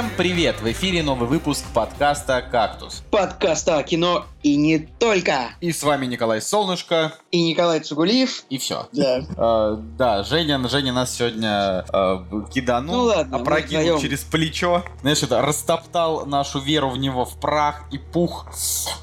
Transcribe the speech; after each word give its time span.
Всем 0.00 0.12
привет! 0.16 0.62
В 0.62 0.72
эфире 0.72 1.02
новый 1.02 1.28
выпуск 1.28 1.62
подкаста 1.74 2.40
«Кактус». 2.40 3.02
Подкаста 3.10 3.76
о 3.76 3.82
кино 3.82 4.24
и 4.42 4.56
не 4.56 4.78
только. 4.78 5.50
И 5.60 5.72
с 5.72 5.82
вами 5.82 6.06
Николай 6.06 6.40
Солнышко. 6.40 7.12
И 7.30 7.42
Николай 7.42 7.80
Цугулиев. 7.80 8.44
И 8.48 8.56
все. 8.56 8.88
Да. 8.94 9.20
Э, 9.36 9.76
да, 9.98 10.22
Женя, 10.22 10.58
Женя 10.70 10.94
нас 10.94 11.14
сегодня 11.14 11.84
э, 11.92 12.18
киданул, 12.50 12.94
Ну 12.96 13.02
ладно, 13.02 13.36
опрокинул 13.36 13.82
вдвоем. 13.82 14.00
через 14.00 14.20
плечо. 14.20 14.84
Знаешь, 15.02 15.22
это 15.22 15.42
растоптал 15.42 16.24
нашу 16.24 16.60
веру 16.60 16.88
в 16.88 16.96
него 16.96 17.26
в 17.26 17.38
прах 17.38 17.82
и 17.90 17.98
пух. 17.98 18.46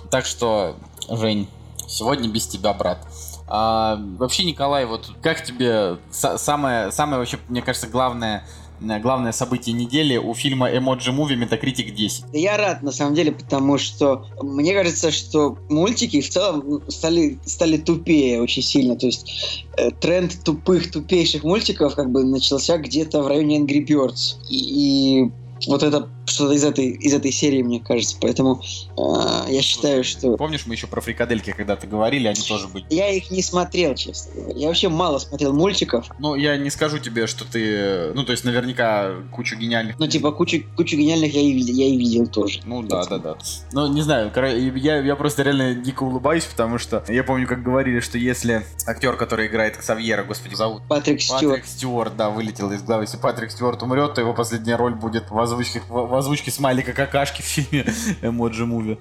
Так 0.09 0.25
что, 0.25 0.77
Жень, 1.11 1.47
сегодня 1.87 2.27
без 2.27 2.47
тебя, 2.47 2.73
брат. 2.73 3.05
А, 3.47 3.99
вообще, 4.17 4.45
Николай, 4.45 4.87
вот 4.87 5.11
как 5.21 5.43
тебе 5.43 5.99
са- 6.11 6.39
самое, 6.39 6.91
самое 6.91 7.19
вообще, 7.19 7.37
мне 7.49 7.61
кажется, 7.61 7.87
главное, 7.87 8.43
главное 8.79 9.31
событие 9.31 9.75
недели 9.75 10.17
у 10.17 10.33
фильма 10.33 10.69
Emoji 10.71 11.11
Movie 11.15 11.37
Metacritic 11.37 11.91
10? 11.91 12.25
Да 12.31 12.37
Я 12.37 12.57
рад, 12.57 12.83
на 12.83 12.91
самом 12.91 13.15
деле, 13.15 13.31
потому 13.31 13.77
что 13.77 14.25
мне 14.41 14.73
кажется, 14.73 15.11
что 15.11 15.57
мультики 15.69 16.21
в 16.21 16.29
целом 16.29 16.83
стали, 16.87 17.39
стали 17.45 17.77
тупее 17.77 18.41
очень 18.41 18.63
сильно. 18.63 18.95
То 18.95 19.07
есть 19.07 19.65
э, 19.77 19.91
тренд 19.91 20.43
тупых, 20.43 20.91
тупейших 20.91 21.43
мультиков 21.43 21.95
как 21.95 22.11
бы 22.11 22.23
начался 22.23 22.77
где-то 22.77 23.21
в 23.21 23.27
районе 23.27 23.59
Angry 23.59 23.85
Birds. 23.85 24.35
И, 24.49 25.23
и 25.23 25.31
вот 25.65 25.83
это 25.83 26.07
что-то 26.25 26.53
из 26.53 26.63
этой, 26.63 26.89
из 26.89 27.13
этой 27.13 27.31
серии, 27.31 27.63
мне 27.63 27.79
кажется. 27.79 28.17
Поэтому 28.21 28.61
э, 28.97 29.51
я 29.51 29.61
считаю, 29.61 30.03
что... 30.03 30.37
Помнишь, 30.37 30.65
мы 30.65 30.75
еще 30.75 30.87
про 30.87 31.01
фрикадельки 31.01 31.51
когда-то 31.51 31.87
говорили, 31.87 32.27
они 32.27 32.41
тоже 32.41 32.67
были. 32.67 32.85
Я 32.89 33.09
их 33.09 33.31
не 33.31 33.41
смотрел, 33.41 33.95
честно 33.95 34.33
говоря. 34.35 34.59
Я 34.59 34.67
вообще 34.67 34.89
мало 34.89 35.19
смотрел 35.19 35.53
мультиков. 35.53 36.09
Ну, 36.19 36.35
я 36.35 36.57
не 36.57 36.69
скажу 36.69 36.99
тебе, 36.99 37.27
что 37.27 37.45
ты... 37.45 38.11
Ну, 38.13 38.23
то 38.23 38.31
есть, 38.31 38.43
наверняка 38.43 39.13
кучу 39.31 39.55
гениальных... 39.55 39.97
Ну, 39.99 40.07
типа, 40.07 40.31
кучу, 40.31 40.63
кучу 40.75 40.97
гениальных 40.97 41.33
я 41.33 41.41
и, 41.41 41.51
я 41.51 41.85
и 41.87 41.97
видел 41.97 42.27
тоже. 42.27 42.59
Ну 42.65 42.83
да, 42.83 43.05
да, 43.05 43.17
да. 43.17 43.37
Ну, 43.71 43.87
не 43.91 44.01
знаю, 44.01 44.31
я, 44.75 44.99
я 44.99 45.15
просто 45.15 45.43
реально 45.43 45.75
дико 45.75 46.03
улыбаюсь, 46.03 46.43
потому 46.45 46.77
что 46.77 47.03
я 47.07 47.23
помню, 47.23 47.47
как 47.47 47.63
говорили, 47.63 47.99
что 47.99 48.17
если 48.17 48.65
актер, 48.85 49.15
который 49.15 49.47
играет 49.47 49.77
Ксавьера, 49.77 50.23
господи, 50.23 50.55
зовут 50.55 50.83
Патрик 50.87 51.21
Стюарт. 51.21 51.43
Патрик 51.43 51.65
Стюарт, 51.65 52.17
да, 52.17 52.29
вылетел 52.29 52.71
из 52.71 52.83
главы. 52.83 53.03
Если 53.03 53.17
Патрик 53.17 53.51
Стюарт 53.51 53.81
умрет, 53.83 54.13
то 54.13 54.21
его 54.21 54.33
последняя 54.33 54.75
роль 54.75 54.95
будет 54.95 55.29
в 55.29 55.33
озвучке, 55.47 55.81
в 55.89 56.13
озвучке 56.13 56.51
смайлика 56.51 56.93
какашки 56.93 57.41
в 57.41 57.45
фильме 57.45 57.85
Эмоджи 58.21 58.65
Муви. 58.65 58.99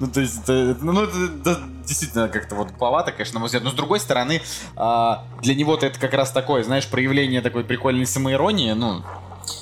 Ну, 0.00 0.06
то 0.08 0.20
есть, 0.20 0.42
это, 0.42 0.76
ну, 0.82 1.02
это, 1.02 1.60
действительно 1.86 2.28
как-то 2.28 2.54
вот 2.54 2.68
глуповато, 2.68 3.12
конечно, 3.12 3.34
на 3.34 3.40
мой 3.40 3.46
взгляд. 3.46 3.64
Но, 3.64 3.70
с 3.70 3.74
другой 3.74 4.00
стороны, 4.00 4.40
а, 4.76 5.24
для 5.42 5.54
него-то 5.54 5.86
это 5.86 5.98
как 5.98 6.14
раз 6.14 6.30
такое, 6.30 6.62
знаешь, 6.64 6.86
проявление 6.86 7.40
такой 7.40 7.64
прикольной 7.64 8.06
самоиронии, 8.06 8.72
ну, 8.72 9.02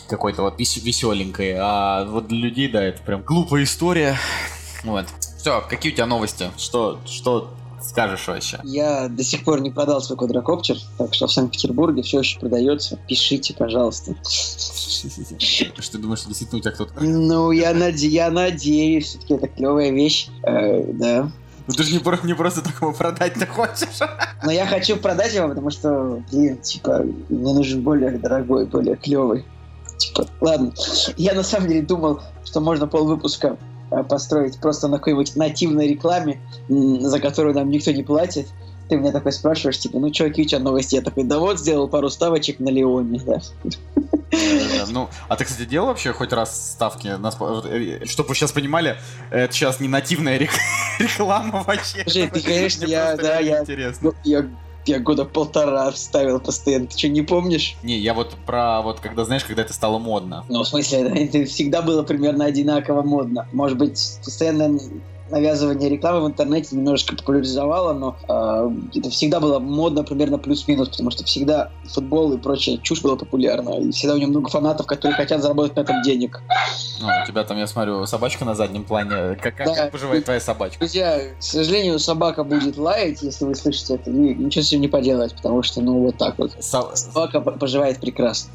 какой-то 0.08 0.42
вот 0.42 0.58
вес- 0.58 0.82
веселенькой. 0.82 1.56
А 1.58 2.04
вот 2.04 2.28
для 2.28 2.38
людей, 2.38 2.68
да, 2.68 2.82
это 2.82 3.02
прям 3.02 3.22
глупая 3.22 3.64
история. 3.64 4.16
Вот. 4.84 5.06
Все, 5.38 5.62
какие 5.68 5.92
у 5.92 5.94
тебя 5.94 6.06
новости? 6.06 6.50
Что, 6.58 7.00
что 7.06 7.54
скажешь 7.82 8.26
вообще? 8.28 8.60
Я 8.64 9.08
до 9.08 9.22
сих 9.22 9.44
пор 9.44 9.60
не 9.60 9.70
продал 9.70 10.00
свой 10.00 10.18
квадрокоптер, 10.18 10.76
так 10.98 11.14
что 11.14 11.26
в 11.26 11.32
Санкт-Петербурге 11.32 12.02
все 12.02 12.20
еще 12.20 12.38
продается. 12.38 12.98
Пишите, 13.08 13.54
пожалуйста. 13.54 14.14
Что 14.22 15.92
ты 15.92 15.98
думаешь, 15.98 16.24
действительно 16.24 16.58
у 16.58 16.62
тебя 16.62 16.72
кто-то... 16.72 16.92
Ну, 17.00 17.50
я, 17.52 17.72
наде- 17.72 18.08
я 18.08 18.30
надеюсь, 18.30 19.06
все-таки 19.06 19.34
это 19.34 19.48
клевая 19.48 19.90
вещь. 19.90 20.28
Э, 20.42 20.92
да. 20.92 21.30
Ну 21.66 21.74
ты 21.74 21.84
же 21.84 21.92
не, 21.92 22.26
не 22.26 22.34
просто 22.34 22.62
так 22.62 22.74
его 22.80 22.92
продать-то 22.92 23.46
хочешь. 23.46 24.00
Но 24.44 24.50
я 24.50 24.66
хочу 24.66 24.96
продать 24.96 25.34
его, 25.34 25.48
потому 25.48 25.70
что, 25.70 26.22
блин, 26.32 26.58
типа, 26.58 27.04
мне 27.28 27.54
нужен 27.54 27.82
более 27.82 28.18
дорогой, 28.18 28.66
более 28.66 28.96
клевый. 28.96 29.44
Типа, 29.96 30.26
ладно. 30.40 30.72
Я 31.16 31.34
на 31.34 31.42
самом 31.42 31.68
деле 31.68 31.82
думал, 31.82 32.20
что 32.44 32.60
можно 32.60 32.86
полвыпуска 32.86 33.48
э, 33.48 33.69
построить 34.08 34.58
просто 34.58 34.88
на 34.88 34.98
какой-нибудь 34.98 35.36
нативной 35.36 35.88
рекламе, 35.88 36.40
за 36.68 37.20
которую 37.20 37.54
нам 37.54 37.68
никто 37.70 37.90
не 37.92 38.02
платит. 38.02 38.48
Ты 38.88 38.96
меня 38.96 39.12
такой 39.12 39.30
спрашиваешь, 39.32 39.78
типа, 39.78 39.98
ну, 40.00 40.10
чуваки, 40.10 40.42
у 40.42 40.44
тебя 40.44 40.58
новости? 40.58 40.96
Я 40.96 41.02
такой, 41.02 41.22
да 41.22 41.38
вот, 41.38 41.60
сделал 41.60 41.86
пару 41.88 42.10
ставочек 42.10 42.58
на 42.58 42.70
Леоне, 42.70 43.20
да. 43.24 43.40
Ну, 44.90 45.08
а 45.28 45.36
ты, 45.36 45.44
кстати, 45.44 45.68
делал 45.68 45.88
вообще 45.88 46.12
хоть 46.12 46.32
раз 46.32 46.72
ставки 46.72 47.06
на 47.08 47.28
спо- 47.28 47.66
э, 47.68 48.04
Чтобы 48.06 48.30
вы 48.30 48.34
сейчас 48.34 48.52
понимали, 48.52 48.96
это 49.30 49.52
сейчас 49.52 49.80
не 49.80 49.88
нативная 49.88 50.38
рек- 50.38 50.50
реклама 50.98 51.62
вообще. 51.66 52.02
Слушай, 52.04 52.30
ты, 52.30 52.40
конечно, 52.40 52.84
я- 52.84 53.16
да, 53.16 53.38
я- 53.38 53.64
я, 54.24 54.46
я 54.86 54.98
года 54.98 55.24
полтора 55.24 55.90
вставил 55.90 56.40
постоянно. 56.40 56.86
Ты 56.86 56.98
что, 56.98 57.08
не 57.08 57.22
помнишь? 57.22 57.76
Не, 57.82 57.98
я 57.98 58.14
вот 58.14 58.34
про 58.46 58.82
вот 58.82 59.00
когда, 59.00 59.24
знаешь, 59.24 59.44
когда 59.44 59.62
это 59.62 59.72
стало 59.72 59.98
модно. 59.98 60.44
Ну, 60.48 60.62
в 60.62 60.68
смысле, 60.68 61.00
это, 61.00 61.14
это 61.38 61.44
всегда 61.44 61.82
было 61.82 62.02
примерно 62.02 62.44
одинаково 62.44 63.02
модно. 63.02 63.48
Может 63.52 63.78
быть, 63.78 64.18
постоянное 64.24 64.80
навязывание 65.30 65.88
рекламы 65.88 66.20
в 66.22 66.26
интернете 66.28 66.76
немножечко 66.76 67.16
популяризовало, 67.16 67.92
но 67.92 68.16
э, 68.28 68.98
это 68.98 69.10
всегда 69.10 69.40
было 69.40 69.58
модно 69.58 70.02
примерно 70.04 70.38
плюс-минус, 70.38 70.88
потому 70.90 71.10
что 71.10 71.24
всегда 71.24 71.70
футбол 71.84 72.32
и 72.32 72.38
прочая 72.38 72.76
чушь 72.78 73.02
была 73.02 73.16
популярна, 73.16 73.70
и 73.80 73.90
всегда 73.90 74.14
у 74.14 74.18
него 74.18 74.30
много 74.30 74.48
фанатов, 74.50 74.86
которые 74.86 75.16
хотят 75.16 75.42
заработать 75.42 75.76
на 75.76 75.80
этом 75.80 76.02
денег. 76.02 76.40
Ну, 77.00 77.08
у 77.08 77.26
тебя 77.26 77.44
там, 77.44 77.58
я 77.58 77.66
смотрю, 77.66 78.04
собачка 78.06 78.44
на 78.44 78.54
заднем 78.54 78.84
плане. 78.84 79.36
Как, 79.40 79.56
как, 79.56 79.66
Да. 79.66 79.74
как 79.74 79.92
поживает 79.92 80.24
твоя 80.24 80.40
собачка? 80.40 80.78
Друзья, 80.78 81.18
к 81.38 81.42
сожалению, 81.42 81.98
собака 81.98 82.44
будет 82.44 82.76
лаять, 82.76 83.22
если 83.22 83.44
вы 83.44 83.54
слышите 83.54 83.94
это, 83.94 84.10
и 84.10 84.34
ничего 84.34 84.62
с 84.62 84.72
ним 84.72 84.80
не 84.82 84.88
поделать, 84.88 85.34
потому 85.34 85.62
что, 85.62 85.80
ну, 85.80 86.00
вот 86.00 86.16
так 86.18 86.38
вот. 86.38 86.52
Со- 86.60 86.94
Собака 86.94 87.40
поживает 87.40 88.00
прекрасно. 88.00 88.50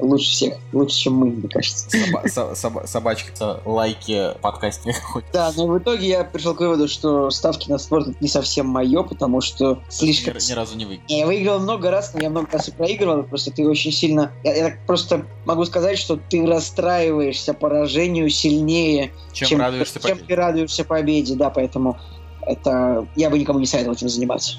Лучше 0.00 0.30
всех. 0.30 0.54
Лучше, 0.72 0.96
чем 0.96 1.14
мы, 1.14 1.26
мне 1.26 1.48
кажется. 1.48 1.88
соба- 1.88 2.28
со- 2.28 2.54
соба- 2.54 2.86
собачка 2.86 3.34
со- 3.36 3.60
лайки 3.64 4.32
подкасте 4.42 4.92
хоть. 4.92 5.24
Да, 5.32 5.52
но 5.56 5.66
в 5.66 5.78
итоге 5.78 6.06
я 6.08 6.24
пришел 6.24 6.54
к 6.54 6.60
выводу, 6.60 6.88
что 6.88 7.30
ставки 7.30 7.70
на 7.70 7.78
спорт 7.78 8.08
это 8.08 8.16
не 8.20 8.28
совсем 8.28 8.66
мое, 8.66 9.02
потому 9.02 9.40
что 9.40 9.80
слишком... 9.88 10.34
Ни, 10.34 10.50
ни 10.50 10.52
разу 10.52 10.76
не 10.76 10.84
выиграл. 10.84 11.06
Я 11.08 11.26
выиграл 11.26 11.58
много 11.60 11.90
раз, 11.90 12.12
но 12.14 12.20
я 12.20 12.30
много 12.30 12.48
раз 12.52 12.68
и 12.68 12.72
проигрывал, 12.72 13.22
просто 13.22 13.50
ты 13.50 13.66
очень 13.66 13.92
сильно... 13.92 14.32
Я, 14.44 14.54
я 14.54 14.64
так 14.70 14.86
просто 14.86 15.26
могу 15.44 15.64
сказать, 15.64 15.98
что 15.98 16.16
ты 16.16 16.44
расстраиваешься 16.46 17.54
поражению 17.54 18.28
сильнее, 18.30 19.12
Чем, 19.32 19.60
радуешься 19.60 19.94
чем 20.00 20.02
победе? 20.02 20.24
ты 20.28 20.34
радуешься 20.36 20.84
победе, 20.84 21.34
да, 21.34 21.50
поэтому 21.50 21.98
это... 22.46 23.06
Я 23.16 23.30
бы 23.30 23.38
никому 23.38 23.58
не 23.58 23.66
советовал 23.66 23.96
этим 23.96 24.08
заниматься. 24.08 24.56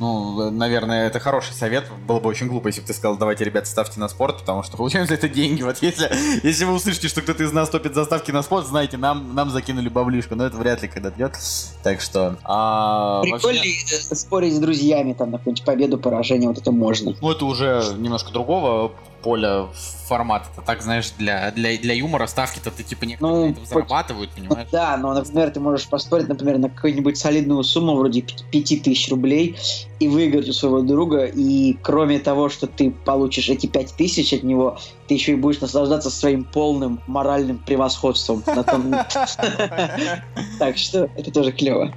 Ну, 0.00 0.50
наверное, 0.50 1.06
это 1.06 1.18
хороший 1.20 1.54
совет. 1.54 1.84
Было 2.06 2.20
бы 2.20 2.28
очень 2.28 2.46
глупо, 2.48 2.68
если 2.68 2.80
бы 2.80 2.86
ты 2.86 2.92
сказал, 2.92 3.16
давайте, 3.16 3.44
ребята, 3.44 3.66
ставьте 3.66 3.98
на 3.98 4.08
спорт, 4.08 4.38
потому 4.38 4.62
что 4.62 4.76
получаем 4.76 5.06
за 5.06 5.14
это 5.14 5.28
деньги. 5.28 5.62
Вот 5.62 5.78
если, 5.80 6.10
если 6.46 6.64
вы 6.64 6.74
услышите, 6.74 7.08
что 7.08 7.22
кто-то 7.22 7.42
из 7.42 7.52
нас 7.52 7.68
топит 7.68 7.94
за 7.94 8.04
ставки 8.04 8.30
на 8.30 8.42
спорт, 8.42 8.66
знаете, 8.66 8.96
нам, 8.96 9.34
нам 9.34 9.50
закинули 9.50 9.88
баблишку, 9.88 10.34
но 10.34 10.46
это 10.46 10.56
вряд 10.56 10.82
ли 10.82 10.88
когда 10.88 11.10
идет. 11.10 11.32
Так 11.82 12.00
что... 12.00 12.36
А, 12.44 13.22
Прикольно 13.22 13.58
вообще, 13.58 13.96
э, 14.10 14.14
спорить 14.14 14.54
с 14.54 14.58
друзьями, 14.58 15.14
там, 15.14 15.30
на 15.30 15.38
какую-нибудь 15.38 15.64
победу, 15.64 15.98
поражение, 15.98 16.48
вот 16.48 16.58
это 16.58 16.72
можно. 16.72 17.14
ну, 17.20 17.30
это 17.30 17.44
уже 17.44 17.82
немножко 17.98 18.32
другого 18.32 18.92
поля 19.28 19.66
формата. 20.06 20.46
Так, 20.64 20.80
знаешь, 20.80 21.12
для, 21.18 21.50
для, 21.50 21.76
для 21.76 21.92
юмора 21.94 22.26
ставки-то 22.26 22.70
ты 22.70 22.82
типа 22.82 23.04
некоторые 23.04 23.54
Ну, 23.58 23.64
зарабатывают, 23.66 24.30
Ну 24.34 24.42
понимаешь? 24.42 24.68
да, 24.72 24.96
но, 24.96 25.12
например, 25.12 25.50
ты 25.50 25.60
можешь 25.60 25.86
поспорить, 25.86 26.28
например, 26.28 26.56
на 26.56 26.70
какую-нибудь 26.70 27.18
солидную 27.18 27.62
сумму, 27.62 27.94
вроде 27.94 28.22
5000 28.22 29.10
рублей, 29.10 29.58
и 30.00 30.08
выиграть 30.08 30.48
у 30.48 30.52
своего 30.52 30.80
друга, 30.80 31.24
и 31.24 31.76
кроме 31.82 32.18
того, 32.18 32.48
что 32.48 32.66
ты 32.66 32.90
получишь 32.90 33.48
эти 33.48 33.66
5000 33.66 34.32
от 34.34 34.42
него, 34.42 34.78
ты 35.06 35.14
еще 35.14 35.32
и 35.32 35.36
будешь 35.36 35.60
наслаждаться 35.60 36.10
своим 36.10 36.44
полным 36.44 37.00
моральным 37.06 37.58
превосходством 37.58 38.42
на 38.46 38.64
том. 38.64 38.94
Так 40.58 40.76
что 40.76 41.08
это 41.16 41.30
тоже 41.30 41.52
клево. 41.52 41.92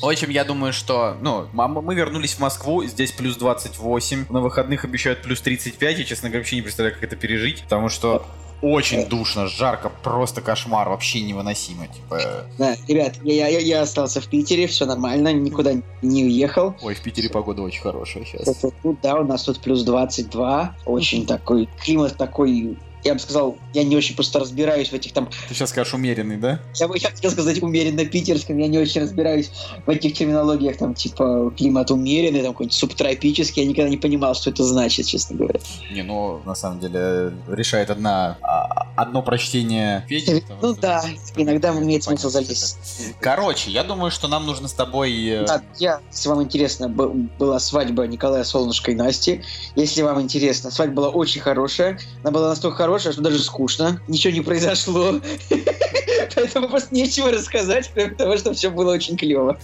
В 0.00 0.08
общем, 0.08 0.30
я 0.30 0.44
думаю, 0.44 0.72
что, 0.72 1.16
ну, 1.20 1.46
мы 1.52 1.94
вернулись 1.94 2.34
в 2.34 2.40
Москву, 2.40 2.84
здесь 2.84 3.12
плюс 3.12 3.36
28, 3.36 4.26
на 4.30 4.40
выходных 4.40 4.84
обещают 4.84 5.22
плюс 5.22 5.40
35, 5.40 5.98
я, 5.98 6.04
честно 6.04 6.28
говоря, 6.28 6.40
вообще 6.40 6.56
не 6.56 6.62
представляю, 6.62 6.94
как 6.94 7.04
это 7.04 7.16
пережить, 7.16 7.62
потому 7.62 7.88
что 7.88 8.24
очень 8.64 9.06
душно, 9.06 9.46
жарко, 9.46 9.90
просто 10.02 10.40
кошмар, 10.40 10.88
вообще 10.88 11.20
невыносимо, 11.20 11.86
типа... 11.86 12.46
Да, 12.58 12.76
ребят, 12.88 13.14
я, 13.22 13.48
я, 13.48 13.58
я 13.58 13.82
остался 13.82 14.20
в 14.20 14.26
Питере, 14.26 14.66
все 14.66 14.86
нормально, 14.86 15.32
никуда 15.32 15.72
не 16.02 16.24
уехал. 16.24 16.74
Ой, 16.82 16.94
в 16.94 17.02
Питере 17.02 17.28
погода 17.28 17.62
очень 17.62 17.82
хорошая 17.82 18.24
сейчас. 18.24 18.64
Да, 19.02 19.16
у 19.16 19.24
нас 19.24 19.44
тут 19.44 19.60
плюс 19.60 19.82
22, 19.84 20.76
очень 20.86 21.26
такой, 21.26 21.68
климат 21.82 22.16
такой, 22.16 22.76
я 23.04 23.14
бы 23.14 23.20
сказал, 23.20 23.56
я 23.72 23.84
не 23.84 23.96
очень 23.96 24.14
просто 24.14 24.38
разбираюсь 24.40 24.88
в 24.88 24.94
этих 24.94 25.12
там 25.12 25.28
Ты 25.48 25.54
сейчас 25.54 25.70
скажешь 25.70 25.94
умеренный, 25.94 26.36
да? 26.36 26.60
Я 26.74 26.88
бы 26.88 26.98
хотел 26.98 27.30
сказать 27.30 27.62
умеренно 27.62 28.04
питерском, 28.04 28.58
я 28.58 28.66
не 28.66 28.78
очень 28.78 29.02
разбираюсь 29.02 29.50
в 29.86 29.90
этих 29.90 30.14
терминологиях, 30.14 30.78
там, 30.78 30.94
типа, 30.94 31.52
климат 31.56 31.90
умеренный, 31.90 32.42
там, 32.42 32.52
какой-нибудь 32.52 32.76
субтропический, 32.76 33.62
я 33.62 33.68
никогда 33.68 33.90
не 33.90 33.98
понимал, 33.98 34.34
что 34.34 34.50
это 34.50 34.64
значит, 34.64 35.06
честно 35.06 35.36
говоря. 35.36 35.60
Не, 35.92 36.02
ну, 36.02 36.40
на 36.44 36.54
самом 36.54 36.80
деле, 36.80 37.32
решает 37.48 37.90
одна 37.90 38.38
а, 38.42 38.88
одно 38.96 39.22
прочтение 39.22 40.04
Феди. 40.08 40.44
Ну 40.62 40.74
да, 40.74 41.04
иногда 41.36 41.70
имеет 41.70 42.04
смысл 42.04 42.30
залезть. 42.30 42.78
Короче, 43.20 43.70
я 43.70 43.84
думаю, 43.84 44.10
что 44.10 44.28
нам 44.28 44.46
нужно 44.46 44.68
с 44.68 44.72
тобой... 44.72 45.12
э, 45.26 45.46
Да, 45.46 45.62
я, 45.78 46.00
если 46.10 46.28
вам 46.28 46.42
интересно, 46.42 46.88
была 46.88 47.58
свадьба 47.58 48.06
Николая 48.06 48.44
Солнышко 48.44 48.90
и 48.92 48.94
Насти. 48.94 49.42
Если 49.76 50.02
вам 50.02 50.20
интересно, 50.20 50.70
свадьба 50.70 50.94
была 50.94 51.08
очень 51.08 51.40
хорошая. 51.40 51.98
Она 52.22 52.30
была 52.30 52.48
настолько 52.48 52.76
хорошая, 52.78 52.93
что 52.98 53.20
даже 53.20 53.38
скучно. 53.40 54.00
Ничего 54.08 54.32
не 54.32 54.40
произошло. 54.40 55.20
Поэтому 56.34 56.68
просто 56.68 56.94
нечего 56.94 57.30
рассказать, 57.30 57.90
кроме 57.94 58.14
того, 58.14 58.36
что 58.36 58.52
все 58.54 58.70
было 58.70 58.92
очень 58.92 59.16
клево. 59.16 59.58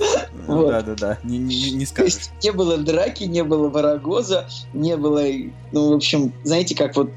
Ну 0.47 0.59
Вот. 0.63 0.71
Да-да-да, 0.71 1.19
не, 1.25 1.39
не- 1.39 1.71
не 1.73 1.85
То 1.87 1.91
скажешь. 1.91 2.15
есть 2.15 2.31
не 2.43 2.53
было 2.53 2.77
драки, 2.79 3.25
не 3.25 3.43
было 3.43 3.69
барагоза, 3.69 4.49
не 4.73 4.97
было, 4.97 5.25
ну, 5.73 5.91
в 5.91 5.97
общем, 5.97 6.33
знаете, 6.45 6.75
как 6.77 6.97
вот, 6.97 7.11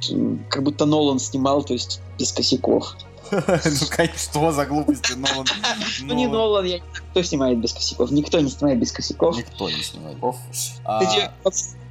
как 0.49 0.63
будто 0.63 0.85
Нолан 0.85 1.19
снимал, 1.19 1.63
то 1.63 1.73
есть 1.73 2.01
без 2.17 2.31
косяков. 2.31 2.95
Ну, 3.31 3.87
конечно, 3.89 4.17
что 4.19 4.51
за 4.51 4.65
глупости, 4.65 5.13
Нолан? 5.15 5.45
Ну, 6.01 6.13
не 6.13 6.27
Нолан, 6.27 6.65
я 6.65 6.73
не 6.79 6.83
знаю, 6.85 7.03
кто 7.11 7.23
снимает 7.23 7.59
без 7.59 7.73
косяков. 7.73 8.11
Никто 8.11 8.39
не 8.39 8.49
снимает 8.49 8.79
без 8.79 8.91
косяков. 8.91 9.37
Никто 9.37 9.69
не 9.69 9.81
снимает. 9.81 10.17
А, 10.83 10.99
Кстати, 10.99 11.31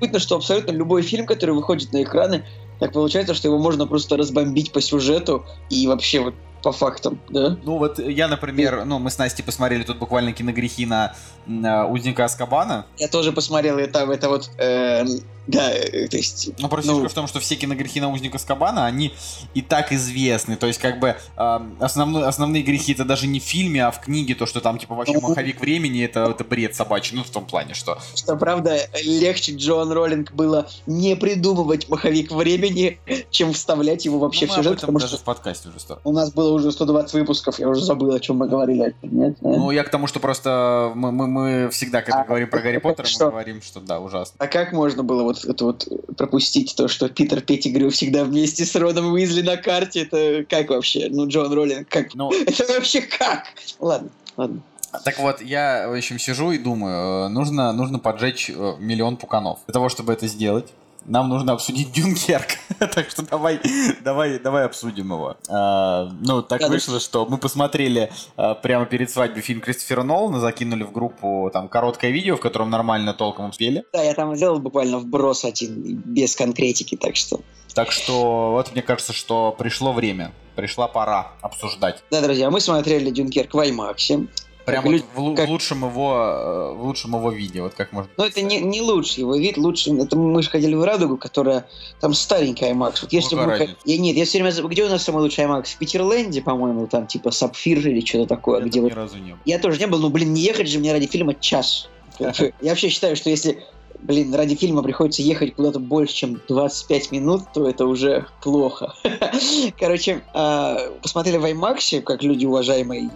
любопытно, 0.03 0.19
что 0.21 0.37
абсолютно 0.37 0.71
любой 0.73 1.03
фильм, 1.03 1.27
который 1.27 1.55
выходит 1.55 1.93
на 1.93 2.03
экраны, 2.03 2.45
так 2.83 2.91
получается, 2.91 3.33
что 3.33 3.47
его 3.47 3.59
можно 3.59 3.87
просто 3.87 4.17
разбомбить 4.17 4.73
по 4.73 4.81
сюжету 4.81 5.47
и 5.71 5.87
вообще 5.87 6.19
вот 6.19 6.35
по 6.65 6.73
фактам, 6.73 7.21
да? 7.29 7.57
Ну 7.63 7.79
вот 7.79 8.01
я, 8.01 8.27
например, 8.27 8.85
ну 8.85 8.99
мы 8.99 9.09
с 9.09 9.19
Настей 9.19 9.45
посмотрели 9.45 9.85
тут 9.85 9.99
буквально 9.99 10.33
киногрехи 10.33 10.85
на, 10.85 11.15
на 11.47 11.87
Узника 11.87 12.25
Аскабана. 12.25 12.87
Я 12.99 13.07
тоже 13.07 13.31
посмотрел 13.31 13.79
это, 13.79 14.01
это 14.01 14.29
вот, 14.29 14.51
э, 14.59 15.05
да, 15.47 15.71
э, 15.73 16.09
то 16.09 16.17
есть... 16.17 16.51
Ну, 16.59 16.69
просто 16.69 16.93
Ну. 16.93 17.09
в 17.09 17.13
том, 17.13 17.27
что 17.27 17.41
все 17.41 17.57
киногрехи 17.57 18.01
на 18.01 18.11
Узника 18.11 18.37
Аскабана, 18.37 18.87
они 18.87 19.13
и 19.55 19.63
так 19.63 19.93
известны. 19.93 20.57
То 20.57 20.67
есть, 20.67 20.79
как 20.81 21.01
бы, 21.01 21.17
а, 21.37 21.67
основной, 21.81 22.25
основные 22.27 22.63
грехи 22.63 22.93
это 22.93 23.05
даже 23.05 23.27
не 23.27 23.41
в 23.41 23.43
фильме, 23.43 23.85
а 23.85 23.91
в 23.91 24.01
книге, 24.01 24.35
то, 24.35 24.47
что 24.47 24.61
там, 24.61 24.79
типа, 24.79 24.95
вообще 24.95 25.15
Мгм. 25.19 25.29
маховик 25.31 25.61
времени, 25.61 26.05
это, 26.05 26.21
это 26.31 26.45
бред 26.45 26.75
собачий. 26.75 27.17
Ну, 27.17 27.25
в 27.25 27.31
том 27.31 27.45
плане, 27.45 27.75
что... 27.75 27.99
Что, 28.15 28.37
правда, 28.37 28.79
легче 29.05 29.53
Джоан 29.57 29.91
Роллинг 29.93 30.33
было 30.33 30.69
не 30.87 31.17
придумывать 31.17 31.89
маховик 31.89 32.31
времени, 32.31 32.99
чем 33.31 33.53
вставлять 33.53 34.05
его 34.05 34.19
вообще 34.19 34.47
Ну, 34.47 34.53
в 34.53 34.57
мы 34.57 34.63
сюжет, 34.63 34.81
потому 34.81 34.99
даже 34.99 35.15
что 35.15 35.23
в 35.23 35.25
подкасте 35.25 35.69
уже 35.69 35.81
сто. 35.81 35.99
у 36.05 36.13
нас 36.13 36.33
было 36.33 36.53
уже 36.53 36.71
120 36.73 37.13
выпусков, 37.15 37.59
я 37.59 37.69
уже 37.69 37.83
забыл, 37.83 38.13
о 38.15 38.21
чем 38.21 38.37
мы 38.37 38.49
говорили. 38.49 38.95
Нет, 39.03 39.37
да? 39.41 39.49
Ну, 39.51 39.71
я 39.71 39.83
к 39.85 39.91
тому, 39.91 40.07
что 40.07 40.21
просто 40.21 40.93
мы, 40.95 41.13
мы, 41.13 41.27
мы 41.27 41.69
всегда, 41.71 42.03
когда 42.03 42.21
А, 42.23 42.25
говорим 42.25 42.49
про 42.49 42.61
Гарри 42.61 42.79
Поттера, 42.79 43.05
мы 43.07 43.11
что? 43.11 43.31
говорим, 43.31 43.61
что 43.63 43.81
да, 43.81 44.01
ужасно. 44.01 44.35
А 44.39 44.47
как 44.47 44.73
можно 44.73 45.03
было 45.03 45.23
вот 45.23 45.32
это 45.45 45.65
вот 45.65 45.89
пропустить 46.17 46.75
то, 46.77 46.89
что 46.89 47.09
Питер 47.09 47.41
Петтигрю 47.41 47.91
всегда 47.91 48.25
вместе 48.25 48.65
с 48.65 48.75
Роном 48.75 49.13
Уизли 49.13 49.43
на 49.43 49.57
карте? 49.57 50.03
Это 50.03 50.45
как 50.49 50.71
вообще? 50.71 51.09
Ну, 51.11 51.29
Джон 51.29 51.53
Роллинг, 51.53 51.89
как? 51.89 52.15
Ну, 52.15 52.33
Это 52.47 52.73
вообще 52.73 53.03
как? 53.03 53.47
Ладно, 53.81 54.11
ладно. 54.37 54.63
Так 55.05 55.19
вот, 55.19 55.41
я, 55.41 55.89
в 55.89 55.97
общем, 55.97 56.19
сижу 56.19 56.53
и 56.53 56.59
думаю, 56.59 57.27
э, 57.27 57.29
нужно, 57.29 57.73
нужно 57.73 57.99
поджечь 57.99 58.51
э, 58.51 58.75
миллион 58.79 59.17
пуканов. 59.17 59.61
Для 59.67 59.73
того, 59.73 59.89
чтобы 59.89 60.13
это 60.13 60.27
сделать, 60.27 60.69
нам 61.07 61.29
нужно 61.29 61.53
обсудить 61.53 61.93
Дюнкерк. 61.93 62.49
так 62.79 63.11
что 63.11 63.23
давай, 63.23 63.61
давай, 64.03 64.39
давай 64.39 64.65
обсудим 64.65 65.13
его. 65.13 65.37
А, 65.49 66.11
ну, 66.21 66.43
так 66.43 66.61
Да, 66.61 66.69
да. 66.69 66.73
вышло, 66.73 67.01
что 67.01 67.27
мы 67.27 67.39
посмотрели 67.39 68.11
а, 68.37 68.55
прямо 68.55 68.87
перед 68.87 69.11
свадьбой 69.11 69.43
фильм 69.43 69.61
Кристофера 69.61 70.03
Нолана, 70.03 70.41
закинули 70.41 70.85
в 70.85 70.93
группу 70.93 71.51
там 71.53 71.69
короткое 71.69 72.11
видео, 72.11 72.37
в 72.37 72.41
котором 72.41 72.71
нормально 72.71 73.15
толком 73.15 73.51
успели. 73.51 73.85
Да, 73.93 74.03
я 74.03 74.15
там 74.15 74.37
сделал 74.37 74.59
буквально 74.59 74.99
вброс 74.99 75.45
один, 75.45 76.03
без 76.05 76.37
конкретики, 76.37 76.97
так 76.97 77.17
что... 77.17 77.41
Так 77.75 77.91
что 77.91 78.51
вот 78.53 78.73
мне 78.73 78.83
кажется, 78.83 79.15
что 79.15 79.55
пришло 79.59 79.93
время, 79.93 80.33
пришла 80.57 80.89
пора 80.89 81.33
обсуждать. 81.41 82.03
Да, 82.11 82.21
друзья, 82.21 82.51
мы 82.51 82.61
смотрели 82.61 83.11
Дюнкерк 83.11 83.55
в 83.55 83.59
IMAX. 83.59 84.29
Прям 84.65 84.85
вот 84.85 85.03
в, 85.15 85.35
как- 85.35 85.49
в 85.49 85.51
лучшем 85.51 85.85
его, 85.85 86.15
э, 86.17 86.75
в 86.75 86.85
лучшем 86.85 87.17
его 87.17 87.31
виде, 87.31 87.63
вот 87.63 87.75
как 87.75 87.93
можно. 87.93 88.11
Но 88.17 88.27
это 88.27 88.43
не, 88.43 88.61
не 88.61 88.81
лучший 88.81 89.21
его 89.21 89.37
вид, 89.37 89.57
лучше... 89.57 89.93
Это 89.95 90.17
мы 90.17 90.43
же 90.43 90.51
ходили 90.51 90.75
в 90.75 90.85
Радугу, 90.85 91.17
которая... 91.17 91.67
Там 92.01 92.15
старенькая 92.15 92.73
IMAX. 92.73 92.99
Вот 93.03 93.13
если 93.13 93.35
бы 93.35 93.47
мы... 93.47 93.77
Я, 93.85 93.99
нет, 93.99 94.17
я 94.17 94.25
все 94.25 94.43
время... 94.43 94.69
Где 94.69 94.85
у 94.85 94.89
нас 94.89 95.03
самый 95.03 95.21
лучший 95.21 95.45
IMAX? 95.45 95.65
В 95.65 95.79
Питерленде, 95.79 96.43
по-моему, 96.43 96.87
там 96.87 97.07
типа 97.07 97.33
Сапфир 97.33 97.79
или 97.79 98.05
что-то 98.05 98.27
такое, 98.27 98.61
Я 98.61 98.67
где 98.67 98.79
там 98.79 98.83
вот 98.85 98.93
ни 98.93 98.97
разу 98.97 99.19
не 99.19 99.33
был. 99.33 99.39
Я 99.45 99.59
тоже 99.59 99.81
не 99.81 99.87
был, 99.87 99.99
ну, 99.99 100.11
блин, 100.11 100.33
не 100.33 100.43
ехать 100.43 100.69
же 100.69 100.79
мне 100.79 100.93
ради 100.93 101.07
фильма 101.07 101.35
час. 101.35 101.89
Я 102.19 102.71
вообще 102.71 102.89
считаю, 102.89 103.17
что 103.17 103.31
если, 103.31 103.65
блин, 104.03 104.35
ради 104.35 104.55
фильма 104.55 104.83
приходится 104.83 105.23
ехать 105.23 105.55
куда-то 105.55 105.79
больше, 105.79 106.15
чем 106.15 106.41
25 106.49 107.13
минут, 107.13 107.43
то 107.55 107.69
это 107.69 107.87
уже 107.87 108.27
плохо. 108.43 108.95
Короче, 109.79 110.23
а, 110.35 110.79
посмотрели 111.03 111.39
в 111.39 111.45
IMAX, 111.45 112.03
как 112.03 112.23
люди 112.23 112.45
уважаемые 112.47 113.11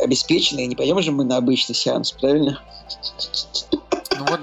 обеспеченные, 0.00 0.66
не 0.66 0.76
пойдем 0.76 1.00
же 1.00 1.12
мы 1.12 1.24
на 1.24 1.36
обычный 1.36 1.74
сеанс, 1.74 2.12
правильно? 2.12 2.60
Ну 3.70 4.26
вот, 4.28 4.40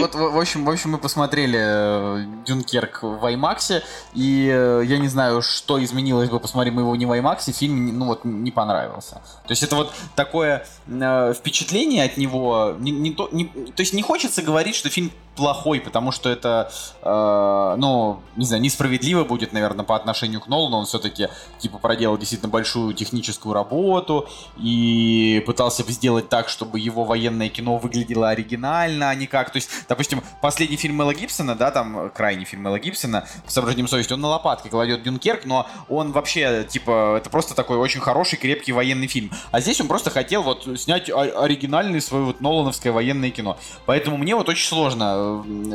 вот 0.00 0.14
в, 0.14 0.38
общем, 0.38 0.64
в 0.64 0.70
общем, 0.70 0.90
мы 0.90 0.98
посмотрели 0.98 1.58
э, 1.60 2.24
Дюнкерк 2.44 3.02
в 3.02 3.24
IMAX, 3.24 3.82
и 4.12 4.48
э, 4.52 4.82
я 4.84 4.98
не 4.98 5.08
знаю, 5.08 5.40
что 5.40 5.82
изменилось 5.82 6.28
бы, 6.28 6.40
посмотрим 6.40 6.74
мы 6.74 6.82
его 6.82 6.96
не 6.96 7.06
в 7.06 7.12
IMAX, 7.12 7.52
фильм, 7.52 7.96
ну 7.96 8.06
вот, 8.06 8.24
не 8.24 8.50
понравился. 8.50 9.22
То 9.46 9.50
есть 9.50 9.62
это 9.62 9.76
вот 9.76 9.92
такое 10.16 10.66
э, 10.88 11.34
впечатление 11.34 12.04
от 12.04 12.16
него, 12.16 12.74
не, 12.78 12.90
не 12.90 13.12
то, 13.12 13.28
не- 13.30 13.46
то 13.46 13.80
есть 13.80 13.92
не 13.94 14.02
хочется 14.02 14.42
говорить, 14.42 14.74
что 14.74 14.90
фильм 14.90 15.12
плохой, 15.38 15.80
потому 15.80 16.10
что 16.10 16.28
это, 16.28 16.70
э, 17.02 17.74
ну, 17.78 18.20
не 18.34 18.44
знаю, 18.44 18.60
несправедливо 18.60 19.22
будет, 19.22 19.52
наверное, 19.52 19.84
по 19.84 19.94
отношению 19.94 20.40
к 20.40 20.48
Нолану, 20.48 20.78
он 20.78 20.86
все-таки, 20.86 21.28
типа, 21.60 21.78
проделал 21.78 22.18
действительно 22.18 22.50
большую 22.50 22.92
техническую 22.92 23.54
работу 23.54 24.28
и 24.56 25.42
пытался 25.46 25.84
сделать 25.84 26.28
так, 26.28 26.48
чтобы 26.48 26.80
его 26.80 27.04
военное 27.04 27.48
кино 27.48 27.78
выглядело 27.78 28.28
оригинально, 28.30 29.10
а 29.10 29.14
не 29.14 29.28
как, 29.28 29.50
то 29.50 29.56
есть, 29.58 29.70
допустим, 29.88 30.22
последний 30.42 30.76
фильм 30.76 30.96
Мэла 30.96 31.14
Гибсона, 31.14 31.54
да, 31.54 31.70
там, 31.70 32.10
крайний 32.10 32.44
фильм 32.44 32.62
Мэла 32.64 32.80
Гибсона, 32.80 33.24
с 33.46 33.54
соображением 33.54 33.86
совести, 33.86 34.12
он 34.12 34.20
на 34.20 34.28
лопатке 34.28 34.68
кладет 34.68 35.04
Дюнкерк, 35.04 35.44
но 35.44 35.68
он 35.88 36.10
вообще, 36.10 36.66
типа, 36.68 37.18
это 37.18 37.30
просто 37.30 37.54
такой 37.54 37.76
очень 37.76 38.00
хороший, 38.00 38.38
крепкий 38.38 38.72
военный 38.72 39.06
фильм. 39.06 39.30
А 39.52 39.60
здесь 39.60 39.80
он 39.80 39.86
просто 39.86 40.10
хотел 40.10 40.42
вот 40.42 40.66
снять 40.80 41.08
оригинальное 41.08 42.00
свое 42.00 42.24
вот 42.24 42.40
Нолановское 42.40 42.92
военное 42.92 43.30
кино. 43.30 43.56
Поэтому 43.86 44.16
мне 44.16 44.34
вот 44.34 44.48
очень 44.48 44.66
сложно 44.66 45.14
э, 45.16 45.27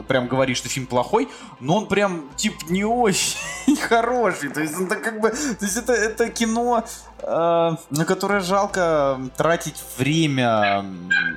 прям 0.08 0.28
говорить, 0.28 0.58
что 0.58 0.70
фильм 0.70 0.88
плохой, 0.88 1.30
но 1.60 1.78
он 1.78 1.88
прям, 1.88 2.30
типа, 2.36 2.58
не 2.70 2.84
очень 2.84 3.38
хороший. 3.88 4.50
То 4.50 4.62
есть, 4.62 4.80
это 4.80 4.96
как 4.96 5.20
бы, 5.22 5.30
то 5.30 5.66
есть 5.66 5.78
это, 5.78 5.94
это 5.94 6.30
кино, 6.30 6.84
э, 7.20 7.72
на 7.90 8.06
которое 8.06 8.42
жалко 8.42 9.20
тратить 9.38 9.84
время 9.98 10.86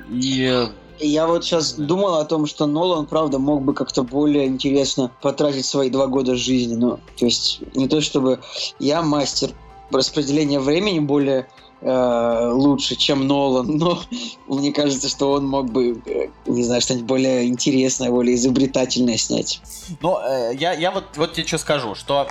и... 0.09 0.67
Я 0.99 1.27
вот 1.27 1.45
сейчас 1.45 1.73
думал 1.73 2.15
о 2.15 2.25
том, 2.25 2.47
что 2.47 2.65
Нолан, 2.65 3.05
правда, 3.05 3.37
мог 3.37 3.61
бы 3.61 3.75
как-то 3.75 4.01
более 4.01 4.47
интересно 4.47 5.11
потратить 5.21 5.65
свои 5.65 5.91
два 5.91 6.07
года 6.07 6.35
жизни. 6.35 6.73
Ну, 6.73 6.99
то 7.17 7.25
есть 7.25 7.61
не 7.75 7.87
то 7.87 8.01
чтобы 8.01 8.39
я 8.79 9.03
мастер 9.03 9.51
распределения 9.91 10.59
времени 10.59 10.99
более 10.99 11.47
э, 11.81 12.49
лучше, 12.53 12.95
чем 12.95 13.27
Нолан, 13.27 13.77
но 13.77 14.01
мне 14.47 14.71
кажется, 14.71 15.09
что 15.09 15.33
он 15.33 15.47
мог 15.47 15.69
бы, 15.71 16.01
э, 16.05 16.27
не 16.45 16.63
знаю, 16.63 16.81
что-нибудь 16.81 17.07
более 17.07 17.47
интересное, 17.47 18.09
более 18.09 18.35
изобретательное 18.35 19.17
снять. 19.17 19.61
Но 20.01 20.21
э, 20.21 20.53
я, 20.55 20.73
я 20.73 20.91
вот, 20.91 21.05
вот 21.15 21.33
тебе 21.33 21.47
что 21.47 21.57
скажу, 21.57 21.95
что 21.95 22.27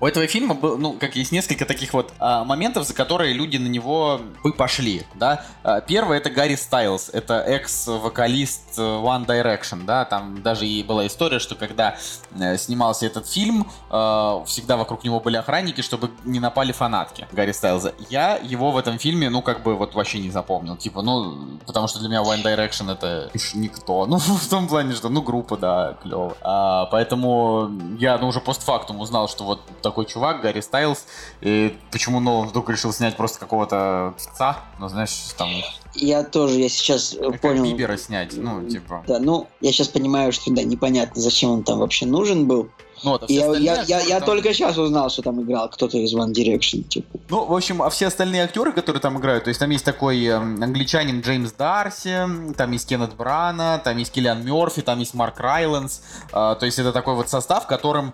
у 0.00 0.06
этого 0.06 0.26
фильма 0.26 0.54
был, 0.54 0.78
ну, 0.78 0.94
как 0.94 1.16
есть 1.16 1.30
несколько 1.30 1.66
таких 1.66 1.92
вот 1.92 2.12
а, 2.18 2.44
моментов, 2.44 2.86
за 2.86 2.94
которые 2.94 3.34
люди 3.34 3.58
на 3.58 3.68
него 3.68 4.20
бы 4.42 4.52
пошли, 4.52 5.02
да. 5.14 5.44
А, 5.62 5.80
Первый 5.80 6.18
это 6.18 6.30
Гарри 6.30 6.54
Стайлз, 6.54 7.10
это 7.10 7.40
экс-вокалист 7.40 8.78
э, 8.78 8.80
One 8.80 9.26
Direction, 9.26 9.84
да, 9.84 10.04
там 10.04 10.42
даже 10.42 10.66
и 10.66 10.82
была 10.82 11.06
история, 11.06 11.38
что 11.38 11.54
когда 11.54 11.96
э, 12.38 12.56
снимался 12.56 13.06
этот 13.06 13.28
фильм, 13.28 13.70
э, 13.90 14.42
всегда 14.46 14.76
вокруг 14.76 15.04
него 15.04 15.20
были 15.20 15.36
охранники, 15.36 15.82
чтобы 15.82 16.10
не 16.24 16.40
напали 16.40 16.72
фанатки 16.72 17.26
Гарри 17.32 17.52
Стайлза. 17.52 17.94
Я 18.08 18.36
его 18.36 18.70
в 18.70 18.78
этом 18.78 18.98
фильме, 18.98 19.28
ну, 19.28 19.42
как 19.42 19.62
бы 19.62 19.76
вот 19.76 19.94
вообще 19.94 20.18
не 20.18 20.30
запомнил, 20.30 20.76
типа, 20.76 21.02
ну, 21.02 21.58
потому 21.66 21.88
что 21.88 21.98
для 21.98 22.08
меня 22.08 22.22
One 22.22 22.42
Direction 22.42 22.90
это 22.90 23.30
никто, 23.54 24.06
ну, 24.10 24.18
в 24.18 24.48
том 24.48 24.66
плане, 24.66 24.94
что, 24.94 25.10
ну, 25.10 25.20
группа, 25.20 25.58
да, 25.58 25.98
клево. 26.02 26.36
А, 26.40 26.86
поэтому 26.86 27.70
я, 27.98 28.16
ну, 28.16 28.28
уже 28.28 28.40
постфактум 28.40 29.00
узнал, 29.00 29.28
что 29.28 29.44
вот 29.44 29.60
такой 29.90 30.06
чувак, 30.06 30.40
Гарри 30.40 30.60
Стайлз, 30.60 31.06
и 31.40 31.76
почему 31.90 32.20
Нолан 32.20 32.48
вдруг 32.48 32.70
решил 32.70 32.92
снять 32.92 33.16
просто 33.16 33.38
какого-то 33.38 34.14
певца, 34.16 34.64
ну, 34.78 34.88
знаешь, 34.88 35.10
там, 35.36 35.50
Я 35.94 36.22
тоже, 36.22 36.60
я 36.60 36.68
сейчас 36.68 37.14
э, 37.14 37.30
как 37.30 37.40
понял. 37.40 37.64
Бибера 37.64 37.96
снять, 37.96 38.36
ну, 38.36 38.68
типа... 38.68 39.04
Да, 39.06 39.18
ну, 39.18 39.48
я 39.60 39.72
сейчас 39.72 39.88
понимаю, 39.88 40.32
что 40.32 40.52
да, 40.52 40.62
непонятно, 40.62 41.20
зачем 41.20 41.50
он 41.50 41.64
там 41.64 41.80
вообще 41.80 42.06
нужен 42.06 42.46
был. 42.46 42.70
Ну, 43.02 43.12
вот, 43.12 43.22
а 43.22 43.32
я, 43.32 43.46
я, 43.56 43.82
я, 43.82 44.00
я 44.00 44.18
там... 44.18 44.26
только 44.26 44.52
сейчас 44.52 44.76
узнал, 44.76 45.10
что 45.10 45.22
там 45.22 45.42
играл 45.42 45.68
кто-то 45.68 45.96
из 45.98 46.14
One 46.14 46.32
Direction. 46.32 46.82
Типа. 46.82 47.18
Ну, 47.28 47.44
в 47.46 47.54
общем, 47.54 47.82
а 47.82 47.90
все 47.90 48.06
остальные 48.06 48.44
актеры, 48.44 48.72
которые 48.72 49.00
там 49.00 49.18
играют, 49.18 49.44
то 49.44 49.48
есть 49.48 49.60
там 49.60 49.70
есть 49.70 49.84
такой 49.84 50.22
э, 50.24 50.34
англичанин 50.34 51.20
Джеймс 51.20 51.52
Дарси, 51.52 52.54
там 52.56 52.72
есть 52.72 52.88
Кеннет 52.88 53.14
Брана, 53.14 53.80
там 53.82 53.96
есть 53.98 54.12
Киллиан 54.12 54.44
Мерфи, 54.44 54.82
там 54.82 54.98
есть 54.98 55.14
Марк 55.14 55.40
Райландс. 55.40 56.00
Э, 56.32 56.56
то 56.58 56.62
есть 56.62 56.78
это 56.78 56.92
такой 56.92 57.14
вот 57.14 57.28
состав, 57.28 57.66
которым 57.66 58.12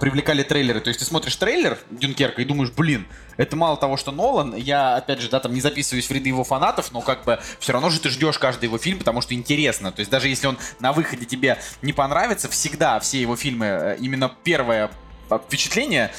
привлекали 0.00 0.42
трейлеры. 0.42 0.80
То 0.80 0.88
есть 0.88 1.00
ты 1.00 1.06
смотришь 1.06 1.36
трейлер 1.36 1.78
Дюнкерка 1.90 2.42
и 2.42 2.44
думаешь, 2.44 2.70
блин, 2.70 3.06
это 3.38 3.56
мало 3.56 3.76
того, 3.78 3.96
что 3.96 4.12
Нолан, 4.12 4.54
я, 4.54 4.96
опять 4.96 5.20
же, 5.20 5.30
да, 5.30 5.40
там 5.40 5.54
не 5.54 5.60
записываюсь 5.62 6.06
в 6.06 6.12
ряды 6.12 6.28
его 6.28 6.44
фанатов, 6.44 6.92
но 6.92 7.00
как 7.00 7.24
бы 7.24 7.38
все 7.60 7.72
равно 7.72 7.88
же 7.88 8.00
ты 8.00 8.10
ждешь 8.10 8.38
каждый 8.38 8.64
его 8.66 8.76
фильм, 8.76 8.98
потому 8.98 9.22
что 9.22 9.34
интересно. 9.34 9.92
То 9.92 10.00
есть 10.00 10.10
даже 10.10 10.28
если 10.28 10.48
он 10.48 10.58
на 10.80 10.92
выходе 10.92 11.24
тебе 11.24 11.58
не 11.80 11.92
понравится, 11.92 12.48
всегда 12.48 12.98
все 13.00 13.20
его 13.20 13.36
фильмы, 13.36 13.66
э, 13.66 13.96
именно 14.00 14.30
первое 14.42 14.90
впечатление, 15.30 16.12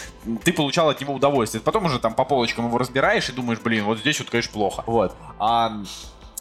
ты 0.44 0.54
получал 0.54 0.90
от 0.90 1.02
него 1.02 1.14
удовольствие. 1.14 1.62
Потом 1.62 1.86
уже 1.86 2.00
там 2.00 2.14
по 2.14 2.26
полочкам 2.26 2.68
его 2.68 2.78
разбираешь 2.78 3.28
и 3.30 3.32
думаешь, 3.32 3.60
блин, 3.60 3.84
вот 3.86 4.00
здесь 4.00 4.20
вот, 4.20 4.30
конечно, 4.30 4.54
плохо. 4.54 4.84
Вот. 4.86 5.16
А 5.40 5.82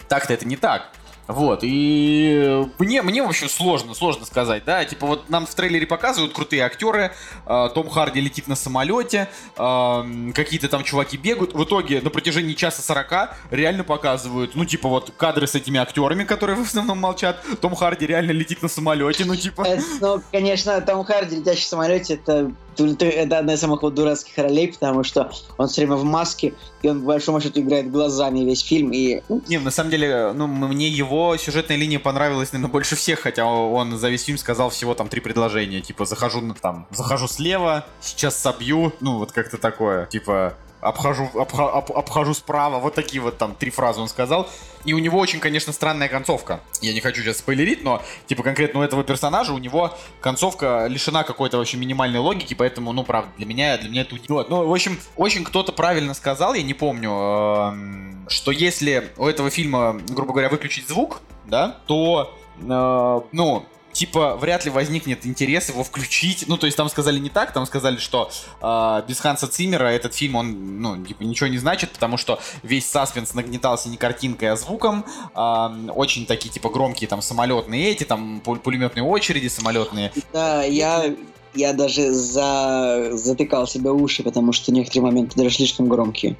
так-то 0.08 0.34
это 0.34 0.46
не 0.46 0.56
так. 0.56 0.92
Вот, 1.28 1.60
и 1.62 2.66
мне, 2.78 3.02
мне 3.02 3.22
вообще 3.22 3.50
сложно, 3.50 3.92
сложно 3.92 4.24
сказать, 4.24 4.64
да, 4.64 4.82
типа 4.86 5.06
вот 5.06 5.28
нам 5.28 5.44
в 5.44 5.54
трейлере 5.54 5.86
показывают 5.86 6.32
крутые 6.32 6.62
актеры, 6.62 7.12
э, 7.44 7.68
Том 7.74 7.90
Харди 7.90 8.18
летит 8.18 8.48
на 8.48 8.56
самолете, 8.56 9.28
э, 9.58 10.32
какие-то 10.34 10.68
там 10.68 10.84
чуваки 10.84 11.18
бегают, 11.18 11.52
в 11.52 11.62
итоге 11.62 12.00
на 12.00 12.08
протяжении 12.08 12.54
часа 12.54 12.80
сорока 12.80 13.36
реально 13.50 13.84
показывают, 13.84 14.54
ну, 14.54 14.64
типа 14.64 14.88
вот 14.88 15.12
кадры 15.18 15.46
с 15.46 15.54
этими 15.54 15.78
актерами, 15.78 16.24
которые 16.24 16.56
в 16.56 16.62
основном 16.62 16.98
молчат, 16.98 17.44
Том 17.60 17.74
Харди 17.74 18.06
реально 18.06 18.30
летит 18.30 18.62
на 18.62 18.68
самолете, 18.68 19.26
ну, 19.26 19.36
типа... 19.36 19.62
Это, 19.68 19.84
ну, 20.00 20.22
конечно, 20.32 20.80
Том 20.80 21.04
Харди 21.04 21.36
летящий 21.36 21.64
в 21.64 21.68
самолете, 21.68 22.14
это 22.14 22.52
это 22.86 23.38
одна 23.38 23.54
из 23.54 23.60
самых 23.60 23.82
вот 23.82 23.94
дурацких 23.94 24.36
ролей, 24.38 24.68
потому 24.72 25.04
что 25.04 25.30
он 25.56 25.68
все 25.68 25.82
время 25.82 25.96
в 25.96 26.04
маске, 26.04 26.54
и 26.82 26.88
он, 26.88 27.00
по 27.00 27.08
большому 27.08 27.40
счету, 27.40 27.60
играет 27.60 27.90
глазами 27.90 28.40
весь 28.40 28.60
фильм. 28.60 28.92
И... 28.92 29.20
Ну, 29.28 29.42
Не, 29.48 29.58
на 29.58 29.70
самом 29.70 29.90
деле, 29.90 30.32
ну, 30.32 30.46
мне 30.46 30.88
его 30.88 31.36
сюжетная 31.36 31.76
линия 31.76 31.98
понравилась, 31.98 32.52
наверное, 32.52 32.72
больше 32.72 32.96
всех, 32.96 33.20
хотя 33.20 33.46
он 33.46 33.98
за 33.98 34.08
весь 34.08 34.24
фильм 34.24 34.38
сказал 34.38 34.70
всего 34.70 34.94
там 34.94 35.08
три 35.08 35.20
предложения. 35.20 35.80
Типа, 35.80 36.04
захожу 36.04 36.42
там, 36.60 36.86
захожу 36.90 37.28
слева, 37.28 37.86
сейчас 38.00 38.38
собью, 38.38 38.92
ну, 39.00 39.18
вот 39.18 39.32
как-то 39.32 39.58
такое. 39.58 40.06
Типа, 40.06 40.54
обхожу, 40.80 41.28
обха, 41.34 41.70
об, 41.70 41.92
обхожу 41.92 42.34
справа. 42.34 42.78
Вот 42.78 42.94
такие 42.94 43.20
вот 43.20 43.38
там 43.38 43.54
три 43.54 43.70
фразы 43.70 44.00
он 44.00 44.08
сказал. 44.08 44.48
И 44.84 44.92
у 44.92 44.98
него 44.98 45.18
очень, 45.18 45.40
конечно, 45.40 45.72
странная 45.72 46.08
концовка. 46.08 46.60
Я 46.80 46.94
не 46.94 47.00
хочу 47.00 47.22
сейчас 47.22 47.38
спойлерить, 47.38 47.82
но, 47.82 48.02
типа, 48.26 48.42
конкретно 48.42 48.80
у 48.80 48.82
этого 48.82 49.02
персонажа, 49.04 49.52
у 49.52 49.58
него 49.58 49.96
концовка 50.20 50.86
лишена 50.88 51.24
какой-то 51.24 51.58
вообще 51.58 51.76
минимальной 51.76 52.20
логики, 52.20 52.54
поэтому, 52.54 52.92
ну, 52.92 53.02
правда, 53.04 53.30
для 53.36 53.46
меня, 53.46 53.76
для 53.78 53.90
меня 53.90 54.02
это. 54.02 54.16
Вот, 54.28 54.48
ну, 54.48 54.66
в 54.66 54.72
общем, 54.72 54.98
очень 55.16 55.44
кто-то 55.44 55.72
правильно 55.72 56.14
сказал, 56.14 56.54
я 56.54 56.62
не 56.62 56.74
помню, 56.74 57.10
э, 57.10 58.28
что 58.28 58.52
если 58.52 59.10
у 59.16 59.26
этого 59.26 59.50
фильма, 59.50 60.00
грубо 60.08 60.32
говоря, 60.32 60.48
выключить 60.48 60.88
звук, 60.88 61.20
да, 61.46 61.76
то, 61.86 62.34
э, 62.60 63.20
ну, 63.32 63.66
типа, 63.98 64.36
вряд 64.36 64.64
ли 64.64 64.70
возникнет 64.70 65.26
интерес 65.26 65.68
его 65.70 65.82
включить. 65.82 66.44
Ну, 66.46 66.56
то 66.56 66.66
есть 66.66 66.76
там 66.76 66.88
сказали 66.88 67.18
не 67.18 67.30
так, 67.30 67.52
там 67.52 67.66
сказали, 67.66 67.96
что 67.96 68.30
э, 68.62 69.02
без 69.08 69.18
Ханса 69.18 69.48
Циммера 69.48 69.86
этот 69.86 70.14
фильм, 70.14 70.36
он, 70.36 70.80
ну, 70.80 71.04
типа, 71.04 71.24
ничего 71.24 71.48
не 71.48 71.58
значит, 71.58 71.90
потому 71.90 72.16
что 72.16 72.38
весь 72.62 72.88
саспенс 72.88 73.34
нагнетался 73.34 73.88
не 73.88 73.96
картинкой, 73.96 74.52
а 74.52 74.56
звуком. 74.56 75.04
Э, 75.34 75.90
очень 75.90 76.26
такие, 76.26 76.50
типа, 76.50 76.70
громкие 76.70 77.08
там 77.08 77.20
самолетные 77.20 77.90
эти, 77.90 78.04
там 78.04 78.40
пулеметные 78.40 79.02
очереди 79.02 79.48
самолетные. 79.48 80.12
Да, 80.32 80.62
я 80.62 81.12
я 81.58 81.72
даже 81.72 82.12
за... 82.12 83.10
затыкал 83.12 83.66
себе 83.66 83.90
уши, 83.90 84.22
потому 84.22 84.52
что 84.52 84.72
некоторые 84.72 85.02
моменты 85.02 85.36
даже 85.36 85.56
слишком 85.56 85.88
громкие. 85.88 86.36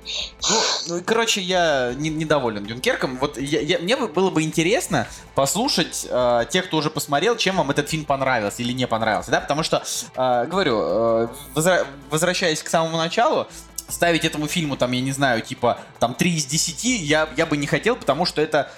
Ну, 0.49 0.57
ну 0.89 1.03
короче, 1.05 1.41
я 1.41 1.93
не, 1.97 2.09
недоволен 2.09 2.65
Дюнкерком. 2.65 3.19
Вот 3.19 3.37
я, 3.39 3.61
я, 3.61 3.79
мне 3.79 3.97
было 3.97 4.31
бы 4.31 4.43
интересно 4.43 5.09
послушать 5.35 6.07
э, 6.09 6.45
тех, 6.51 6.67
кто 6.67 6.77
уже 6.79 6.91
посмотрел, 6.91 7.37
чем 7.37 7.57
вам 7.57 7.71
этот 7.71 7.89
фильм 7.89 8.05
понравился 8.05 8.63
или 8.63 8.73
не 8.73 8.87
понравился, 8.87 9.31
да, 9.31 9.41
потому 9.41 9.63
что, 9.63 9.83
э, 10.15 10.47
говорю, 10.47 10.81
э, 10.81 11.29
возра... 11.55 11.87
возвращаясь 12.11 12.63
к 12.63 12.69
самому 12.69 12.97
началу, 12.97 13.47
ставить 13.89 14.25
этому 14.25 14.47
фильму, 14.47 14.77
там, 14.77 14.93
я 14.93 15.01
не 15.01 15.13
знаю, 15.13 15.41
типа, 15.43 15.79
там, 15.99 16.15
3 16.15 16.35
из 16.35 16.47
10 16.47 16.85
я, 16.85 17.29
я 17.37 17.47
бы 17.47 17.57
не 17.57 17.67
хотел, 17.67 17.97
потому 17.97 18.25
что 18.27 18.41
это 18.41 18.71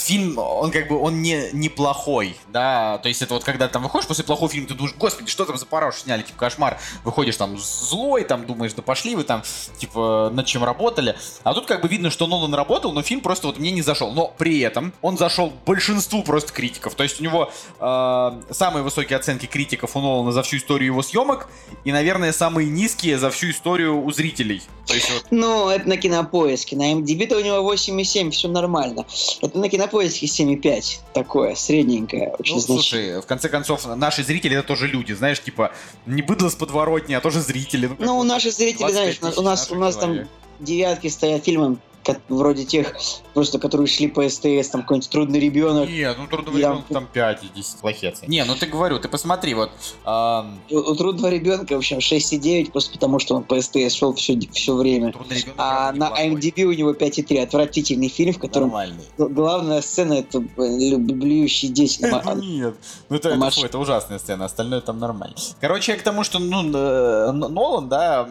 фильм, 0.00 0.38
он 0.38 0.70
как 0.70 0.88
бы, 0.88 1.00
он 1.00 1.22
не 1.22 1.50
неплохой, 1.52 2.36
да, 2.48 2.98
то 2.98 3.08
есть 3.08 3.22
это 3.22 3.34
вот 3.34 3.44
когда 3.44 3.68
там 3.68 3.82
выходишь 3.82 4.06
после 4.06 4.24
плохого 4.24 4.50
фильма, 4.50 4.68
ты 4.68 4.74
думаешь, 4.74 4.94
господи, 4.96 5.30
что 5.30 5.44
там 5.44 5.56
за 5.56 5.66
параш 5.66 5.96
сняли, 5.96 6.22
типа 6.22 6.38
кошмар, 6.38 6.78
выходишь 7.04 7.36
там 7.36 7.58
злой, 7.58 8.24
там 8.24 8.46
думаешь, 8.46 8.72
да 8.72 8.82
пошли 8.82 9.14
вы 9.14 9.24
там, 9.24 9.42
типа, 9.78 10.30
над 10.32 10.46
чем 10.46 10.64
работали, 10.64 11.16
а 11.42 11.54
тут 11.54 11.66
как 11.66 11.82
бы 11.82 11.88
видно, 11.88 12.10
что 12.10 12.26
Нолан 12.26 12.54
работал, 12.54 12.92
но 12.92 13.02
фильм 13.02 13.20
просто 13.20 13.46
вот 13.48 13.58
мне 13.58 13.70
не 13.70 13.82
зашел, 13.82 14.12
но 14.12 14.32
при 14.38 14.60
этом 14.60 14.92
он 15.02 15.18
зашел 15.18 15.52
большинству 15.66 16.22
просто 16.22 16.52
критиков, 16.52 16.94
то 16.94 17.02
есть 17.02 17.20
у 17.20 17.24
него 17.24 17.50
э, 17.80 18.42
самые 18.50 18.82
высокие 18.82 19.16
оценки 19.16 19.46
критиков 19.46 19.96
у 19.96 20.00
Нолана 20.00 20.32
за 20.32 20.42
всю 20.42 20.56
историю 20.56 20.92
его 20.92 21.02
съемок 21.02 21.48
и, 21.84 21.92
наверное, 21.92 22.32
самые 22.32 22.68
низкие 22.68 23.18
за 23.18 23.30
всю 23.30 23.50
историю 23.50 24.02
у 24.02 24.10
зрителей. 24.12 24.62
То 24.86 24.94
есть, 24.94 25.10
вот... 25.12 25.26
Ну, 25.30 25.68
это 25.68 25.88
на 25.88 25.96
кинопоиске, 25.96 26.76
на 26.76 26.94
MDB-то 26.94 27.36
у 27.36 27.40
него 27.40 27.72
8,7, 27.72 28.30
все 28.30 28.48
нормально. 28.48 29.04
Это 29.42 29.58
на 29.58 29.68
кинопоиске 29.68 29.87
поиске 29.88 30.26
7,5. 30.26 31.00
Такое, 31.12 31.54
средненькое. 31.54 32.34
Очень 32.38 32.54
ну, 32.54 32.60
слушай, 32.60 33.20
в 33.20 33.26
конце 33.26 33.48
концов, 33.48 33.86
наши 33.96 34.22
зрители 34.22 34.56
это 34.56 34.66
тоже 34.66 34.86
люди, 34.86 35.12
знаешь, 35.12 35.42
типа, 35.42 35.72
не 36.06 36.22
быдло 36.22 36.48
с 36.48 36.54
подворотни, 36.54 37.14
а 37.14 37.20
тоже 37.20 37.40
зрители. 37.40 37.86
Ну, 37.86 37.96
ну 37.98 38.22
наши 38.22 38.50
зрители, 38.50 38.90
знаешь, 38.90 39.18
у 39.36 39.42
нас, 39.42 39.70
у 39.70 39.74
нас 39.74 39.96
там 39.96 40.28
девятки 40.60 41.08
стоят 41.08 41.44
фильмом 41.44 41.80
вроде 42.28 42.64
тех, 42.64 42.96
просто 43.34 43.58
которые 43.58 43.86
шли 43.86 44.08
по 44.08 44.28
СТС, 44.28 44.70
там 44.70 44.82
какой-нибудь 44.82 45.10
трудный 45.10 45.40
ребенок. 45.40 45.88
Нет, 45.88 46.16
ну 46.18 46.26
трудного 46.26 46.56
я... 46.56 46.70
ребенка 46.70 46.94
там 46.94 47.08
5 47.12 47.44
и 47.44 47.48
10 47.56 47.80
плохие 47.80 48.14
Не, 48.26 48.44
ну 48.44 48.54
ты 48.54 48.66
говорю, 48.66 48.98
ты 48.98 49.08
посмотри, 49.08 49.54
вот. 49.54 49.70
А... 50.04 50.46
У, 50.70 50.76
у 50.76 50.94
трудного 50.94 51.30
ребенка, 51.30 51.74
в 51.74 51.78
общем, 51.78 51.98
6,9, 51.98 52.72
просто 52.72 52.92
потому 52.92 53.18
что 53.18 53.36
он 53.36 53.44
по 53.44 53.60
СТС 53.60 53.94
шел 53.94 54.14
все, 54.14 54.38
все 54.52 54.74
время. 54.74 55.12
а 55.56 55.92
на 55.92 56.10
IMDb 56.10 56.64
у 56.64 56.72
него 56.72 56.92
5,3. 56.92 57.42
Отвратительный 57.42 58.08
фильм, 58.08 58.32
в 58.32 58.38
котором 58.38 58.68
Нормальный. 58.68 59.04
главная 59.16 59.80
сцена 59.80 60.14
это 60.14 60.40
блюющий 60.40 61.68
дети. 61.68 62.00
Нет, 62.38 62.74
ну 63.08 63.16
это, 63.16 63.30
это, 63.30 63.64
это 63.64 63.78
ужасная 63.78 64.18
сцена, 64.18 64.44
остальное 64.44 64.80
там 64.80 64.98
нормально. 64.98 65.36
Короче, 65.60 65.94
к 65.94 66.02
тому, 66.02 66.24
что 66.24 66.38
ну, 66.38 66.70
э, 66.72 67.32
Нолан, 67.32 67.88
да, 67.88 68.28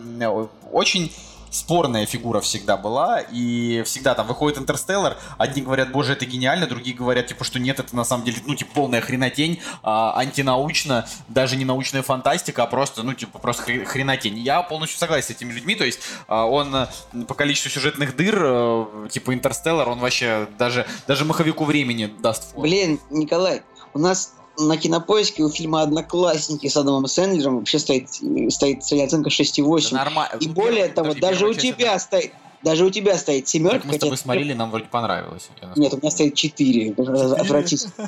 очень 0.72 1.12
спорная 1.50 2.06
фигура 2.06 2.42
всегда 2.42 2.78
была, 2.78 3.20
и 3.20 3.84
всегда 3.86 4.16
там 4.16 4.28
выходит 4.28 4.58
Интерстеллар, 4.58 5.18
одни 5.38 5.62
говорят, 5.62 5.92
боже, 5.92 6.14
это 6.14 6.26
гениально, 6.26 6.68
другие 6.68 6.96
говорят, 6.96 7.28
типа, 7.28 7.44
что 7.44 7.60
нет, 7.60 7.80
это 7.80 7.96
на 7.96 8.04
самом 8.04 8.26
деле, 8.26 8.38
ну, 8.46 8.56
типа, 8.56 8.72
полная 8.74 9.02
хренотень, 9.02 9.62
а, 9.84 10.18
антинаучно, 10.18 11.08
даже 11.28 11.56
не 11.56 11.66
научная 11.66 12.04
фантастика, 12.04 12.64
а 12.64 12.68
просто, 12.68 13.04
ну, 13.04 13.14
типа, 13.14 13.40
просто 13.40 13.64
хренотень. 13.64 14.38
Я 14.40 14.62
полностью 14.62 15.00
согласен 15.00 15.28
с 15.28 15.30
этими 15.32 15.52
людьми, 15.52 15.76
то 15.76 15.86
есть 15.86 16.00
а, 16.28 16.46
он 16.46 16.88
по 17.28 17.34
количеству 17.34 17.70
сюжетных 17.70 18.16
дыр, 18.16 18.36
а, 18.40 19.08
типа, 19.10 19.34
Интерстеллар, 19.34 19.90
он 19.90 20.00
вообще 20.00 20.48
даже, 20.58 20.86
даже 21.08 21.26
маховику 21.26 21.66
времени 21.66 22.14
даст. 22.20 22.56
Блин, 22.56 23.00
Николай, 23.10 23.64
у 23.94 24.00
нас 24.00 24.34
на 24.58 24.78
кинопоиске 24.78 25.44
у 25.44 25.50
фильма 25.50 25.82
«Одноклассники» 25.82 26.68
с 26.68 26.76
Адамом 26.78 27.08
Сэндлером 27.08 27.60
вообще 27.60 27.80
стоит, 27.80 28.10
стоит 28.10 28.84
оценка 28.84 29.30
6,8. 29.30 29.92
Да 29.92 29.98
нормально. 29.98 30.38
И 30.40 30.48
более 30.48 30.88
того, 30.88 31.14
даже 31.14 31.48
у 31.48 31.54
тебя 31.54 31.98
стоит 32.00 32.32
даже 32.64 32.86
у 32.86 32.90
тебя 32.90 33.18
стоит 33.18 33.48
семерка. 33.48 33.80
Так 33.80 33.86
мы 33.86 33.94
с 33.94 34.00
тобой 34.00 34.18
смотрели, 34.18 34.54
нам 34.54 34.72
вроде 34.72 34.86
понравилось. 34.86 35.50
Нет, 35.76 35.94
у 35.94 35.98
меня 35.98 36.12
стоит 36.12 36.36
четыре. 36.36 36.94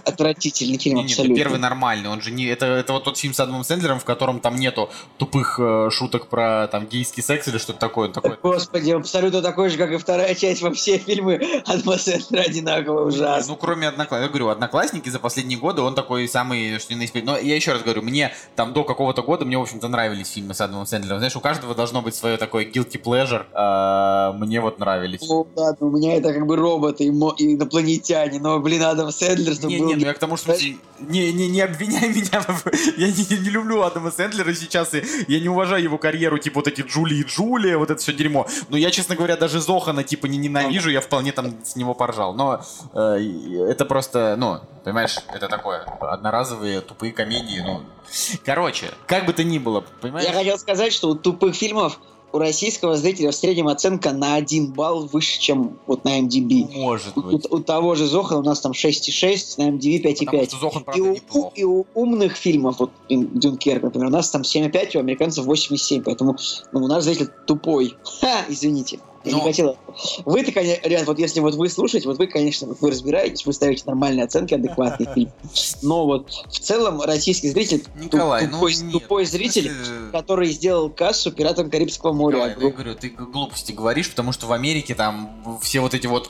Отвратительный 0.06 0.78
фильм 0.78 1.00
абсолютно. 1.00 1.36
Первый 1.36 1.60
нормальный. 1.60 2.10
Он 2.10 2.22
же 2.22 2.32
не. 2.32 2.46
Это, 2.46 2.66
это 2.66 2.94
вот 2.94 3.04
тот 3.04 3.18
фильм 3.18 3.34
с 3.34 3.40
Адамом 3.40 3.64
Сэндлером, 3.64 4.00
в 4.00 4.06
котором 4.06 4.40
там 4.40 4.56
нету 4.56 4.90
тупых 5.18 5.60
э, 5.60 5.90
шуток 5.92 6.28
про 6.28 6.68
там 6.68 6.88
гейский 6.88 7.22
секс 7.22 7.48
или 7.48 7.58
что-то 7.58 7.80
такое. 7.80 8.10
такое. 8.10 8.38
Господи, 8.42 8.92
абсолютно 8.92 9.42
такой 9.42 9.70
же, 9.70 9.78
как 9.78 9.92
и 9.92 9.98
вторая 9.98 10.34
часть 10.36 10.62
во 10.62 10.72
все 10.72 10.98
фильмы 10.98 11.36
Адама 11.66 11.98
Сэндлера 11.98 12.42
одинаково 12.42 13.06
ужасно. 13.06 13.54
Ну, 13.54 13.58
кроме 13.58 13.88
одноклассников. 13.88 14.24
Я 14.24 14.30
говорю, 14.30 14.50
одноклассники 14.50 15.10
за 15.10 15.20
последние 15.20 15.60
годы 15.60 15.82
он 15.82 15.96
такой 15.96 16.28
самый, 16.28 16.80
что 16.80 16.94
не 16.94 17.06
на 17.14 17.22
Но 17.24 17.38
я 17.38 17.56
еще 17.56 17.74
раз 17.74 17.84
говорю, 17.84 18.02
мне 18.02 18.34
там 18.56 18.74
до 18.74 18.84
какого-то 18.84 19.22
года 19.22 19.46
мне, 19.46 19.58
в 19.58 19.62
общем-то, 19.62 19.88
нравились 19.88 20.32
фильмы 20.32 20.54
с 20.54 20.62
Адамом 20.62 20.86
Сэндлером. 20.86 21.20
Знаешь, 21.20 21.36
у 21.36 21.40
каждого 21.40 21.76
должно 21.76 22.02
быть 22.02 22.16
свое 22.16 22.38
такое 22.38 22.66
guilty 22.66 23.02
pleasure. 23.02 23.46
А, 23.54 24.34
мне 24.50 24.60
вот 24.62 24.80
нравились. 24.80 25.22
Ну 25.28 25.48
ладно, 25.56 25.88
у 25.88 25.92
меня 25.92 26.16
это 26.18 26.34
как 26.34 26.46
бы 26.46 26.56
роботы 26.56 27.06
и, 27.06 27.12
мо- 27.12 27.36
и 27.38 27.54
инопланетяне, 27.56 28.40
но, 28.40 28.60
блин, 28.60 28.84
Адам 28.84 29.12
Сэндлер, 29.12 29.54
чтобы 29.54 29.74
Не, 29.74 29.80
был... 29.80 29.88
не, 29.88 29.96
ну 29.96 30.02
я 30.06 30.14
к 30.14 30.20
тому, 30.20 30.36
что 30.38 30.48
Знаешь- 30.56 30.76
не, 31.00 31.32
не, 31.32 31.48
не 31.48 31.62
обвиняй 31.62 32.10
меня. 32.14 32.44
Я 32.98 33.08
не, 33.08 33.38
не 33.44 33.50
люблю 33.50 33.82
Адама 33.84 34.12
Сэндлера 34.12 34.54
сейчас, 34.54 34.94
и 34.96 35.04
я 35.28 35.40
не 35.40 35.48
уважаю 35.50 35.84
его 35.84 35.98
карьеру, 35.98 36.38
типа 36.40 36.60
вот 36.60 36.68
эти 36.68 36.82
Джули 36.82 37.16
и 37.16 37.24
Джулия, 37.24 37.78
вот 37.78 37.90
это 37.92 38.02
все 38.02 38.12
дерьмо. 38.12 38.48
Но 38.70 38.78
я, 38.78 38.92
честно 38.92 39.16
говоря, 39.16 39.38
даже 39.38 39.62
Зохана 39.62 40.04
типа 40.04 40.26
не 40.26 40.38
ненавижу, 40.38 40.90
я 40.90 41.02
вполне 41.02 41.32
там 41.32 41.54
с 41.64 41.76
него 41.76 41.94
поржал. 41.94 42.34
Но 42.34 42.62
э, 42.94 43.20
это 43.70 43.86
просто, 43.86 44.36
ну, 44.38 44.58
понимаешь, 44.84 45.18
это 45.34 45.48
такое, 45.48 45.82
одноразовые 46.02 46.82
тупые 46.82 47.14
комедии, 47.14 47.62
ну. 47.66 47.82
Короче, 48.44 48.88
как 49.06 49.26
бы 49.26 49.34
то 49.34 49.44
ни 49.44 49.60
было, 49.60 49.84
понимаешь? 50.02 50.28
Я 50.28 50.34
хотел 50.34 50.58
сказать, 50.58 50.92
что 50.92 51.10
у 51.10 51.16
тупых 51.16 51.56
фильмов 51.56 52.00
у 52.32 52.38
российского 52.38 52.96
зрителя 52.98 53.32
в 53.32 53.36
среднем 53.36 53.68
оценка 53.68 54.12
на 54.12 54.36
один 54.36 54.72
балл 54.72 55.06
выше, 55.08 55.40
чем 55.40 55.78
вот 55.88 56.04
на 56.04 56.20
MDB. 56.20 56.72
Может 56.78 57.18
У, 57.18 57.22
быть. 57.22 57.52
у 57.52 57.60
того 57.60 57.96
же 57.96 58.06
Зохана 58.08 58.40
у 58.42 58.44
нас 58.44 58.60
там 58.62 58.72
6,6, 58.74 59.56
на 59.58 59.70
MDB 59.72 60.02
Потому 60.16 60.42
5,5. 60.44 60.48
что 60.48 60.58
Зохан, 60.60 60.82
И 60.82 60.86
правда, 60.86 61.04
у, 61.04 61.14
неплох. 61.14 61.52
и 61.56 61.64
у 61.64 61.86
умных 61.94 62.36
фильмов, 62.36 62.80
вот 62.80 62.92
Дюнкерк, 63.10 63.84
например, 63.84 64.08
у 64.08 64.12
нас 64.12 64.30
там 64.30 64.42
7,5, 64.44 64.98
у 64.98 65.00
американцев 65.00 65.46
8,7, 65.48 66.04
поэтому 66.06 66.36
ну, 66.72 66.84
у 66.84 66.88
нас 66.88 67.04
зритель 67.04 67.30
тупой. 67.48 67.96
Ха, 68.22 68.46
извините. 68.48 69.00
Я 69.26 69.34
не 69.34 69.38
Ну. 69.40 69.44
хотел. 69.44 69.78
Вы-то, 70.26 70.52
конечно, 70.54 70.88
ребят, 70.88 71.06
вот 71.06 71.20
если 71.20 71.42
вот 71.42 71.56
вы 71.56 71.70
слушаете, 71.70 72.08
вот 72.08 72.18
вы, 72.20 72.28
конечно, 72.28 72.68
вот 72.68 72.80
вы 72.80 72.92
разбираетесь, 72.92 73.46
вы 73.46 73.52
ставите 73.54 73.84
нормальные 73.86 74.24
оценки, 74.24 74.54
адекватный 74.54 75.08
фильм. 75.14 75.32
Но 75.82 76.06
вот 76.06 76.32
в 76.48 76.60
целом 76.60 77.02
российский 77.02 77.50
зритель, 77.50 77.80
туп- 77.82 77.96
Николай, 78.02 78.46
ну 78.48 78.54
тупой, 78.54 78.76
нет, 78.76 78.92
тупой 78.94 79.26
зритель, 79.26 79.70
смысле- 79.74 80.12
который 80.12 80.50
сделал 80.52 80.90
кассу 80.90 81.32
пиратам 81.34 81.70
Карибского 81.70 82.14
моря. 82.14 82.36
Николай, 82.38 82.56
ну, 82.58 82.66
я 82.68 82.72
говорю, 82.74 82.96
ты 82.96 83.10
глупости 83.10 83.72
говоришь, 83.74 84.10
потому 84.10 84.32
что 84.32 84.48
в 84.48 84.54
Америке 84.54 84.96
там 84.96 85.60
все 85.62 85.82
вот 85.82 85.94
эти 85.94 86.08
вот 86.08 86.30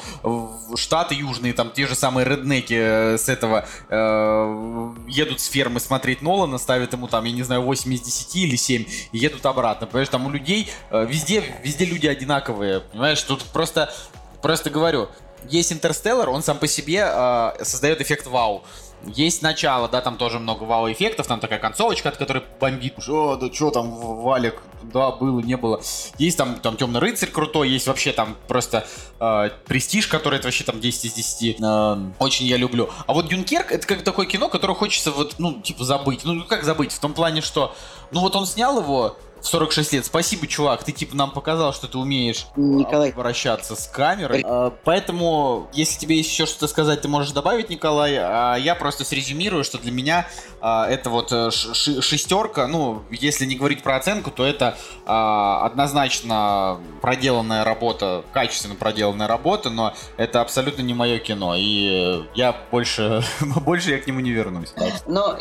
штаты 0.76 1.14
южные, 1.16 1.54
там 1.54 1.72
те 1.72 1.86
же 1.86 1.94
самые 1.96 2.26
реднеки 2.28 2.74
э, 2.76 3.18
с 3.20 3.30
этого 3.30 3.68
э, 3.90 4.94
едут 5.08 5.40
с 5.42 5.46
фермы 5.48 5.80
смотреть 5.80 6.22
Нолана, 6.22 6.58
ставят 6.58 6.94
ему 6.94 7.08
там, 7.08 7.24
я 7.26 7.32
не 7.32 7.44
знаю, 7.44 7.62
8 7.62 7.94
из 7.94 8.02
10 8.02 8.36
или 8.36 8.56
7, 8.56 8.86
и 9.12 9.18
едут 9.18 9.46
обратно. 9.46 9.86
Понимаешь, 9.88 10.10
там 10.10 10.26
у 10.26 10.30
людей 10.30 10.70
э, 10.90 11.06
везде, 11.08 11.44
везде 11.64 11.86
люди 11.86 12.08
одинаковые. 12.08 12.79
Понимаешь, 12.92 13.22
тут 13.22 13.44
просто, 13.44 13.94
просто 14.42 14.70
говорю, 14.70 15.10
есть 15.48 15.72
Интерстеллар, 15.72 16.30
он 16.30 16.44
сам 16.44 16.58
по 16.58 16.68
себе 16.68 17.06
э, 17.06 17.64
создает 17.64 18.02
эффект 18.02 18.28
вау. 18.28 18.64
Есть 19.06 19.42
начало, 19.42 19.88
да, 19.88 20.02
там 20.02 20.18
тоже 20.18 20.40
много 20.40 20.64
вау-эффектов, 20.64 21.26
там 21.26 21.40
такая 21.40 21.60
концовочка, 21.60 22.10
от 22.10 22.18
которой 22.18 22.44
бомбит. 22.60 22.96
О, 23.08 23.38
да 23.38 23.52
что 23.54 23.72
там, 23.72 23.92
Валик, 23.92 24.62
да, 24.84 25.12
было, 25.12 25.40
не 25.40 25.56
было. 25.56 25.82
Есть 26.18 26.38
там, 26.38 26.60
там 26.60 26.76
Темный 26.76 27.00
рыцарь 27.00 27.30
крутой, 27.30 27.70
есть 27.70 27.88
вообще 27.88 28.12
там 28.12 28.36
просто 28.50 28.86
э, 29.22 29.50
Престиж, 29.66 30.08
который 30.08 30.40
это 30.40 30.48
вообще 30.48 30.66
там 30.66 30.82
10 30.82 31.06
из 31.06 31.14
10. 31.14 31.62
Э, 31.62 31.98
очень 32.20 32.46
я 32.48 32.58
люблю. 32.58 32.90
А 33.08 33.14
вот 33.14 33.30
Дюнкерк, 33.30 33.72
это 33.72 33.88
как 33.88 34.04
такое 34.04 34.26
кино, 34.26 34.50
которое 34.50 34.74
хочется 34.74 35.12
вот, 35.12 35.36
ну, 35.38 35.62
типа 35.62 35.86
забыть. 35.86 36.26
Ну, 36.26 36.44
как 36.44 36.66
забыть? 36.66 36.92
В 36.92 37.00
том 37.00 37.14
плане, 37.14 37.40
что, 37.40 37.74
ну, 38.12 38.20
вот 38.20 38.36
он 38.36 38.46
снял 38.46 38.82
его 38.82 39.16
в 39.42 39.48
46 39.48 39.94
лет. 39.94 40.06
Спасибо, 40.06 40.48
чувак, 40.48 40.84
ты 40.84 40.92
типа 40.92 41.16
нам 41.16 41.32
показал, 41.32 41.74
что 41.74 41.88
ты 41.88 41.98
умеешь 41.98 42.48
Николай. 42.56 43.12
обращаться 43.12 43.76
с 43.76 43.88
камерой. 43.88 44.44
А, 44.46 44.74
Поэтому, 44.84 45.70
если 45.74 46.00
тебе 46.00 46.18
есть 46.18 46.32
еще 46.32 46.46
что-то 46.46 46.68
сказать, 46.68 47.02
ты 47.02 47.08
можешь 47.08 47.32
добавить, 47.32 47.70
Николай. 47.70 48.16
А 48.18 48.56
я 48.56 48.76
просто 48.76 49.04
срезюмирую, 49.04 49.64
что 49.64 49.78
для 49.78 49.92
меня 49.92 50.28
а, 50.62 50.88
это 50.88 51.10
вот 51.10 51.32
э, 51.32 51.52
шестерка. 51.52 52.68
Ну, 52.68 53.04
если 53.12 53.46
не 53.46 53.56
говорить 53.56 53.84
про 53.84 53.96
оценку, 53.96 54.32
то 54.32 54.46
это 54.46 54.78
а, 55.06 55.66
однозначно 55.66 56.80
проделанная 57.02 57.64
работа, 57.64 58.24
качественно 58.34 58.76
проделанная 58.76 59.28
работа, 59.28 59.70
но 59.70 59.94
это 60.18 60.42
абсолютно 60.42 60.82
не 60.82 60.94
мое 60.94 61.20
кино. 61.20 61.56
И 61.58 62.26
я 62.36 62.56
больше, 62.72 63.24
больше 63.66 63.92
я 63.92 64.00
к 64.00 64.08
нему 64.08 64.20
не 64.20 64.32
вернусь. 64.32 64.74
Но 65.08 65.38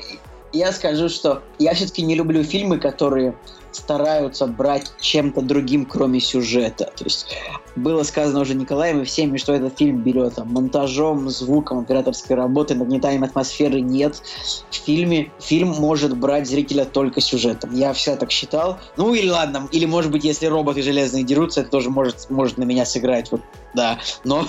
я 0.52 0.72
скажу, 0.72 1.08
что 1.08 1.42
я 1.58 1.74
все-таки 1.74 2.02
не 2.02 2.14
люблю 2.14 2.42
фильмы, 2.42 2.78
которые 2.78 3.34
стараются 3.78 4.46
брать 4.46 4.92
чем-то 5.00 5.40
другим, 5.40 5.86
кроме 5.86 6.20
сюжета. 6.20 6.92
То 6.96 7.04
есть 7.04 7.34
было 7.76 8.02
сказано 8.02 8.40
уже 8.40 8.54
Николаем 8.54 9.00
и 9.00 9.04
всеми, 9.04 9.38
что 9.38 9.52
этот 9.52 9.78
фильм 9.78 10.02
берет 10.02 10.34
там, 10.34 10.52
монтажом, 10.52 11.28
звуком, 11.30 11.78
операторской 11.78 12.36
работой, 12.36 12.76
нагнетанием 12.76 13.24
атмосферы 13.24 13.80
нет. 13.80 14.22
В 14.70 14.74
фильме 14.74 15.30
фильм 15.40 15.68
может 15.68 16.16
брать 16.16 16.48
зрителя 16.48 16.84
только 16.84 17.20
сюжетом. 17.20 17.72
Я 17.74 17.92
всегда 17.92 18.18
так 18.18 18.30
считал. 18.30 18.78
Ну 18.96 19.14
или 19.14 19.28
ладно, 19.28 19.68
или 19.72 19.86
может 19.86 20.10
быть, 20.10 20.24
если 20.24 20.46
роботы 20.46 20.82
железные 20.82 21.24
дерутся, 21.24 21.60
это 21.60 21.70
тоже 21.70 21.90
может, 21.90 22.28
может 22.30 22.58
на 22.58 22.64
меня 22.64 22.84
сыграть. 22.84 23.30
Вот, 23.30 23.42
да. 23.74 23.98
Но 24.24 24.46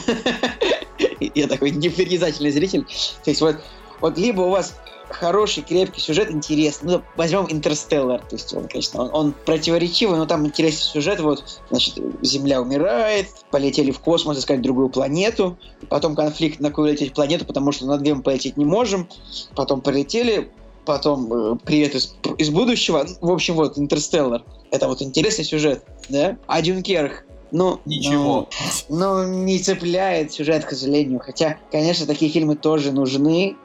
я 1.35 1.47
такой 1.47 1.71
непритязательный 1.71 2.51
зритель. 2.51 2.83
То 3.23 3.29
есть 3.29 3.41
вот, 3.41 3.57
вот 4.01 4.17
либо 4.17 4.41
у 4.41 4.49
вас 4.49 4.73
хороший, 5.09 5.63
крепкий 5.63 6.01
сюжет, 6.01 6.31
интересный. 6.31 6.93
Ну, 6.93 7.01
возьмем 7.15 7.47
Интерстеллар, 7.49 8.21
то 8.21 8.35
есть 8.35 8.53
он, 8.53 8.67
конечно, 8.67 9.03
он, 9.03 9.09
он 9.13 9.33
противоречивый, 9.45 10.17
но 10.17 10.25
там 10.25 10.45
интересный 10.45 10.83
сюжет, 10.83 11.19
вот, 11.19 11.61
значит, 11.69 11.95
Земля 12.21 12.61
умирает, 12.61 13.27
полетели 13.51 13.91
в 13.91 13.99
космос 13.99 14.39
искать 14.39 14.61
другую 14.61 14.89
планету, 14.89 15.57
потом 15.89 16.15
конфликт, 16.15 16.59
на 16.59 16.69
какую 16.69 16.91
лететь 16.91 17.13
планету, 17.13 17.45
потому 17.45 17.71
что 17.71 17.85
на 17.85 17.97
две 17.97 18.13
мы 18.13 18.21
полететь 18.21 18.57
не 18.57 18.65
можем, 18.65 19.09
потом 19.55 19.81
полетели, 19.81 20.51
потом 20.85 21.31
э, 21.33 21.55
привет 21.63 21.95
из, 21.95 22.15
из 22.37 22.49
будущего, 22.49 23.05
в 23.21 23.31
общем, 23.31 23.55
вот, 23.55 23.77
Интерстеллар, 23.77 24.43
это 24.71 24.87
вот 24.87 25.01
интересный 25.01 25.45
сюжет, 25.45 25.83
да? 26.09 26.37
А 26.47 26.61
Дюнкерк, 26.61 27.25
ну, 27.51 27.79
Ничего. 27.85 28.47
ну, 28.89 29.23
ну, 29.23 29.43
не 29.43 29.59
цепляет 29.59 30.31
сюжет, 30.31 30.65
к 30.65 30.71
сожалению. 30.71 31.19
Хотя, 31.19 31.57
конечно, 31.71 32.05
такие 32.05 32.31
фильмы 32.31 32.55
тоже 32.55 32.91
нужны, 32.91 33.55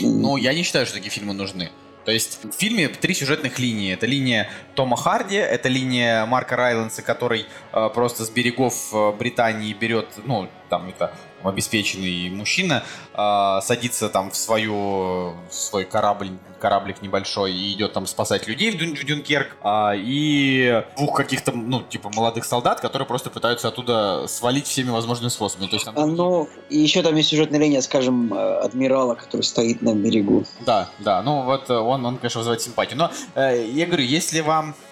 м, 0.00 0.22
Ну, 0.22 0.36
я 0.36 0.54
не 0.54 0.62
считаю, 0.62 0.86
что 0.86 0.94
такие 0.96 1.10
фильмы 1.10 1.34
нужны. 1.34 1.70
То 2.04 2.10
есть 2.10 2.38
в 2.44 2.52
фильме 2.52 2.88
три 2.88 3.14
сюжетных 3.14 3.58
линии. 3.60 3.92
Это 3.94 4.06
линия 4.06 4.48
Тома 4.74 4.96
Харди, 4.96 5.36
это 5.36 5.68
линия 5.68 6.26
Марка 6.26 6.56
Райланса, 6.56 7.00
который 7.02 7.46
э, 7.72 7.88
просто 7.94 8.24
с 8.24 8.30
берегов 8.30 8.92
э, 8.92 9.12
Британии 9.12 9.72
берет, 9.72 10.08
ну, 10.24 10.48
там 10.68 10.88
это 10.88 11.12
обеспеченный 11.44 12.30
мужчина, 12.30 12.84
э, 13.14 13.58
садится 13.62 14.08
там 14.08 14.30
в 14.30 14.36
свою 14.36 15.34
в 15.48 15.54
свой 15.54 15.84
корабль, 15.84 16.30
кораблик 16.60 17.02
небольшой 17.02 17.52
и 17.52 17.72
идет 17.72 17.92
там 17.92 18.06
спасать 18.06 18.46
людей 18.46 18.70
в, 18.70 18.76
Дюн- 18.76 18.94
в 18.94 19.04
Дюнкерк, 19.04 19.56
а, 19.62 19.92
и 19.96 20.84
двух 20.96 21.16
каких-то, 21.16 21.52
ну, 21.52 21.82
типа 21.82 22.10
молодых 22.14 22.44
солдат, 22.44 22.80
которые 22.80 23.06
просто 23.06 23.30
пытаются 23.30 23.68
оттуда 23.68 24.26
свалить 24.28 24.66
всеми 24.66 24.90
возможными 24.90 25.30
способами. 25.30 25.68
То 25.68 25.74
есть 25.76 25.86
там 25.86 25.94
ну, 26.14 26.48
и 26.70 26.78
еще 26.78 27.02
там 27.02 27.16
есть 27.16 27.30
сюжетная 27.30 27.60
линия, 27.60 27.80
скажем, 27.80 28.32
э, 28.32 28.58
адмирала, 28.60 29.14
который 29.14 29.42
стоит 29.42 29.82
на 29.82 29.94
берегу. 29.94 30.44
Да, 30.64 30.88
да, 30.98 31.22
ну 31.22 31.42
вот 31.42 31.68
э, 31.70 31.74
он, 31.74 32.04
он 32.06 32.16
конечно, 32.16 32.38
вызывает 32.38 32.62
симпатию. 32.62 32.98
Но 32.98 33.10
э, 33.34 33.66
я 33.72 33.86
говорю, 33.86 34.04
если 34.04 34.40
вам, 34.40 34.70
э, 34.70 34.91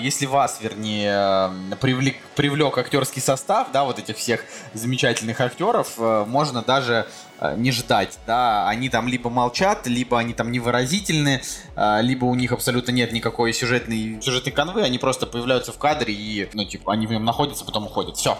если 0.00 0.26
вас, 0.26 0.58
вернее, 0.60 1.50
э, 1.72 1.76
привлек, 1.76 2.16
привлек 2.36 2.76
актерский 2.78 3.22
состав, 3.22 3.68
да, 3.72 3.84
вот 3.84 3.98
этих 3.98 4.16
всех 4.16 4.44
замечательных 4.74 5.40
актеров, 5.40 5.94
э, 5.98 6.24
можно 6.26 6.62
даже 6.62 7.06
э, 7.40 7.54
не 7.56 7.72
ждать, 7.72 8.18
да, 8.26 8.68
они 8.68 8.88
там 8.88 9.08
либо 9.08 9.30
молчат, 9.30 9.86
либо 9.86 10.18
они 10.18 10.34
там 10.34 10.52
невыразительны, 10.52 11.42
э, 11.76 11.98
либо 12.02 12.24
у 12.26 12.34
них 12.34 12.52
абсолютно 12.52 12.92
нет 12.92 13.12
никакой 13.12 13.52
сюжетной, 13.52 14.20
сюжетной 14.20 14.52
канвы, 14.52 14.82
они 14.82 14.98
просто 14.98 15.26
появляются 15.26 15.72
в 15.72 15.78
кадре 15.78 16.14
и, 16.14 16.48
ну, 16.52 16.64
типа, 16.64 16.92
они 16.92 17.06
в 17.06 17.10
нем 17.10 17.24
находятся, 17.24 17.64
потом 17.64 17.86
уходят. 17.86 18.16
Все. 18.16 18.38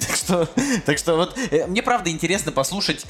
Так 0.00 0.16
что, 0.16 0.48
так 0.86 0.98
что 0.98 1.16
вот, 1.16 1.38
э, 1.50 1.66
мне 1.66 1.82
правда 1.82 2.10
интересно 2.10 2.52
послушать, 2.52 3.06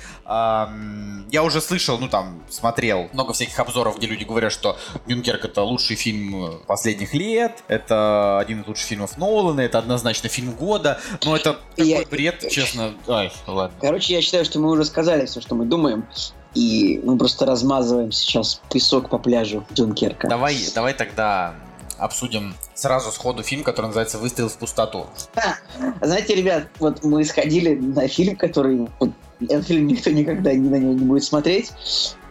я 1.32 1.42
уже 1.42 1.60
слышал, 1.60 1.98
ну 1.98 2.08
там, 2.08 2.42
смотрел 2.50 3.08
много 3.12 3.32
всяких 3.32 3.58
обзоров, 3.58 3.98
где 3.98 4.06
люди 4.06 4.24
говорят, 4.24 4.52
что 4.52 4.76
Дюнкерк 5.06 5.44
это 5.44 5.62
лучший 5.62 5.96
фильм 5.96 6.44
э, 6.44 6.58
последних 6.66 7.14
лет, 7.14 7.62
это 7.68 8.38
один 8.38 8.62
из 8.62 8.68
лучших 8.68 8.86
фильмов 8.86 9.16
Нолана, 9.16 9.60
это 9.62 9.78
однозначно 9.78 10.28
фильм 10.28 10.52
года, 10.52 11.00
но 11.24 11.36
это 11.36 11.58
такой 11.76 11.88
Я- 11.88 12.04
бред, 12.06 12.48
честно. 12.50 12.94
Ай, 13.08 13.32
ладно. 13.46 13.76
Короче, 13.80 14.14
я 14.14 14.22
считаю, 14.22 14.44
что 14.44 14.58
мы 14.58 14.70
уже 14.70 14.84
сказали 14.84 15.26
все, 15.26 15.40
что 15.40 15.54
мы 15.54 15.64
думаем, 15.64 16.06
и 16.54 17.00
мы 17.02 17.16
просто 17.16 17.46
размазываем 17.46 18.12
сейчас 18.12 18.60
песок 18.70 19.08
по 19.08 19.18
пляжу 19.18 19.64
Дюнкерка. 19.70 20.28
Давай, 20.28 20.56
давай 20.74 20.92
тогда 20.94 21.54
обсудим 22.02 22.54
сразу 22.74 23.10
сходу 23.12 23.42
фильм, 23.42 23.62
который 23.62 23.86
называется 23.86 24.18
«Выстрел 24.18 24.48
в 24.48 24.56
пустоту». 24.56 25.06
Знаете, 26.00 26.34
ребят, 26.34 26.68
вот 26.78 27.04
мы 27.04 27.24
сходили 27.24 27.74
на 27.74 28.08
фильм, 28.08 28.36
который... 28.36 28.88
Вот, 29.00 29.10
этот 29.40 29.66
фильм 29.66 29.86
никто 29.86 30.10
никогда 30.10 30.52
ни 30.52 30.68
на 30.68 30.76
него 30.76 30.92
не 30.92 31.04
будет 31.04 31.24
смотреть. 31.24 31.72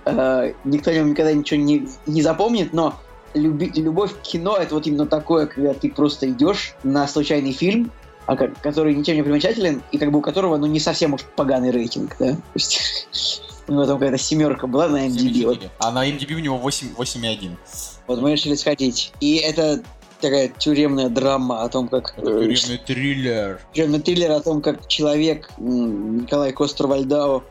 э, 0.05 0.53
никто 0.63 0.91
о 0.91 0.93
нем 0.93 1.09
никогда 1.09 1.33
ничего 1.33 1.59
не, 1.59 1.87
не 2.05 2.21
запомнит, 2.21 2.73
но 2.73 2.95
люби- 3.33 3.71
любовь 3.75 4.13
к 4.13 4.21
кино 4.21 4.57
это 4.57 4.75
вот 4.75 4.87
именно 4.87 5.05
такое, 5.05 5.45
когда 5.45 5.73
ты 5.73 5.89
просто 5.91 6.29
идешь 6.29 6.73
на 6.83 7.07
случайный 7.07 7.51
фильм, 7.53 7.91
а 8.25 8.35
как- 8.35 8.59
который 8.61 8.93
ничем 8.95 9.15
не 9.15 9.23
примечателен, 9.23 9.81
и 9.91 9.97
как 9.97 10.11
бы 10.11 10.19
у 10.19 10.21
которого, 10.21 10.57
ну, 10.57 10.65
не 10.67 10.79
совсем 10.79 11.13
уж 11.13 11.21
поганый 11.35 11.71
рейтинг, 11.71 12.15
да? 12.19 12.33
То 12.33 12.41
есть, 12.55 13.07
у 13.67 13.73
него 13.73 13.85
там 13.85 13.99
какая-то 13.99 14.17
семерка 14.17 14.67
была 14.67 14.87
на 14.87 15.07
MDB. 15.07 15.45
Вот, 15.45 15.59
А 15.79 15.91
на 15.91 16.09
MDB 16.09 16.33
у 16.35 16.39
него 16.39 16.57
8, 16.57 16.93
8,1. 16.97 17.51
Вот 18.11 18.21
мы 18.21 18.31
решили 18.33 18.55
сходить. 18.55 19.11
И 19.19 19.35
это 19.37 19.81
такая 20.19 20.49
тюремная 20.49 21.09
драма 21.09 21.63
о 21.63 21.69
том, 21.69 21.87
как... 21.87 22.13
э, 22.17 22.21
Тюремный 22.21 22.77
триллер. 22.85 23.59
Тюремный 23.73 23.99
триллер 24.01 24.31
о 24.31 24.39
том, 24.39 24.61
как 24.61 24.87
человек 24.87 25.49
Николай 25.57 26.51
Костер-Вальдау 26.51 27.43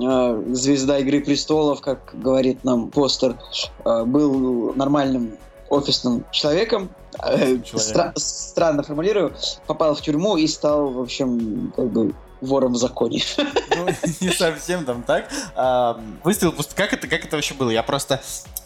э, 0.00 0.42
звезда 0.52 0.98
Игры 0.98 1.20
престолов, 1.20 1.80
как 1.82 2.10
говорит 2.14 2.64
нам 2.64 2.90
постер, 2.90 3.36
э, 3.84 4.04
был 4.04 4.72
нормальным 4.74 5.36
офисным 5.68 6.24
человеком, 6.32 6.90
Человеком. 7.18 7.62
стра- 7.76 8.12
странно 8.16 8.82
формулирую, 8.82 9.34
попал 9.66 9.94
в 9.94 10.00
тюрьму 10.00 10.36
и 10.36 10.46
стал, 10.46 10.90
в 10.90 11.00
общем, 11.00 11.72
как 11.76 11.90
бы 11.92 12.14
вором 12.40 12.72
в 12.72 12.76
законе. 12.76 13.22
Ну, 13.76 13.86
не 14.20 14.30
совсем 14.30 14.84
там 14.84 15.02
так. 15.02 15.30
А, 15.54 15.98
Выстрел 16.22 16.52
пуст... 16.52 16.74
Как 16.74 16.92
это, 16.92 17.06
как 17.06 17.24
это 17.24 17.36
вообще 17.36 17.54
было? 17.54 17.70
Я 17.70 17.82
просто 17.82 18.20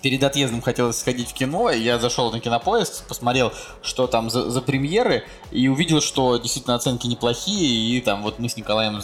перед 0.05 0.23
отъездом 0.23 0.61
хотел 0.61 0.93
сходить 0.93 1.31
в 1.31 1.33
кино, 1.33 1.71
и 1.71 1.81
я 1.81 1.99
зашел 1.99 2.31
на 2.31 2.39
кинопоиск, 2.39 3.07
посмотрел, 3.07 3.55
что 3.81 4.07
там 4.07 4.29
за, 4.29 4.51
за 4.51 4.61
премьеры, 4.61 5.25
и 5.51 5.69
увидел, 5.69 6.03
что 6.03 6.37
действительно 6.37 6.75
оценки 6.75 7.07
неплохие, 7.07 7.97
и 7.97 8.01
там 8.03 8.23
вот 8.23 8.39
мы 8.39 8.51
с 8.51 8.57
Николаем 8.59 9.01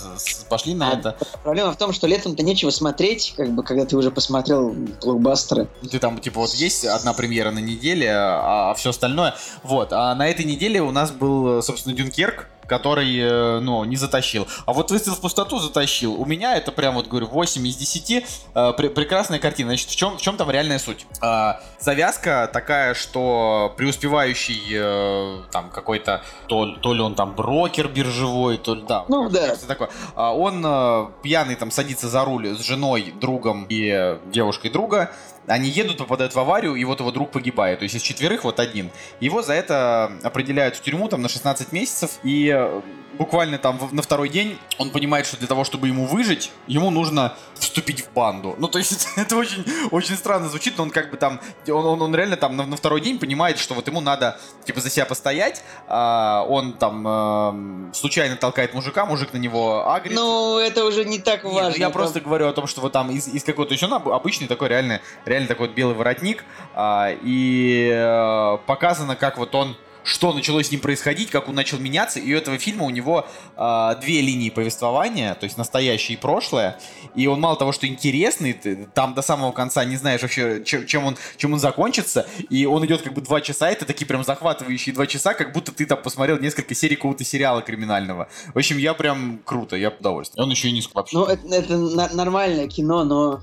пошли 0.51 0.75
на 0.75 0.91
А, 0.91 0.99
это. 0.99 1.17
Проблема 1.43 1.73
в 1.73 1.79
том, 1.79 1.95
что 1.95 2.07
летом-то 2.07 2.43
нечего 2.43 2.69
смотреть, 2.69 3.33
как 3.35 3.51
бы, 3.51 3.63
когда 3.63 3.87
ты 3.87 3.97
уже 3.97 4.11
посмотрел 4.11 4.75
блокбастеры. 5.03 5.69
Ты 5.91 5.99
там, 5.99 6.19
типа, 6.19 6.41
вот 6.41 6.53
есть 6.53 6.85
одна 6.85 7.15
премьера 7.15 7.51
на 7.51 7.61
неделе, 7.61 8.11
а, 8.13 8.75
все 8.75 8.91
остальное. 8.91 9.35
Вот. 9.63 9.95
А 9.95 10.15
на 10.15 10.29
этой 10.29 10.45
неделе 10.45 10.83
у 10.83 10.91
нас 10.91 11.13
был, 11.13 11.63
собственно, 11.63 11.97
Дюнкерк, 11.97 12.47
который, 12.71 13.19
э, 13.19 13.59
ну, 13.61 13.85
не 13.85 13.97
затащил. 13.97 14.47
А 14.65 14.73
вот 14.73 14.93
выстрел 14.93 15.17
в 15.17 15.21
пустоту 15.21 15.59
затащил. 15.59 16.15
У 16.15 16.25
меня 16.25 16.57
это 16.57 16.71
прям, 16.71 16.95
вот 16.95 17.09
говорю, 17.09 17.27
8 17.27 17.67
из 17.67 17.77
10. 17.77 18.25
Э, 18.55 18.73
пре- 18.79 18.91
прекрасная 18.91 19.41
картина. 19.41 19.71
Значит, 19.71 19.89
в 19.89 19.97
чем, 19.97 20.17
в 20.17 20.23
чем 20.23 20.37
там 20.37 20.49
реальная 20.51 20.79
суть? 20.79 21.05
А, 21.21 21.61
завязка 21.81 22.49
такая, 22.53 22.95
что 22.95 23.75
преуспевающий 23.77 24.63
э, 24.71 25.43
там 25.51 25.71
какой-то, 25.71 26.23
то, 26.47 26.77
то 26.77 26.95
ли 26.95 27.01
он 27.01 27.17
там 27.17 27.35
брокер 27.35 27.89
биржевой, 27.89 28.57
то 28.57 28.77
ли, 28.77 28.83
да. 28.83 29.05
Ну, 29.09 29.29
да. 29.29 29.57
такое. 29.67 29.91
А 30.15 30.33
он 30.33 30.63
э, 30.65 31.07
пьяный 31.23 31.57
там 31.57 31.73
садится 31.73 32.09
за 32.09 32.25
руль 32.25 32.57
с 32.57 32.61
женой, 32.61 33.13
другом 33.21 33.67
и 33.69 33.91
э, 33.93 34.19
девушкой 34.27 34.71
друга. 34.71 35.11
Они 35.51 35.69
едут, 35.69 35.99
попадают 35.99 36.35
в 36.35 36.39
аварию, 36.39 36.75
и 36.77 36.85
вот 36.85 37.01
его 37.01 37.11
друг 37.11 37.31
погибает. 37.33 37.81
То 37.81 37.83
есть 37.83 37.97
из 37.97 38.03
четверых 38.03 38.45
вот 38.45 38.61
один. 38.61 38.91
Его 39.19 39.43
за 39.43 39.55
это 39.55 40.13
определяют 40.23 40.77
в 40.77 40.83
тюрьму 40.83 41.09
там 41.09 41.23
на 41.23 41.29
16 41.29 41.73
месяцев. 41.73 42.19
И 42.23 42.49
э, 42.55 42.81
буквально 43.21 43.59
там 43.59 43.79
на 43.93 44.01
второй 44.01 44.31
день 44.31 44.59
он 44.79 44.89
понимает, 44.91 45.27
что 45.27 45.37
для 45.37 45.47
того, 45.47 45.63
чтобы 45.65 45.89
ему 45.89 46.07
выжить, 46.07 46.51
ему 46.67 46.91
нужно 46.91 47.35
вступить 47.55 48.01
в 48.01 48.11
банду. 48.15 48.55
Ну, 48.57 48.67
то 48.67 48.79
есть 48.79 49.09
это 49.17 49.37
очень, 49.37 49.63
очень 49.91 50.17
странно 50.17 50.49
звучит, 50.49 50.79
но 50.79 50.85
он 50.85 50.91
как 50.91 51.11
бы 51.11 51.19
там, 51.19 51.39
он, 51.69 51.85
он, 51.85 52.01
он 52.01 52.15
реально 52.15 52.39
там 52.39 52.57
на, 52.57 52.65
на 52.65 52.79
второй 52.79 53.03
день 53.03 53.19
понимает, 53.19 53.59
что 53.59 53.75
вот 53.75 53.87
ему 53.89 54.01
надо 54.01 54.41
типа 54.65 54.81
за 54.81 54.89
себя 54.89 55.05
постоять. 55.05 55.63
А 55.87 56.47
он 56.49 56.73
там 56.73 57.07
эм, 57.07 57.91
случайно 57.93 58.37
толкает 58.37 58.73
мужика, 58.73 59.05
мужик 59.05 59.35
на 59.35 59.39
него 59.39 59.93
агрит. 59.93 60.15
Ну, 60.15 60.59
это 60.59 60.87
уже 60.87 61.05
не 61.05 61.19
так 61.19 61.45
Нет, 61.45 61.53
важно. 61.53 61.71
ну 61.73 61.77
я 61.77 61.87
это- 61.89 61.93
просто 61.95 62.21
говорю 62.23 62.49
о 62.49 62.53
том, 62.55 62.67
что 62.67 62.81
вот 62.81 62.93
там 62.93 63.11
из, 63.11 63.29
из 63.29 63.45
какого-то 63.45 63.75
еще 63.75 63.85
об- 63.95 64.09
обычный 64.09 64.47
такой 64.49 64.69
реально, 64.69 65.03
реально 65.27 65.47
такой 65.47 65.67
вот 65.67 65.77
белый 65.77 65.95
воротник, 65.95 66.43
а, 66.75 67.11
и 67.23 67.91
э, 67.93 68.59
показано, 68.65 69.15
как 69.15 69.37
вот 69.37 69.55
он 69.55 69.77
что 70.05 70.33
начало 70.33 70.63
с 70.63 70.71
ним 70.71 70.81
происходить, 70.81 71.31
как 71.31 71.49
он 71.49 71.55
начал 71.55 71.79
меняться, 71.79 72.19
и 72.19 72.33
у 72.35 72.37
этого 72.37 72.59
фильма 72.59 72.85
у 72.87 72.91
него 72.91 73.27
а, 73.57 73.95
две 73.97 74.21
линии 74.21 74.51
повествования, 74.51 75.35
то 75.35 75.45
есть 75.45 75.57
настоящее 75.57 76.17
и 76.17 76.21
прошлое, 76.21 76.79
и 77.15 77.27
он 77.27 77.41
мало 77.41 77.57
того, 77.57 77.73
что 77.73 77.87
интересный, 77.87 78.53
ты 78.53 78.89
там 78.95 79.15
до 79.15 79.23
самого 79.23 79.53
конца 79.53 79.85
не 79.85 79.97
знаешь 79.97 80.23
вообще, 80.23 80.63
чем, 80.65 80.87
чем 80.87 81.05
он, 81.05 81.17
чем 81.37 81.53
он 81.53 81.59
закончится, 81.59 82.27
и 82.49 82.67
он 82.67 82.85
идет 82.87 83.03
как 83.03 83.15
бы 83.15 83.21
два 83.21 83.41
часа, 83.41 83.71
это 83.71 83.85
такие 83.85 84.07
прям 84.07 84.25
захватывающие 84.25 84.95
два 84.95 85.07
часа, 85.07 85.35
как 85.35 85.53
будто 85.53 85.73
ты 85.73 85.87
там 85.87 86.03
посмотрел 86.03 86.39
несколько 86.39 86.75
серий 86.75 86.97
какого-то 86.97 87.25
сериала 87.25 87.63
криминального. 87.63 88.29
В 88.55 88.59
общем, 88.59 88.79
я 88.79 88.95
прям 88.95 89.41
круто, 89.45 89.77
я 89.77 89.91
с 89.91 90.01
удовольствием. 90.01 90.45
Он 90.45 90.51
еще 90.51 90.69
и 90.69 90.73
не 90.73 90.83
вообще. 90.95 91.17
Ну, 91.17 91.25
это, 91.25 91.47
это 91.55 91.77
нормальное 92.15 92.69
кино, 92.69 93.05
но... 93.05 93.41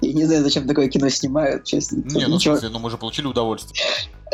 Я 0.00 0.12
не 0.12 0.24
знаю, 0.24 0.42
зачем 0.42 0.66
такое 0.66 0.88
кино 0.88 1.08
снимают, 1.08 1.64
честно. 1.64 2.02
Не, 2.02 2.26
ну 2.26 2.38
в 2.38 2.42
смысле, 2.42 2.68
ну 2.70 2.80
мы 2.80 2.90
же 2.90 2.98
получили 2.98 3.26
удовольствие. 3.26 3.84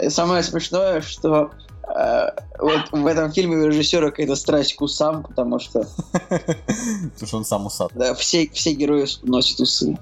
Самое 0.09 0.43
смешное, 0.43 1.01
что 1.01 1.51
э, 1.89 2.31
вот 2.59 2.91
в 2.93 3.07
этом 3.07 3.33
фильме 3.33 3.57
у 3.57 3.67
режиссера 3.67 4.11
какая-то 4.11 4.37
страсть 4.37 4.77
к 4.77 4.83
усам, 4.83 5.23
потому 5.23 5.59
что 5.59 5.87
Потому 6.29 7.27
что 7.27 7.37
он 7.37 7.45
сам 7.45 7.67
усат. 7.67 7.91
да, 7.95 8.15
все, 8.15 8.49
все 8.53 8.73
герои 8.73 9.07
носят 9.23 9.61
усы. 9.61 9.99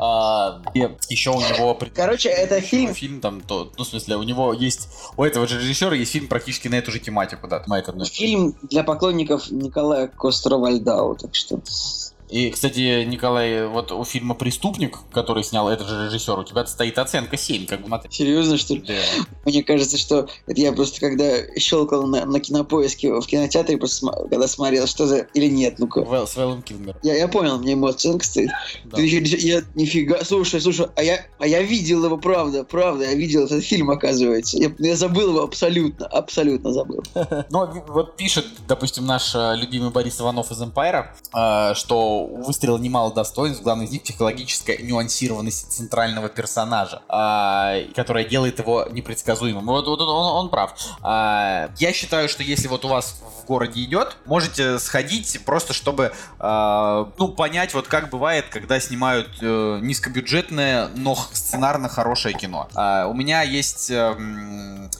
А, 0.00 0.62
и 0.74 0.88
еще 1.08 1.30
у 1.30 1.40
него... 1.40 1.76
Короче, 1.92 2.28
это 2.28 2.60
фильм... 2.60 2.94
Фильм 2.94 3.20
там, 3.20 3.40
то, 3.40 3.72
ну, 3.76 3.82
в 3.82 3.86
смысле, 3.88 4.16
у 4.16 4.22
него 4.22 4.52
есть... 4.52 4.88
У 5.16 5.24
этого 5.24 5.48
же 5.48 5.58
режиссера 5.58 5.96
есть 5.96 6.12
фильм 6.12 6.28
практически 6.28 6.68
на 6.68 6.76
эту 6.76 6.92
же 6.92 7.00
тематику, 7.00 7.48
да, 7.48 7.64
Майк 7.66 7.88
одной. 7.88 8.06
Фильм 8.06 8.54
для 8.62 8.84
поклонников 8.84 9.50
Николая 9.50 10.06
Костро-Вальдау, 10.06 11.16
так 11.16 11.34
что... 11.34 11.60
И, 12.30 12.50
кстати, 12.50 13.04
Николай, 13.04 13.66
вот 13.66 13.90
у 13.92 14.04
фильма 14.04 14.34
«Преступник», 14.34 14.98
который 15.12 15.42
снял 15.42 15.68
этот 15.68 15.88
же 15.88 16.06
режиссер, 16.06 16.38
у 16.38 16.44
тебя 16.44 16.66
стоит 16.66 16.98
оценка 16.98 17.36
7, 17.36 17.66
как 17.66 17.80
бы 17.80 17.86
смотри. 17.86 18.10
Серьезно, 18.12 18.58
что 18.58 18.74
ли? 18.74 18.80
Да. 18.86 18.94
Мне 19.46 19.62
кажется, 19.62 19.96
что 19.96 20.28
это 20.46 20.60
я 20.60 20.72
просто 20.72 21.00
когда 21.00 21.30
щелкал 21.58 22.06
на, 22.06 22.24
на 22.26 22.40
кинопоиске 22.40 23.12
в 23.12 23.26
кинотеатре, 23.26 23.78
просто 23.78 24.06
когда 24.30 24.46
смотрел, 24.48 24.86
что 24.86 25.06
за... 25.06 25.18
Или 25.34 25.46
нет, 25.46 25.78
ну-ка. 25.78 26.00
Вэл- 26.00 26.26
С 26.26 26.36
Вэллом 26.36 26.62
Килмером. 26.62 26.98
Я, 27.02 27.14
я 27.16 27.28
понял, 27.28 27.58
мне 27.58 27.72
ему 27.72 27.86
оценка 27.86 28.24
стоит. 28.24 28.50
Да. 28.84 28.96
Ты 28.96 29.06
Я 29.06 29.62
нифига, 29.74 30.22
слушай, 30.24 30.60
слушай, 30.60 30.86
а 30.96 31.02
я, 31.02 31.24
а 31.38 31.46
я 31.46 31.62
видел 31.62 32.04
его, 32.04 32.18
правда, 32.18 32.64
правда, 32.64 33.04
я 33.04 33.14
видел 33.14 33.44
этот 33.44 33.64
фильм, 33.64 33.90
оказывается. 33.90 34.58
Я, 34.58 34.70
я 34.78 34.96
забыл 34.96 35.30
его 35.30 35.42
абсолютно, 35.42 36.06
абсолютно 36.06 36.72
забыл. 36.72 37.02
Ви- 37.14 37.82
вот 37.88 38.16
пишет, 38.16 38.46
допустим, 38.66 39.06
наш 39.06 39.34
э, 39.34 39.54
любимый 39.56 39.90
Борис 39.90 40.20
Иванов 40.20 40.50
из 40.50 40.60
Empire, 40.60 41.06
э, 41.34 41.74
что 41.74 42.17
у 42.24 42.42
выстрела 42.42 42.78
немало 42.78 43.12
достоинств, 43.12 43.62
главное 43.62 43.86
из 43.86 43.90
них 43.90 44.02
психологическая 44.02 44.78
нюансированность 44.78 45.70
центрального 45.72 46.28
персонажа, 46.28 47.02
а, 47.08 47.74
которая 47.94 48.24
делает 48.24 48.58
его 48.58 48.86
непредсказуемым. 48.90 49.66
Вот, 49.66 49.86
вот 49.86 50.00
он, 50.00 50.08
он- 50.08 50.36
он 50.44 50.48
прав. 50.50 50.74
А, 51.02 51.70
я 51.78 51.92
считаю, 51.92 52.28
что 52.28 52.42
если 52.42 52.68
вот 52.68 52.84
у 52.84 52.88
вас 52.88 53.20
в 53.42 53.46
городе 53.46 53.82
идет, 53.82 54.16
можете 54.26 54.78
сходить 54.78 55.40
просто, 55.44 55.72
чтобы 55.72 56.12
а, 56.38 57.10
ну, 57.18 57.28
понять, 57.28 57.74
вот 57.74 57.88
как 57.88 58.10
бывает, 58.10 58.46
когда 58.50 58.78
снимают 58.80 59.28
э, 59.40 59.78
низкобюджетное, 59.82 60.88
но 60.96 61.14
сценарно 61.32 61.88
хорошее 61.88 62.34
кино. 62.36 62.68
А, 62.74 63.06
у 63.06 63.14
меня 63.14 63.42
есть 63.42 63.90
эм, 63.90 64.57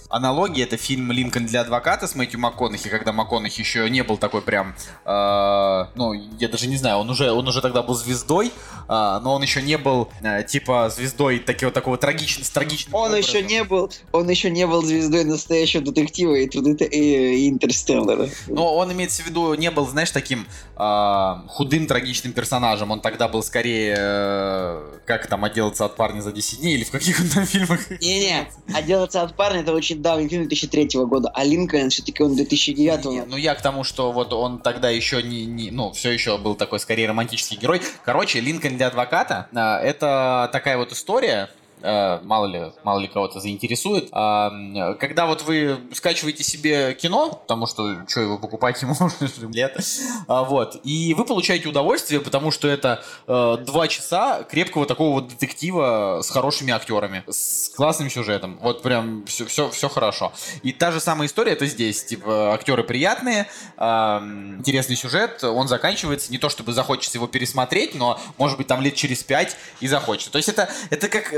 аналогия, 0.09 0.64
это 0.64 0.77
фильм 0.77 1.12
«Линкольн 1.12 1.47
для 1.47 1.61
адвоката» 1.62 2.07
с 2.07 2.14
Мэтью 2.14 2.40
МакКонахи, 2.40 2.88
когда 2.88 3.12
МакКонахи 3.12 3.61
еще 3.61 3.88
не 3.90 4.03
был 4.03 4.16
такой 4.16 4.42
прям, 4.42 4.75
э, 5.05 5.85
ну, 5.94 6.12
я 6.38 6.49
даже 6.49 6.66
не 6.66 6.77
знаю, 6.77 6.99
он 6.99 7.11
уже, 7.11 7.31
он 7.31 7.47
уже 7.47 7.61
тогда 7.61 7.83
был 7.83 7.94
звездой, 7.94 8.53
а, 8.90 9.21
но 9.21 9.35
он 9.35 9.42
еще 9.42 9.61
не 9.61 9.77
был, 9.77 10.09
э, 10.23 10.42
типа, 10.44 10.90
звездой 10.94 11.38
такого, 11.40 11.71
такого 11.73 11.99
трагичного, 11.99 12.44
с 12.47 12.51
трагичным 12.51 12.94
Он 12.94 13.11
образом. 13.12 13.29
еще 13.37 13.42
не 13.42 13.64
был, 13.64 13.92
он 14.12 14.29
еще 14.31 14.51
не 14.51 14.66
был 14.66 14.83
звездой 14.83 15.25
настоящего 15.25 15.83
детектива 15.83 16.35
и, 16.35 16.47
и- 16.47 17.47
и 17.47 17.49
Интерстеллара. 17.51 18.29
Но 18.47 18.77
он 18.77 18.90
имеется 18.92 19.23
в 19.23 19.27
виду, 19.27 19.53
не 19.55 19.71
был, 19.71 19.87
знаешь, 19.87 20.11
таким 20.11 20.47
а, 20.81 21.44
худым, 21.49 21.87
трагичным 21.88 22.33
персонажем. 22.33 22.92
Он 22.92 23.01
тогда 23.01 23.27
был 23.27 23.42
скорее, 23.42 23.97
э, 23.99 24.99
как 25.07 25.27
там, 25.27 25.44
отделаться 25.44 25.85
от 25.85 25.97
парня 25.97 26.21
за 26.21 26.31
10 26.31 26.61
дней, 26.61 26.77
или 26.77 26.85
в 26.85 26.90
каких 26.92 27.18
он 27.21 27.29
там 27.29 27.44
фильмах. 27.47 27.81
Не-не, 28.01 28.47
«Отделаться 28.73 29.23
от 29.23 29.35
парня» 29.35 29.61
это 29.62 29.73
очень 29.73 29.97
давний 30.00 30.28
фильм 30.28 30.48
2003 30.48 31.00
года, 31.04 31.30
а 31.34 31.44
Линкольн 31.44 31.90
все-таки 31.90 32.22
он 32.22 32.34
2009 32.37 33.04
Не, 33.06 33.22
ну 33.24 33.37
я 33.37 33.54
к 33.54 33.62
тому, 33.62 33.84
что 33.84 34.12
вот 34.12 34.32
он 34.32 34.58
тогда 34.61 34.90
еще 34.90 35.22
не, 35.22 35.46
не- 35.46 35.70
ну, 35.70 35.92
все 35.92 36.11
еще 36.11 36.38
был 36.38 36.54
такой 36.54 36.80
скорее 36.80 37.08
романтический 37.08 37.56
герой. 37.56 37.80
Короче, 38.04 38.40
Линкольн 38.40 38.76
для 38.76 38.88
адвоката, 38.88 39.48
а, 39.54 39.80
это 39.80 40.48
такая 40.52 40.76
вот 40.78 40.92
история, 40.92 41.48
мало 41.83 42.47
ли, 42.47 42.73
мало 42.85 43.01
ли 43.01 43.09
кого-то 43.09 43.41
заинтересует. 43.41 44.09
А, 44.12 44.95
Когда 44.95 45.27
вот 45.27 45.43
вы 45.43 45.79
скачиваете 45.93 46.43
себе 46.43 46.95
кино, 46.95 47.31
потому 47.31 47.67
что 47.67 48.09
что 48.09 48.21
его 48.21 48.38
покупать 48.38 48.81
ему 48.83 48.95
лет, 49.53 49.77
а, 50.27 50.45
вот, 50.45 50.81
и 50.85 51.14
вы 51.14 51.25
получаете 51.25 51.69
удовольствие, 51.69 52.21
потому 52.21 52.51
что 52.51 52.69
это 52.69 53.03
э, 53.27 53.57
два 53.64 53.88
часа 53.88 54.43
крепкого 54.45 54.87
такого 54.87 55.14
вот 55.14 55.29
детектива 55.29 56.21
с 56.23 56.31
хорошими 56.31 56.73
актерами, 56.73 57.25
с 57.29 57.71
классным 57.71 58.11
сюжетом. 58.11 58.59
Вот 58.61 58.83
прям 58.83 59.25
все, 59.27 59.47
все, 59.47 59.71
все 59.71 59.88
хорошо. 59.88 60.33
И 60.62 60.73
та 60.73 60.93
же 60.93 61.01
самая 61.01 61.29
история 61.29 61.53
это 61.53 61.67
здесь. 61.67 62.05
Типа, 62.05 62.53
актеры 62.55 62.85
приятные, 62.85 63.49
ам, 63.77 64.59
интересный 64.59 64.97
сюжет, 64.97 65.43
он 65.45 65.69
заканчивается. 65.69 66.33
Не 66.33 66.38
то 66.38 66.49
чтобы 66.49 66.73
захочется 66.73 67.19
его 67.19 67.27
пересмотреть, 67.27 67.95
но, 67.95 68.21
может 68.37 68.59
быть, 68.59 68.67
там 68.67 68.81
лет 68.81 68.95
через 68.95 69.23
пять 69.23 69.57
и 69.81 69.88
захочется. 69.88 70.31
То 70.31 70.38
есть 70.38 70.49
это, 70.49 70.69
это 70.91 71.09
как... 71.09 71.33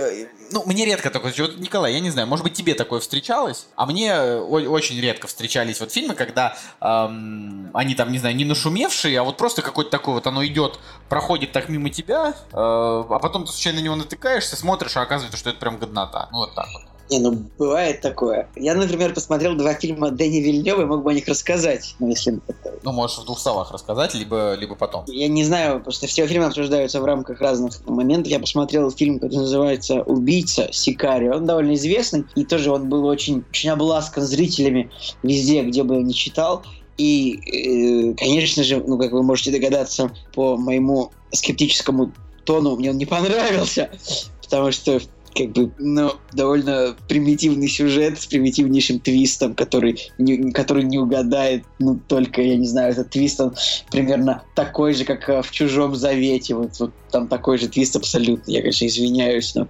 Ну, 0.52 0.64
мне 0.66 0.84
редко 0.84 1.10
такое... 1.10 1.32
Вот, 1.38 1.58
Николай, 1.58 1.92
я 1.92 2.00
не 2.00 2.10
знаю, 2.10 2.26
может 2.26 2.42
быть, 2.42 2.54
тебе 2.54 2.74
такое 2.74 3.00
встречалось? 3.00 3.66
А 3.76 3.86
мне 3.86 4.08
э, 4.10 4.40
очень 4.40 5.00
редко 5.00 5.28
встречались 5.28 5.80
вот 5.80 5.92
фильмы, 5.92 6.14
когда 6.14 6.56
ам, 6.80 7.70
они 7.72 7.94
там, 7.94 8.10
не 8.10 8.18
знаю, 8.18 8.34
не 8.34 8.44
нашумевшие, 8.44 9.20
а 9.20 9.22
вот 9.22 9.36
просто 9.36 9.62
какой-то 9.62 9.90
такой 9.90 10.14
вот 10.14 10.26
оно 10.26 10.44
идет, 10.44 10.80
проходит 11.08 11.52
так 11.52 11.68
мимо 11.68 11.90
тебя, 11.90 12.30
э, 12.30 12.34
а 12.52 13.18
потом 13.20 13.44
ты 13.46 13.52
случайно 13.52 13.80
на 13.80 13.84
него 13.84 13.94
натыкаешься, 13.94 14.56
смотришь, 14.56 14.96
а 14.96 15.02
оказывается, 15.02 15.38
что 15.38 15.50
это 15.50 15.60
прям 15.60 15.78
годнота. 15.78 16.28
Ну, 16.32 16.38
вот 16.38 16.54
так 16.54 16.66
вот. 16.72 16.89
Не, 17.10 17.18
ну 17.18 17.44
бывает 17.58 18.00
такое. 18.00 18.48
Я, 18.54 18.74
например, 18.74 19.12
посмотрел 19.12 19.56
два 19.56 19.74
фильма 19.74 20.10
Дэни 20.10 20.38
Вильнева 20.38 20.82
и 20.82 20.84
мог 20.84 21.02
бы 21.02 21.10
о 21.10 21.14
них 21.14 21.26
рассказать. 21.26 21.96
Ну, 21.98 22.08
если. 22.08 22.38
Ну, 22.82 22.92
можешь 22.92 23.18
в 23.18 23.24
двух 23.24 23.40
словах 23.40 23.72
рассказать, 23.72 24.14
либо, 24.14 24.54
либо 24.54 24.76
потом. 24.76 25.04
Я 25.08 25.26
не 25.26 25.44
знаю, 25.44 25.80
просто 25.80 26.06
все 26.06 26.26
фильмы 26.28 26.46
обсуждаются 26.46 27.00
в 27.00 27.04
рамках 27.04 27.40
разных 27.40 27.84
моментов. 27.86 28.30
Я 28.30 28.38
посмотрел 28.38 28.90
фильм, 28.92 29.18
который 29.18 29.40
называется 29.40 30.02
«Убийца» 30.02 30.68
Сикари. 30.70 31.28
Он 31.28 31.46
довольно 31.46 31.74
известный, 31.74 32.24
и 32.36 32.44
тоже 32.44 32.70
он 32.70 32.88
был 32.88 33.04
очень, 33.06 33.44
очень 33.50 33.70
обласкан 33.70 34.22
зрителями 34.22 34.90
везде, 35.24 35.62
где 35.62 35.82
бы 35.82 35.96
я 35.96 36.02
не 36.02 36.14
читал. 36.14 36.62
И, 36.96 38.12
э, 38.12 38.14
конечно 38.14 38.62
же, 38.62 38.76
ну, 38.76 38.98
как 38.98 39.10
вы 39.10 39.22
можете 39.24 39.50
догадаться, 39.50 40.12
по 40.32 40.56
моему 40.56 41.10
скептическому 41.32 42.12
тону 42.44 42.76
мне 42.76 42.90
он 42.90 42.98
не 42.98 43.06
понравился, 43.06 43.90
потому 44.42 44.70
что 44.70 45.00
как 45.34 45.52
бы, 45.52 45.70
ну, 45.78 46.12
довольно 46.32 46.96
примитивный 47.08 47.68
сюжет 47.68 48.20
с 48.20 48.26
примитивнейшим 48.26 49.00
твистом, 49.00 49.54
который 49.54 50.00
не, 50.18 50.52
который 50.52 50.84
не 50.84 50.98
угадает, 50.98 51.64
ну, 51.78 51.98
только, 52.08 52.42
я 52.42 52.56
не 52.56 52.66
знаю, 52.66 52.92
этот 52.92 53.10
твист, 53.10 53.40
он 53.40 53.54
примерно 53.90 54.42
такой 54.54 54.94
же, 54.94 55.04
как 55.04 55.28
э, 55.28 55.42
в 55.42 55.50
«Чужом 55.50 55.94
завете», 55.94 56.54
вот, 56.54 56.78
вот 56.78 56.92
там 57.10 57.28
такой 57.28 57.58
же 57.58 57.68
твист 57.68 57.96
абсолютно, 57.96 58.50
я, 58.50 58.60
конечно, 58.60 58.86
извиняюсь, 58.86 59.54
но 59.54 59.68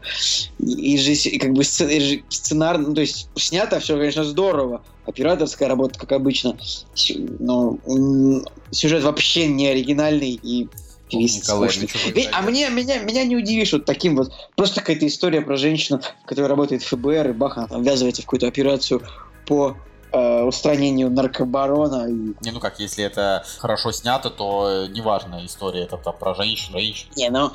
и, 0.58 0.94
и 0.94 0.98
же, 0.98 1.12
и 1.12 1.38
как 1.38 1.52
бы 1.52 1.62
сценар, 1.64 2.78
ну, 2.78 2.94
то 2.94 3.00
есть 3.00 3.28
снято 3.36 3.80
все, 3.80 3.96
конечно, 3.96 4.24
здорово, 4.24 4.82
операторская 5.06 5.68
работа, 5.68 5.98
как 5.98 6.12
обычно, 6.12 6.56
но 7.38 7.78
сюжет 8.70 9.02
вообще 9.02 9.46
не 9.46 9.68
оригинальный 9.68 10.38
и 10.42 10.68
Ведь, 12.14 12.28
а 12.32 12.42
мне, 12.42 12.68
меня, 12.70 12.98
меня 12.98 13.24
не 13.24 13.36
удивишь 13.36 13.72
вот 13.72 13.84
таким 13.84 14.16
вот. 14.16 14.32
Просто 14.56 14.80
какая-то 14.80 15.06
история 15.06 15.40
про 15.40 15.56
женщину, 15.56 16.00
которая 16.24 16.48
работает 16.48 16.82
в 16.82 16.88
ФБР, 16.88 17.30
и 17.30 17.32
бах, 17.32 17.58
она 17.58 17.66
там 17.66 17.82
ввязывается 17.82 18.22
в 18.22 18.24
какую-то 18.26 18.46
операцию 18.46 19.02
по 19.46 19.76
э, 20.12 20.42
устранению 20.42 21.10
наркобарона. 21.10 22.06
И... 22.08 22.34
Не, 22.44 22.50
ну 22.52 22.60
как, 22.60 22.80
если 22.80 23.04
это 23.04 23.44
хорошо 23.58 23.92
снято, 23.92 24.30
то 24.30 24.86
неважно 24.88 25.44
история, 25.44 25.82
это 25.82 25.96
там 25.96 26.14
про 26.18 26.34
женщину, 26.34 26.78
женщину. 26.78 27.10
Не, 27.16 27.30
ну 27.30 27.52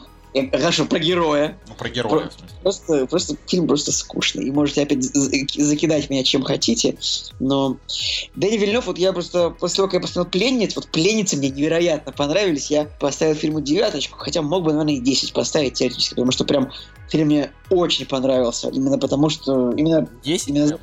Хорошо, 0.52 0.86
про 0.86 1.00
героя. 1.00 1.58
Ну, 1.68 1.76
про 1.76 1.90
героя, 1.90 2.26
про, 2.26 2.32
Просто, 2.62 3.06
просто 3.06 3.38
фильм 3.48 3.68
просто 3.68 3.92
скучный. 3.92 4.46
И 4.46 4.52
можете 4.52 4.82
опять 4.82 5.04
закидать 5.04 6.10
меня 6.10 6.24
чем 6.24 6.44
хотите. 6.44 6.98
Но 7.40 7.78
Дэнни 8.36 8.58
Вильнев, 8.58 8.88
вот 8.88 8.98
я 8.98 9.14
просто 9.14 9.52
после 9.52 9.78
того, 9.78 9.88
как 9.88 9.94
я 9.96 10.00
посмотрел 10.02 10.32
«Пленниц», 10.32 10.76
вот 10.76 10.88
«Пленницы» 10.88 11.38
мне 11.38 11.50
невероятно 11.50 12.12
понравились. 12.12 12.72
Я 12.72 12.86
поставил 13.00 13.36
фильму 13.36 13.62
девяточку, 13.62 14.18
хотя 14.18 14.42
мог 14.42 14.64
бы, 14.64 14.72
наверное, 14.72 14.96
и 14.96 15.00
10 15.00 15.34
поставить 15.34 15.74
теоретически, 15.74 16.16
потому 16.16 16.32
что 16.32 16.44
прям 16.44 16.72
фильм 17.10 17.28
мне 17.28 17.52
очень 17.70 18.06
понравился. 18.06 18.70
Именно 18.70 18.98
потому, 18.98 19.30
что... 19.30 19.72
Именно, 19.72 20.08
10? 20.24 20.48
Именно, 20.50 20.80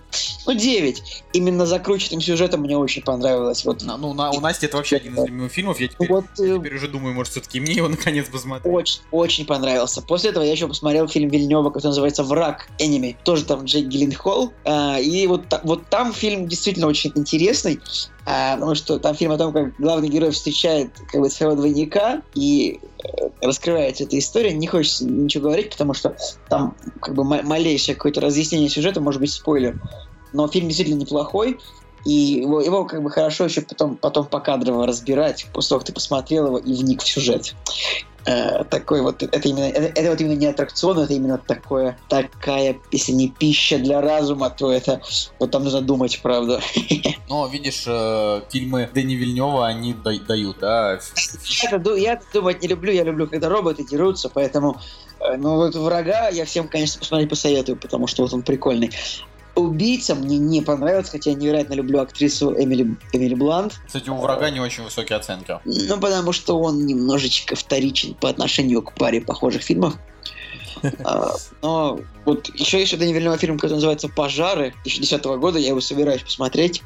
ну, 0.47 0.55
9. 0.55 1.03
Именно 1.33 1.67
закрученным 1.67 2.21
сюжетом 2.21 2.63
мне 2.63 2.77
очень 2.77 3.03
понравилось. 3.03 3.65
Вот. 3.65 3.83
На, 3.83 3.97
ну, 3.97 4.15
на, 4.15 4.31
у 4.31 4.41
Насти 4.41 4.67
это 4.67 4.77
вообще 4.77 4.97
один 4.97 5.15
из 5.15 5.25
любимых 5.25 5.53
фильмов. 5.53 5.81
Я 5.81 5.89
теперь, 5.89 6.09
вот, 6.09 6.25
я 6.39 6.55
э, 6.55 6.59
теперь 6.59 6.75
уже 6.75 6.89
думаю, 6.89 7.15
может, 7.15 7.33
все-таки 7.33 7.61
мне 7.61 7.75
его 7.75 7.89
наконец 7.89 8.29
посмотреть. 8.29 8.73
Очень, 8.73 9.01
очень 9.11 9.42
понравился. 9.45 10.03
После 10.03 10.31
этого 10.31 10.45
я 10.45 10.53
еще 10.53 10.69
посмотрел 10.69 11.09
фильм 11.09 11.29
Вильнева, 11.29 11.71
который 11.71 11.89
называется 11.89 12.23
«Враг 12.23 12.69
Энеми». 12.79 13.17
Тоже 13.25 13.45
там 13.45 13.65
Джейк 13.65 13.89
Гилленхолл. 13.89 14.53
А, 14.65 14.99
и 14.99 15.27
вот, 15.27 15.43
вот 15.65 15.87
там 15.89 16.13
фильм 16.13 16.49
действительно 16.49 16.87
очень 16.87 17.13
интересный. 17.15 17.81
А, 18.25 18.55
потому 18.55 18.75
что 18.75 18.99
там 18.99 19.15
фильм 19.15 19.33
о 19.33 19.39
том, 19.39 19.53
как 19.53 19.77
главный 19.77 20.09
герой 20.09 20.31
встречает 20.31 20.93
как 21.11 21.21
бы 21.21 21.29
своего 21.29 21.57
двойника 21.57 22.23
и 22.35 22.79
э, 23.05 23.29
раскрывается 23.41 24.05
эта 24.05 24.19
история. 24.19 24.53
Не 24.53 24.67
хочется 24.67 25.05
ничего 25.05 25.45
говорить, 25.45 25.71
потому 25.71 25.95
что 25.95 26.17
там 26.49 26.77
как 27.01 27.15
бы 27.15 27.25
малейшее 27.25 27.97
какое-то 27.97 28.21
разъяснение 28.21 28.69
сюжета 28.69 29.01
может 29.01 29.21
быть 29.21 29.33
спойлер. 29.33 29.81
Но 30.33 30.49
фильм 30.49 30.69
действительно 30.69 31.01
неплохой. 31.01 31.59
И 32.05 32.13
его, 32.13 32.61
его 32.61 32.85
как 32.85 33.03
бы 33.03 33.11
хорошо 33.11 33.45
еще 33.45 33.61
потом, 33.63 33.97
потом 33.97 34.27
покадрово 34.27 34.87
разбирать, 34.87 35.47
после 35.53 35.71
того, 35.71 35.81
как 35.81 35.87
ты 35.87 35.93
посмотрел 35.93 36.47
его 36.47 36.59
и 36.59 36.75
вник 36.75 37.03
в 37.03 37.07
сюжет. 37.07 37.55
Э, 38.25 38.63
такой 38.65 39.03
вот, 39.03 39.23
это 39.23 39.49
именно, 39.49 39.65
это, 39.65 40.01
это 40.01 40.11
вот 40.11 40.21
именно 40.21 40.39
не 40.39 40.47
аттракцион, 40.47 41.01
это 41.01 41.13
именно 41.13 41.39
такое, 41.39 41.99
такая, 42.09 42.77
если 42.93 43.11
не 43.11 43.29
пища 43.29 43.79
для 43.79 44.01
разума, 44.01 44.49
то 44.49 44.71
это, 44.71 45.01
вот 45.41 45.51
там 45.51 45.65
нужно 45.65 45.81
думать, 45.81 46.21
правда. 46.23 46.61
Но, 47.29 47.49
видишь, 47.49 47.83
э, 47.87 48.43
фильмы 48.49 48.89
Дэни 48.95 49.15
Вильнева, 49.15 49.67
они 49.67 49.93
дают, 49.95 50.59
да? 50.61 51.01
Я, 51.63 51.71
это, 51.71 51.95
я 51.95 52.21
думать 52.33 52.63
не 52.63 52.69
люблю, 52.69 52.93
я 52.93 53.03
люблю, 53.03 53.27
когда 53.27 53.49
роботы 53.49 53.85
дерутся, 53.85 54.29
поэтому, 54.33 54.81
э, 55.19 55.37
ну 55.37 55.57
вот 55.57 55.75
врага 55.75 56.29
я 56.29 56.45
всем, 56.45 56.69
конечно, 56.69 57.01
посмотреть 57.01 57.29
посоветую, 57.29 57.77
потому 57.77 58.07
что 58.07 58.23
вот 58.23 58.33
он 58.33 58.43
прикольный. 58.43 58.93
Убийца 59.55 60.15
мне 60.15 60.39
не 60.39 60.63
понравился, 60.63 61.13
хотя 61.13 61.31
я 61.31 61.37
невероятно 61.37 61.75
люблю 61.75 62.01
актрису 62.01 62.53
Эмили, 62.53 62.97
Эмили 63.13 63.35
Блант. 63.35 63.81
Кстати, 63.87 64.09
у 64.09 64.17
врага 64.17 64.51
не 64.51 64.61
очень 64.61 64.83
высокие 64.83 65.19
оценки. 65.19 65.59
Ну, 65.65 66.01
потому 66.01 66.33
что 66.33 66.59
он 66.59 66.87
немножечко 66.87 67.55
вторичен 67.55 68.15
по 68.15 68.31
отношению 68.31 68.83
к 68.83 68.95
паре 68.95 69.21
похожих 69.21 69.63
фильмов. 69.63 69.95
А, 71.05 71.37
но 71.61 72.01
вот 72.25 72.49
еще 72.57 72.81
есть 72.81 72.93
один 72.93 73.15
Вильнева 73.15 73.39
фильм, 73.39 73.57
который 73.57 73.75
называется 73.75 74.09
«Пожары» 74.09 74.75
2010 74.83 75.25
года, 75.39 75.59
я 75.61 75.69
его 75.69 75.81
собираюсь 75.81 76.23
посмотреть. 76.23 76.83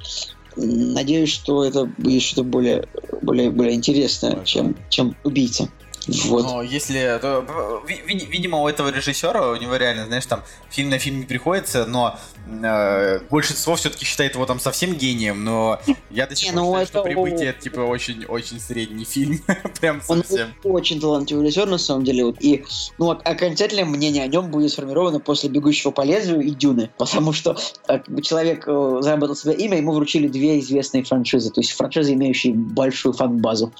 Надеюсь, 0.54 1.30
что 1.30 1.64
это 1.64 1.84
будет 1.84 2.22
что-то 2.22 2.42
более, 2.42 2.86
более, 3.22 3.50
более 3.50 3.74
интересное, 3.74 4.44
чем, 4.44 4.76
чем 4.90 5.16
«Убийца». 5.24 5.70
Вот. 6.08 6.44
Но 6.44 6.62
если... 6.62 7.18
То, 7.20 7.82
видимо, 7.86 8.58
у 8.58 8.68
этого 8.68 8.90
режиссера, 8.90 9.50
у 9.50 9.56
него 9.56 9.76
реально, 9.76 10.06
знаешь, 10.06 10.26
там 10.26 10.42
фильм 10.70 10.90
на 10.90 10.98
фильм 10.98 11.18
не 11.18 11.24
приходится, 11.24 11.84
но 11.86 12.18
большинство 13.30 13.74
все-таки 13.76 14.04
считает 14.04 14.34
его 14.34 14.46
там 14.46 14.60
совсем 14.60 14.94
гением, 14.94 15.44
но 15.44 15.80
я 16.10 16.26
до 16.26 16.36
сих 16.36 16.52
пор 16.52 16.62
ну 16.62 16.70
считаю, 16.70 16.86
что 16.86 17.02
«Прибытие» 17.02 17.50
это, 17.50 17.60
типа, 17.60 17.80
очень-очень 17.80 18.60
средний 18.60 19.04
фильм. 19.04 19.40
Прям 19.80 20.00
совсем. 20.00 20.54
Он 20.64 20.72
очень 20.72 21.00
талантливый 21.00 21.46
режиссер, 21.46 21.66
на 21.66 21.78
самом 21.78 22.04
деле. 22.04 22.24
Вот. 22.24 22.36
И, 22.40 22.64
ну, 22.98 23.10
окончательное 23.10 23.84
мнение 23.84 24.24
о 24.24 24.28
нем 24.28 24.50
будет 24.50 24.70
сформировано 24.70 25.18
после 25.18 25.50
«Бегущего 25.50 25.90
по 25.90 26.02
лезвию» 26.02 26.40
и 26.40 26.50
«Дюны», 26.50 26.90
потому 26.98 27.32
что 27.32 27.56
э, 27.88 28.00
человек 28.22 28.64
э, 28.66 28.98
заработал 29.00 29.34
себе 29.34 29.54
имя, 29.54 29.78
ему 29.78 29.92
вручили 29.92 30.28
две 30.28 30.60
известные 30.60 31.02
франшизы, 31.02 31.50
то 31.50 31.60
есть 31.60 31.72
франшизы, 31.72 32.14
имеющие 32.14 32.54
большую 32.54 33.12
фан-базу. 33.12 33.72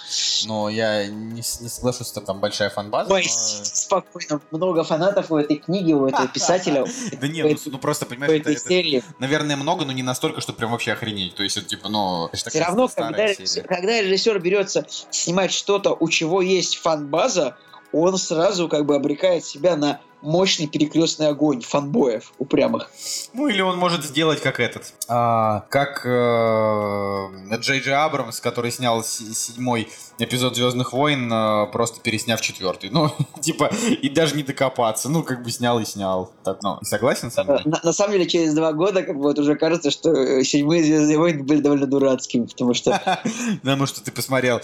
Но 0.46 0.68
я 0.68 1.06
не, 1.06 1.36
не 1.36 1.42
соглашусь 1.42 2.08
что 2.08 2.20
там 2.20 2.40
большая 2.40 2.70
фан-база. 2.70 3.10
Но... 3.10 3.18
спокойно, 3.22 4.40
много 4.50 4.84
фанатов 4.84 5.30
у 5.30 5.36
этой 5.36 5.56
книги, 5.56 5.92
у 5.92 6.06
этого 6.06 6.28
писателя. 6.28 6.86
Да 7.20 7.28
нет, 7.28 7.60
ну, 7.66 7.72
ну 7.72 7.78
просто, 7.78 8.06
понимаешь, 8.06 8.42
это, 8.56 9.06
наверное, 9.18 9.56
много, 9.56 9.84
но 9.84 9.92
не 9.92 10.02
настолько, 10.02 10.40
что 10.40 10.52
прям 10.52 10.70
вообще 10.70 10.92
охренеть. 10.92 11.34
То 11.34 11.42
есть, 11.42 11.56
это 11.56 11.66
типа, 11.66 11.88
ну... 11.88 12.30
Все 12.32 12.60
равно, 12.60 12.88
когда, 12.88 13.28
когда 13.68 14.00
режиссер 14.00 14.38
берется 14.40 14.86
снимать 15.10 15.52
что-то, 15.52 15.96
у 15.98 16.08
чего 16.08 16.42
есть 16.42 16.76
фан-база, 16.76 17.56
он 17.92 18.18
сразу 18.18 18.68
как 18.68 18.84
бы 18.86 18.96
обрекает 18.96 19.44
себя 19.44 19.76
на 19.76 20.00
мощный 20.22 20.66
перекрестный 20.66 21.28
огонь 21.28 21.60
фанбоев 21.60 22.32
упрямых. 22.38 22.90
Ну 23.32 23.48
или 23.48 23.60
он 23.60 23.78
может 23.78 24.04
сделать 24.04 24.40
как 24.40 24.60
этот, 24.60 24.94
а, 25.08 25.66
как 25.70 26.02
э, 26.04 27.56
Джей 27.58 27.80
Джей 27.80 27.94
Абрамс, 27.94 28.40
который 28.40 28.70
снял 28.70 29.04
седьмой 29.04 29.88
эпизод 30.18 30.56
Звездных 30.56 30.92
войн, 30.92 31.30
э, 31.32 31.66
просто 31.72 32.00
пересняв 32.00 32.40
четвертый. 32.40 32.90
Ну, 32.90 33.12
типа, 33.40 33.70
и 34.02 34.08
даже 34.08 34.36
не 34.36 34.42
докопаться. 34.42 35.08
Ну, 35.08 35.22
как 35.22 35.42
бы 35.42 35.50
снял 35.50 35.78
и 35.80 35.84
снял. 35.84 36.32
Так, 36.44 36.62
ну, 36.62 36.78
согласен 36.82 37.30
с 37.30 37.36
вами? 37.36 37.60
На, 37.64 37.80
на 37.82 37.92
самом 37.92 38.12
деле, 38.12 38.26
через 38.26 38.54
два 38.54 38.72
года, 38.72 39.02
как 39.02 39.16
бы, 39.16 39.22
вот 39.22 39.38
уже 39.38 39.54
кажется, 39.56 39.90
что 39.90 40.12
э, 40.12 40.44
седьмые 40.44 40.82
Звездные 40.82 41.18
войны 41.18 41.42
были 41.42 41.60
довольно 41.60 41.86
дурацкими, 41.86 42.46
потому 42.46 42.74
что... 42.74 43.00
Потому 43.62 43.86
что 43.86 44.02
ты 44.02 44.10
посмотрел 44.12 44.60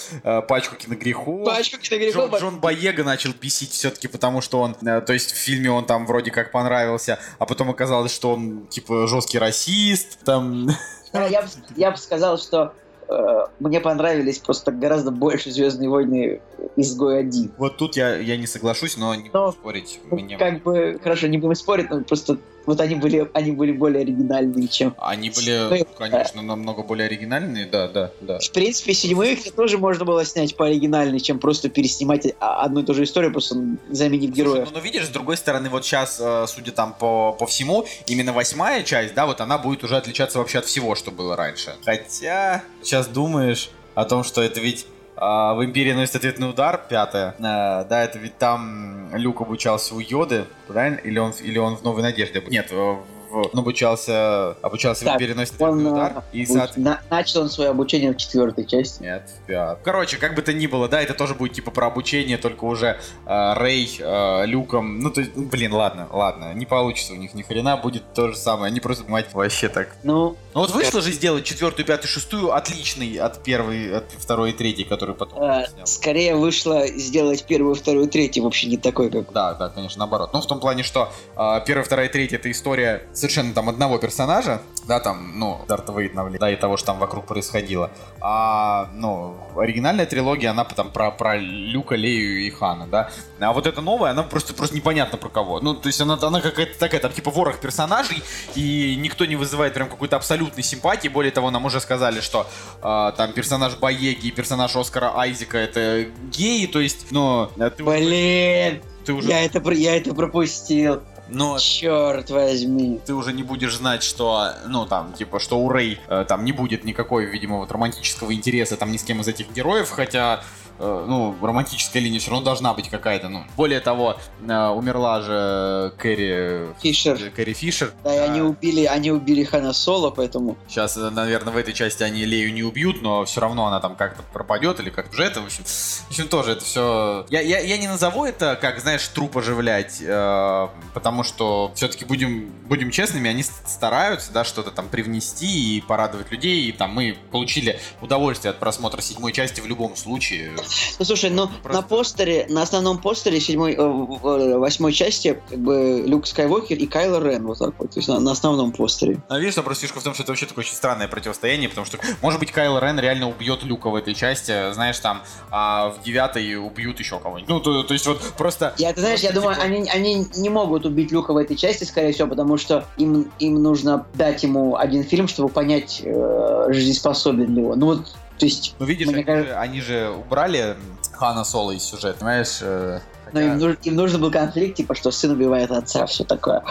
пачку 0.49 0.77
киногрехов. 0.77 1.45
Пачку 1.45 1.79
киногрехов. 1.79 2.41
Джон 2.41 2.61
Боега 2.61 3.05
начал 3.05 3.33
писить 3.33 3.71
все-таки, 3.71 4.09
потому 4.09 4.41
что 4.41 4.61
он, 4.61 4.75
то 4.75 5.13
есть, 5.13 5.33
фильме 5.43 5.71
он 5.71 5.85
там 5.85 6.07
вроде 6.07 6.31
как 6.31 6.51
понравился, 6.51 7.19
а 7.39 7.47
потом 7.47 7.71
оказалось, 7.71 8.15
что 8.15 8.33
он 8.33 8.67
типа 8.69 9.07
жесткий 9.07 9.39
расист, 9.39 10.19
там... 10.25 10.69
Я 11.13 11.43
бы, 11.43 11.49
я 11.77 11.91
бы 11.91 11.97
сказал, 11.99 12.39
что 12.39 12.73
Э, 13.13 13.47
мне 13.61 13.81
понравились 13.81 14.39
просто 14.39 14.73
гораздо 14.73 15.11
больше 15.11 15.51
Звездные 15.51 15.91
войны 15.91 16.41
изгой 16.77 17.21
один. 17.21 17.53
Вот 17.59 17.77
тут 17.77 17.97
я, 17.97 18.17
я 18.17 18.37
не 18.37 18.47
соглашусь, 18.47 18.97
но 18.97 19.15
не 19.15 19.31
но, 19.33 19.47
буду 19.47 19.53
спорить. 19.53 20.01
Мне... 20.11 20.39
Как 20.39 20.63
бы, 20.63 20.99
хорошо, 21.03 21.27
не 21.27 21.39
будем 21.39 21.55
спорить, 21.55 21.91
но 21.91 22.03
просто 22.03 22.39
вот 22.67 22.81
они 22.81 22.95
были, 22.97 23.29
они 23.35 23.53
были 23.53 23.73
более 23.73 24.03
оригинальные, 24.03 24.69
чем... 24.69 24.95
Они 24.99 25.31
были, 25.31 25.85
конечно, 25.99 26.43
намного 26.43 26.83
более 26.83 27.07
оригинальные, 27.07 27.67
да, 27.67 27.89
да, 27.89 28.11
да. 28.21 28.39
В 28.39 28.51
принципе, 28.53 28.95
седьмых 28.95 29.39
тоже 29.55 29.79
можно 29.79 30.05
было 30.05 30.25
снять 30.25 30.57
по 30.57 30.67
оригинальней, 30.67 31.21
чем 31.21 31.39
просто 31.39 31.69
переснимать 31.69 32.27
одну 32.39 32.81
и 32.81 32.85
ту 32.85 32.95
же 32.95 33.05
историю, 33.05 33.33
просто 33.33 33.57
заменив 33.91 34.31
героя. 34.31 34.65
Ну, 34.65 34.73
ну, 34.75 34.81
видишь, 34.81 35.07
с 35.07 35.11
другой 35.11 35.37
стороны, 35.37 35.69
вот 35.69 35.85
сейчас, 35.85 36.21
э, 36.21 36.47
судя 36.49 36.73
там 36.73 36.95
по, 36.99 37.33
по 37.33 37.47
всему, 37.47 37.85
именно 38.07 38.33
восьмая 38.33 38.83
часть, 38.83 39.15
да, 39.15 39.27
вот 39.27 39.41
она 39.41 39.59
будет 39.59 39.85
уже 39.85 39.97
отличаться 39.97 40.39
вообще 40.39 40.59
от 40.59 40.67
всего, 40.67 40.95
что 40.95 41.11
было 41.11 41.37
раньше. 41.37 41.75
Хотя, 41.85 42.63
сейчас 42.83 43.07
думаешь 43.07 43.71
о 43.95 44.05
том, 44.05 44.25
что 44.25 44.43
это 44.43 44.61
ведь 44.61 44.87
а, 45.25 45.55
в 45.55 45.65
Империи 45.65 45.93
носит 45.93 46.17
ответный 46.17 46.51
удар, 46.51 46.85
пятое. 46.89 47.37
А, 47.41 47.85
да, 47.85 48.03
это 48.03 48.19
ведь 48.19 48.39
там 48.39 49.15
Люк 49.15 49.41
обучался 49.41 49.95
у 49.95 50.01
Йоды, 50.01 50.47
правильно? 50.67 50.97
Или 50.97 51.21
он, 51.21 51.33
или 51.41 51.59
он 51.59 51.77
в 51.77 51.85
Новой 51.85 52.03
Надежде? 52.03 52.43
Нет, 52.49 52.73
в 52.73 53.05
в, 53.33 53.49
он 53.53 53.59
обучался, 53.61 54.57
обучался 54.63 55.05
Так, 55.05 55.17
в 55.17 55.19
переносит 55.19 55.61
Он, 55.61 55.87
удар. 55.87 56.13
а, 56.17 56.25
И 56.33 56.43
уч- 56.45 56.47
соот- 56.49 56.73
на- 56.77 57.01
начал 57.11 57.43
он 57.43 57.49
свое 57.51 57.71
обучение 57.71 58.13
в 58.13 58.17
четвертой 58.17 58.65
части. 58.67 59.03
Нет, 59.03 59.29
в 59.43 59.47
пятом. 59.47 59.79
Короче, 59.85 60.17
как 60.19 60.35
бы 60.35 60.43
то 60.43 60.53
ни 60.53 60.67
было, 60.67 60.89
да, 60.89 61.01
это 61.03 61.15
тоже 61.15 61.35
будет 61.35 61.55
типа 61.55 61.71
про 61.71 61.87
обучение, 61.87 62.39
только 62.39 62.65
уже 62.65 62.99
э, 63.27 63.55
Рэй 63.55 63.97
э, 63.99 64.47
Люком. 64.47 65.01
Ну, 65.01 65.11
то 65.11 65.21
есть, 65.21 65.33
ну, 65.35 65.47
блин, 65.47 65.73
ладно, 65.73 66.09
ладно, 66.13 66.53
не 66.55 66.67
получится 66.67 67.13
у 67.15 67.17
них 67.17 67.35
ни 67.35 67.43
хрена, 67.43 67.77
будет 67.77 68.13
то 68.15 68.29
же 68.29 68.37
самое. 68.37 68.71
Они 68.71 68.81
просто, 68.81 69.11
мать, 69.11 69.27
вообще 69.33 69.69
так. 69.69 69.97
Ну, 70.03 70.37
Ну 70.55 70.61
вот 70.61 70.71
вышло 70.71 71.01
же 71.01 71.11
сделать 71.13 71.45
четвертую, 71.45 71.87
пятую, 71.87 72.09
шестую 72.09 72.53
отличный 72.55 73.17
от 73.17 73.43
первой, 73.43 73.97
от 73.99 74.13
второй 74.19 74.51
и 74.51 74.53
третьей, 74.53 74.85
который 74.85 75.15
потом 75.15 75.43
э, 75.43 75.67
снял. 75.73 75.87
скорее 75.87 76.37
вышло 76.37 76.87
сделать 76.87 77.45
первую, 77.45 77.75
вторую, 77.75 78.09
третью 78.09 78.45
вообще 78.45 78.67
не 78.69 78.77
такой, 78.77 79.11
как... 79.11 79.33
Да, 79.33 79.55
да, 79.55 79.69
конечно, 79.69 79.99
наоборот. 80.01 80.31
Ну, 80.33 80.41
в 80.41 80.47
том 80.47 80.61
плане, 80.61 80.83
что 80.83 81.11
э, 81.37 81.61
первая, 81.67 81.85
вторая, 81.85 82.09
третья 82.09 82.37
это 82.37 82.51
история 82.51 83.03
совершенно 83.23 83.55
там 83.55 83.69
одного 83.69 83.99
персонажа, 83.99 84.63
да, 84.89 84.99
там, 84.99 85.39
ну, 85.39 85.61
Дарта 85.69 85.93
Вейд 85.93 86.13
да, 86.41 86.51
и 86.51 86.57
того, 86.57 86.77
что 86.77 86.87
там 86.87 86.99
вокруг 86.99 87.25
происходило. 87.25 87.93
А, 88.21 88.91
ну, 88.95 89.37
оригинальная 89.57 90.07
трилогия, 90.07 90.51
она 90.51 90.65
там 90.65 90.91
про, 90.91 91.13
про 91.13 91.37
Люка, 91.37 91.95
Лею 91.95 92.45
и 92.45 92.51
Хана, 92.51 92.89
да. 92.89 93.11
А 93.39 93.53
вот 93.53 93.69
эта 93.69 93.81
новая, 93.81 94.11
она 94.11 94.25
просто, 94.25 94.55
просто 94.55 94.75
непонятно 94.75 95.19
про 95.19 95.29
кого. 95.29 95.61
Ну, 95.61 95.75
то 95.75 95.87
есть 95.87 96.01
она, 96.01 96.19
она 96.21 96.41
какая-то 96.41 96.77
такая, 96.77 97.01
там, 97.01 97.13
типа, 97.13 97.31
ворох 97.31 97.61
персонажей, 97.61 98.25
и 98.57 98.97
никто 98.99 99.25
не 99.25 99.37
вызывает 99.37 99.73
прям 99.73 99.89
какой-то 99.89 100.17
абсолютной 100.17 100.65
симпатии. 100.65 101.07
Более 101.07 101.31
того, 101.31 101.53
нам 101.53 101.65
уже 101.65 101.81
сказали, 101.81 102.19
что 102.21 102.49
э, 102.83 103.13
там 103.17 103.33
персонаж 103.35 103.77
Боеги 103.77 104.27
и 104.27 104.31
персонаж 104.33 104.75
Оскара 104.75 105.13
Айзека 105.17 105.59
это 105.59 106.07
геи, 106.33 106.67
то 106.67 106.81
есть, 106.81 107.13
ну, 107.13 107.49
уже- 107.57 107.85
Блин, 107.85 108.83
ты 109.05 109.13
уже... 109.13 109.29
я 109.29 109.45
это, 109.45 109.61
я 109.71 109.97
это 109.97 110.13
пропустил. 110.13 111.03
Но 111.35 111.59
Черт 111.59 112.31
возьми. 112.31 113.01
ты 113.05 113.15
уже 113.15 113.33
не 113.33 113.43
будешь 113.43 113.77
знать, 113.77 114.03
что, 114.03 114.53
ну, 114.67 114.87
там, 114.87 115.13
типа, 115.13 115.41
что 115.41 115.59
у 115.59 115.69
Рэй 115.69 115.99
э, 116.09 116.25
там 116.29 116.45
не 116.45 116.53
будет 116.53 116.85
никакой, 116.85 117.25
видимо, 117.25 117.59
вот 117.59 117.71
романтического 117.73 118.35
интереса 118.35 118.77
там 118.77 118.93
ни 118.93 118.97
с 118.97 119.03
кем 119.05 119.21
из 119.21 119.29
этих 119.29 119.51
героев, 119.53 119.91
хотя, 119.91 120.43
ну, 120.83 121.37
романтическая 121.41 122.03
линия 122.03 122.19
все 122.19 122.31
равно 122.31 122.45
должна 122.45 122.75
быть 122.75 122.89
какая-то, 122.89 123.29
ну. 123.29 123.45
Более 123.57 123.81
того, 123.81 124.17
э, 124.47 124.67
умерла 124.69 125.23
же 125.23 125.93
Кэрри... 125.99 126.75
Фишер. 126.83 127.31
Кэрри 127.31 127.53
Фишер. 127.53 127.93
Да, 128.05 128.15
и 128.15 128.19
они 128.19 128.41
убили, 128.41 128.85
они 128.85 129.11
убили 129.11 129.45
Хана 129.45 129.73
Соло, 129.73 130.11
поэтому... 130.11 130.57
Сейчас, 130.69 130.97
наверное, 130.97 131.53
в 131.53 131.57
этой 131.57 131.75
части 131.75 132.03
они 132.03 132.25
Лею 132.25 132.53
не 132.53 132.63
убьют, 132.63 133.03
но 133.03 133.25
все 133.25 133.41
равно 133.41 133.67
она 133.67 133.81
там 133.81 133.97
как-то 133.97 134.23
пропадет 134.33 134.81
или 134.81 134.91
как-то 134.91 135.13
уже 135.15 135.25
это, 135.25 135.41
в 135.41 135.47
общем, 135.47 135.65
в 135.65 136.11
общем, 136.11 136.29
тоже 136.29 136.53
это 136.53 136.65
все... 136.65 137.27
Я, 137.31 137.41
я, 137.41 137.61
я 137.61 137.79
не 137.79 137.87
назову 137.89 138.25
это, 138.25 138.59
как, 138.61 138.81
знаешь, 138.81 139.07
труп 139.09 139.39
оживлять, 139.39 139.99
э, 140.01 140.69
потому 140.95 141.23
что 141.23 141.73
все-таки 141.75 142.05
будем, 142.05 142.51
будем 142.65 142.91
честными, 142.91 143.31
они 143.31 143.43
стараются, 143.43 144.33
да, 144.33 144.45
что-то 144.45 144.71
там 144.71 144.89
привнести 144.89 145.77
и 145.77 145.81
порадовать 145.81 146.31
людей, 146.31 146.69
и 146.69 146.73
там 146.73 146.93
мы 146.93 147.17
получили 147.31 147.79
удовольствие 148.01 148.51
от 148.51 148.59
просмотра 148.59 149.01
седьмой 149.01 149.33
части 149.33 149.61
в 149.61 149.67
любом 149.67 149.97
случае. 149.97 150.53
Ну 150.99 151.05
слушай, 151.05 151.31
ну 151.31 151.49
Просто- 151.63 151.83
на 151.83 151.83
постере, 151.87 152.47
на 152.49 152.63
основном 152.63 152.99
постере 152.99 153.41
седьмой, 153.41 153.73
э, 153.73 153.77
э, 153.77 154.59
восьмой 154.59 154.93
части 154.93 155.41
как 155.49 155.59
бы 155.59 156.03
Люк 156.07 156.27
Скайуокер 156.27 156.77
и 156.77 156.87
Кайло 156.87 157.23
Рен 157.23 157.47
вот 157.47 157.59
так 157.59 157.75
вот, 157.79 157.91
то 157.91 157.99
есть 157.99 158.09
на, 158.09 158.21
на 158.21 158.33
основном 158.33 158.73
постере. 158.73 159.23
Но 159.29 159.39
видишь, 159.39 159.53
что 159.55 159.63
просто 159.63 159.83
фишка 159.83 160.01
в 160.01 160.03
том, 160.03 160.15
что 160.15 160.23
это 160.23 160.33
вообще 160.33 160.47
такое 160.47 160.65
очень 160.65 160.75
странное 160.75 161.09
противостояние, 161.09 161.69
потому 161.69 161.87
что, 161.87 161.99
может 162.21 162.41
быть, 162.41 162.53
Кайл 162.53 162.79
Рен 162.79 162.99
реально 162.99 163.29
убьет 163.29 163.63
Люка 163.65 163.91
в 163.91 163.95
этой 163.95 164.15
части, 164.15 164.73
знаешь, 164.73 164.99
там, 164.99 165.23
а 165.51 165.91
в 165.91 166.03
девятой 166.03 166.57
убьют 166.57 166.99
еще 166.99 167.19
кого-нибудь. 167.19 167.49
Ну, 167.49 167.61
то, 167.61 167.83
то 167.83 167.93
есть 167.95 168.07
вот 168.07 168.21
просто... 168.37 168.75
Я, 168.79 168.93
ты 168.93 169.01
знаешь, 169.01 169.21
я 169.21 169.31
Просто, 169.31 169.41
думаю, 169.41 169.55
типа- 169.57 169.67
они, 169.67 169.91
они 170.15 170.27
не 170.37 170.49
могут 170.51 170.87
убить 170.87 171.11
Люка 171.13 171.33
в 171.33 171.37
этой 171.37 171.57
части, 171.57 171.85
скорее 171.85 172.13
всего, 172.13 172.29
потому 172.29 172.57
что 172.57 172.85
им, 172.97 173.31
им 173.39 173.63
нужно 173.63 174.07
дать 174.15 174.43
ему 174.43 174.77
один 174.77 175.05
фильм, 175.05 175.29
чтобы 175.29 175.49
понять, 175.49 176.01
э, 176.05 176.67
жизнеспособен 176.71 177.55
ли 177.55 177.63
он. 177.65 177.79
Ну 177.79 177.87
вот, 177.87 178.15
то 178.43 178.47
есть, 178.47 178.75
Ну, 178.81 178.87
видишь, 178.87 179.07
они, 179.07 179.23
кажется- 179.23 179.53
же, 179.53 179.57
они 179.57 179.81
же 179.81 180.11
убрали 180.11 180.77
Хана 181.13 181.45
Соло 181.45 181.71
из 181.71 181.85
сюжета, 181.85 182.19
понимаешь? 182.19 182.59
э, 182.61 182.99
ну, 183.27 183.31
хотя- 183.41 183.45
им, 183.53 183.59
нуж- 183.61 183.79
им 183.85 183.95
нужен 183.95 184.21
был 184.21 184.33
конфликт, 184.33 184.77
типа, 184.79 184.97
что 184.97 185.13
сын 185.13 185.31
убивает 185.31 185.71
отца, 185.71 186.07
все 186.07 186.25
такое. 186.25 186.65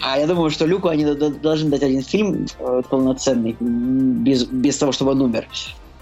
А 0.00 0.18
я 0.18 0.26
думаю, 0.26 0.48
что 0.50 0.64
Люку 0.64 0.88
они 0.88 1.04
должны 1.04 1.68
дать 1.68 1.82
один 1.82 2.02
фильм 2.02 2.46
э, 2.58 2.82
полноценный, 2.88 3.54
без, 3.60 4.44
без 4.44 4.78
того, 4.78 4.92
чтобы 4.92 5.10
он 5.10 5.20
умер. 5.20 5.46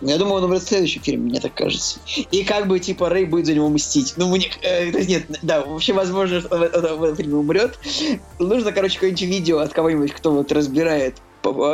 Я 0.01 0.17
думаю, 0.17 0.37
он 0.37 0.45
умрет 0.45 0.63
в 0.63 0.69
следующем 0.69 1.03
фильме, 1.03 1.25
мне 1.31 1.41
так 1.41 1.55
кажется. 1.55 1.99
И 2.31 2.45
как 2.45 2.69
бы, 2.69 2.79
типа, 2.79 3.09
Рэй 3.09 3.25
будет 3.25 3.47
за 3.47 3.55
него 3.55 3.69
мстить. 3.69 4.15
Ну, 4.17 4.29
мне... 4.29 4.49
э, 4.63 4.91
нет, 4.93 5.25
да, 5.43 5.63
вообще 5.65 5.93
возможно, 5.93 6.41
что 6.41 6.55
он 6.55 6.69
в, 6.69 6.75
он 6.77 6.99
в 6.99 7.03
этом 7.03 7.17
фильме 7.17 7.35
умрет. 7.35 7.77
Нужно, 8.39 8.71
короче, 8.71 8.95
какое-нибудь 8.95 9.23
видео 9.23 9.59
от 9.59 9.73
кого-нибудь, 9.73 10.13
кто 10.13 10.31
вот 10.31 10.53
разбирает 10.53 11.17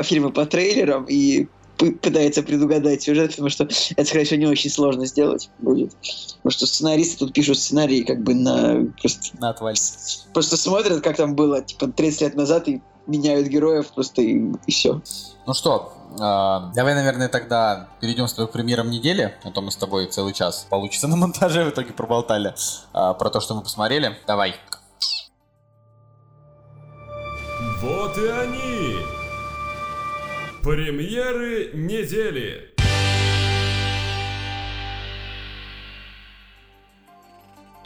фильмы 0.04 0.30
по 0.30 0.46
трейлерам 0.46 1.04
и 1.06 1.48
пытается 1.76 2.42
предугадать 2.42 3.02
сюжет, 3.02 3.30
потому 3.30 3.48
что 3.48 3.64
это, 3.64 4.04
скорее 4.04 4.24
всего, 4.24 4.40
не 4.40 4.46
очень 4.46 4.70
сложно 4.70 5.06
сделать 5.06 5.50
будет. 5.58 5.92
Потому 6.36 6.50
что 6.50 6.66
сценаристы 6.66 7.18
тут 7.18 7.32
пишут 7.32 7.58
сценарии 7.58 8.02
как 8.02 8.22
бы 8.22 8.34
на... 8.34 8.86
Просто 9.00 9.36
На 9.40 9.50
отваль. 9.50 9.74
просто 10.32 10.56
смотрят, 10.56 11.02
как 11.02 11.16
там 11.16 11.34
было, 11.34 11.62
типа, 11.62 11.88
30 11.88 12.20
лет 12.20 12.34
назад 12.34 12.68
и 12.68 12.80
меняют 13.06 13.48
героев 13.48 13.88
просто 13.92 14.22
и, 14.22 14.52
все. 14.68 15.00
Ну 15.46 15.54
что, 15.54 15.92
э, 16.12 16.18
давай, 16.74 16.94
наверное, 16.94 17.28
тогда 17.28 17.88
перейдем 18.00 18.28
с 18.28 18.34
тобой 18.34 18.48
к 18.48 18.52
премьерам 18.52 18.90
недели, 18.90 19.34
а 19.42 19.50
то 19.50 19.60
мы 19.60 19.72
с 19.72 19.76
тобой 19.76 20.06
целый 20.06 20.32
час 20.32 20.66
получится 20.70 21.08
на 21.08 21.16
монтаже 21.16 21.64
в 21.64 21.70
итоге 21.70 21.92
проболтали 21.92 22.50
э, 22.94 23.14
про 23.18 23.30
то, 23.30 23.40
что 23.40 23.54
мы 23.54 23.62
посмотрели. 23.62 24.16
Давай. 24.26 24.54
Вот 27.80 28.16
и 28.16 28.26
они! 28.28 29.01
Премьеры 30.62 31.70
недели! 31.74 32.72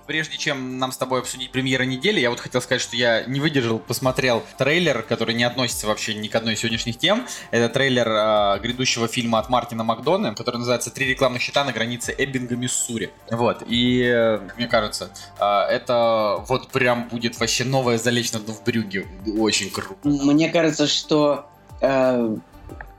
Прежде 0.07 0.37
чем 0.37 0.79
нам 0.79 0.93
с 0.93 0.99
тобой 0.99 1.21
обсудить 1.21 1.53
премьеры 1.53 1.87
недели, 1.87 2.21
я 2.21 2.29
вот 2.29 2.39
хотел 2.39 2.61
сказать, 2.61 2.83
что 2.83 2.95
я 2.95 3.25
не 3.25 3.41
выдержал, 3.41 3.79
посмотрел 3.79 4.43
трейлер, 4.59 5.03
который 5.03 5.35
не 5.35 5.45
относится 5.45 5.87
вообще 5.87 6.13
ни 6.17 6.29
к 6.29 6.35
одной 6.35 6.53
из 6.53 6.59
сегодняшних 6.61 6.99
тем. 6.99 7.27
Это 7.51 7.73
трейлер 7.73 8.09
э, 8.09 8.61
грядущего 8.61 9.09
фильма 9.09 9.39
от 9.39 9.49
Мартина 9.49 9.83
Макдона, 9.83 10.35
который 10.35 10.59
называется 10.59 10.91
«Три 10.91 11.07
рекламных 11.07 11.41
щита 11.41 11.65
на 11.65 11.73
границе 11.73 12.15
Эббинга, 12.19 12.57
Миссури». 12.57 13.09
Вот, 13.31 13.63
и 13.67 14.03
э, 14.03 14.41
мне 14.59 14.67
кажется, 14.67 15.11
э, 15.41 15.45
это 15.45 16.45
вот 16.47 16.69
прям 16.69 17.09
будет 17.09 17.41
вообще 17.41 17.65
новое 17.65 17.97
залечь 17.97 18.33
на 18.33 18.41
дно 18.41 18.53
в 18.53 18.63
брюге. 18.65 19.07
Очень 19.39 19.71
круто. 19.71 19.97
Мне 20.05 20.51
кажется, 20.51 20.87
что 20.87 21.47
э, 21.81 22.37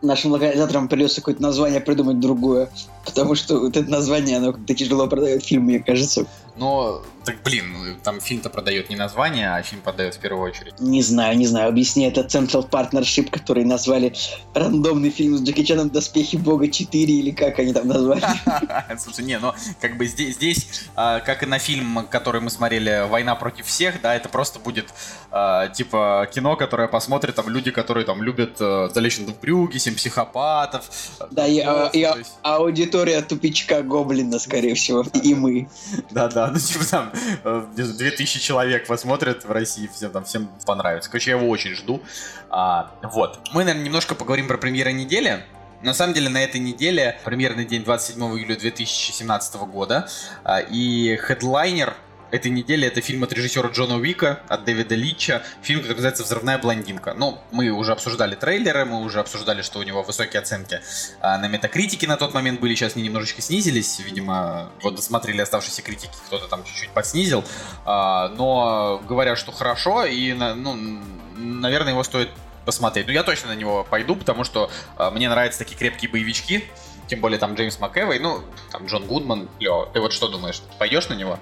нашим 0.07 0.31
локализаторам 0.31 0.87
придется 0.87 1.21
какое-то 1.21 1.41
название 1.41 1.79
придумать 1.79 2.19
другое, 2.19 2.69
потому 3.05 3.35
что 3.35 3.59
вот 3.59 3.77
это 3.77 3.89
название, 3.91 4.37
оно 4.37 4.53
как-то 4.53 4.73
тяжело 4.73 5.07
продает 5.07 5.43
фильм, 5.43 5.63
мне 5.65 5.79
кажется. 5.79 6.25
Но, 6.57 7.03
так 7.23 7.43
блин, 7.43 7.97
там 8.03 8.19
фильм-то 8.19 8.49
продает 8.49 8.89
не 8.89 8.95
название, 8.95 9.53
а 9.53 9.61
фильм 9.61 9.81
продает 9.81 10.15
в 10.15 10.19
первую 10.19 10.49
очередь. 10.49 10.79
Не 10.79 11.01
знаю, 11.01 11.37
не 11.37 11.45
знаю, 11.45 11.69
объясни, 11.69 12.05
это 12.05 12.21
Central 12.21 12.69
Partnership, 12.69 13.29
который 13.29 13.63
назвали 13.63 14.13
рандомный 14.53 15.09
фильм 15.09 15.37
с 15.37 15.41
Джеки 15.41 15.63
Чаном 15.63 15.89
«Доспехи 15.89 16.37
Бога 16.37 16.65
4» 16.65 16.91
или 16.93 17.31
как 17.31 17.59
они 17.59 17.73
там 17.73 17.87
назвали. 17.87 18.23
Слушай, 18.97 19.25
не, 19.25 19.37
ну, 19.39 19.53
как 19.81 19.97
бы 19.97 20.07
здесь, 20.07 20.35
здесь 20.35 20.87
а, 20.95 21.19
как 21.19 21.43
и 21.43 21.45
на 21.45 21.59
фильм, 21.59 22.07
который 22.09 22.41
мы 22.41 22.49
смотрели 22.49 23.07
«Война 23.07 23.35
против 23.35 23.65
всех», 23.67 24.01
да, 24.01 24.15
это 24.15 24.29
просто 24.29 24.59
будет, 24.59 24.93
а, 25.31 25.67
типа, 25.67 26.27
кино, 26.33 26.55
которое 26.55 26.87
посмотрят 26.87 27.35
там 27.35 27.49
люди, 27.49 27.71
которые 27.71 28.05
там 28.05 28.23
любят 28.23 28.57
«Залечь 28.57 29.19
в 29.19 29.39
брюге», 29.39 29.79
«Семь 29.79 29.95
психопатов». 29.95 30.89
Да, 31.31 31.45
и, 31.45 31.59
а, 31.59 31.89
и 31.93 32.07
аудитория 32.41 33.21
тупичка 33.21 33.83
Гоблина, 33.83 34.39
скорее 34.39 34.75
всего, 34.75 35.05
и 35.13 35.35
мы. 35.35 35.69
Да-да, 36.11 36.46
ну, 36.53 36.59
типа, 36.59 36.85
там, 36.85 37.11
э, 37.43 37.65
где- 37.73 37.83
2000 37.83 38.39
человек 38.39 38.87
посмотрят 38.87 39.45
в 39.45 39.51
России, 39.51 39.89
всем 39.93 40.11
там, 40.11 40.23
всем 40.23 40.49
понравится. 40.65 41.09
Короче, 41.09 41.31
я 41.31 41.37
его 41.37 41.49
очень 41.49 41.75
жду. 41.75 42.01
А, 42.49 42.91
вот. 43.03 43.39
Мы, 43.53 43.63
наверное, 43.63 43.85
немножко 43.85 44.15
поговорим 44.15 44.47
про 44.47 44.57
премьеры 44.57 44.91
недели. 44.91 45.43
На 45.83 45.93
самом 45.93 46.13
деле, 46.13 46.29
на 46.29 46.43
этой 46.43 46.59
неделе, 46.59 47.19
премьерный 47.23 47.65
день 47.65 47.83
27 47.83 48.21
июля 48.37 48.55
2017 48.55 49.55
года, 49.67 50.07
а, 50.43 50.59
и 50.59 51.15
хедлайнер 51.17 51.95
этой 52.31 52.51
недели 52.51 52.87
это 52.87 53.01
фильм 53.01 53.23
от 53.23 53.33
режиссера 53.33 53.69
Джона 53.69 53.97
Уика, 53.97 54.41
от 54.47 54.65
Дэвида 54.65 54.95
Лича, 54.95 55.43
фильм, 55.61 55.79
который 55.79 55.95
называется 55.95 56.23
«Взрывная 56.23 56.57
блондинка». 56.57 57.13
Ну, 57.13 57.39
мы 57.51 57.69
уже 57.69 57.91
обсуждали 57.91 58.35
трейлеры, 58.35 58.85
мы 58.85 59.01
уже 59.01 59.19
обсуждали, 59.19 59.61
что 59.61 59.79
у 59.79 59.83
него 59.83 60.03
высокие 60.03 60.41
оценки 60.41 60.81
а, 61.21 61.37
на 61.37 61.47
метакритике 61.47 62.07
на 62.07 62.17
тот 62.17 62.33
момент 62.33 62.59
были, 62.59 62.75
сейчас 62.75 62.95
они 62.95 63.05
немножечко 63.05 63.41
снизились, 63.41 63.99
видимо, 63.99 64.69
вот 64.81 64.95
досмотрели 64.95 65.41
оставшиеся 65.41 65.81
критики, 65.81 66.11
кто-то 66.27 66.47
там 66.47 66.63
чуть-чуть 66.63 66.89
подснизил, 66.89 67.43
А, 67.85 68.29
но 68.29 69.01
говорят, 69.07 69.37
что 69.37 69.51
хорошо, 69.51 70.05
и, 70.05 70.33
ну, 70.33 71.01
наверное, 71.35 71.93
его 71.93 72.03
стоит 72.03 72.29
посмотреть. 72.65 73.07
Ну, 73.07 73.13
я 73.13 73.23
точно 73.23 73.49
на 73.49 73.55
него 73.55 73.87
пойду, 73.89 74.15
потому 74.15 74.43
что 74.43 74.69
а, 74.97 75.11
мне 75.11 75.29
нравятся 75.29 75.59
такие 75.59 75.77
крепкие 75.77 76.11
боевички, 76.11 76.65
тем 77.07 77.21
более 77.21 77.39
там 77.39 77.55
Джеймс 77.55 77.79
МcЭвой, 77.79 78.19
ну, 78.19 78.41
там 78.71 78.85
Джон 78.85 79.05
Гудман. 79.07 79.47
Лё, 79.59 79.89
ты 79.93 80.01
вот 80.01 80.11
что 80.11 80.27
думаешь, 80.27 80.61
пойдешь 80.77 81.07
на 81.07 81.13
него? 81.13 81.39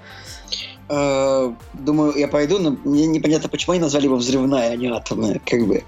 Э, 0.90 1.52
Думаю, 1.74 2.14
я 2.16 2.28
пойду, 2.28 2.60
но 2.60 2.78
мне 2.84 3.08
непонятно, 3.08 3.50
почему 3.50 3.74
они 3.74 3.82
назвали 3.82 4.06
его 4.06 4.16
взрывная, 4.16 4.72
а 4.72 4.76
не 4.76 4.88
атомная. 4.88 5.42
Как 5.46 5.66
бы. 5.66 5.84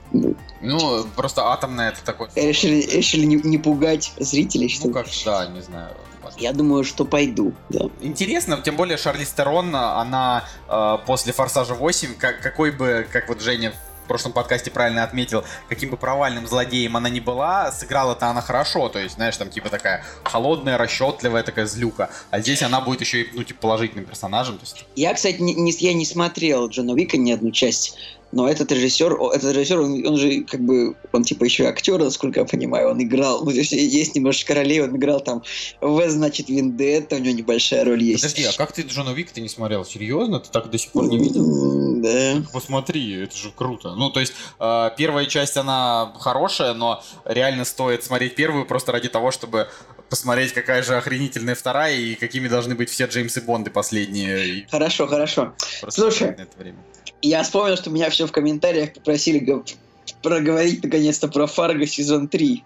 ну, 0.61 1.05
просто 1.15 1.51
атомная 1.51 1.89
это 1.89 2.03
такой... 2.03 2.27
Решили, 2.35 2.81
решили 2.81 3.25
не, 3.25 3.35
не 3.35 3.57
пугать 3.57 4.13
зрителей, 4.17 4.69
что 4.69 4.87
Ну, 4.87 4.93
как, 4.93 5.07
да, 5.25 5.47
не 5.47 5.61
знаю. 5.61 5.89
Я 6.37 6.51
думаю, 6.53 6.83
что 6.83 7.05
пойду, 7.05 7.53
да. 7.69 7.89
Интересно, 8.01 8.61
тем 8.63 8.75
более 8.75 8.97
Шарлиз 8.97 9.31
Терон, 9.31 9.73
она 9.75 10.43
э, 10.67 10.97
после 11.05 11.33
Форсажа 11.33 11.73
8, 11.73 12.15
как, 12.15 12.41
какой 12.41 12.71
бы, 12.71 13.07
как 13.11 13.29
вот 13.29 13.41
Женя 13.41 13.73
в 14.07 14.09
прошлом 14.09 14.31
подкасте 14.31 14.71
правильно 14.71 15.03
отметил, 15.03 15.43
каким 15.67 15.89
бы 15.89 15.97
провальным 15.97 16.47
злодеем 16.47 16.95
она 16.95 17.09
ни 17.09 17.19
была, 17.19 17.73
сыграла-то 17.73 18.27
она 18.27 18.39
хорошо, 18.41 18.87
то 18.87 18.99
есть, 18.99 19.15
знаешь, 19.15 19.35
там 19.35 19.49
типа 19.49 19.67
такая 19.69 20.05
холодная, 20.23 20.77
расчетливая 20.77 21.43
такая 21.43 21.65
злюка, 21.65 22.09
а 22.31 22.39
здесь 22.39 22.63
она 22.63 22.79
будет 22.79 23.01
еще 23.01 23.23
и, 23.23 23.29
ну, 23.33 23.43
типа, 23.43 23.59
положительным 23.59 24.05
персонажем, 24.05 24.57
то 24.57 24.63
есть, 24.63 24.85
Я, 24.95 25.13
кстати, 25.13 25.41
не, 25.41 25.53
не- 25.55 25.71
я 25.79 25.93
не 25.93 26.05
смотрел 26.05 26.69
Джона 26.69 26.93
Уика 26.93 27.17
ни 27.17 27.33
одну 27.33 27.51
часть, 27.51 27.97
но 28.31 28.49
этот 28.49 28.71
режиссер, 28.71 29.13
этот 29.33 29.55
режиссер, 29.55 29.79
он, 29.79 30.05
он 30.05 30.17
же 30.17 30.41
как 30.43 30.59
бы, 30.59 30.95
он 31.13 31.23
типа 31.23 31.45
еще 31.45 31.65
актер, 31.65 31.99
насколько 31.99 32.41
я 32.41 32.45
понимаю, 32.45 32.89
он 32.89 33.01
играл, 33.01 33.43
ну, 33.43 33.51
то 33.51 33.57
есть 33.57 33.71
есть 33.71 34.15
немножечко 34.15 34.53
ролей, 34.53 34.81
он 34.81 34.95
играл 34.95 35.21
там 35.21 35.43
В, 35.81 36.09
значит, 36.09 36.49
Виндетта, 36.49 37.15
у 37.15 37.19
него 37.19 37.35
небольшая 37.35 37.85
роль 37.85 38.03
есть. 38.03 38.23
Подожди, 38.23 38.43
а 38.43 38.53
как 38.53 38.73
ты 38.73 38.81
Джона 38.81 39.11
Уик 39.11 39.31
ты 39.31 39.41
не 39.41 39.49
смотрел? 39.49 39.85
Серьезно? 39.85 40.39
Ты 40.39 40.49
так 40.51 40.69
до 40.69 40.77
сих 40.77 40.91
пор 40.91 41.07
не 41.07 41.17
видел? 41.17 42.01
Да. 42.01 42.43
Посмотри, 42.51 43.23
это 43.23 43.35
же 43.35 43.51
круто. 43.55 43.95
Ну, 43.95 44.09
то 44.09 44.19
есть, 44.19 44.33
э, 44.59 44.89
первая 44.97 45.25
часть, 45.25 45.57
она 45.57 46.13
хорошая, 46.19 46.73
но 46.73 47.01
реально 47.25 47.65
стоит 47.65 48.03
смотреть 48.03 48.35
первую 48.35 48.65
просто 48.65 48.91
ради 48.91 49.09
того, 49.09 49.31
чтобы 49.31 49.67
посмотреть, 50.09 50.53
какая 50.53 50.83
же 50.83 50.95
охренительная 50.95 51.55
вторая 51.55 51.95
и 51.95 52.15
какими 52.15 52.47
должны 52.47 52.75
быть 52.75 52.89
все 52.89 53.05
Джеймсы 53.05 53.41
Бонды 53.41 53.71
последние. 53.71 54.67
Хорошо, 54.69 55.07
хорошо. 55.07 55.53
просто 55.81 56.01
Слушай. 56.01 56.29
это 56.29 56.57
время. 56.57 56.77
Я 57.21 57.43
вспомнил, 57.43 57.77
что 57.77 57.89
меня 57.89 58.09
все 58.09 58.27
в 58.27 58.31
комментариях 58.31 58.93
попросили 58.93 59.63
проговорить 60.21 60.83
наконец-то 60.83 61.27
про 61.27 61.47
Фарго 61.47 61.85
сезон 61.85 62.27
3. 62.27 62.63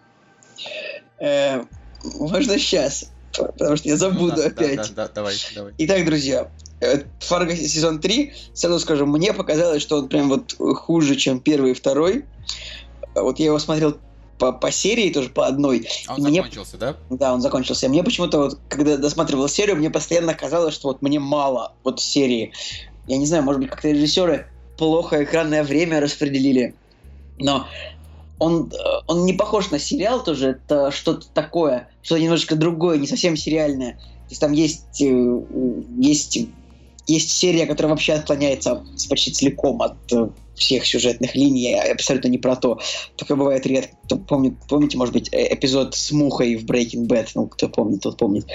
Э, 1.20 1.64
можно 2.04 2.58
сейчас, 2.58 3.12
потому 3.32 3.78
что 3.78 3.88
я 3.88 3.98
забуду 3.98 4.24
Ну 4.24 4.30
да, 4.30 4.36
да, 4.36 4.48
опять. 4.48 4.76
Да, 4.76 4.88
да, 4.96 5.08
давай, 5.08 5.36
давай. 5.56 5.74
Итак, 5.78 6.06
друзья, 6.06 6.50
э, 6.82 7.04
Фарго 7.20 7.56
сезон 7.56 8.00
3, 8.00 8.34
сразу 8.54 8.80
скажу, 8.80 9.06
мне 9.06 9.34
показалось, 9.34 9.82
что 9.82 9.98
он 10.00 10.10
прям 10.10 10.30
вот 10.30 10.56
хуже, 10.76 11.16
чем 11.16 11.40
первый 11.40 11.72
и 11.72 11.74
второй. 11.74 12.26
Вот 13.16 13.40
я 13.40 13.48
его 13.48 13.60
смотрел 13.60 13.98
по, 14.42 14.52
по 14.52 14.72
серии, 14.72 15.12
тоже 15.12 15.30
по 15.30 15.46
одной. 15.46 15.88
А 16.08 16.16
он 16.16 16.24
Мне- 16.24 16.38
закончился, 16.38 16.78
да? 16.78 16.98
Да, 17.12 17.34
он 17.34 17.42
закончился. 17.42 17.88
Мне 17.88 18.04
почему-то 18.04 18.40
вот, 18.40 18.60
когда 18.70 18.98
досматривал 18.98 19.48
серию, 19.48 19.76
мне 19.76 19.92
постоянно 19.92 20.34
казалось, 20.34 20.74
что 20.74 20.88
вот 20.88 21.04
мне 21.04 21.20
мало 21.20 21.74
вот 21.84 22.02
серии. 22.02 22.52
Я 23.08 23.18
не 23.18 23.26
знаю, 23.26 23.44
может 23.44 23.62
быть, 23.62 23.70
как-то 23.70 23.90
режиссеры 23.90 24.48
плохо 24.78 25.24
экранное 25.24 25.64
время 25.64 26.00
распределили. 26.00 26.76
Но 27.38 27.68
он, 28.40 28.72
э, 28.74 29.02
он 29.06 29.26
не 29.26 29.34
похож 29.34 29.70
на 29.70 29.78
сериал 29.78 30.24
тоже, 30.24 30.60
это 30.68 30.90
что-то 30.90 31.28
такое, 31.34 31.90
что-то 32.02 32.22
немножечко 32.22 32.56
другое, 32.56 32.98
не 32.98 33.06
совсем 33.06 33.38
сериальное. 33.38 33.94
То 33.94 34.30
есть 34.30 34.42
там 34.42 34.52
есть, 34.52 35.02
э, 35.02 35.42
есть, 36.00 36.40
есть 37.06 37.32
серия, 37.32 37.68
которая 37.68 37.92
вообще 37.92 38.14
отклоняется 38.14 38.84
почти 39.10 39.32
целиком 39.32 39.84
от 39.84 39.96
э, 40.12 40.30
всех 40.56 40.88
сюжетных 40.88 41.36
линий, 41.36 41.76
абсолютно 41.76 42.30
не 42.30 42.40
про 42.40 42.56
то. 42.56 42.80
Такое 43.18 43.38
бывает 43.38 43.66
редко. 43.68 43.96
Кто 44.06 44.18
помнит, 44.18 44.56
помните, 44.68 44.98
может 44.98 45.14
быть, 45.14 45.30
эпизод 45.32 45.94
с 45.96 46.12
Мухой 46.12 46.56
в 46.56 46.66
Breaking 46.66 47.08
Bad? 47.08 47.30
Ну, 47.36 47.48
кто 47.48 47.70
помнит, 47.70 48.02
тот 48.02 48.18
помнит. 48.18 48.48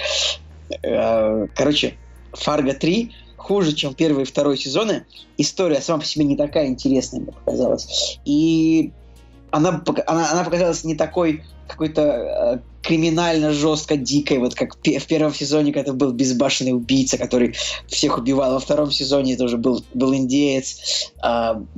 Короче, 0.81 1.93
Фарго 2.33 2.73
3 2.73 3.11
хуже, 3.47 3.73
чем 3.73 3.93
первый 3.93 4.23
и 4.23 4.25
второй 4.25 4.57
сезоны. 4.57 5.05
История 5.37 5.79
сама 5.81 5.99
по 5.99 6.05
себе 6.05 6.25
не 6.25 6.35
такая 6.35 6.67
интересная, 6.67 7.21
мне 7.21 7.31
показалась. 7.31 8.19
И 8.25 8.91
она, 9.51 9.81
она, 10.05 10.31
она 10.31 10.43
показалась 10.43 10.83
не 10.83 10.95
такой 10.95 11.43
какой-то 11.67 12.01
э, 12.01 12.59
криминально 12.81 13.53
жестко 13.53 13.95
дикой, 13.95 14.39
вот 14.39 14.53
как 14.53 14.75
в 14.75 15.07
первом 15.07 15.33
сезоне, 15.33 15.71
когда 15.71 15.93
был 15.93 16.11
безбашенный 16.11 16.73
убийца, 16.73 17.17
который 17.17 17.55
всех 17.87 18.17
убивал. 18.17 18.53
Во 18.53 18.59
втором 18.59 18.91
сезоне 18.91 19.37
тоже 19.37 19.57
был, 19.57 19.83
был 19.93 20.13
индеец. 20.13 21.11
М, 21.23 21.69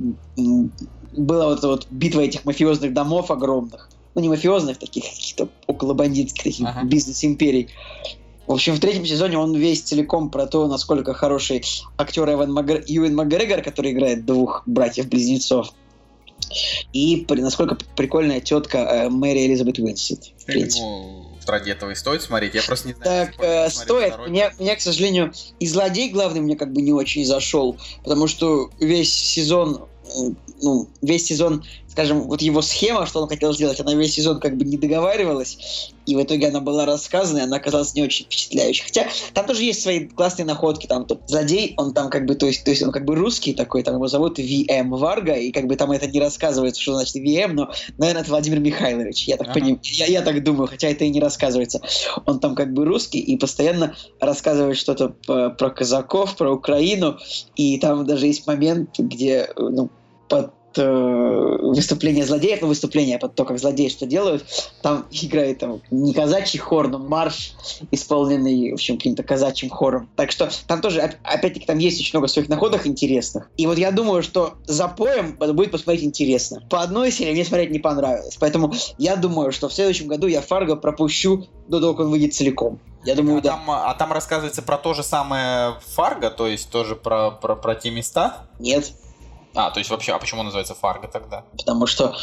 была 1.12 1.46
вот 1.46 1.58
эта 1.58 1.68
вот 1.68 1.86
битва 1.90 2.20
этих 2.20 2.44
мафиозных 2.44 2.92
домов 2.92 3.30
огромных. 3.30 3.90
Ну, 4.14 4.22
не 4.22 4.28
мафиозных, 4.28 4.78
таких 4.78 5.04
каких-то 5.04 5.48
около 5.68 5.94
бандитских 5.94 6.42
таких 6.42 6.66
Ага. 6.68 6.84
бизнес-империй. 6.84 7.68
В 8.50 8.54
общем, 8.54 8.74
в 8.74 8.80
третьем 8.80 9.06
сезоне 9.06 9.38
он 9.38 9.54
весь 9.54 9.80
целиком 9.82 10.28
про 10.28 10.44
то, 10.44 10.66
насколько 10.66 11.14
хороший 11.14 11.62
актер 11.96 12.28
Эван 12.32 12.50
Макгре- 12.50 12.82
Юэн 12.84 13.14
Макгрегор, 13.14 13.62
который 13.62 13.92
играет 13.92 14.26
двух 14.26 14.64
братьев-близнецов, 14.66 15.68
и 16.92 17.24
при- 17.28 17.42
насколько 17.42 17.78
прикольная 17.94 18.40
тетка 18.40 18.78
э, 18.78 19.08
Мэри 19.08 19.46
Элизабет 19.46 19.78
Уинсет. 19.78 20.32
Ну, 20.80 21.26
ради 21.46 21.70
этого 21.70 21.92
и 21.92 21.94
стоит 21.94 22.22
смотреть. 22.22 22.56
Я 22.56 22.64
просто 22.64 22.88
не 22.88 22.94
знаю. 22.94 23.28
Так, 23.28 23.36
э, 23.38 23.70
стоит. 23.70 24.14
Мне, 24.26 24.52
мне, 24.58 24.74
к 24.74 24.80
сожалению, 24.80 25.32
и 25.60 25.68
злодей 25.68 26.10
главный 26.10 26.40
мне 26.40 26.56
как 26.56 26.72
бы 26.72 26.82
не 26.82 26.92
очень 26.92 27.24
зашел, 27.24 27.76
потому 28.02 28.26
что 28.26 28.70
весь 28.80 29.14
сезон, 29.14 29.84
ну, 30.60 30.88
весь 31.02 31.24
сезон, 31.24 31.64
скажем, 31.90 32.22
вот 32.22 32.40
его 32.40 32.62
схема, 32.62 33.04
что 33.04 33.20
он 33.20 33.28
хотел 33.28 33.52
сделать, 33.52 33.80
она 33.80 33.94
весь 33.94 34.14
сезон 34.14 34.38
как 34.38 34.56
бы 34.56 34.64
не 34.64 34.76
договаривалась, 34.76 35.92
и 36.06 36.14
в 36.14 36.22
итоге 36.22 36.48
она 36.48 36.60
была 36.60 36.86
рассказана, 36.86 37.38
и 37.38 37.42
она 37.42 37.56
оказалась 37.56 37.94
не 37.94 38.02
очень 38.02 38.26
впечатляющей. 38.26 38.84
Хотя 38.84 39.08
там 39.34 39.46
тоже 39.46 39.64
есть 39.64 39.82
свои 39.82 40.06
классные 40.06 40.46
находки, 40.46 40.86
там 40.86 41.04
тот 41.04 41.22
злодей, 41.26 41.74
он 41.76 41.92
там 41.92 42.08
как 42.08 42.26
бы, 42.26 42.36
то 42.36 42.46
есть, 42.46 42.64
то 42.64 42.70
есть 42.70 42.82
он 42.82 42.92
как 42.92 43.04
бы 43.04 43.16
русский 43.16 43.54
такой, 43.54 43.82
там 43.82 43.96
его 43.96 44.06
зовут 44.06 44.38
ВМ 44.38 44.90
Варга, 44.90 45.32
и 45.32 45.50
как 45.50 45.66
бы 45.66 45.74
там 45.74 45.90
это 45.90 46.06
не 46.06 46.20
рассказывается, 46.20 46.80
что 46.80 46.94
значит 46.94 47.14
ВМ, 47.14 47.56
но, 47.56 47.70
наверное, 47.98 48.22
это 48.22 48.30
Владимир 48.30 48.60
Михайлович, 48.60 49.26
я 49.26 49.36
так 49.36 49.48
Ага. 49.48 49.58
поним- 49.58 49.80
я, 49.82 50.06
я 50.06 50.22
так 50.22 50.44
думаю, 50.44 50.68
хотя 50.68 50.88
это 50.88 51.04
и 51.04 51.10
не 51.10 51.20
рассказывается. 51.20 51.80
Он 52.24 52.38
там 52.38 52.54
как 52.54 52.72
бы 52.72 52.84
русский 52.84 53.18
и 53.18 53.36
постоянно 53.36 53.96
рассказывает 54.20 54.76
что-то 54.76 55.08
про 55.08 55.70
казаков, 55.70 56.36
про 56.36 56.52
Украину, 56.52 57.18
и 57.56 57.78
там 57.78 58.06
даже 58.06 58.26
есть 58.26 58.46
момент, 58.46 58.96
где 58.98 59.48
ну, 59.56 59.90
под 60.28 60.52
э, 60.78 61.58
выступление 61.62 62.24
злодеев, 62.24 62.60
ну 62.62 62.68
выступление 62.68 63.18
под 63.18 63.34
то, 63.34 63.44
как 63.44 63.58
злодеи 63.58 63.88
что 63.88 64.06
делают, 64.06 64.44
там 64.82 65.06
играет 65.10 65.58
там 65.58 65.80
не 65.90 66.12
казачий 66.14 66.58
хор, 66.58 66.88
но 66.88 66.98
марш, 66.98 67.52
исполненный, 67.90 68.70
в 68.70 68.74
общем, 68.74 68.96
каким-то 68.96 69.22
казачьим 69.22 69.70
хором. 69.70 70.08
Так 70.16 70.30
что 70.30 70.50
там 70.66 70.80
тоже, 70.80 71.00
оп- 71.00 71.16
опять-таки, 71.24 71.66
там 71.66 71.78
есть 71.78 72.00
очень 72.00 72.18
много 72.18 72.28
своих 72.28 72.48
находок 72.48 72.86
интересных. 72.86 73.50
И 73.56 73.66
вот 73.66 73.78
я 73.78 73.90
думаю, 73.90 74.22
что 74.22 74.54
за 74.66 74.88
поем 74.88 75.36
будет 75.36 75.70
посмотреть 75.70 76.04
интересно. 76.04 76.62
По 76.70 76.82
одной 76.82 77.10
серии 77.10 77.32
мне 77.32 77.44
смотреть 77.44 77.70
не 77.70 77.78
понравилось. 77.78 78.36
Поэтому 78.38 78.72
я 78.98 79.16
думаю, 79.16 79.52
что 79.52 79.68
в 79.68 79.72
следующем 79.72 80.06
году 80.08 80.26
я 80.26 80.40
Фарго 80.40 80.76
пропущу 80.76 81.46
до 81.68 81.80
того, 81.80 81.94
как 81.94 82.06
он 82.06 82.10
выйдет 82.10 82.34
целиком. 82.34 82.80
Я 83.04 83.14
думаю, 83.14 83.38
а, 83.38 83.40
да. 83.40 83.50
там, 83.50 83.70
а 83.70 83.94
там 83.94 84.12
рассказывается 84.12 84.62
про 84.62 84.76
то 84.76 84.92
же 84.92 85.02
самое 85.02 85.76
Фарго, 85.94 86.30
то 86.30 86.46
есть 86.46 86.70
тоже 86.70 86.96
про, 86.96 87.30
про, 87.30 87.56
про 87.56 87.74
те 87.74 87.90
места. 87.90 88.46
Нет. 88.58 88.92
А, 89.54 89.70
то 89.70 89.78
есть 89.78 89.90
вообще, 89.90 90.12
а 90.12 90.18
почему 90.18 90.42
называется 90.42 90.74
Фарго 90.74 91.08
тогда? 91.08 91.44
Потому 91.58 91.86
что, 91.86 92.14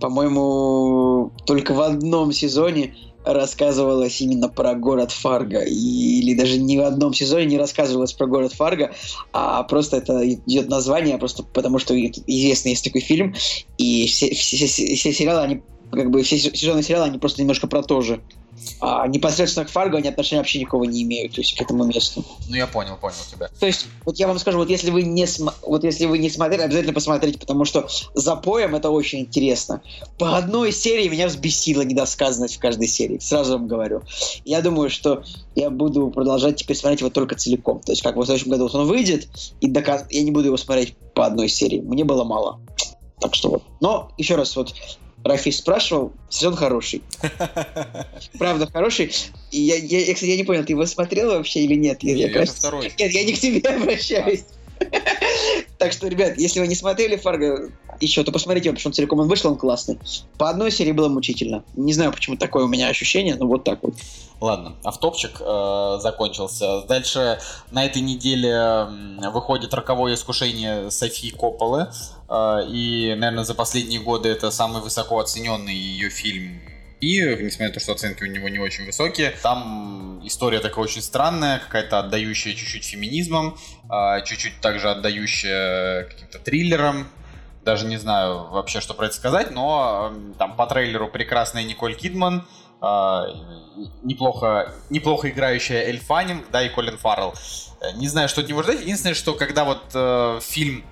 по-моему, 0.00 1.32
только 1.46 1.74
в 1.74 1.80
одном 1.80 2.32
сезоне 2.32 2.94
рассказывалось 3.24 4.20
именно 4.20 4.48
про 4.48 4.74
город 4.74 5.12
Фарго. 5.12 5.60
Или 5.60 6.34
даже 6.34 6.58
ни 6.58 6.76
в 6.76 6.82
одном 6.82 7.14
сезоне 7.14 7.46
не 7.46 7.58
рассказывалось 7.58 8.12
про 8.12 8.26
город 8.26 8.52
Фарго, 8.52 8.92
а 9.32 9.62
просто 9.62 9.98
это 9.98 10.28
идет 10.28 10.68
название, 10.68 11.18
просто 11.18 11.44
потому 11.44 11.78
что 11.78 11.94
известный 11.96 12.70
есть 12.70 12.84
такой 12.84 13.00
фильм, 13.00 13.34
и 13.78 14.06
все, 14.08 14.34
все- 14.34 14.66
все- 14.66 14.94
все 14.96 15.12
сериалы, 15.12 15.40
они 15.42 15.62
как 15.92 16.10
бы 16.10 16.22
все 16.22 16.38
сезоны 16.38 16.82
сериала, 16.82 17.04
они 17.06 17.18
просто 17.18 17.42
немножко 17.42 17.66
про 17.66 17.82
то 17.82 18.00
же. 18.00 18.20
А 18.80 19.06
непосредственно 19.08 19.66
к 19.66 19.70
Фарго 19.70 19.98
они 19.98 20.08
отношения 20.08 20.40
вообще 20.40 20.60
никакого 20.60 20.84
не 20.84 21.02
имеют, 21.02 21.34
то 21.34 21.40
есть 21.40 21.56
к 21.56 21.60
этому 21.60 21.84
месту. 21.84 22.24
Ну 22.48 22.54
я 22.54 22.66
понял, 22.66 22.96
понял 22.96 23.16
тебя. 23.30 23.48
То 23.58 23.66
есть, 23.66 23.86
вот 24.04 24.18
я 24.18 24.28
вам 24.28 24.38
скажу, 24.38 24.58
вот 24.58 24.70
если 24.70 24.90
вы 24.90 25.02
не, 25.02 25.26
см- 25.26 25.56
вот 25.62 25.84
если 25.84 26.06
вы 26.06 26.18
не 26.18 26.30
смотрели, 26.30 26.62
обязательно 26.62 26.92
посмотрите, 26.92 27.38
потому 27.38 27.64
что 27.64 27.88
за 28.14 28.36
поем 28.36 28.74
это 28.74 28.90
очень 28.90 29.20
интересно. 29.20 29.82
По 30.18 30.36
одной 30.36 30.72
серии 30.72 31.08
меня 31.08 31.26
взбесила 31.28 31.82
недосказанность 31.82 32.56
в 32.56 32.58
каждой 32.60 32.88
серии, 32.88 33.18
сразу 33.18 33.54
вам 33.54 33.66
говорю. 33.66 34.02
Я 34.44 34.62
думаю, 34.62 34.90
что 34.90 35.24
я 35.54 35.70
буду 35.70 36.10
продолжать 36.10 36.56
теперь 36.56 36.76
смотреть 36.76 37.00
его 37.00 37.10
только 37.10 37.34
целиком. 37.34 37.80
То 37.80 37.92
есть, 37.92 38.02
как 38.02 38.16
в 38.16 38.24
следующем 38.24 38.50
году 38.50 38.64
вот 38.64 38.74
он 38.74 38.86
выйдет, 38.86 39.28
и 39.60 39.66
до 39.66 39.82
кон- 39.82 40.06
я 40.10 40.22
не 40.22 40.30
буду 40.30 40.46
его 40.46 40.56
смотреть 40.56 40.94
по 41.14 41.26
одной 41.26 41.48
серии. 41.48 41.80
Мне 41.80 42.04
было 42.04 42.24
мало. 42.24 42.60
Так 43.20 43.34
что 43.34 43.50
вот. 43.50 43.62
Но, 43.80 44.10
еще 44.18 44.34
раз, 44.34 44.56
вот 44.56 44.74
Рафис 45.24 45.58
спрашивал, 45.58 46.12
сезон 46.28 46.56
хороший. 46.56 47.02
Правда, 48.38 48.68
хороший. 48.72 49.12
И 49.50 49.60
я, 49.60 49.76
я, 49.76 50.00
я, 50.00 50.14
кстати, 50.14 50.30
я 50.30 50.36
не 50.36 50.44
понял, 50.44 50.64
ты 50.64 50.72
его 50.72 50.86
смотрел 50.86 51.30
вообще 51.30 51.60
или 51.60 51.74
нет? 51.74 52.02
Я, 52.02 52.12
я, 52.12 52.16
Нет, 52.16 52.30
это 52.30 52.38
кажется- 52.40 52.58
второй. 52.58 52.92
нет, 52.98 53.12
я 53.12 53.24
не 53.24 53.32
к 53.32 53.38
тебе 53.38 53.68
обращаюсь. 53.76 54.44
Так 55.78 55.92
что, 55.92 56.08
ребят, 56.08 56.38
если 56.38 56.60
вы 56.60 56.66
не 56.66 56.74
смотрели 56.74 57.16
Фарго 57.16 57.70
еще, 58.00 58.24
то 58.24 58.32
посмотрите 58.32 58.68
его, 58.68 58.72
потому 58.74 58.80
что 58.80 58.88
он 58.88 58.92
целиком 58.94 59.20
он 59.20 59.28
вышел, 59.28 59.50
он 59.52 59.56
классный. 59.56 59.98
По 60.38 60.50
одной 60.50 60.72
серии 60.72 60.92
было 60.92 61.08
мучительно. 61.08 61.62
Не 61.76 61.92
знаю, 61.92 62.12
почему 62.12 62.36
такое 62.36 62.64
у 62.64 62.68
меня 62.68 62.88
ощущение, 62.88 63.36
но 63.36 63.46
вот 63.46 63.64
так 63.64 63.80
вот. 63.82 63.94
Ладно, 64.40 64.74
автопчик 64.82 65.40
э, 65.40 65.98
закончился. 66.00 66.82
Дальше 66.82 67.38
на 67.70 67.84
этой 67.84 68.02
неделе 68.02 68.88
выходит 69.32 69.72
«Роковое 69.72 70.14
искушение» 70.14 70.90
Софии 70.90 71.30
Копполы. 71.30 71.92
Э, 72.32 72.64
и, 72.66 73.14
наверное, 73.14 73.44
за 73.44 73.54
последние 73.54 74.00
годы 74.00 74.30
это 74.30 74.50
самый 74.50 74.80
высоко 74.80 75.18
оцененный 75.18 75.74
ее 75.74 76.08
фильм. 76.08 76.60
И, 77.00 77.20
несмотря 77.20 77.68
на 77.68 77.74
то, 77.74 77.80
что 77.80 77.92
оценки 77.92 78.22
у 78.22 78.26
него 78.26 78.48
не 78.48 78.60
очень 78.60 78.86
высокие, 78.86 79.34
там 79.42 80.20
история 80.24 80.60
такая 80.60 80.84
очень 80.84 81.02
странная, 81.02 81.58
какая-то 81.58 81.98
отдающая 81.98 82.54
чуть-чуть 82.54 82.84
феминизмом, 82.84 83.58
э, 83.90 84.24
чуть-чуть 84.24 84.60
также 84.60 84.90
отдающая 84.90 86.04
каким-то 86.04 86.38
триллерам, 86.38 87.08
даже 87.64 87.86
не 87.86 87.96
знаю 87.96 88.48
вообще, 88.50 88.80
что 88.80 88.94
про 88.94 89.06
это 89.06 89.14
сказать, 89.14 89.50
но 89.50 90.12
там 90.38 90.56
по 90.56 90.66
трейлеру 90.66 91.08
прекрасная 91.08 91.64
Николь 91.64 91.94
Кидман, 91.94 92.44
а, 92.80 93.26
неплохо, 94.02 94.72
неплохо 94.90 95.30
играющая 95.30 95.82
Эль 95.82 96.00
Фаннинг, 96.00 96.50
да, 96.50 96.64
и 96.64 96.68
Колин 96.68 96.98
Фаррелл. 96.98 97.32
Э, 97.80 97.92
Не 97.94 98.08
знаю, 98.08 98.28
что 98.28 98.40
от 98.40 98.48
него 98.48 98.64
ждать. 98.64 98.80
Единственное, 98.80 99.14
что 99.14 99.34
когда 99.34 99.64
вот 99.64 99.82
э, 99.94 100.40
фильм, 100.42 100.84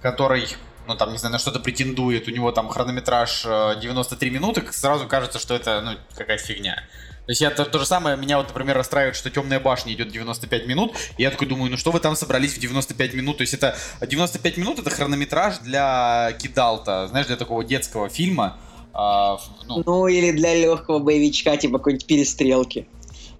который, 0.00 0.46
ну 0.86 0.96
там, 0.96 1.12
не 1.12 1.18
знаю, 1.18 1.32
на 1.32 1.38
что-то 1.38 1.60
претендует, 1.60 2.28
у 2.28 2.30
него 2.30 2.52
там 2.52 2.68
хронометраж 2.68 3.44
э, 3.44 3.74
93 3.80 4.30
минуты, 4.30 4.62
сразу 4.72 5.06
кажется, 5.06 5.38
что 5.38 5.54
это, 5.54 5.80
ну, 5.80 5.92
какая-то 6.16 6.42
фигня. 6.42 6.82
То 7.26 7.32
есть 7.32 7.40
я 7.40 7.50
то, 7.50 7.64
то 7.64 7.80
же 7.80 7.86
самое, 7.86 8.16
меня 8.16 8.38
вот, 8.38 8.48
например, 8.48 8.76
расстраивает, 8.76 9.16
что 9.16 9.30
Темная 9.30 9.58
башня 9.58 9.92
идет 9.92 10.08
95 10.08 10.66
минут, 10.68 10.94
и 11.18 11.22
я 11.22 11.32
такой 11.32 11.48
думаю, 11.48 11.72
ну 11.72 11.76
что 11.76 11.90
вы 11.90 11.98
там 11.98 12.14
собрались 12.14 12.54
в 12.54 12.60
95 12.60 13.14
минут? 13.14 13.38
То 13.38 13.42
есть 13.42 13.52
это 13.52 13.76
95 14.00 14.56
минут 14.58 14.78
это 14.78 14.90
хронометраж 14.90 15.58
для 15.58 16.32
кидалта, 16.40 17.08
знаешь, 17.08 17.26
для 17.26 17.36
такого 17.36 17.64
детского 17.64 18.08
фильма. 18.08 18.56
А, 18.92 19.38
ну, 19.66 19.82
Ну, 19.84 20.06
или 20.06 20.30
для 20.30 20.54
легкого 20.54 21.00
боевичка, 21.00 21.56
типа 21.56 21.78
какой-нибудь 21.78 22.06
перестрелки. 22.06 22.86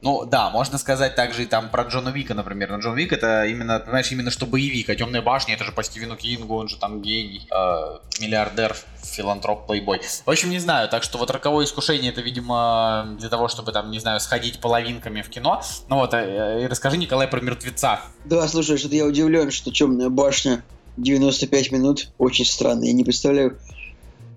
Ну 0.02 0.24
да, 0.24 0.50
можно 0.50 0.78
сказать 0.78 1.14
также 1.14 1.44
и 1.44 1.46
там 1.46 1.68
про 1.68 1.84
Джона 1.84 2.10
Вика, 2.10 2.34
например. 2.34 2.70
Но 2.70 2.78
Джон 2.78 2.96
Вик 2.96 3.12
это 3.12 3.44
именно, 3.44 3.82
знаешь, 3.86 4.10
именно 4.12 4.30
что 4.30 4.46
боевик, 4.46 4.88
а 4.90 4.94
Темная 4.94 5.22
башня 5.22 5.54
это 5.54 5.64
же 5.64 5.72
по 5.72 5.82
Стивену 5.82 6.16
Кингу, 6.16 6.56
он 6.56 6.68
же 6.68 6.76
там 6.78 7.02
гений, 7.02 7.46
э, 7.50 7.98
миллиардер, 8.20 8.76
филантроп, 9.02 9.66
плейбой. 9.66 10.00
В 10.24 10.30
общем, 10.30 10.50
не 10.50 10.58
знаю, 10.58 10.88
так 10.88 11.02
что 11.02 11.18
вот 11.18 11.30
роковое 11.30 11.64
искушение 11.64 12.12
это, 12.12 12.20
видимо, 12.20 13.16
для 13.18 13.28
того, 13.28 13.48
чтобы 13.48 13.72
там, 13.72 13.90
не 13.90 13.98
знаю, 13.98 14.20
сходить 14.20 14.60
половинками 14.60 15.22
в 15.22 15.28
кино. 15.28 15.62
Ну 15.88 15.96
вот, 15.96 16.14
э, 16.14 16.62
и 16.62 16.66
расскажи, 16.66 16.96
Николай, 16.96 17.28
про 17.28 17.40
мертвеца. 17.40 18.00
Да, 18.24 18.46
слушай, 18.48 18.76
что-то 18.76 18.96
я 18.96 19.04
удивлен, 19.04 19.50
что 19.50 19.70
темная 19.70 20.08
башня 20.08 20.62
95 20.96 21.72
минут. 21.72 22.08
Очень 22.18 22.46
странно. 22.46 22.84
Я 22.84 22.92
не 22.92 23.04
представляю, 23.04 23.58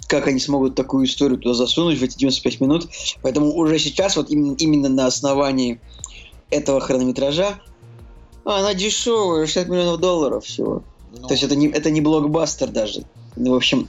как 0.10 0.28
они 0.28 0.40
смогут 0.40 0.74
такую 0.74 1.06
историю 1.06 1.38
туда 1.38 1.54
засунуть 1.54 2.00
в 2.00 2.04
эти 2.04 2.18
95 2.18 2.62
минут. 2.62 2.90
Поэтому 3.22 3.54
уже 3.54 3.78
сейчас, 3.78 4.18
вот 4.18 4.32
именно, 4.32 4.56
именно 4.56 4.90
на 4.90 5.06
основании 5.06 5.80
этого 6.50 6.80
хронометража, 6.82 7.62
а, 8.44 8.60
она 8.60 8.74
дешевая, 8.74 9.46
60 9.46 9.70
миллионов 9.70 10.00
долларов 10.00 10.44
всего. 10.44 10.84
Ну, 11.12 11.28
То 11.28 11.34
есть 11.36 11.44
это 11.44 11.56
не, 11.56 11.68
это 11.68 11.92
не 11.92 12.02
блокбастер 12.02 12.70
даже. 12.70 13.04
Ну, 13.36 13.52
в 13.52 13.56
общем, 13.56 13.88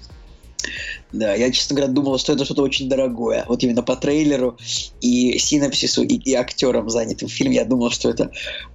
да, 1.12 1.34
я, 1.34 1.50
честно 1.50 1.76
говоря, 1.76 1.92
думал, 1.92 2.18
что 2.18 2.34
это 2.34 2.44
что-то 2.44 2.62
очень 2.62 2.88
дорогое. 2.88 3.46
Вот 3.48 3.62
именно 3.62 3.82
по 3.82 3.96
трейлеру 3.96 4.58
и 5.00 5.38
синапсису, 5.38 6.02
и, 6.02 6.16
и 6.16 6.34
актерам 6.34 6.90
занятым 6.90 7.28
в 7.28 7.32
фильме, 7.32 7.56
я 7.56 7.64
думал, 7.64 7.90
что 7.90 8.10
это, 8.10 8.30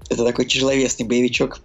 это 0.10 0.26
такой 0.26 0.46
тяжеловесный 0.46 1.06
боевичок. 1.06 1.62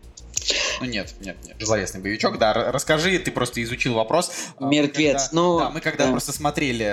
Ну 0.81 0.87
нет, 0.87 1.15
нет, 1.21 1.37
нет. 1.47 1.59
Тяжеловесный 1.59 2.01
боевичок, 2.01 2.39
да. 2.39 2.53
Расскажи, 2.73 3.19
ты 3.19 3.31
просто 3.31 3.63
изучил 3.63 3.95
вопрос. 3.95 4.31
А, 4.59 4.65
Мертвец, 4.67 5.25
когда- 5.25 5.29
ну, 5.33 5.59
Да, 5.59 5.71
мы 5.71 5.81
когда 5.81 6.05
да. 6.07 6.11
просто 6.11 6.33
смотрели 6.33 6.87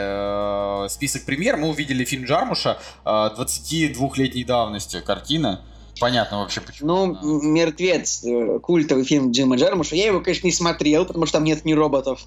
э, 0.86 0.90
список 0.90 1.24
премьер, 1.26 1.58
мы 1.58 1.70
увидели 1.70 2.04
фильм 2.04 2.26
Джармуша 2.26 2.78
э, 3.06 3.10
22-летней 3.10 4.44
давности. 4.44 5.02
Картина. 5.02 5.62
Понятно 6.00 6.40
вообще 6.42 6.62
почему. 6.62 6.88
Ну, 6.88 7.04
она- 7.18 7.20
«Мертвец», 7.44 8.24
э, 8.24 8.60
культовый 8.60 9.04
фильм 9.04 9.32
Джима 9.32 9.56
Джармуша. 9.56 9.96
Я 9.96 10.06
его, 10.08 10.20
конечно, 10.22 10.46
не 10.46 10.54
смотрел, 10.54 11.06
потому 11.06 11.26
что 11.26 11.38
там 11.40 11.44
нет 11.44 11.66
ни 11.66 11.74
роботов, 11.74 12.22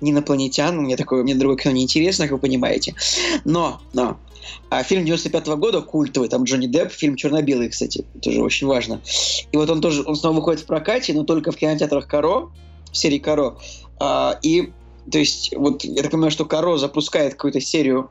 ни 0.00 0.10
инопланетян. 0.10 0.76
Мне 0.76 0.96
такое, 0.96 1.22
мне 1.22 1.36
другое 1.36 1.56
кино 1.56 1.72
не 1.74 1.84
интересно, 1.84 2.24
как 2.24 2.32
вы 2.32 2.38
понимаете. 2.38 2.94
Но, 3.44 3.80
но, 3.92 4.18
а 4.70 4.82
фильм 4.82 5.04
95 5.04 5.46
года 5.48 5.80
культовый, 5.82 6.28
там 6.28 6.44
Джонни 6.44 6.66
Депп, 6.66 6.92
фильм 6.92 7.16
черно-белый, 7.16 7.68
кстати, 7.68 8.04
тоже 8.22 8.42
очень 8.42 8.66
важно. 8.66 9.00
И 9.52 9.56
вот 9.56 9.70
он 9.70 9.80
тоже, 9.80 10.02
он 10.04 10.16
снова 10.16 10.36
выходит 10.36 10.62
в 10.62 10.66
прокате, 10.66 11.12
но 11.12 11.24
только 11.24 11.52
в 11.52 11.56
кинотеатрах 11.56 12.06
Каро, 12.06 12.50
в 12.90 12.96
серии 12.96 13.18
Каро. 13.18 13.56
А, 14.00 14.38
и, 14.42 14.72
то 15.10 15.18
есть, 15.18 15.54
вот 15.56 15.84
я 15.84 16.02
так 16.02 16.10
понимаю, 16.10 16.30
что 16.30 16.44
Каро 16.44 16.76
запускает 16.76 17.34
какую-то 17.34 17.60
серию 17.60 18.10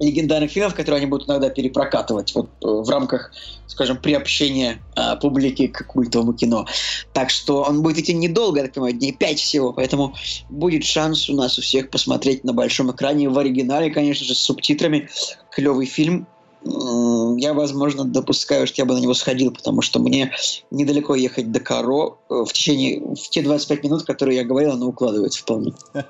легендарных 0.00 0.50
фильмов, 0.50 0.74
которые 0.74 0.98
они 0.98 1.06
будут 1.06 1.28
иногда 1.28 1.50
перепрокатывать 1.50 2.34
вот, 2.34 2.46
э, 2.62 2.66
в 2.66 2.88
рамках, 2.88 3.30
скажем, 3.66 3.98
приобщения 3.98 4.82
а, 4.96 5.16
публики 5.16 5.66
к 5.68 5.86
культовому 5.86 6.32
кино. 6.32 6.66
Так 7.12 7.30
что 7.30 7.62
он 7.62 7.82
будет 7.82 7.98
идти 7.98 8.14
недолго, 8.14 8.58
я 8.58 8.64
так 8.64 8.74
понимаю, 8.74 8.94
дней 8.94 9.12
5 9.12 9.38
всего, 9.38 9.72
поэтому 9.72 10.14
будет 10.48 10.84
шанс 10.84 11.28
у 11.28 11.36
нас 11.36 11.58
у 11.58 11.62
всех 11.62 11.90
посмотреть 11.90 12.44
на 12.44 12.52
большом 12.52 12.90
экране 12.90 13.28
в 13.28 13.38
оригинале, 13.38 13.90
конечно 13.90 14.26
же, 14.26 14.34
с 14.34 14.38
субтитрами. 14.38 15.08
Клевый 15.50 15.86
фильм. 15.86 16.26
Я, 16.62 17.54
возможно, 17.54 18.04
допускаю, 18.04 18.66
что 18.66 18.82
я 18.82 18.84
бы 18.84 18.94
на 18.94 18.98
него 18.98 19.14
сходил, 19.14 19.50
потому 19.50 19.80
что 19.82 19.98
мне 19.98 20.32
недалеко 20.70 21.14
ехать 21.14 21.50
до 21.50 21.60
Каро. 21.60 22.18
Э, 22.28 22.44
В 22.44 22.52
течение, 22.52 23.00
в 23.14 23.30
те 23.30 23.42
25 23.42 23.84
минут, 23.84 24.04
которые 24.04 24.38
я 24.38 24.44
говорил, 24.44 24.72
оно 24.72 24.86
укладывается 24.86 25.40
вполне. 25.40 25.72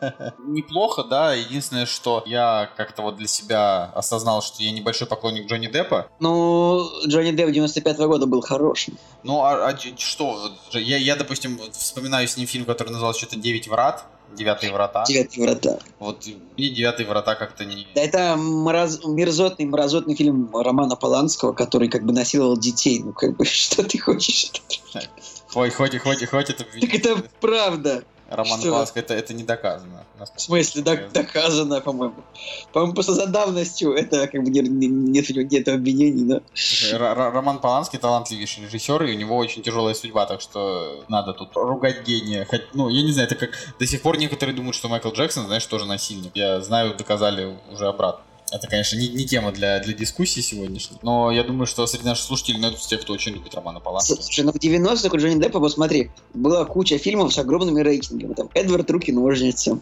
Неплохо, 0.46 1.04
да. 1.04 1.34
Единственное, 1.34 1.86
что 1.86 2.22
я 2.26 2.70
как-то 2.76 3.02
вот 3.02 3.16
для 3.16 3.28
себя 3.28 3.84
осознал, 3.94 4.42
что 4.42 4.62
я 4.62 4.72
небольшой 4.72 5.06
поклонник 5.06 5.46
Джонни 5.46 5.68
Деппа. 5.68 6.08
Ну, 6.18 6.88
Джонни 7.06 7.30
Депп 7.32 7.52
95 7.52 7.98
года 7.98 8.26
был 8.26 8.40
хорошим. 8.40 8.98
Ну, 9.22 9.42
а, 9.42 9.68
а 9.68 9.78
что? 9.96 10.50
Я, 10.72 10.96
я, 10.96 11.16
допустим, 11.16 11.60
вспоминаю 11.72 12.26
с 12.26 12.36
ним 12.36 12.46
фильм, 12.46 12.64
который 12.64 12.90
назывался 12.90 13.20
что-то 13.20 13.36
«Девять 13.36 13.68
врат», 13.68 14.04
«Девятые 14.36 14.72
врата». 14.72 15.04
Девятые 15.06 15.44
врата. 15.44 15.78
Вот 15.98 16.26
мне 16.56 16.70
«Девятые 16.70 17.06
врата» 17.06 17.34
как-то 17.34 17.64
не... 17.64 17.86
Да 17.94 18.00
это 18.00 18.36
мороз- 18.36 19.00
мерзотный, 19.06 19.66
мразотный 19.66 20.14
фильм 20.14 20.50
Романа 20.54 20.96
Поланского, 20.96 21.52
который 21.52 21.88
как 21.88 22.04
бы 22.04 22.12
насиловал 22.12 22.56
детей. 22.58 23.02
Ну, 23.02 23.12
как 23.12 23.36
бы, 23.36 23.44
что 23.46 23.82
ты 23.82 23.98
хочешь? 23.98 24.50
Хватит, 25.48 25.74
хватит, 25.74 26.02
хватит, 26.02 26.28
хватит 26.28 26.56
Так 26.58 26.68
обвинять. 26.68 26.94
это 26.94 27.22
правда. 27.40 28.04
Роман 28.30 28.60
что? 28.60 28.70
Поланский, 28.70 29.00
это, 29.00 29.14
это 29.14 29.34
не 29.34 29.42
доказано. 29.42 30.04
В 30.36 30.40
смысле, 30.40 30.82
док- 30.82 31.12
доказано, 31.12 31.80
по-моему. 31.80 32.14
По-моему, 32.72 32.94
просто 32.94 33.14
за 33.14 33.26
давностью 33.26 33.92
это 33.92 34.28
как 34.28 34.42
бы 34.42 34.50
не- 34.50 34.60
не- 34.60 34.86
нет, 34.86 35.28
него 35.30 35.42
нет 35.50 35.68
обвинений, 35.68 36.24
да. 36.24 36.40
Р- 36.92 37.32
Роман 37.34 37.58
Поланский 37.58 37.98
талантливейший 37.98 38.64
режиссер, 38.64 39.02
и 39.04 39.14
у 39.14 39.18
него 39.18 39.36
очень 39.36 39.62
тяжелая 39.62 39.94
судьба, 39.94 40.26
так 40.26 40.40
что 40.40 41.04
надо 41.08 41.32
тут 41.32 41.50
ругать 41.56 42.06
гения. 42.06 42.44
Хоть, 42.44 42.62
ну, 42.74 42.88
я 42.88 43.02
не 43.02 43.12
знаю, 43.12 43.26
это 43.28 43.34
как 43.36 43.50
до 43.78 43.86
сих 43.86 44.02
пор 44.02 44.16
некоторые 44.18 44.54
думают, 44.54 44.76
что 44.76 44.88
Майкл 44.88 45.10
Джексон, 45.10 45.46
знаешь, 45.46 45.66
тоже 45.66 45.84
насильник. 45.86 46.30
Я 46.34 46.60
знаю, 46.60 46.94
доказали 46.94 47.58
уже 47.72 47.86
обратно. 47.88 48.24
Это, 48.50 48.66
конечно, 48.66 48.96
не, 48.96 49.08
не 49.08 49.24
тема 49.26 49.52
для, 49.52 49.78
для 49.78 49.94
дискуссии 49.94 50.40
сегодняшней, 50.40 50.98
но 51.02 51.30
я 51.30 51.44
думаю, 51.44 51.66
что 51.66 51.86
среди 51.86 52.04
наших 52.04 52.24
слушателей 52.24 52.58
найдутся 52.58 52.88
те, 52.88 52.96
кто 52.98 53.12
очень 53.12 53.32
любит 53.32 53.54
Романа 53.54 53.80
Поланского. 53.80 54.20
Слушай, 54.20 54.44
ну 54.44 54.52
в 54.52 54.56
90-х 54.56 55.14
у 55.14 55.18
Джонни 55.18 55.40
Деппа, 55.40 55.60
посмотри, 55.60 56.10
была 56.34 56.64
куча 56.64 56.98
фильмов 56.98 57.32
с 57.32 57.38
огромными 57.38 57.80
рейтингами. 57.80 58.34
Там 58.34 58.48
Эдвард 58.54 58.90
Руки-ножницы, 58.90 59.80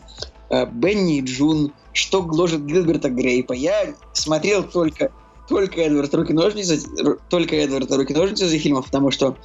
э, 0.51 0.67
Бенни 0.67 1.19
и 1.19 1.23
Джун, 1.23 1.73
Что 1.93 2.23
гложет 2.23 2.67
Гилберта 2.67 3.09
Грейпа. 3.09 3.55
Я 3.55 3.95
смотрел 4.13 4.63
только, 4.63 5.13
только 5.49 5.81
Эдвард 5.81 6.15
Руки-ножницы, 6.15 6.81
только 7.31 7.57
Эдвард 7.57 7.91
Руки-ножницы 7.91 8.59
фильмов, 8.59 8.87
потому 8.87 9.11
что 9.11 9.37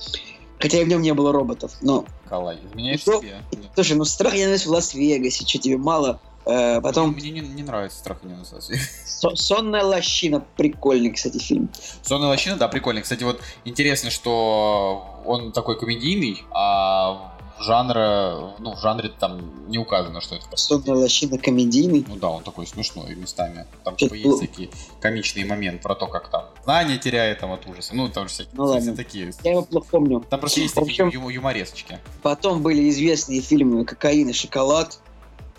Хотя 0.63 0.79
и 0.79 0.85
в 0.85 0.87
нем 0.87 1.01
не 1.01 1.13
было 1.13 1.33
роботов. 1.33 1.73
Но, 1.81 2.05
Николай, 2.23 2.57
изменяешь 2.65 3.01
Ну, 3.05 3.19
себе? 3.19 3.43
Слушай, 3.75 3.97
ну 3.97 4.05
страх 4.05 4.33
я 4.33 4.45
ненавижу 4.45 4.69
в 4.69 4.71
Лас-Вегасе, 4.71 5.45
что 5.45 5.57
тебе 5.57 5.77
мало? 5.77 6.21
Э, 6.45 6.81
потом 6.81 7.11
Мне 7.13 7.31
не, 7.31 7.39
не 7.41 7.63
нравится 7.63 7.97
страх 7.99 8.17
и 8.23 8.27
ненависть. 8.27 8.51
«Со- 9.05 9.35
«Сонная 9.35 9.83
лощина», 9.83 10.43
прикольный, 10.57 11.11
кстати, 11.11 11.37
фильм. 11.37 11.69
Сонная 12.01 12.27
лощина, 12.29 12.57
да, 12.57 12.67
прикольно. 12.67 13.01
Кстати, 13.01 13.23
вот 13.23 13.41
интересно, 13.65 14.09
что 14.09 15.21
он 15.25 15.51
такой 15.53 15.79
комедийный, 15.79 16.43
а 16.51 17.29
в 17.57 17.61
жанре, 17.61 18.55
ну, 18.59 18.73
в 18.75 18.79
жанре 18.79 19.09
там 19.17 19.69
не 19.69 19.77
указано, 19.77 20.19
что 20.19 20.35
это. 20.35 20.45
«Сонная 20.57 20.95
лощина» 20.95 21.37
комедийный. 21.37 22.03
Ну 22.07 22.15
да, 22.17 22.29
он 22.31 22.43
такой 22.43 22.67
смешной 22.67 23.15
местами. 23.15 23.65
Там 23.85 23.95
типа 23.95 24.15
есть 24.15 24.39
такие 24.41 24.69
комичные 24.99 25.45
моменты 25.45 25.81
про 25.81 25.95
то, 25.95 26.07
как 26.07 26.29
там 26.29 26.45
знания 26.65 26.97
теряет 26.97 27.39
там 27.39 27.51
от 27.53 27.65
ужаса. 27.67 27.95
Ну, 27.95 28.09
там 28.09 28.27
же 28.27 28.33
всякие, 28.33 28.53
Ну 28.55 28.65
ладно. 28.65 28.95
такие. 28.95 29.31
Я 29.43 29.51
его 29.51 29.61
плохо 29.61 29.87
помню. 29.91 30.25
Там 30.29 30.39
просто 30.41 30.59
есть 30.61 30.75
такие 30.75 31.05
общем- 31.05 31.21
ю- 31.21 31.29
юморесочки. 31.29 31.99
Потом 32.21 32.61
были 32.63 32.89
известные 32.89 33.39
фильмы 33.39 33.85
«Кокаин» 33.85 34.27
и 34.29 34.33
«Шоколад», 34.33 34.99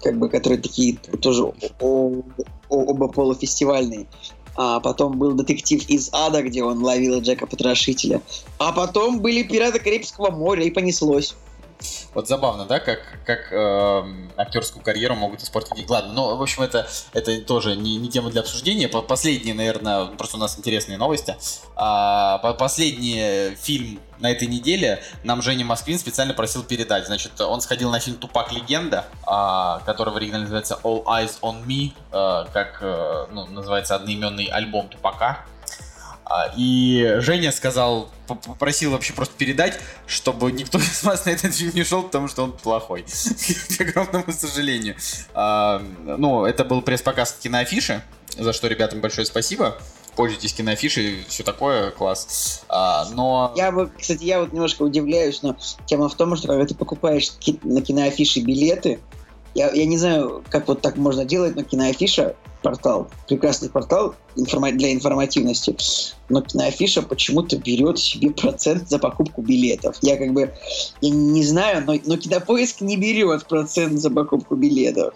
как 0.04 0.18
бы, 0.18 0.28
которые 0.28 0.60
такие 0.60 0.96
тоже 1.20 1.52
оба 2.68 3.08
полуфестивальные. 3.08 4.06
А 4.56 4.78
потом 4.78 5.18
был 5.18 5.32
«Детектив 5.32 5.84
из 5.88 6.10
ада», 6.12 6.42
где 6.42 6.62
он 6.62 6.84
ловил 6.84 7.20
Джека 7.20 7.46
Потрошителя. 7.46 8.20
А 8.58 8.70
потом 8.72 9.20
были 9.20 9.42
«Пираты 9.42 9.80
Карибского 9.80 10.30
моря» 10.30 10.62
и 10.62 10.70
понеслось. 10.70 11.34
Вот 12.14 12.28
забавно, 12.28 12.64
да, 12.64 12.78
как, 12.78 13.00
как 13.26 13.52
э, 13.52 14.02
актерскую 14.36 14.84
карьеру 14.84 15.16
могут 15.16 15.42
испортить. 15.42 15.90
Ладно, 15.90 16.12
ну, 16.12 16.36
в 16.36 16.42
общем, 16.42 16.62
это, 16.62 16.88
это 17.12 17.40
тоже 17.42 17.74
не, 17.74 17.96
не 17.96 18.08
тема 18.08 18.30
для 18.30 18.42
обсуждения. 18.42 18.88
Последние, 18.88 19.54
наверное, 19.54 20.06
просто 20.06 20.36
у 20.36 20.40
нас 20.40 20.56
интересные 20.56 20.98
новости. 20.98 21.36
А, 21.74 22.38
последний 22.54 23.56
фильм 23.56 23.98
на 24.24 24.30
этой 24.30 24.48
неделе 24.48 25.02
нам 25.22 25.42
Женя 25.42 25.66
Москвин 25.66 25.98
специально 25.98 26.32
просил 26.32 26.64
передать. 26.64 27.06
Значит, 27.06 27.38
он 27.42 27.60
сходил 27.60 27.90
на 27.90 28.00
фильм 28.00 28.16
«Тупак. 28.16 28.52
Легенда», 28.52 29.04
а, 29.26 29.80
который 29.84 30.12
в 30.12 30.16
оригинале 30.16 30.44
называется 30.44 30.78
«All 30.82 31.04
Eyes 31.04 31.40
on 31.42 31.64
Me», 31.66 31.92
а, 32.10 32.46
как 32.52 32.78
а, 32.80 33.28
ну, 33.30 33.46
называется 33.46 33.94
одноименный 33.96 34.46
альбом 34.46 34.88
Тупака. 34.88 35.44
А, 36.24 36.50
и 36.56 37.16
Женя 37.18 37.52
сказал, 37.52 38.10
попросил 38.26 38.92
вообще 38.92 39.12
просто 39.12 39.34
передать, 39.36 39.78
чтобы 40.06 40.50
никто 40.52 40.78
из 40.78 41.02
вас 41.04 41.26
на 41.26 41.30
этот 41.30 41.54
фильм 41.54 41.74
не 41.74 41.84
шел, 41.84 42.02
потому 42.02 42.28
что 42.28 42.44
он 42.44 42.52
плохой. 42.52 43.04
К 43.76 43.80
огромному 43.82 44.32
сожалению. 44.32 44.96
Ну, 45.34 46.46
это 46.46 46.64
был 46.64 46.80
пресс-показ 46.80 47.38
киноафиши, 47.42 48.02
за 48.38 48.54
что 48.54 48.68
ребятам 48.68 49.00
большое 49.02 49.26
спасибо. 49.26 49.76
Пользуйтесь 50.16 50.52
киноафишей, 50.52 51.24
все 51.28 51.42
такое, 51.42 51.90
класс. 51.90 52.64
А, 52.68 53.08
но... 53.14 53.52
Я 53.56 53.72
вот, 53.72 53.90
кстати, 53.98 54.24
я 54.24 54.40
вот 54.40 54.52
немножко 54.52 54.82
удивляюсь, 54.82 55.42
но 55.42 55.56
тема 55.86 56.08
в 56.08 56.14
том, 56.14 56.36
что 56.36 56.48
когда 56.48 56.64
ты 56.64 56.74
покупаешь 56.74 57.32
на 57.62 57.80
киноафиши 57.80 58.40
билеты, 58.40 59.00
я, 59.54 59.70
я 59.70 59.86
не 59.86 59.98
знаю, 59.98 60.44
как 60.50 60.68
вот 60.68 60.80
так 60.80 60.96
можно 60.96 61.24
делать, 61.24 61.56
но 61.56 61.62
киноафиша 61.62 62.36
портал, 62.62 63.08
прекрасный 63.28 63.68
портал 63.68 64.14
информа- 64.36 64.72
для 64.72 64.92
информативности, 64.92 65.76
но 66.28 66.40
киноафиша 66.40 67.02
почему-то 67.02 67.56
берет 67.58 67.98
себе 67.98 68.30
процент 68.30 68.88
за 68.88 68.98
покупку 68.98 69.42
билетов. 69.42 69.96
Я 70.00 70.16
как 70.16 70.32
бы, 70.32 70.52
я 71.00 71.10
не 71.10 71.44
знаю, 71.44 71.84
но, 71.86 71.94
но 72.04 72.16
кинопоиск 72.16 72.80
не 72.80 72.96
берет 72.96 73.46
процент 73.46 74.00
за 74.00 74.10
покупку 74.10 74.56
билетов. 74.56 75.14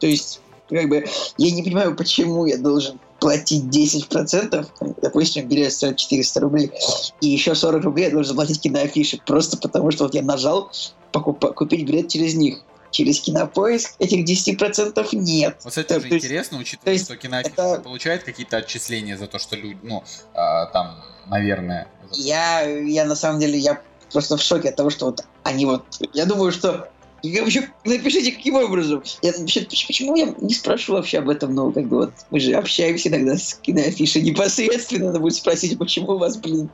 То 0.00 0.06
есть, 0.06 0.40
как 0.68 0.88
бы, 0.88 1.04
я 1.36 1.50
не 1.50 1.62
понимаю, 1.62 1.94
почему 1.94 2.46
я 2.46 2.56
должен 2.56 2.98
платить 3.20 3.64
10%, 3.64 4.66
допустим, 5.02 5.48
билет 5.48 5.72
стоит 5.72 5.96
400 5.96 6.40
рублей, 6.40 6.72
и 7.20 7.28
еще 7.28 7.54
40 7.54 7.84
рублей 7.84 8.06
я 8.06 8.10
должен 8.10 8.36
платить 8.36 8.60
киноафише, 8.60 9.18
просто 9.26 9.56
потому 9.56 9.90
что 9.90 10.04
вот 10.04 10.14
я 10.14 10.22
нажал 10.22 10.70
покуп- 11.12 11.52
купить 11.54 11.86
билет 11.86 12.08
через 12.08 12.34
них 12.34 12.60
через 12.90 13.20
кинопоиск 13.20 13.94
этих 13.98 14.24
10% 14.24 15.08
нет. 15.12 15.58
Вот 15.62 15.76
это 15.76 15.94
тоже 15.94 16.08
интересно, 16.08 16.58
учитывая, 16.58 16.94
есть, 16.94 17.04
что 17.04 17.16
киноафиша 17.16 17.52
это... 17.52 17.80
получает 17.80 18.22
какие-то 18.22 18.56
отчисления 18.56 19.16
за 19.16 19.26
то, 19.26 19.38
что 19.38 19.56
люди, 19.56 19.78
ну, 19.82 20.02
а, 20.34 20.66
там, 20.66 21.04
наверное. 21.26 21.88
Я, 22.12 22.62
я 22.62 23.04
на 23.04 23.14
самом 23.14 23.40
деле, 23.40 23.58
я 23.58 23.82
просто 24.10 24.36
в 24.36 24.42
шоке 24.42 24.70
от 24.70 24.76
того, 24.76 24.90
что 24.90 25.06
вот 25.06 25.24
они 25.42 25.66
вот, 25.66 25.84
я 26.14 26.24
думаю, 26.24 26.50
что 26.50 26.88
я 27.22 27.42
вообще, 27.42 27.68
напишите, 27.84 28.32
каким 28.32 28.54
образом. 28.54 29.02
Я, 29.22 29.32
вообще, 29.36 29.62
почему 29.62 30.16
я 30.16 30.34
не 30.40 30.54
спрашиваю 30.54 31.00
вообще 31.00 31.18
об 31.18 31.28
этом, 31.28 31.54
ну, 31.54 31.72
как 31.72 31.86
бы 31.86 31.96
вот, 31.98 32.12
мы 32.30 32.40
же 32.40 32.52
общаемся 32.52 33.08
иногда 33.08 33.36
с 33.36 33.54
киноафишей 33.54 34.22
непосредственно, 34.22 35.06
надо 35.06 35.20
будет 35.20 35.34
спросить, 35.34 35.78
почему 35.78 36.12
у 36.12 36.18
вас, 36.18 36.36
блин, 36.36 36.70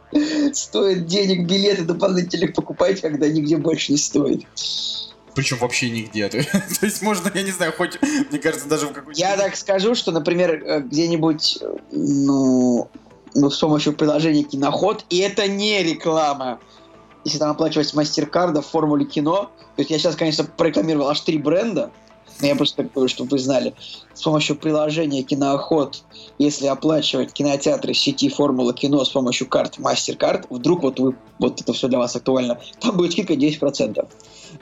стоит 0.52 1.06
денег 1.06 1.46
билеты 1.46 1.84
дополнительных 1.84 2.54
покупать, 2.54 3.00
когда 3.00 3.28
нигде 3.28 3.56
больше 3.56 3.92
не 3.92 3.98
стоит. 3.98 4.46
Причем 5.34 5.58
вообще 5.58 5.90
нигде. 5.90 6.28
То 6.28 6.38
есть 6.82 7.02
можно, 7.02 7.30
я 7.34 7.42
не 7.42 7.50
знаю, 7.50 7.72
хоть, 7.76 7.98
мне 8.30 8.38
кажется, 8.38 8.68
даже 8.68 8.86
в 8.86 8.92
какой-то... 8.92 9.18
Я 9.18 9.36
так 9.36 9.56
скажу, 9.56 9.94
что, 9.94 10.12
например, 10.12 10.62
э, 10.64 10.80
где-нибудь, 10.80 11.58
ну, 11.90 12.88
ну, 13.34 13.50
с 13.50 13.58
помощью 13.58 13.94
приложения 13.94 14.44
Киноход, 14.44 15.04
и 15.10 15.18
это 15.18 15.48
не 15.48 15.82
реклама. 15.82 16.60
Если 17.24 17.38
там 17.38 17.50
оплачивать 17.50 17.92
мастер-карда 17.94 18.62
в 18.62 18.66
формуле 18.66 19.06
кино, 19.06 19.50
то 19.76 19.80
есть 19.80 19.90
я 19.90 19.98
сейчас, 19.98 20.16
конечно, 20.16 20.44
прорекламировал 20.44 21.08
аж 21.08 21.20
три 21.20 21.38
бренда, 21.38 21.90
но 22.40 22.48
я 22.48 22.56
просто 22.56 22.82
такое, 22.82 23.08
чтобы 23.08 23.30
вы 23.30 23.38
знали. 23.38 23.74
С 24.12 24.22
помощью 24.22 24.56
приложения 24.56 25.22
Кинооход, 25.22 26.02
если 26.38 26.66
оплачивать 26.66 27.32
кинотеатры 27.32 27.94
сети 27.94 28.28
Формула 28.28 28.74
Кино 28.74 29.04
с 29.04 29.10
помощью 29.10 29.46
карт 29.46 29.78
MasterCard, 29.78 30.46
вдруг 30.50 30.82
вот 30.82 30.98
вы, 30.98 31.16
вот 31.38 31.60
это 31.60 31.72
все 31.72 31.88
для 31.88 31.98
вас 31.98 32.16
актуально, 32.16 32.60
там 32.80 32.96
будет 32.96 33.12
скидка 33.12 33.34
10%. 33.34 34.08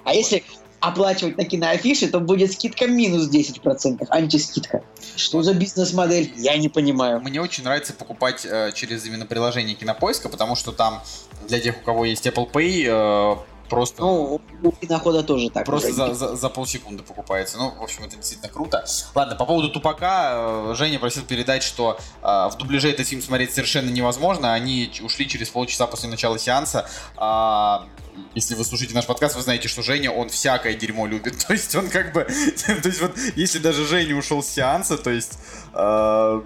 А 0.05 0.15
если 0.15 0.45
оплачивать 0.83 1.39
на 1.39 1.45
киноафише, 1.45 2.09
то 2.09 2.19
будет 2.19 2.53
скидка 2.53 2.87
минус 2.89 3.31
10%, 3.31 4.07
антискидка. 4.11 4.83
Что 5.17 5.43
за 5.43 5.55
бизнес-модель? 5.55 6.33
Я 6.37 6.57
не 6.57 6.69
понимаю. 6.69 7.21
Мне 7.21 7.41
очень 7.41 7.63
нравится 7.63 7.93
покупать 7.93 8.45
э, 8.45 8.73
через 8.75 9.07
именно 9.07 9.25
приложение 9.25 9.77
Кинопоиска, 9.77 10.29
потому 10.29 10.57
что 10.57 10.73
там 10.73 11.01
для 11.49 11.61
тех, 11.61 11.77
у 11.79 11.85
кого 11.85 12.05
есть 12.05 12.27
Apple 12.27 12.51
Pay, 12.51 12.87
э, 12.89 13.37
просто... 13.69 14.03
Ну, 14.03 14.41
у 14.63 14.73
кинохода 14.73 15.23
тоже 15.23 15.51
так. 15.51 15.65
Просто 15.65 15.93
за, 15.93 16.15
за, 16.15 16.35
за 16.35 16.49
полсекунды 16.49 17.05
покупается. 17.05 17.59
Ну, 17.59 17.71
в 17.71 17.83
общем, 17.83 18.03
это 18.05 18.17
действительно 18.17 18.53
круто. 18.53 18.85
Ладно, 19.15 19.37
по 19.37 19.47
поводу 19.47 19.71
Тупака, 19.71 20.33
э, 20.71 20.75
Женя 20.77 20.99
просил 20.99 21.23
передать, 21.23 21.63
что 21.63 21.97
э, 22.23 22.27
в 22.27 22.57
дубляже 22.59 22.91
этот 22.91 23.07
фильм 23.07 23.23
смотреть 23.23 23.55
совершенно 23.55 23.91
невозможно. 23.91 24.53
Они 24.53 24.91
ушли 25.03 25.29
через 25.29 25.49
полчаса 25.49 25.87
после 25.87 26.09
начала 26.09 26.39
сеанса. 26.39 26.89
Э, 27.17 27.87
если 28.35 28.55
вы 28.55 28.65
слушаете 28.65 28.95
наш 28.95 29.07
подкаст, 29.07 29.37
вы 29.37 29.43
знаете, 29.43 29.69
что 29.69 29.83
Женя, 29.83 30.11
он 30.11 30.29
всякое 30.29 30.75
дерьмо 30.75 31.07
любит. 31.07 31.39
То 31.47 31.53
есть 31.53 31.75
он 31.75 31.89
как 31.89 32.13
бы... 32.13 32.25
то 32.25 32.89
есть 32.89 33.01
вот, 33.01 33.17
если 33.37 33.59
даже 33.59 33.87
Женя 33.87 34.17
ушел 34.17 34.43
с 34.43 34.49
сеанса, 34.49 34.97
то 34.97 35.11
есть... 35.11 35.39
Э, 35.75 36.43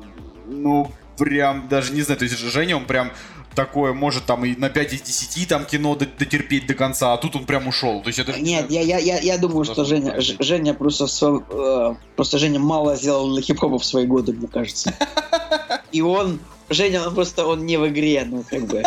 ну, 0.49 0.93
прям, 1.19 1.69
даже 1.69 1.93
не 1.93 2.03
знаю, 2.03 2.19
то 2.19 2.25
есть 2.25 2.39
Женя, 2.39 2.77
он 2.77 2.87
прям 2.87 3.11
такое 3.57 3.93
может 3.93 4.27
там 4.27 4.45
и 4.45 4.55
на 4.55 4.69
5 4.69 4.93
из 4.93 5.01
10 5.03 5.49
там 5.49 5.65
кино 5.65 5.97
дотерпеть 5.97 6.67
до 6.67 6.75
конца, 6.75 7.15
а 7.15 7.17
тут 7.17 7.35
он 7.35 7.47
прям 7.47 7.67
ушел. 7.67 8.03
То 8.03 8.09
есть 8.09 8.19
это 8.21 8.39
Нет, 8.39 8.71
я, 8.71 8.83
я, 8.83 8.99
я, 8.99 9.19
я 9.19 9.39
думаю, 9.39 9.65
что 9.65 9.85
Женя, 9.85 10.15
Женя 10.21 10.75
просто, 10.75 11.07
э, 11.51 11.95
просто 12.15 12.39
Женя 12.39 12.61
мало 12.61 12.95
сделал 12.97 13.33
для 13.33 13.43
хип-хопа 13.43 13.79
в 13.79 13.85
свои 13.85 14.07
годы, 14.07 14.33
мне 14.33 14.47
кажется. 14.47 14.95
И 15.93 16.03
он 16.03 16.39
Женя, 16.69 17.07
он 17.07 17.15
просто 17.15 17.47
он 17.47 17.65
не 17.65 17.79
в 17.79 17.89
игре, 17.89 18.25
ну 18.27 18.45
как 18.49 18.67
бы. 18.67 18.83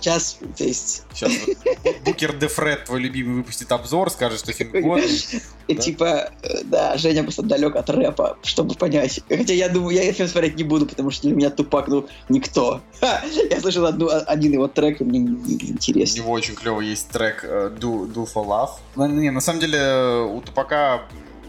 Сейчас, 0.00 0.38
то 0.56 0.64
есть... 0.64 1.04
Сейчас 1.12 1.32
Букер 2.04 2.36
де 2.36 2.48
Фред, 2.48 2.84
твой 2.84 3.00
любимый, 3.00 3.36
выпустит 3.36 3.70
обзор, 3.72 4.10
скажет, 4.10 4.40
что 4.40 4.52
фильм 4.52 4.82
год. 4.82 5.02
И 5.68 5.74
типа, 5.76 6.30
э, 6.42 6.64
да, 6.64 6.96
Женя 6.96 7.22
просто 7.22 7.42
далек 7.42 7.76
от 7.76 7.88
рэпа, 7.90 8.38
чтобы 8.42 8.74
понять. 8.74 9.20
Хотя 9.28 9.54
я 9.54 9.68
думаю, 9.68 9.96
я 9.96 10.12
фильм 10.12 10.28
смотреть 10.28 10.56
не 10.56 10.64
буду, 10.64 10.86
потому 10.86 11.10
что 11.10 11.28
для 11.28 11.36
меня 11.36 11.50
Тупак, 11.50 11.88
ну, 11.88 12.08
никто. 12.28 12.80
Я 13.50 13.60
слышал 13.60 13.86
одну, 13.86 14.08
один 14.10 14.52
его 14.52 14.68
трек, 14.68 15.00
и 15.00 15.04
мне 15.04 15.18
не 15.18 15.70
интересно. 15.70 16.22
У 16.22 16.24
него 16.24 16.32
очень 16.34 16.54
клевый 16.54 16.86
есть 16.86 17.08
трек 17.08 17.44
э, 17.44 17.70
Do, 17.78 18.06
Do 18.12 18.26
for 18.32 18.46
Love. 18.46 18.70
Ну, 18.96 19.06
не, 19.06 19.30
на 19.30 19.40
самом 19.40 19.60
деле, 19.60 20.24
у 20.24 20.40
Тупака 20.40 21.02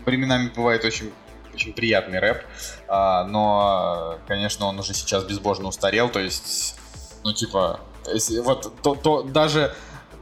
временами 0.05 0.51
бывает 0.55 0.84
очень 0.86 1.11
очень 1.53 1.73
приятный 1.73 2.19
рэп, 2.19 2.43
а, 2.88 3.25
но, 3.25 4.17
конечно, 4.27 4.65
он 4.65 4.79
уже 4.79 4.93
сейчас 4.93 5.23
безбожно 5.23 5.67
устарел, 5.67 6.09
то 6.09 6.19
есть, 6.19 6.75
ну, 7.23 7.34
типа, 7.34 7.79
вот, 8.43 8.74
то, 8.82 8.95
то 8.95 9.24
даже 9.24 9.74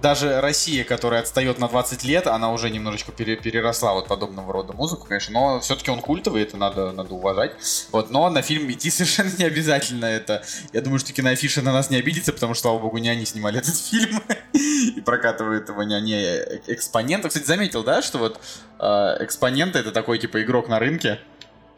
даже 0.01 0.41
Россия, 0.41 0.83
которая 0.83 1.21
отстает 1.21 1.59
на 1.59 1.67
20 1.67 2.03
лет, 2.03 2.27
она 2.27 2.51
уже 2.51 2.69
немножечко 2.69 3.11
пере, 3.11 3.35
переросла 3.35 3.93
вот 3.93 4.07
подобного 4.07 4.51
рода 4.51 4.73
музыку, 4.73 5.05
конечно, 5.07 5.33
но 5.33 5.59
все-таки 5.59 5.91
он 5.91 6.01
культовый, 6.01 6.41
это 6.41 6.57
надо, 6.57 6.91
надо 6.91 7.13
уважать. 7.13 7.51
Вот, 7.91 8.09
но 8.09 8.29
на 8.29 8.41
фильм 8.41 8.69
идти 8.71 8.89
совершенно 8.89 9.31
не 9.37 9.45
обязательно 9.45 10.05
это. 10.05 10.43
Я 10.73 10.81
думаю, 10.81 10.99
что 10.99 11.13
киноафиша 11.13 11.61
на 11.61 11.71
нас 11.71 11.89
не 11.89 11.97
обидится, 11.97 12.33
потому 12.33 12.53
что, 12.53 12.63
слава 12.63 12.79
богу, 12.79 12.97
не 12.97 13.09
они 13.09 13.25
снимали 13.25 13.57
этот 13.59 13.75
фильм 13.75 14.21
и 14.53 15.01
прокатывают 15.01 15.69
его 15.69 15.83
не 15.83 15.95
они, 15.95 16.15
а 16.15 16.59
экспоненты. 16.67 17.27
Кстати, 17.27 17.45
заметил, 17.45 17.83
да, 17.83 18.01
что 18.01 18.17
вот 18.17 18.39
э, 18.79 19.17
экспоненты 19.19 19.79
это 19.79 19.91
такой 19.91 20.17
типа 20.17 20.41
игрок 20.41 20.67
на 20.67 20.79
рынке, 20.79 21.19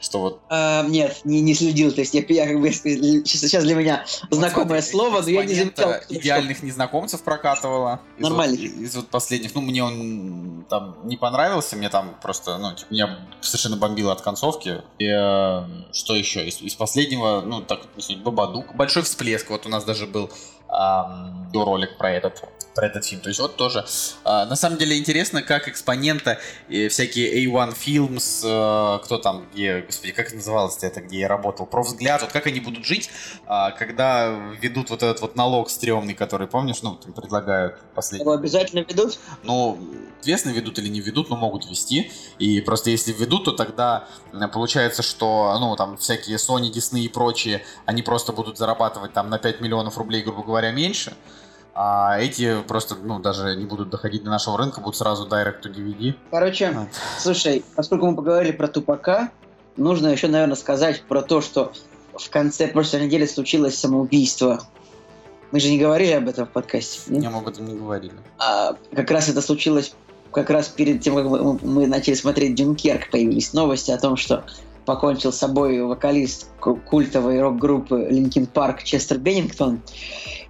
что 0.04 0.20
вот... 0.20 0.42
А, 0.50 0.84
нет, 0.84 1.22
не, 1.24 1.40
не 1.40 1.56
следил. 1.56 1.92
То 1.94 2.02
есть 2.02 2.14
я, 2.14 2.24
я 2.28 2.46
как 2.46 2.60
бы 2.60 2.72
сейчас 2.72 3.64
для 3.64 3.74
меня 3.74 4.06
вот 4.30 4.38
знакомое 4.38 4.82
смотри, 4.82 4.92
слово, 4.92 5.22
но 5.22 5.30
я 5.30 5.46
не 5.46 5.54
замечал. 5.54 5.94
Идеальных 6.10 6.58
что... 6.58 6.66
незнакомцев 6.66 7.22
прокатывала. 7.24 8.02
Нормально. 8.20 8.56
Из, 8.56 8.74
вот, 8.74 8.82
из 8.82 8.96
вот 8.98 9.08
последних. 9.08 9.56
Ну, 9.56 9.62
мне 9.62 9.82
он 9.82 10.66
там 10.70 10.98
не 11.06 11.16
понравился, 11.16 11.78
мне 11.78 11.90
там 11.90 12.16
просто, 12.22 12.58
ну, 12.58 12.76
типа, 12.76 12.92
меня 12.92 13.20
совершенно 13.40 13.78
бомбило 13.78 14.12
от 14.12 14.22
концовки. 14.22 14.82
И 15.00 15.06
э, 15.06 15.64
что 15.94 16.16
еще? 16.16 16.46
Из, 16.46 16.62
из 16.62 16.76
последнего, 16.76 17.42
ну, 17.42 17.62
так, 17.62 17.82
Бабадук. 18.24 18.76
Большой 18.76 19.04
всплеск. 19.04 19.50
Вот 19.50 19.66
у 19.66 19.70
нас 19.70 19.86
даже 19.86 20.06
был 20.06 20.30
э, 20.70 21.54
ролик 21.54 21.98
про 21.98 22.12
этот 22.12 22.44
про 22.74 22.88
этот 22.88 23.06
фильм. 23.06 23.22
То 23.22 23.30
есть 23.30 23.40
вот 23.40 23.56
тоже. 23.56 23.86
Э, 24.26 24.46
на 24.46 24.56
самом 24.56 24.78
деле 24.78 24.98
интересно, 24.98 25.42
как 25.42 25.68
экспонента 25.68 26.40
э, 26.70 26.88
всякие 26.88 27.46
A1 27.46 27.76
Films, 27.76 28.42
э, 28.44 29.04
кто 29.04 29.18
там, 29.18 29.46
где, 29.54 29.82
господи, 29.82 30.14
как 30.14 30.28
это 30.28 30.36
называлось 30.36 30.78
это, 30.82 31.02
где 31.02 31.20
я 31.20 31.28
работал, 31.28 31.66
про 31.66 31.84
взгляд, 31.84 32.22
вот 32.22 32.32
как 32.32 32.48
они 32.48 32.60
будут 32.60 32.86
жить, 32.86 33.10
э, 33.48 33.72
когда 33.78 34.30
ведут 34.62 34.90
вот 34.90 35.04
этот 35.04 35.22
вот 35.22 35.36
налог 35.36 35.70
стрёмный, 35.70 36.14
который, 36.14 36.48
помнишь, 36.48 36.82
ну, 36.82 36.96
предлагают 36.96 37.80
последний. 37.96 38.24
Его 38.24 38.34
обязательно 38.34 38.80
ведут? 38.80 39.20
Ну, 39.44 39.80
известно, 40.22 40.50
ведут 40.50 40.80
или 40.80 40.90
не 40.90 41.02
ведут, 41.02 41.30
но 41.30 41.36
могут 41.36 41.70
вести. 41.70 42.12
И 42.40 42.62
просто 42.62 42.90
если 42.90 43.12
ведут, 43.14 43.46
то 43.46 43.52
тогда 43.52 44.08
получается, 44.52 45.04
что, 45.04 45.58
ну, 45.60 45.76
там, 45.76 45.98
всякие 45.98 46.38
Sony, 46.38 46.72
Disney 46.72 47.02
и 47.02 47.10
прочие, 47.10 47.64
они 47.86 48.02
просто 48.02 48.34
будут 48.34 48.58
зарабатывать 48.58 49.14
там 49.14 49.30
на 49.30 49.38
5 49.38 49.62
миллионов 49.62 49.98
рублей, 49.98 50.24
грубо 50.24 50.44
говоря, 50.44 50.72
меньше 50.72 51.14
А 51.76 52.20
эти 52.20 52.62
просто, 52.68 52.96
ну, 52.96 53.20
даже 53.20 53.56
не 53.56 53.66
будут 53.66 53.90
доходить 53.90 54.24
до 54.24 54.30
нашего 54.30 54.58
рынка, 54.58 54.80
будут 54.80 54.96
сразу 54.96 55.28
direct 55.28 55.64
to 55.64 55.74
DVD. 55.74 56.14
Короче, 56.30 56.68
А. 56.68 56.88
слушай, 57.20 57.66
поскольку 57.76 58.06
мы 58.06 58.16
поговорили 58.16 58.52
про 58.52 58.68
Тупака, 58.68 59.32
нужно 59.76 60.10
еще, 60.10 60.28
наверное, 60.28 60.56
сказать 60.56 61.02
про 61.04 61.22
то, 61.24 61.42
что 61.42 61.72
в 62.16 62.30
конце 62.30 62.68
прошлой 62.68 63.06
недели 63.06 63.26
случилось 63.26 63.76
самоубийство. 63.78 64.62
Мы 65.52 65.60
же 65.60 65.70
не 65.70 65.80
говорили 65.80 66.12
об 66.12 66.30
этом 66.30 66.46
в 66.46 66.50
подкасте. 66.52 67.00
Не, 67.12 67.28
мы 67.30 67.40
об 67.40 67.48
этом 67.48 67.66
не 67.66 67.76
говорили. 67.76 68.14
А, 68.38 68.76
как 68.96 69.10
раз 69.10 69.30
это 69.30 69.42
случилось 69.42 69.96
как 70.32 70.50
раз 70.52 70.68
перед 70.68 71.02
тем, 71.02 71.16
как 71.16 71.26
мы, 71.26 71.60
мы 71.62 71.88
начали 71.88 72.14
смотреть 72.16 72.56
Дюнкерк, 72.56 73.10
появились 73.12 73.54
новости 73.54 73.92
о 73.92 73.98
том, 74.00 74.16
что 74.18 74.44
покончил 74.86 75.32
с 75.32 75.38
собой 75.38 75.82
вокалист 75.82 76.48
ку- 76.60 76.76
культовой 76.76 77.40
рок-группы 77.40 78.08
Линкин 78.10 78.48
Парк 78.48 78.84
Честер 78.84 79.18
Беннингтон. 79.20 79.82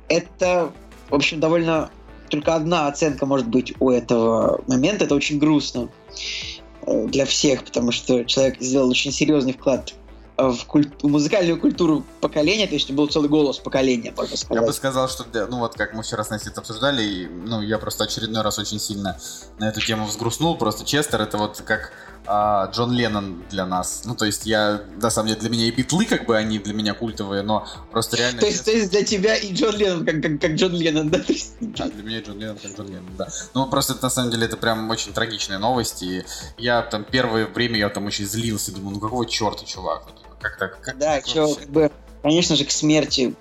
Это, 0.07 0.71
в 1.13 1.15
общем, 1.15 1.39
довольно 1.39 1.91
только 2.29 2.55
одна 2.55 2.87
оценка 2.87 3.27
может 3.27 3.47
быть 3.47 3.71
у 3.79 3.91
этого 3.91 4.63
момента. 4.67 5.05
Это 5.05 5.13
очень 5.13 5.37
грустно 5.37 5.89
э, 6.87 7.05
для 7.05 7.25
всех, 7.27 7.63
потому 7.63 7.91
что 7.91 8.23
человек 8.23 8.59
сделал 8.59 8.89
очень 8.89 9.11
серьезный 9.11 9.53
вклад 9.53 9.93
в, 10.37 10.65
куль- 10.65 10.91
в 11.03 11.07
музыкальную 11.07 11.59
культуру 11.59 12.03
поколения, 12.19 12.65
то 12.65 12.73
есть 12.73 12.89
был 12.89 13.07
целый 13.07 13.29
голос 13.29 13.59
поколения, 13.59 14.11
можно 14.17 14.31
Я 14.31 14.37
сказать. 14.37 14.65
бы 14.65 14.73
сказал, 14.73 15.07
что, 15.07 15.25
ну 15.47 15.59
вот 15.59 15.75
как 15.75 15.93
мы 15.93 16.01
вчера 16.01 16.23
с 16.23 16.31
Настей 16.31 16.51
обсуждали, 16.55 17.03
и, 17.03 17.27
ну 17.27 17.61
я 17.61 17.77
просто 17.77 18.05
очередной 18.05 18.41
раз 18.41 18.57
очень 18.57 18.79
сильно 18.79 19.19
на 19.59 19.69
эту 19.69 19.79
тему 19.79 20.05
взгрустнул. 20.05 20.57
Просто 20.57 20.85
Честер 20.85 21.21
это 21.21 21.37
вот 21.37 21.61
как 21.63 21.93
а, 22.25 22.67
Джон 22.71 22.91
Леннон 22.93 23.43
для 23.49 23.65
нас. 23.65 24.03
Ну 24.05 24.15
то 24.15 24.25
есть 24.25 24.45
я, 24.45 24.81
на 25.01 25.09
самом 25.09 25.29
деле, 25.29 25.39
для 25.39 25.49
меня 25.49 25.65
и 25.65 25.71
битлы 25.71 26.05
как 26.05 26.25
бы 26.25 26.37
они 26.37 26.59
для 26.59 26.73
меня 26.73 26.93
культовые, 26.93 27.43
но 27.43 27.67
просто 27.91 28.17
реально... 28.17 28.41
То 28.41 28.47
есть, 28.47 28.65
то 28.65 28.71
есть 28.71 28.91
для 28.91 29.03
тебя 29.03 29.35
и 29.35 29.53
Джон 29.53 29.75
Леннон, 29.75 30.05
как, 30.05 30.21
как, 30.21 30.41
как 30.41 30.51
Джон 30.53 30.73
Леннон, 30.73 31.09
да? 31.09 31.19
Да, 31.59 31.85
для 31.87 32.03
меня 32.03 32.21
Джон 32.21 32.39
Леннон 32.39 32.57
как 32.57 32.77
Джон 32.77 32.87
Леннон, 32.87 33.15
да. 33.17 33.27
Ну, 33.53 33.67
просто 33.67 33.93
это, 33.93 34.03
на 34.03 34.09
самом 34.09 34.31
деле, 34.31 34.45
это 34.45 34.57
прям 34.57 34.89
очень 34.89 35.13
трагичная 35.13 35.59
новость, 35.59 36.03
и 36.03 36.23
я 36.57 36.81
там 36.81 37.03
первое 37.03 37.45
время, 37.47 37.77
я 37.77 37.89
там 37.89 38.05
очень 38.05 38.25
злился, 38.25 38.71
думаю, 38.73 38.95
ну 38.95 38.99
какого 38.99 39.25
черта, 39.25 39.65
чувак? 39.65 40.05
Типа, 40.05 40.35
Как 40.41 40.57
так? 40.57 40.81
Как 40.81 40.97
Да, 40.97 41.21
чё, 41.21 41.47
вообще? 41.47 41.61
как 41.61 41.69
бы, 41.69 41.91
конечно 42.21 42.55
же, 42.55 42.65
к 42.65 42.71
смерти 42.71 43.35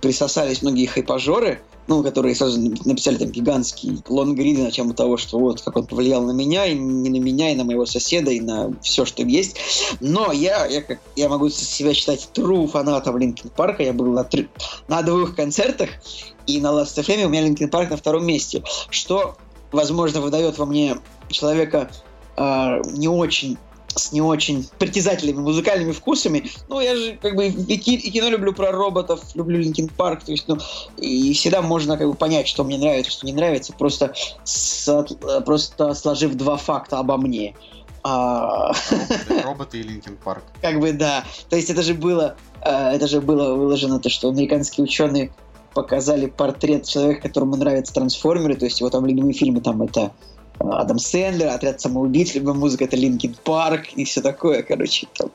присосались 0.00 0.62
многие 0.62 0.86
хайпажоры, 0.86 1.60
ну, 1.88 2.02
которые 2.02 2.34
сразу 2.34 2.60
написали 2.84 3.16
там 3.16 3.30
гигантский 3.30 4.02
лонгриды 4.08 4.62
на 4.62 4.70
тему 4.70 4.92
того, 4.92 5.16
что 5.16 5.38
вот 5.38 5.62
как 5.62 5.76
он 5.76 5.86
повлиял 5.86 6.22
на 6.22 6.32
меня, 6.32 6.66
и 6.66 6.74
не 6.74 7.08
на 7.08 7.22
меня, 7.22 7.50
и 7.50 7.56
на 7.56 7.64
моего 7.64 7.86
соседа, 7.86 8.30
и 8.30 8.40
на 8.40 8.72
все, 8.82 9.06
что 9.06 9.22
есть. 9.22 9.56
Но 10.00 10.30
я, 10.30 10.66
я, 10.66 10.82
как, 10.82 11.00
я 11.16 11.28
могу 11.28 11.48
себя 11.48 11.94
считать 11.94 12.28
true 12.34 12.68
фанатом 12.68 13.16
Линкен 13.16 13.50
Парка. 13.50 13.82
Я 13.82 13.94
был 13.94 14.12
на, 14.12 14.22
три- 14.22 14.48
на 14.86 15.02
двух 15.02 15.34
концертах, 15.34 15.88
и 16.46 16.60
на 16.60 16.68
Last 16.68 17.02
FM 17.02 17.24
у 17.24 17.28
меня 17.30 17.42
Линкен 17.42 17.70
Парк 17.70 17.90
на 17.90 17.96
втором 17.96 18.26
месте, 18.26 18.62
что, 18.90 19.36
возможно, 19.72 20.20
выдает 20.20 20.58
во 20.58 20.66
мне 20.66 20.98
человека 21.30 21.90
а, 22.36 22.80
не 22.84 23.08
очень 23.08 23.56
с 23.98 24.12
не 24.12 24.20
очень 24.22 24.66
притязательными 24.78 25.40
музыкальными 25.40 25.92
вкусами. 25.92 26.50
Ну, 26.68 26.80
я 26.80 26.94
же 26.96 27.18
как 27.20 27.34
бы 27.34 27.46
и, 27.48 27.76
ки- 27.76 27.94
и 27.96 28.10
кино 28.10 28.28
люблю 28.28 28.52
про 28.54 28.70
роботов, 28.72 29.20
люблю 29.34 29.58
Линкин 29.58 29.88
Парк, 29.88 30.24
то 30.24 30.32
есть, 30.32 30.46
ну, 30.48 30.56
и 30.96 31.32
всегда 31.34 31.60
можно 31.62 31.96
как 31.98 32.06
бы 32.08 32.14
понять, 32.14 32.46
что 32.48 32.64
мне 32.64 32.78
нравится, 32.78 33.10
что 33.10 33.26
не 33.26 33.32
нравится, 33.32 33.72
просто, 33.72 34.14
с- 34.44 35.06
просто 35.44 35.94
сложив 35.94 36.34
два 36.34 36.56
факта 36.56 36.98
обо 36.98 37.16
мне. 37.16 37.54
А, 38.04 38.68
Роботы, 38.90 39.42
роботы 39.44 39.78
и 39.80 39.82
Линкен 39.82 40.16
Парк. 40.24 40.44
как 40.62 40.78
бы 40.80 40.92
да. 40.92 41.24
То 41.50 41.56
есть 41.56 41.68
это 41.68 41.82
же 41.82 41.94
было, 41.94 42.36
э, 42.62 42.70
это 42.94 43.08
же 43.08 43.20
было 43.20 43.54
выложено 43.54 43.98
то, 43.98 44.08
что 44.08 44.28
американские 44.28 44.84
ученые 44.84 45.32
показали 45.74 46.26
портрет 46.26 46.86
человека, 46.86 47.22
которому 47.28 47.56
нравятся 47.56 47.92
трансформеры, 47.94 48.54
то 48.54 48.64
есть 48.64 48.80
его 48.80 48.88
там 48.90 49.04
любимые 49.04 49.34
фильмы 49.34 49.60
там 49.60 49.82
это 49.82 50.12
Адам 50.60 50.98
Сэндлер, 50.98 51.48
Отряд 51.48 51.80
самоубийц, 51.80 52.34
любимая 52.34 52.54
музыка 52.56 52.84
это 52.84 52.96
Линкин 52.96 53.34
Парк 53.44 53.88
и 53.94 54.04
все 54.04 54.20
такое, 54.20 54.62
короче. 54.62 55.06
Там. 55.16 55.30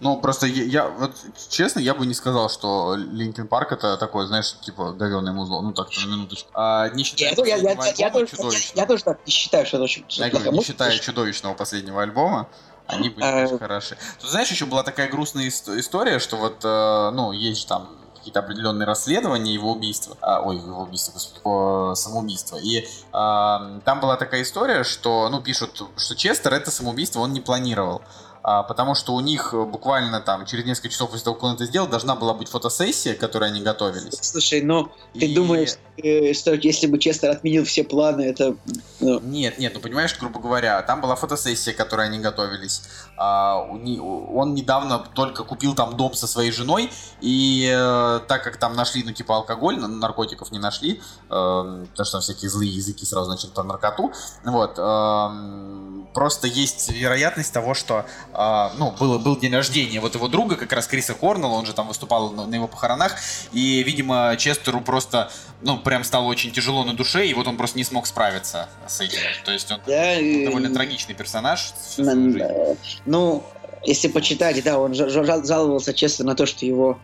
Ну, 0.00 0.18
просто 0.20 0.46
я, 0.46 0.64
я- 0.64 0.88
вот, 0.88 1.12
честно, 1.48 1.80
я 1.80 1.94
бы 1.94 2.06
не 2.06 2.14
сказал, 2.14 2.48
что 2.50 2.94
Линкен 2.96 3.48
Парк 3.48 3.72
это 3.72 3.96
такое, 3.96 4.26
знаешь, 4.26 4.54
типа 4.60 4.92
говёное 4.92 5.32
музло. 5.32 5.60
Ну, 5.60 5.72
так, 5.72 5.88
на 6.04 6.08
минуточку. 6.10 6.50
А, 6.54 6.88
не 6.90 7.02
считая 7.04 7.34
Я, 7.34 7.44
я- 7.44 7.56
я- 7.56 7.70
я- 7.72 7.94
я 7.96 8.10
тоже, 8.10 8.28
я, 8.38 8.50
я 8.82 8.86
тоже 8.86 9.02
так 9.02 9.18
не 9.26 9.32
считаю, 9.32 9.66
что 9.66 9.78
это 9.78 9.84
очень 9.84 10.04
Я 10.08 10.28
говорю, 10.30 10.52
не 10.52 10.62
считая 10.62 10.96
чудовищного 10.98 11.54
последнего 11.54 12.02
альбома, 12.02 12.48
они 12.86 13.08
были 13.08 13.24
А. 13.24 13.44
очень 13.46 13.58
хороши. 13.58 13.96
Тут, 14.20 14.30
знаешь, 14.30 14.50
еще 14.50 14.66
была 14.66 14.82
такая 14.84 15.10
грустная 15.10 15.46
ис- 15.48 15.78
история, 15.80 16.18
что 16.20 16.36
вот, 16.36 16.64
э, 16.64 17.10
ну, 17.12 17.32
есть 17.32 17.66
там 17.66 17.88
какие-то 18.26 18.40
определенные 18.40 18.86
расследования 18.86 19.54
его 19.54 19.70
убийства. 19.72 20.16
А, 20.20 20.42
ой, 20.42 20.56
его 20.56 20.82
убийства, 20.82 21.12
господи, 21.12 21.38
его 21.38 21.94
самоубийства. 21.94 22.56
И 22.56 22.84
а, 23.12 23.78
там 23.84 24.00
была 24.00 24.16
такая 24.16 24.42
история, 24.42 24.82
что, 24.82 25.28
ну, 25.28 25.40
пишут, 25.40 25.80
что 25.96 26.16
Честер 26.16 26.52
это 26.52 26.72
самоубийство 26.72 27.20
он 27.20 27.32
не 27.32 27.40
планировал. 27.40 28.02
А, 28.48 28.62
потому 28.62 28.94
что 28.94 29.12
у 29.12 29.20
них 29.20 29.52
э, 29.54 29.64
буквально 29.64 30.20
там 30.20 30.46
через 30.46 30.64
несколько 30.64 30.88
часов 30.90 31.10
после 31.10 31.24
того, 31.24 31.34
как 31.34 31.42
он 31.42 31.54
это 31.56 31.66
сделал, 31.66 31.88
должна 31.88 32.14
была 32.14 32.32
быть 32.32 32.48
фотосессия, 32.48 33.14
к 33.14 33.18
которой 33.18 33.48
они 33.48 33.60
готовились. 33.60 34.16
Слушай, 34.20 34.62
ну, 34.62 34.88
ты 35.14 35.26
И- 35.26 35.34
думаешь, 35.34 35.74
э, 35.96 36.32
что 36.32 36.54
если 36.54 36.86
бы 36.86 37.00
Честер 37.00 37.30
отменил 37.30 37.64
все 37.64 37.82
планы, 37.82 38.22
это... 38.22 38.54
ну, 39.00 39.18
Нет, 39.18 39.58
нет, 39.58 39.72
ну 39.74 39.80
понимаешь, 39.80 40.16
грубо 40.16 40.38
говоря, 40.38 40.80
там 40.82 41.00
была 41.00 41.16
фотосессия, 41.16 41.72
к 41.72 41.76
которой 41.76 42.06
они 42.06 42.20
готовились. 42.20 42.82
А, 43.16 43.58
он 43.58 44.54
недавно 44.54 45.00
только 45.00 45.42
купил 45.42 45.74
там 45.74 45.96
дом 45.96 46.14
со 46.14 46.28
своей 46.28 46.52
женой, 46.52 46.92
и 47.20 47.68
э, 47.68 48.20
так 48.28 48.44
как 48.44 48.58
там 48.58 48.76
нашли, 48.76 49.02
ну, 49.02 49.10
типа, 49.10 49.34
алкоголь, 49.34 49.76
но 49.80 49.88
наркотиков 49.88 50.52
не 50.52 50.60
нашли, 50.60 51.02
потому 51.28 51.86
что 51.96 52.12
там 52.12 52.20
всякие 52.20 52.48
злые 52.48 52.70
языки 52.70 53.04
сразу 53.04 53.28
начали 53.28 53.50
про 53.50 53.64
наркоту, 53.64 54.12
вот, 54.44 54.78
эм, 54.78 56.08
просто 56.14 56.46
есть 56.46 56.90
вероятность 56.90 57.52
того, 57.52 57.74
что, 57.74 58.06
э, 58.36 58.68
ну, 58.78 58.92
было, 58.92 59.18
был 59.18 59.36
день 59.36 59.54
рождения 59.54 60.00
вот 60.00 60.14
его 60.14 60.28
друга, 60.28 60.56
как 60.56 60.72
раз 60.72 60.86
Криса 60.86 61.14
Корнелла, 61.14 61.54
он 61.54 61.66
же 61.66 61.72
там 61.72 61.88
выступал 61.88 62.30
на, 62.32 62.46
на 62.46 62.54
его 62.54 62.68
похоронах, 62.68 63.16
и, 63.52 63.82
видимо, 63.82 64.36
Честеру 64.36 64.80
просто, 64.80 65.30
ну, 65.62 65.78
прям 65.78 66.04
стало 66.04 66.26
очень 66.26 66.52
тяжело 66.52 66.84
на 66.84 66.94
душе, 66.94 67.26
и 67.26 67.34
вот 67.34 67.46
он 67.46 67.56
просто 67.56 67.78
не 67.78 67.84
смог 67.84 68.06
справиться 68.06 68.68
с 68.86 69.00
этим. 69.00 69.18
То 69.44 69.52
есть 69.52 69.70
он 69.70 69.80
да, 69.86 70.14
э, 70.20 70.44
довольно 70.44 70.72
трагичный 70.72 71.14
персонаж 71.14 71.72
э, 71.98 72.74
Ну, 73.06 73.42
если 73.84 74.08
почитать, 74.08 74.62
да, 74.64 74.78
он 74.78 74.92
жа- 74.92 75.08
жа- 75.08 75.46
жаловался 75.46 75.94
честно 75.94 76.24
на 76.26 76.34
то, 76.34 76.46
что 76.46 76.66
его 76.66 76.98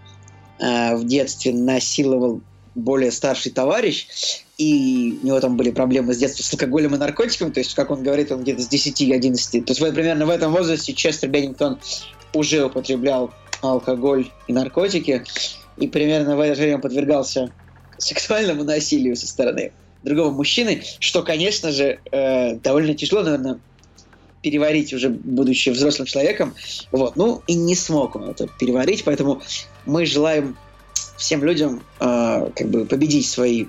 э, 0.59 0.95
в 0.97 1.05
детстве 1.07 1.53
насиловал 1.53 2.41
более 2.75 3.11
старший 3.11 3.53
товарищ, 3.53 4.07
и 4.59 5.19
у 5.23 5.27
него 5.27 5.41
там 5.41 5.57
были 5.57 5.71
проблемы 5.71 6.15
с 6.15 6.19
детства 6.19 6.43
с 6.43 6.53
алкоголем 6.53 6.95
и 6.95 6.99
наркотиками, 6.99 7.51
то 7.51 7.61
есть, 7.61 7.75
как 7.75 7.91
он 7.91 8.03
говорит, 8.03 8.33
он 8.33 8.43
где-то 8.43 8.63
с 8.63 8.71
10-11. 8.71 9.65
То 9.65 9.71
есть, 9.71 9.81
вот 9.81 9.95
примерно 9.95 10.27
в 10.27 10.31
этом 10.31 10.53
возрасте 10.53 10.93
Честер 10.93 11.29
Беннингтон 11.29 11.79
уже 12.33 12.65
употреблял 12.65 13.33
алкоголь 13.61 14.31
и 14.49 14.53
наркотики, 14.53 15.25
и 15.77 15.89
примерно 15.89 16.37
в 16.37 16.41
это 16.41 16.61
время 16.61 16.79
подвергался 16.79 17.53
сексуальному 17.99 18.65
насилию 18.65 19.17
со 19.17 19.27
стороны 19.27 19.73
другого 20.03 20.31
мужчины, 20.31 20.83
что, 20.99 21.23
конечно 21.23 21.71
же, 21.71 22.01
э, 22.11 22.55
довольно 22.57 22.95
тяжело, 22.95 23.23
наверное, 23.23 23.61
переварить 24.43 24.93
уже 24.93 25.09
будучи 25.09 25.71
взрослым 25.71 26.07
человеком. 26.07 26.55
Вот. 26.91 27.17
Ну, 27.17 27.43
и 27.47 27.55
не 27.55 27.77
смог 27.77 28.17
он 28.17 28.31
это 28.31 28.49
переварить, 28.59 29.05
поэтому 29.05 29.41
мы 29.87 30.05
желаем 30.05 30.57
всем 31.23 31.45
людям 31.45 31.83
э, 32.01 32.51
как 32.55 32.69
бы 32.69 32.85
победить 32.85 33.29
свои 33.29 33.67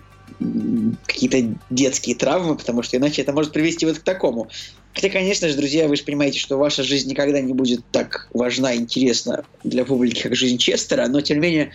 какие-то 1.05 1.57
детские 1.69 2.15
травмы, 2.15 2.55
потому 2.55 2.81
что 2.81 2.97
иначе 2.97 3.21
это 3.21 3.31
может 3.31 3.53
привести 3.53 3.85
вот 3.85 3.99
к 3.99 4.03
такому. 4.03 4.49
Хотя, 4.93 5.09
конечно 5.09 5.47
же, 5.47 5.55
друзья, 5.55 5.87
вы 5.87 5.95
же 5.95 6.03
понимаете, 6.03 6.39
что 6.39 6.57
ваша 6.57 6.83
жизнь 6.83 7.09
никогда 7.09 7.39
не 7.39 7.53
будет 7.53 7.81
так 7.91 8.27
важна 8.33 8.73
и 8.73 8.79
интересна 8.79 9.45
для 9.63 9.85
публики, 9.85 10.21
как 10.21 10.35
жизнь 10.35 10.57
Честера, 10.57 11.07
но, 11.07 11.21
тем 11.21 11.37
не 11.37 11.41
менее, 11.41 11.71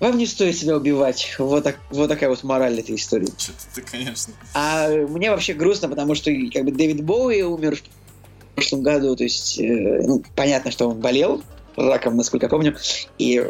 вам 0.00 0.18
не 0.18 0.26
стоит 0.26 0.56
себя 0.56 0.76
убивать. 0.76 1.34
Вот, 1.38 1.64
так, 1.64 1.78
вот 1.90 2.08
такая 2.08 2.28
вот 2.28 2.42
мораль 2.42 2.78
этой 2.78 2.96
истории. 2.96 3.28
Что-то 3.38 3.64
ты, 3.74 3.82
конечно. 3.82 4.34
А 4.52 4.88
мне 4.88 5.30
вообще 5.30 5.54
грустно, 5.54 5.88
потому 5.88 6.14
что 6.14 6.30
как 6.52 6.64
бы 6.64 6.72
Дэвид 6.72 7.02
Боуи 7.02 7.42
умер 7.42 7.76
в 7.76 8.54
прошлом 8.54 8.82
году, 8.82 9.16
то 9.16 9.24
есть 9.24 9.58
э, 9.58 10.02
ну, 10.06 10.22
понятно, 10.34 10.70
что 10.70 10.88
он 10.88 11.00
болел 11.00 11.42
раком, 11.76 12.16
насколько 12.16 12.46
я 12.46 12.50
помню, 12.50 12.76
и 13.18 13.44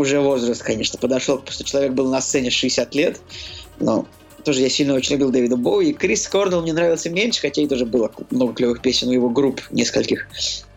уже 0.00 0.20
возраст, 0.20 0.62
конечно, 0.62 0.98
подошел, 0.98 1.36
потому 1.38 1.52
что 1.52 1.64
человек 1.64 1.92
был 1.92 2.10
на 2.10 2.20
сцене 2.20 2.50
60 2.50 2.94
лет, 2.94 3.20
но 3.78 4.06
тоже 4.44 4.62
я 4.62 4.70
сильно 4.70 4.94
очень 4.94 5.12
любил 5.12 5.30
Дэвида 5.30 5.56
Боуи. 5.56 5.92
Крис 5.92 6.26
Корнелл 6.26 6.62
мне 6.62 6.72
нравился 6.72 7.10
меньше, 7.10 7.40
хотя 7.42 7.60
и 7.62 7.66
тоже 7.66 7.84
было 7.84 8.10
много 8.30 8.54
клевых 8.54 8.80
песен 8.80 9.08
у 9.08 9.12
его 9.12 9.28
групп, 9.28 9.60
нескольких. 9.70 10.26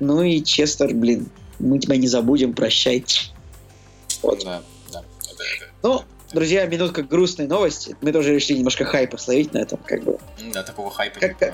Ну 0.01 0.21
и 0.21 0.43
Честер, 0.43 0.93
блин, 0.93 1.30
мы 1.59 1.80
тебя 1.80 1.95
не 1.95 2.07
забудем, 2.07 2.53
прощай. 2.53 3.05
Вот. 4.21 4.43
Да, 4.43 4.61
да. 4.91 4.99
Это- 4.99 5.65
Ну, 5.82 6.01
друзья, 6.34 6.65
минутка 6.65 7.03
грустной 7.03 7.47
новости. 7.47 7.95
Мы 8.01 8.11
тоже 8.11 8.34
решили 8.36 8.57
немножко 8.57 8.84
хайпа 8.84 9.17
словить 9.17 9.53
на 9.53 9.59
этом, 9.59 9.80
как 9.86 10.03
бы. 10.03 10.17
Да, 10.53 10.63
такого 10.63 10.91
хайпа. 10.91 11.19
Как- 11.21 11.39
типа, 11.39 11.53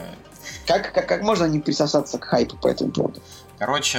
Как, 0.65 0.91
как, 0.93 1.07
как 1.07 1.21
можно 1.21 1.45
не 1.45 1.59
присосаться 1.59 2.17
к 2.17 2.23
хайпу 2.25 2.57
по 2.57 2.67
этому 2.67 2.91
поводу? 2.91 3.21
Короче, 3.59 3.97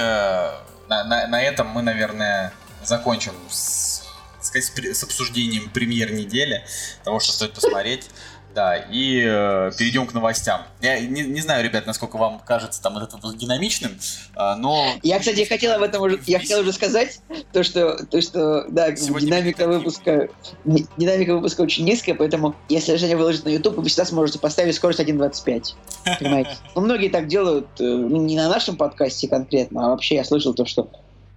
на, 0.89 1.03
на- 1.05 1.27
на 1.27 1.41
этом 1.41 1.67
мы, 1.67 1.81
наверное, 1.81 2.51
закончим 2.85 3.33
с, 3.49 4.03
сказать, 4.41 4.95
с, 4.95 5.03
обсуждением 5.03 5.69
премьер 5.69 6.11
недели, 6.11 6.63
того, 7.03 7.19
что 7.19 7.33
стоит 7.33 7.53
посмотреть. 7.53 8.09
Да, 8.53 8.75
и 8.75 9.23
э, 9.25 9.71
перейдем 9.77 10.05
к 10.07 10.13
новостям. 10.13 10.63
Я 10.81 10.99
не, 10.99 11.21
не 11.21 11.39
знаю, 11.39 11.63
ребят, 11.63 11.85
насколько 11.85 12.17
вам 12.17 12.39
кажется 12.39 12.81
там 12.81 12.97
этот 12.97 13.13
выпуск 13.13 13.37
динамичным, 13.37 13.91
э, 14.35 14.55
но... 14.57 14.87
Я, 15.03 15.19
кстати, 15.19 15.45
хотел 15.45 15.71
об 15.71 15.81
этом 15.81 16.01
уже, 16.01 16.19
я 16.27 16.39
хотел 16.39 16.59
уже 16.59 16.73
сказать, 16.73 17.21
то, 17.53 17.63
что, 17.63 18.05
то, 18.05 18.19
что 18.21 18.65
да, 18.69 18.93
Сегодня 18.95 19.27
динамика 19.27 19.67
выпуска, 19.67 20.27
ди- 20.65 20.85
динамика 20.97 21.35
выпуска 21.35 21.61
очень 21.61 21.85
низкая, 21.85 22.15
поэтому 22.15 22.55
если 22.67 22.95
Женя 22.97 23.15
выложит 23.15 23.45
на 23.45 23.49
YouTube, 23.49 23.77
вы 23.77 23.87
всегда 23.87 24.03
сможете 24.03 24.39
поставить 24.39 24.75
скорость 24.75 24.99
1.25. 24.99 25.75
Понимаете? 26.19 26.57
Ну, 26.75 26.81
многие 26.81 27.07
так 27.07 27.27
делают, 27.27 27.67
э, 27.79 27.83
не 27.83 28.35
на 28.35 28.49
нашем 28.49 28.75
подкасте 28.75 29.29
конкретно, 29.29 29.85
а 29.85 29.89
вообще 29.91 30.15
я 30.15 30.25
слышал 30.25 30.53
то, 30.53 30.65
что 30.65 30.89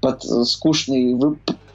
под 0.04 0.22
э, 0.26 0.44
скучный, 0.44 1.16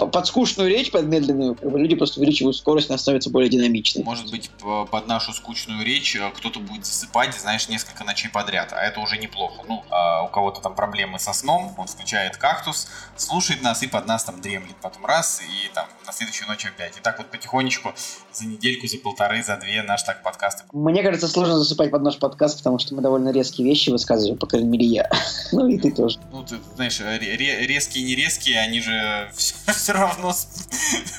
под 0.08 0.28
скучную 0.28 0.70
речь, 0.70 0.92
под 0.92 1.06
медленную, 1.06 1.58
люди 1.62 1.96
просто 1.96 2.20
увеличивают 2.20 2.56
скорость, 2.56 2.90
она 2.90 2.98
становится 2.98 3.30
более 3.30 3.50
динамичной. 3.50 4.04
Может 4.04 4.32
быть, 4.32 4.50
под 4.92 5.08
нашу 5.08 5.34
скучную 5.34 5.84
речь 5.86 6.16
э, 6.16 6.32
кто-то 6.36 6.60
будет 6.60 6.86
засыпать, 6.86 7.34
знаешь, 7.36 7.70
несколько 7.70 8.04
ночей 8.04 8.30
подряд, 8.30 8.74
а 8.74 8.82
это 8.82 9.00
уже 9.00 9.18
неплохо. 9.18 9.64
Ну, 9.68 9.84
а 9.90 10.24
у 10.24 10.28
кого-то 10.28 10.62
там 10.62 10.76
проблемы 10.76 11.20
со 11.20 11.34
сном, 11.34 11.74
он 11.78 11.88
включает 11.88 12.38
кактус, 12.38 12.88
слушает 13.16 13.62
нас 13.62 13.84
и 13.84 13.88
под 13.88 14.08
нас 14.08 14.24
там 14.24 14.42
дремлет 14.42 14.76
потом 14.82 15.06
раз, 15.06 15.42
и 15.42 15.74
там 15.74 15.88
на 16.06 16.12
следующую 16.12 16.48
ночь 16.48 16.66
опять. 16.66 16.98
И 16.98 17.02
так 17.02 17.18
вот 17.18 17.32
потихонечку 17.32 17.94
за 18.34 18.46
недельку, 18.46 18.88
за 18.88 18.98
полторы, 18.98 19.44
за 19.44 19.58
две 19.58 19.84
наш 19.84 20.04
так 20.04 20.24
подкасты. 20.24 20.64
Мне 20.74 21.04
кажется, 21.04 21.28
сложно 21.28 21.58
засыпать 21.58 21.92
под 21.92 22.04
наш 22.04 22.18
подкаст, 22.18 22.58
потому 22.58 22.80
что 22.80 22.96
мы 22.96 23.02
довольно 23.02 23.32
резкие 23.32 23.68
вещи 23.68 23.90
высказываем, 23.90 24.38
по 24.38 24.48
крайней 24.48 24.70
мере, 24.70 24.86
я. 24.86 25.10
Ну 25.52 25.68
и 25.68 25.78
ты 25.80 25.92
тоже. 25.92 26.20
Ну, 26.32 26.44
ты 26.44 26.58
знаешь, 26.76 27.00
ре- 27.00 27.66
резкие 27.66 28.04
и 28.04 28.08
не 28.08 28.16
резкие, 28.16 28.60
они 28.60 28.82
же 28.82 29.32
все 29.36 29.89
равно 29.94 30.34
с- 30.34 30.68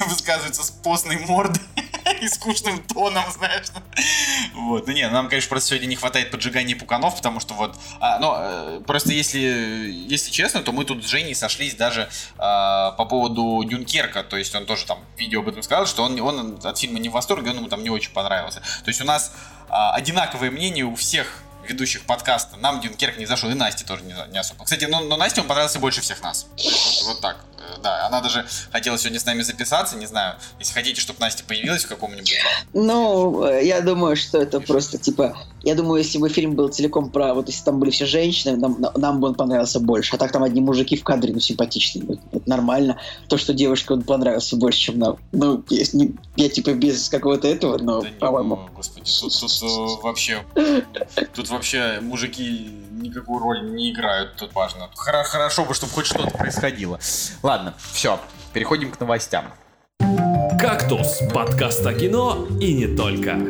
высказываются 0.06 0.64
с 0.64 0.70
постной 0.70 1.16
мордой 1.18 1.62
и 2.20 2.28
скучным 2.28 2.82
тоном, 2.82 3.24
знаешь. 3.30 3.66
Вот. 4.54 4.86
Ну 4.86 4.92
не, 4.92 5.08
нам, 5.08 5.28
конечно, 5.28 5.48
просто 5.48 5.70
сегодня 5.70 5.86
не 5.86 5.96
хватает 5.96 6.30
поджигания 6.30 6.76
пуканов, 6.76 7.16
потому 7.16 7.40
что 7.40 7.54
вот... 7.54 7.76
а, 8.00 8.18
ну, 8.18 8.34
э, 8.36 8.80
просто 8.86 9.12
если, 9.12 9.38
если 9.38 10.30
честно, 10.30 10.62
то 10.62 10.72
мы 10.72 10.84
тут 10.84 11.04
с 11.04 11.08
Женей 11.08 11.34
сошлись 11.34 11.74
даже 11.74 12.08
а, 12.38 12.92
по 12.92 13.04
поводу 13.04 13.62
Дюнкерка, 13.64 14.22
то 14.22 14.36
есть 14.36 14.54
он 14.54 14.66
тоже 14.66 14.86
там 14.86 14.98
в 15.16 15.18
видео 15.18 15.40
об 15.40 15.48
этом 15.48 15.62
сказал, 15.62 15.86
что 15.86 16.02
он, 16.02 16.20
он 16.20 16.60
от 16.62 16.78
фильма 16.78 16.98
не 16.98 17.08
в 17.08 17.12
восторге, 17.12 17.50
он 17.50 17.58
ему 17.58 17.68
там 17.68 17.82
не 17.82 17.90
очень 17.90 18.12
понравился. 18.12 18.60
То 18.60 18.88
есть 18.88 19.00
у 19.00 19.04
нас 19.04 19.32
а, 19.68 19.92
одинаковое 19.94 20.50
мнение 20.50 20.84
у 20.84 20.94
всех 20.94 21.42
ведущих 21.66 22.04
подкаста. 22.04 22.56
Нам 22.56 22.80
Дюнкерк 22.80 23.18
не 23.18 23.26
зашел, 23.26 23.50
и 23.50 23.54
Насте 23.54 23.84
тоже 23.84 24.02
не, 24.02 24.14
не 24.30 24.38
особо. 24.38 24.64
Кстати, 24.64 24.84
но, 24.84 25.00
но 25.00 25.16
Насте 25.16 25.40
он 25.40 25.46
понравился 25.46 25.78
больше 25.78 26.00
всех 26.00 26.22
нас. 26.22 26.46
Вот, 26.56 27.02
вот 27.06 27.20
так. 27.20 27.44
Э, 27.60 27.80
Да, 27.82 28.06
она 28.06 28.20
даже 28.20 28.46
хотела 28.72 28.98
сегодня 28.98 29.20
с 29.20 29.26
нами 29.26 29.42
записаться, 29.42 29.96
не 29.96 30.06
знаю. 30.06 30.34
Если 30.58 30.72
хотите, 30.72 31.00
чтобы 31.00 31.20
Настя 31.20 31.44
появилась 31.44 31.84
в 31.84 31.88
каком-нибудь... 31.88 32.32
Ну, 32.72 33.46
я 33.60 33.80
думаю, 33.80 34.16
что 34.16 34.38
это 34.40 34.60
просто 34.60 34.98
типа. 34.98 35.36
Я 35.62 35.74
думаю, 35.74 35.98
если 36.02 36.16
бы 36.18 36.28
фильм 36.30 36.54
был 36.54 36.68
целиком 36.68 37.10
про. 37.10 37.34
Вот 37.34 37.48
если 37.48 37.64
там 37.64 37.78
были 37.78 37.90
все 37.90 38.06
женщины, 38.06 38.56
нам, 38.56 38.80
на- 38.80 38.92
нам 38.96 39.20
бы 39.20 39.28
он 39.28 39.34
понравился 39.34 39.78
больше. 39.78 40.16
А 40.16 40.18
так 40.18 40.32
там 40.32 40.42
одни 40.42 40.60
мужики 40.62 40.96
в 40.96 41.04
кадре, 41.04 41.32
ну, 41.34 41.40
симпатичные. 41.40 42.18
Это, 42.32 42.48
нормально. 42.48 42.98
То, 43.28 43.36
что 43.36 43.52
девушке 43.52 43.92
он 43.94 44.02
понравился 44.02 44.56
больше, 44.56 44.78
чем 44.80 44.98
нам. 44.98 45.16
Ну, 45.32 45.62
не- 45.70 46.14
я 46.36 46.48
типа 46.48 46.72
без 46.72 47.08
какого-то 47.10 47.46
этого, 47.46 47.76
но, 47.78 48.00
Да 48.00 48.08
по-моему. 48.18 48.56
ну, 48.56 48.68
господи, 48.74 49.10
тут, 49.20 49.38
тут, 49.38 49.52
э, 49.62 50.02
вообще... 50.02 50.42
Тут 51.34 51.48
вообще 51.50 51.98
мужики 52.00 52.70
никакую 52.92 53.38
роль 53.40 53.70
не 53.74 53.92
играют, 53.92 54.36
тут 54.36 54.54
важно. 54.54 54.88
Хоро- 54.94 55.24
хорошо 55.24 55.64
бы, 55.64 55.74
чтобы 55.74 55.92
хоть 55.92 56.06
что-то 56.06 56.30
происходило. 56.30 56.98
Ладно, 57.50 57.74
все, 57.90 58.20
переходим 58.52 58.92
к 58.92 59.00
новостям. 59.00 59.46
«Кактус»– 60.56 61.18
подкаст 61.34 61.84
о 61.84 61.92
кино 61.92 62.46
и 62.60 62.72
не 62.72 62.86
только. 62.86 63.40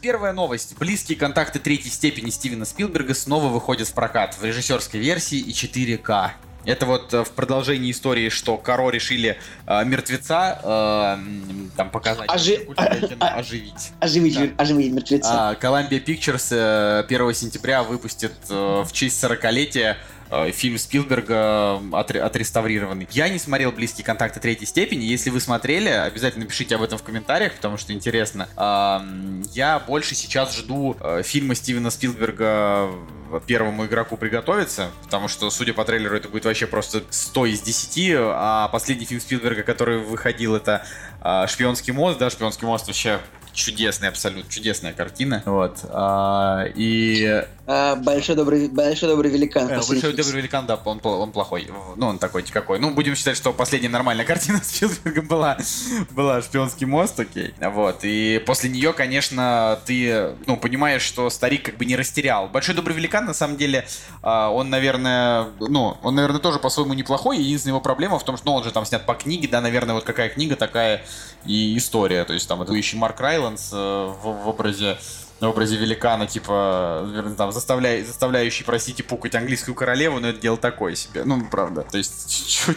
Первая 0.00 0.32
новость. 0.32 0.78
Близкие 0.78 1.18
контакты 1.18 1.58
третьей 1.58 1.90
степени 1.90 2.30
Стивена 2.30 2.64
Спилберга 2.64 3.12
снова 3.12 3.48
выходят 3.48 3.88
в 3.88 3.92
прокат 3.92 4.36
в 4.40 4.44
режиссерской 4.44 5.00
версии 5.00 5.38
и 5.38 5.50
4К. 5.50 6.30
Это 6.64 6.84
вот 6.86 7.12
э, 7.14 7.24
в 7.24 7.30
продолжении 7.30 7.90
истории, 7.90 8.28
что 8.28 8.56
Каро 8.56 8.90
решили 8.90 9.36
э, 9.66 9.84
мертвеца 9.84 10.60
э, 10.62 11.18
там 11.76 11.90
показать, 11.90 12.28
Ожи- 12.28 12.56
кино 12.56 12.74
оживить. 13.18 13.92
Оживить, 14.00 14.34
Да. 14.56 14.62
оживить 14.62 14.92
мертвеца. 14.92 15.50
А, 15.50 15.54
Columbia 15.54 16.04
Pictures 16.04 16.48
э, 16.50 17.04
1 17.08 17.34
сентября 17.34 17.82
выпустит 17.84 18.32
э, 18.48 18.84
в 18.84 18.92
честь 18.92 19.22
40-летия 19.22 19.92
э, 19.92 19.96
фильм 20.52 20.78
Спилберга 20.78 21.34
э, 21.34 21.90
отре- 21.92 22.20
отреставрированный. 22.20 23.08
Я 23.10 23.28
не 23.28 23.38
смотрел 23.38 23.72
«Близкие 23.72 24.04
контакты 24.04 24.40
третьей 24.40 24.66
степени». 24.66 25.04
Если 25.04 25.30
вы 25.30 25.40
смотрели, 25.40 25.88
обязательно 25.88 26.46
пишите 26.46 26.76
об 26.76 26.82
этом 26.82 26.98
в 26.98 27.02
комментариях, 27.02 27.54
потому 27.54 27.76
что 27.76 27.92
интересно. 27.92 28.48
Я 29.52 29.78
больше 29.86 30.14
сейчас 30.14 30.56
жду 30.56 30.96
э, 31.00 31.22
фильма 31.24 31.54
Стивена 31.54 31.90
Спилберга 31.90 32.90
э, 33.30 33.40
первому 33.46 33.86
игроку 33.86 34.16
приготовиться, 34.16 34.90
потому 35.04 35.28
что, 35.28 35.50
судя 35.50 35.74
по 35.74 35.84
трейлеру, 35.84 36.16
это 36.16 36.28
будет 36.28 36.44
вообще 36.44 36.66
просто 36.66 37.02
100 37.10 37.46
из 37.46 37.60
10, 37.62 38.14
а 38.18 38.68
последний 38.68 39.06
фильм 39.06 39.20
Спилберга, 39.20 39.62
который 39.62 39.98
выходил, 39.98 40.54
это 40.54 40.84
э, 41.22 41.46
«Шпионский 41.48 41.92
мост», 41.92 42.18
да, 42.18 42.30
«Шпионский 42.30 42.66
мост» 42.66 42.86
вообще 42.86 43.20
чудесная, 43.56 44.10
абсолютно 44.10 44.48
чудесная 44.50 44.92
картина. 44.92 45.42
Вот. 45.46 45.78
А, 45.88 46.64
и 46.74 47.44
А, 47.66 47.96
большой 47.96 48.36
добрый, 48.36 48.68
большой 48.68 49.08
добрый 49.08 49.30
великан. 49.30 49.64
э, 49.68 49.76
Большой 49.76 49.98
фильм. 50.00 50.14
добрый 50.16 50.36
великан, 50.36 50.66
да, 50.66 50.76
он, 50.84 51.00
он 51.02 51.32
плохой. 51.32 51.68
Ну, 51.96 52.06
он 52.06 52.18
такой 52.18 52.42
какой. 52.44 52.78
Ну, 52.78 52.90
будем 52.90 53.16
считать, 53.16 53.36
что 53.36 53.52
последняя 53.52 53.88
нормальная 53.88 54.24
картина 54.32 54.60
Спилберга 54.62 55.22
была, 55.22 55.56
была 56.10 56.42
«Шпионский 56.42 56.86
мост», 56.86 57.18
окей. 57.18 57.54
Вот. 57.60 58.00
И 58.02 58.42
после 58.46 58.70
нее, 58.70 58.92
конечно, 58.92 59.80
ты, 59.86 60.34
ну, 60.46 60.56
понимаешь, 60.58 61.02
что 61.02 61.28
старик 61.30 61.64
как 61.64 61.76
бы 61.78 61.86
не 61.86 61.96
растерял. 61.96 62.48
Большой 62.48 62.74
добрый 62.74 62.94
великан, 62.94 63.24
на 63.24 63.34
самом 63.34 63.56
деле, 63.56 63.86
а, 64.22 64.50
он, 64.50 64.68
наверное, 64.70 65.46
ну, 65.58 65.96
он, 66.02 66.14
наверное, 66.14 66.40
тоже 66.40 66.58
по-своему 66.58 66.92
неплохой. 66.94 67.38
Единственная 67.38 67.72
его 67.72 67.80
проблема 67.80 68.18
в 68.18 68.24
том, 68.24 68.36
что, 68.36 68.46
ну, 68.46 68.54
он 68.54 68.64
же 68.64 68.70
там 68.70 68.84
снят 68.84 69.04
по 69.06 69.14
книге, 69.14 69.48
да, 69.48 69.60
наверное, 69.62 69.94
вот 69.94 70.04
какая 70.04 70.28
книга, 70.28 70.56
такая 70.56 71.02
и 71.46 71.76
история. 71.76 72.24
То 72.24 72.32
есть 72.34 72.46
там 72.48 72.60
это 72.62 72.72
еще 72.72 72.96
Марк 72.96 73.18
Райландс 73.20 73.45
э, 73.54 73.76
в, 73.76 74.44
в 74.44 74.48
образе 74.48 74.98
в 75.40 75.44
образе 75.44 75.76
великана, 75.76 76.26
типа, 76.26 77.34
там, 77.36 77.52
заставляй, 77.52 78.02
заставляющий, 78.02 78.64
простите, 78.64 79.02
пукать 79.02 79.34
английскую 79.34 79.74
королеву, 79.74 80.18
но 80.18 80.28
это 80.28 80.40
дело 80.40 80.56
такое 80.56 80.94
себе. 80.94 81.24
Ну, 81.24 81.44
правда. 81.50 81.82
То 81.90 81.98
есть, 81.98 82.30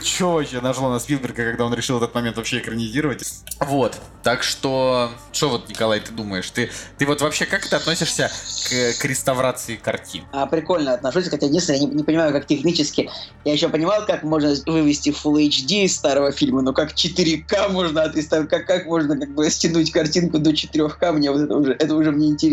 что 0.05 0.33
вообще 0.33 0.59
нашло 0.59 0.91
на 0.91 0.99
Спилберга, 0.99 1.45
когда 1.45 1.65
он 1.65 1.73
решил 1.73 1.97
этот 1.97 2.13
момент 2.13 2.35
вообще 2.35 2.59
экранизировать? 2.59 3.23
Вот. 3.59 3.97
Так 4.23 4.43
что, 4.43 5.11
что 5.31 5.49
вот, 5.49 5.69
Николай, 5.69 6.01
ты 6.01 6.11
думаешь? 6.11 6.49
Ты, 6.51 6.69
ты 6.97 7.05
вот 7.05 7.21
вообще 7.21 7.45
как 7.45 7.65
ты 7.65 7.75
относишься 7.77 8.29
к, 8.65 8.99
к 8.99 9.05
реставрации 9.05 9.77
картин? 9.77 10.25
А, 10.33 10.45
прикольно 10.45 10.93
отношусь, 10.93 11.29
хотя 11.29 11.45
единственное, 11.45 11.79
я 11.79 11.85
не, 11.85 11.95
не 11.95 12.03
понимаю, 12.03 12.33
как 12.33 12.45
технически. 12.45 13.09
Я 13.45 13.53
еще 13.53 13.69
понимал, 13.69 14.05
как 14.05 14.23
можно 14.23 14.53
вывести 14.65 15.09
Full 15.09 15.47
HD 15.47 15.85
из 15.85 15.95
старого 15.95 16.33
фильма, 16.33 16.61
но 16.61 16.73
как 16.73 16.91
4К 16.91 17.69
можно 17.69 18.03
отреставрировать, 18.03 18.49
как, 18.49 18.67
как 18.67 18.85
можно 18.85 19.17
как 19.17 19.33
бы 19.33 19.49
стянуть 19.49 19.91
картинку 19.91 20.39
до 20.39 20.51
4К, 20.51 21.13
мне 21.13 21.31
вот 21.31 21.41
это 21.41 21.55
уже, 21.55 21.73
это 21.73 21.95
уже 21.95 22.11
мне 22.11 22.27
интересно 22.27 22.48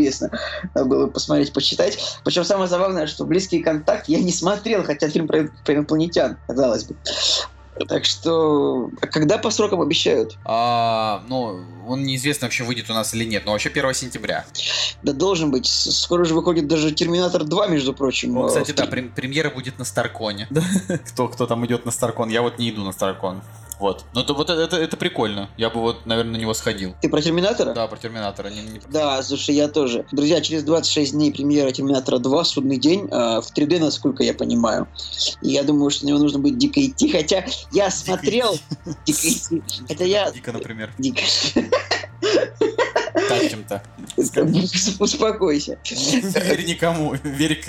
Надо 0.74 0.86
было 0.86 1.07
посмотреть, 1.07 1.53
почитать. 1.53 1.99
Причем 2.24 2.44
самое 2.44 2.68
забавное, 2.68 3.07
что 3.07 3.24
«Близкий 3.24 3.62
контакт» 3.62 4.09
я 4.09 4.20
не 4.20 4.32
смотрел, 4.32 4.84
хотя 4.84 5.09
фильм 5.09 5.26
про, 5.26 5.49
про 5.64 5.74
инопланетян, 5.74 6.36
казалось 6.47 6.84
бы. 6.84 6.97
Так 7.88 8.07
что, 8.07 8.90
а 9.03 9.07
когда 9.07 9.36
по 9.36 9.51
срокам 9.51 9.82
обещают? 9.82 10.38
А, 10.44 11.22
ну, 11.28 11.61
он 11.86 12.05
неизвестно 12.05 12.47
вообще 12.47 12.64
выйдет 12.64 12.88
у 12.88 12.94
нас 12.94 13.12
или 13.12 13.24
нет, 13.24 13.44
но 13.44 13.53
вообще 13.53 13.68
1 13.68 13.94
сентября. 13.94 14.47
Да 15.03 15.12
должен 15.12 15.51
быть. 15.51 15.66
Скоро 15.66 16.24
же 16.24 16.34
выходит 16.34 16.68
даже 16.68 16.92
«Терминатор 16.92 17.42
2», 17.42 17.70
между 17.70 17.92
прочим. 17.92 18.32
Ну, 18.32 18.47
кстати, 18.47 18.72
в 18.72 18.74
да, 18.74 18.86
прем- 18.86 19.12
премьера 19.12 19.51
будет 19.51 19.78
на 19.78 19.84
Старконе. 19.84 20.49
кто, 21.12 21.28
кто 21.28 21.47
там 21.47 21.66
идет 21.66 21.84
на 21.84 21.90
Старкон? 21.90 22.30
Я 22.30 22.40
вот 22.40 22.59
не 22.59 22.70
иду 22.70 22.82
на 22.82 22.92
Старкон. 22.92 23.42
Вот. 23.79 24.05
Ну, 24.14 24.22
это, 24.22 24.33
вот 24.33 24.49
это, 24.51 24.77
это 24.77 24.97
прикольно. 24.97 25.51
Я 25.57 25.70
бы 25.70 25.81
вот, 25.81 26.07
наверное, 26.07 26.33
на 26.33 26.37
него 26.37 26.55
сходил. 26.55 26.95
Ты 27.03 27.09
про 27.09 27.20
«Терминатора»? 27.20 27.74
Да, 27.74 27.87
про 27.87 27.97
Терминатора. 27.97 28.49
Не, 28.49 28.62
не 28.62 28.81
Да, 28.91 29.22
слушай, 29.22 29.55
я 29.55 29.68
тоже. 29.68 30.07
Друзья, 30.12 30.41
через 30.41 30.62
26 30.64 31.12
дней 31.12 31.33
премьера 31.33 31.70
Терминатора 31.70 32.18
2, 32.18 32.45
судный 32.45 32.79
день, 32.79 33.09
э, 33.11 33.41
в 33.41 33.53
3D, 33.55 33.79
насколько 33.79 34.22
я 34.22 34.35
понимаю. 34.35 34.89
И 35.43 35.51
я 35.51 35.62
думаю, 35.62 35.91
что 35.91 36.05
на 36.05 36.09
него 36.11 36.18
нужно 36.18 36.39
будет 36.39 36.59
дико 36.59 36.85
идти, 36.85 37.11
хотя 37.11 37.45
я 37.72 37.91
смотрел... 37.91 38.59
Дико 39.05 39.29
идти. 39.29 39.62
Это 39.89 40.05
я... 40.05 40.31
Дико, 40.31 40.53
например. 40.53 40.93
Дико. 40.99 41.22
Тащим-то. 43.29 43.83
Успокойся. 44.99 45.79
Верь 45.85 46.64
никому, 46.66 47.14
верь. 47.22 47.62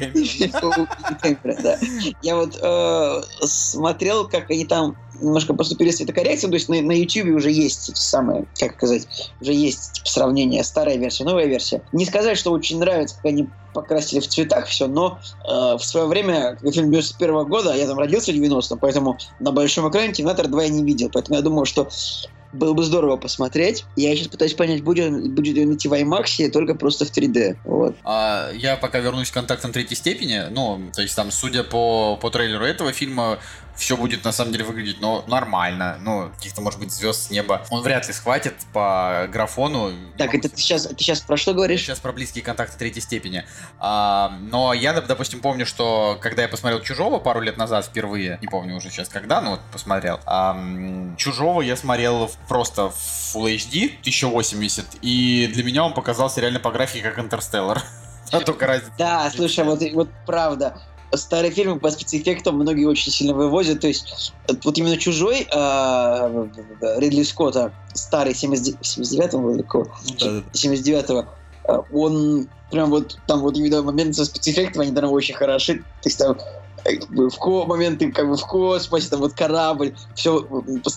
Да. 1.64 1.80
Я 2.22 2.36
вот 2.36 2.58
э, 2.62 3.22
смотрел, 3.41 4.28
как 4.28 4.49
они 4.49 4.66
там 4.66 4.97
немножко 5.22 5.53
поступили 5.53 5.91
с 5.91 5.97
цветокоррекцией, 5.97 6.51
то 6.51 6.55
есть 6.55 6.70
на, 6.70 6.82
на 6.82 6.91
YouTube 6.91 7.36
уже 7.36 7.51
есть 7.51 7.89
эти 7.89 7.99
самые, 7.99 8.45
как 8.59 8.76
сказать, 8.76 9.07
уже 9.41 9.53
есть 9.53 9.93
типа, 9.93 10.09
сравнение 10.09 10.63
старая 10.63 10.97
версия, 10.97 11.24
новая 11.24 11.45
версия. 11.45 11.82
Не 11.91 12.05
сказать, 12.05 12.38
что 12.38 12.51
очень 12.51 12.80
нравится, 12.80 13.15
как 13.15 13.26
они 13.26 13.47
покрасили 13.74 14.20
в 14.20 14.28
цветах 14.28 14.65
все, 14.68 14.88
но 14.88 15.20
э, 15.47 15.78
в 15.78 15.82
свое 15.82 16.07
время, 16.07 16.57
как 16.61 16.74
фильм 16.74 16.91
91 16.91 17.45
года, 17.45 17.76
я 17.76 17.88
там 17.88 17.97
родился 17.97 18.32
в 18.32 18.36
90-м, 18.36 18.80
поэтому 18.80 19.18
на 19.39 19.51
большом 19.51 19.89
экране 19.89 20.13
Терминатор 20.13 20.47
2 20.47 20.63
я 20.63 20.70
не 20.70 20.84
видел, 20.84 21.09
поэтому 21.13 21.38
я 21.38 21.43
думаю, 21.43 21.65
что 21.65 21.88
было 22.53 22.74
бы 22.74 22.84
здорово 22.84 23.18
посмотреть. 23.18 23.86
Я 23.95 24.15
сейчас 24.15 24.30
пытаюсь 24.30 24.53
понять, 24.53 24.84
будет, 24.84 25.32
будет 25.34 25.57
он 25.57 25.76
идти 25.76 25.88
в 25.88 25.93
IMAX 25.93 26.49
только 26.49 26.76
просто 26.76 27.05
в 27.05 27.11
3D. 27.11 27.57
Вот. 27.65 27.95
А, 28.03 28.51
я 28.53 28.78
пока 28.78 28.99
вернусь 28.99 29.32
к 29.32 29.34
контактам 29.34 29.72
третьей 29.72 29.97
степени. 29.97 30.43
Ну, 30.49 30.89
то 30.93 31.01
есть 31.01 31.15
там, 31.15 31.32
судя 31.32 31.63
по, 31.63 32.18
по 32.18 32.30
трейлеру 32.30 32.65
этого 32.65 32.93
фильма, 32.93 33.39
все 33.78 33.95
будет 33.95 34.23
на 34.25 34.32
самом 34.32 34.51
деле 34.51 34.65
выглядеть, 34.65 34.99
но 34.99 35.23
нормально. 35.28 35.97
Ну, 36.01 36.30
каких-то, 36.36 36.61
может 36.61 36.80
быть, 36.80 36.91
звезд 36.91 37.28
с 37.28 37.30
неба. 37.30 37.65
Он 37.69 37.82
вряд 37.84 38.07
ли 38.07 38.13
схватит 38.13 38.55
по 38.73 39.28
графону. 39.32 39.91
Так, 40.17 40.34
это 40.34 40.49
ты 40.49 40.57
сейчас, 40.57 40.88
ты 40.88 40.95
сейчас 40.97 41.21
про 41.21 41.38
что 41.38 41.53
говоришь? 41.53 41.82
Сейчас 41.82 41.99
про 41.99 42.11
близкие 42.11 42.43
контакты 42.43 42.78
третьей 42.78 43.01
степени. 43.01 43.45
А, 43.80 44.38
но 44.41 44.73
я, 44.73 44.99
допустим, 44.99 45.39
помню, 45.39 45.65
что 45.65 46.17
когда 46.21 46.41
я 46.41 46.47
посмотрел 46.47 46.82
Чужого 46.82 47.19
пару 47.19 47.39
лет 47.39 47.57
назад 47.57 47.86
впервые, 47.86 48.39
не 48.41 48.47
помню 48.47 48.75
уже 48.75 48.89
сейчас 48.89 49.09
когда, 49.09 49.41
но 49.41 49.51
вот 49.51 49.61
посмотрел. 49.71 50.19
А, 50.25 50.57
Чужого 51.17 51.61
я 51.61 51.75
смотрел 51.75 52.32
просто 52.47 52.89
в 52.89 53.36
Full 53.36 53.55
HD 53.55 53.99
1080, 54.01 54.97
и 55.01 55.49
для 55.53 55.63
меня 55.63 55.84
он 55.84 55.93
показался 55.93 56.41
реально 56.41 56.59
по 56.59 56.71
графике 56.71 57.01
как 57.01 57.19
Интерстеллар. 57.19 57.82
А 58.30 58.41
только 58.41 58.67
разница. 58.67 58.91
Да, 58.97 59.32
слушай, 59.34 59.63
вот, 59.63 59.82
вот 59.93 60.09
правда 60.25 60.82
старые 61.14 61.51
фильмы 61.51 61.80
по 61.80 61.89
спецэффектам 61.89 62.55
многие 62.55 62.86
очень 62.86 63.12
сильно 63.12 63.34
вывозят. 63.34 63.82
То 63.82 63.88
есть 63.88 64.34
вот 64.64 64.78
именно 64.78 64.97
«Чужой» 64.97 65.47
э, 65.49 66.47
Ридли 66.97 67.24
Скотта, 67.24 67.74
старый 67.93 68.34
79-го, 68.34 69.88
79-го, 70.53 71.28
он 71.91 72.47
прям 72.72 72.89
вот 72.89 73.18
там 73.28 73.41
вот 73.41 73.58
именно 73.58 73.82
моменты 73.82 74.14
со 74.14 74.26
спецэффектами, 74.26 74.86
они 74.88 74.95
там 74.95 75.12
очень 75.12 75.36
хороши. 75.36 75.78
То 75.78 76.10
есть 76.10 76.18
там 76.18 76.38
в 77.10 77.38
ко 77.38 77.66
моменты 77.66 78.12
как 78.12 78.30
бы 78.30 78.38
в 78.38 78.42
космосе, 78.42 79.10
там 79.10 79.20
вот 79.20 79.34
корабль, 79.34 79.96
все 80.16 80.48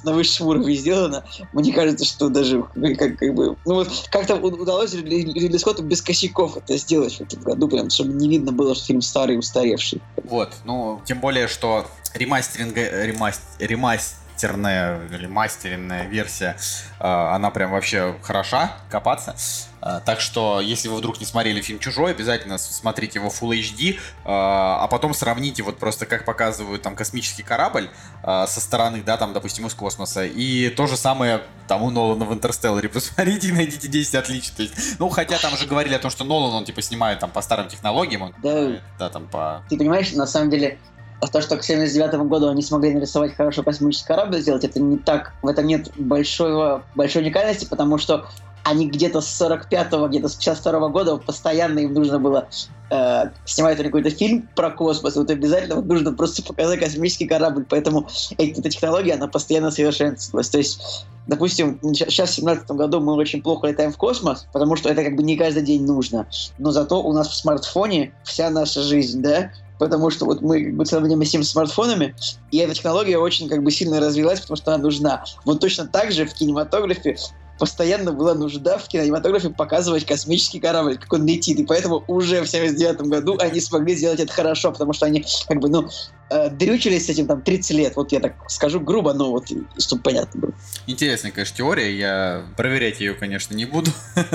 на 0.05 0.13
высшем 0.13 0.49
уровне 0.49 0.75
сделано. 0.75 1.25
Мне 1.53 1.73
кажется, 1.73 2.05
что 2.05 2.29
даже 2.29 2.65
как, 2.99 3.17
как 3.19 3.35
бы, 3.35 3.57
ну 3.65 3.75
вот 3.75 3.89
как-то 4.11 4.37
удалось 4.37 4.95
Ридли 4.95 5.57
Скотту 5.57 5.83
без 5.83 6.03
косяков 6.03 6.57
это 6.57 6.77
сделать 6.77 7.15
в 7.17 7.21
этом 7.21 7.43
году, 7.43 7.69
прям, 7.69 7.91
чтобы 7.91 8.13
не 8.15 8.29
видно 8.29 8.53
было, 8.53 8.75
что 8.75 8.87
фильм 8.87 9.03
старый 9.03 9.37
и 9.37 9.39
устаревший. 9.39 10.01
Вот, 10.25 10.53
ну, 10.65 11.01
тем 11.05 11.21
более, 11.21 11.49
что 11.49 11.87
ремастеринг, 12.15 12.77
ремастер, 12.77 13.45
ремастер 13.59 14.17
мастерная 14.41 15.07
или 15.09 15.27
мастеренная 15.27 16.07
версия, 16.07 16.57
э, 16.99 17.05
она 17.05 17.51
прям 17.51 17.73
вообще 17.73 18.17
хороша 18.23 18.73
копаться. 18.89 19.37
Э, 19.83 20.01
так 20.05 20.21
что, 20.21 20.61
если 20.61 20.89
вы 20.89 20.97
вдруг 20.97 21.21
не 21.21 21.27
смотрели 21.27 21.61
фильм 21.61 21.79
«Чужой», 21.79 22.13
обязательно 22.13 22.57
смотрите 22.57 23.19
его 23.19 23.29
Full 23.29 23.61
HD, 23.61 23.95
э, 23.95 23.99
а 24.25 24.87
потом 24.89 25.13
сравните 25.13 25.63
вот 25.63 25.79
просто 25.79 26.07
как 26.07 26.25
показывают 26.25 26.81
там 26.81 26.97
космический 26.97 27.43
корабль 27.43 27.91
со 28.23 28.61
стороны, 28.61 29.03
да, 29.03 29.17
там, 29.17 29.33
допустим, 29.33 29.67
из 29.67 29.75
космоса, 29.75 30.25
и 30.25 30.69
то 30.71 30.87
же 30.87 30.97
самое 30.97 31.43
там 31.69 31.83
у 31.83 31.91
Нолана 31.91 32.25
в 32.25 32.33
«Интерстелларе». 32.33 32.89
Посмотрите 33.01 33.49
и 33.49 33.53
найдите 33.53 33.89
10 33.89 34.15
отличий. 34.15 34.53
То 34.57 34.63
есть, 34.63 34.99
ну, 34.99 35.09
хотя 35.09 35.39
там 35.39 35.55
уже 35.55 35.67
говорили 35.67 35.95
о 35.95 35.99
том, 35.99 36.11
что 36.11 36.25
Нолан, 36.25 36.53
он 36.53 36.65
типа 36.65 36.83
снимает 36.83 37.19
там 37.19 37.31
по 37.31 37.43
старым 37.43 37.69
технологиям, 37.69 38.23
он, 38.23 38.35
да, 38.43 38.81
да, 38.99 39.11
там 39.11 39.27
по... 39.29 39.63
Ты 39.69 39.77
понимаешь, 39.77 40.13
на 40.13 40.27
самом 40.27 40.51
деле 40.51 40.79
а 41.21 41.27
то, 41.27 41.41
что 41.41 41.57
к 41.57 41.63
79 41.63 42.29
году 42.29 42.49
они 42.49 42.63
смогли 42.63 42.95
нарисовать 42.95 43.35
хороший 43.35 43.63
космический 43.63 44.07
корабль, 44.07 44.41
сделать, 44.41 44.65
это 44.65 44.81
не 44.81 44.97
так, 44.97 45.35
в 45.43 45.49
этом 45.49 45.67
нет 45.67 45.91
большого, 45.97 46.83
большой 46.95 47.23
уникальности, 47.23 47.67
потому 47.67 47.99
что 47.99 48.27
они 48.63 48.89
где-то 48.89 49.21
с 49.21 49.41
45-го, 49.41 50.09
где-то 50.09 50.29
с 50.29 50.35
52 50.35 50.89
года 50.89 51.17
постоянно 51.17 51.81
им 51.81 51.95
нужно 51.95 52.19
было 52.19 52.49
э, 52.91 53.25
снимать 53.45 53.79
какой-то 53.79 54.11
фильм 54.11 54.49
про 54.55 54.71
космос, 54.71 55.17
вот 55.17 55.31
обязательно 55.31 55.77
вот 55.77 55.87
нужно 55.87 56.13
просто 56.13 56.43
показать 56.43 56.81
космический 56.81 57.27
корабль, 57.27 57.65
поэтому 57.69 58.09
эта 58.39 58.69
технология, 58.69 59.15
она 59.15 59.29
постоянно 59.29 59.71
совершенствовалась. 59.71 60.51
То 60.51 60.59
есть, 60.59 61.07
допустим, 61.27 61.79
сейчас 61.95 62.31
в 62.31 62.35
17 62.35 62.71
году 62.73 63.01
мы 63.01 63.15
очень 63.15 63.43
плохо 63.43 63.69
летаем 63.69 63.93
в 63.93 63.97
космос, 63.97 64.47
потому 64.53 64.77
что 64.77 64.89
это 64.91 65.05
как 65.05 65.17
бы 65.17 65.23
не 65.23 65.37
каждый 65.37 65.63
день 65.63 65.85
нужно, 65.85 66.27
но 66.59 66.71
зато 66.71 67.03
у 67.03 67.13
нас 67.13 67.29
в 67.29 67.35
смартфоне 67.35 68.13
вся 68.25 68.51
наша 68.51 68.83
жизнь, 68.83 69.23
да, 69.23 69.51
потому 69.81 70.11
что 70.11 70.27
вот 70.27 70.43
мы 70.43 70.63
как 70.63 70.77
бы 70.77 70.85
целый 70.85 71.09
день 71.09 71.43
с 71.43 71.51
смартфонами, 71.51 72.15
и 72.51 72.59
эта 72.59 72.75
технология 72.75 73.17
очень 73.17 73.49
как 73.49 73.63
бы 73.63 73.71
сильно 73.71 73.99
развилась, 73.99 74.41
потому 74.41 74.59
что 74.59 74.75
она 74.75 74.83
нужна. 74.85 75.25
Вот 75.47 75.61
точно 75.61 75.89
так 75.89 76.13
же 76.13 76.27
в 76.27 76.35
кинематографе 76.35 77.17
постоянно 77.61 78.13
была 78.13 78.35
нужда 78.35 78.79
в 78.79 78.89
кинематографе 78.89 79.51
показывать 79.51 80.07
космический 80.07 80.59
корабль, 80.59 80.97
как 80.97 81.13
он 81.13 81.27
летит. 81.27 81.59
И 81.59 81.65
поэтому 81.65 82.03
уже 82.09 82.41
в 82.41 82.49
79 82.49 83.03
году 83.03 83.37
они 83.39 83.61
смогли 83.61 83.95
сделать 83.95 84.19
это 84.19 84.33
хорошо, 84.33 84.73
потому 84.73 84.95
что 84.95 85.05
они 85.05 85.23
как 85.47 85.61
бы, 85.61 85.69
ну, 85.69 85.89
э, 86.31 86.49
дрючились 86.49 87.07
с 87.07 87.11
этим 87.11 87.27
там 87.27 87.43
30 87.43 87.71
лет. 87.73 87.97
Вот 87.97 88.13
я 88.13 88.21
так 88.21 88.33
скажу 88.49 88.81
грубо, 88.81 89.13
но 89.13 89.31
вот, 89.31 89.49
чтобы 89.79 90.03
понятно 90.03 90.41
было. 90.41 90.53
Интересная, 90.87 91.33
конечно, 91.33 91.55
теория. 91.55 91.95
Я 91.95 92.47
проверять 92.57 92.99
ее, 92.99 93.13
конечно, 93.13 93.55
не 93.55 93.67
буду, 93.67 93.91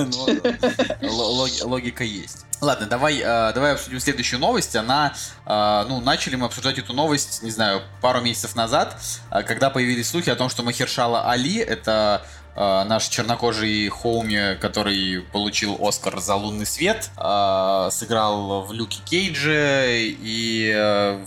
но 1.01 1.47
логика 1.63 2.03
есть. 2.03 2.45
Ладно, 2.61 2.86
давай, 2.86 3.17
э, 3.17 3.53
давай 3.53 3.73
обсудим 3.73 3.99
следующую 3.99 4.39
новость. 4.39 4.76
Она, 4.76 5.15
э, 5.47 5.86
ну, 5.89 5.99
начали 5.99 6.36
мы 6.36 6.45
обсуждать 6.45 6.78
эту 6.78 6.93
новость, 6.93 7.41
не 7.41 7.49
знаю, 7.49 7.82
пару 8.01 8.21
месяцев 8.21 8.55
назад, 8.55 8.97
когда 9.32 9.71
появились 9.71 10.09
слухи 10.09 10.30
о 10.30 10.36
том, 10.36 10.47
что 10.47 10.61
Махершала 10.61 11.28
Али, 11.32 11.57
это 11.57 12.23
э, 12.56 12.84
наш 12.86 13.08
чернокожий 13.08 13.88
Хоуми, 13.89 14.58
который 14.60 15.22
получил 15.32 15.78
Оскар 15.80 16.20
за 16.20 16.36
«Лунный 16.36 16.66
свет», 16.66 17.10
э, 17.18 17.89
сыграл 17.91 18.64
в 18.64 18.74
Люке 18.74 18.99
Кейдже 19.06 19.97
и 20.01 20.72
э, 20.74 21.26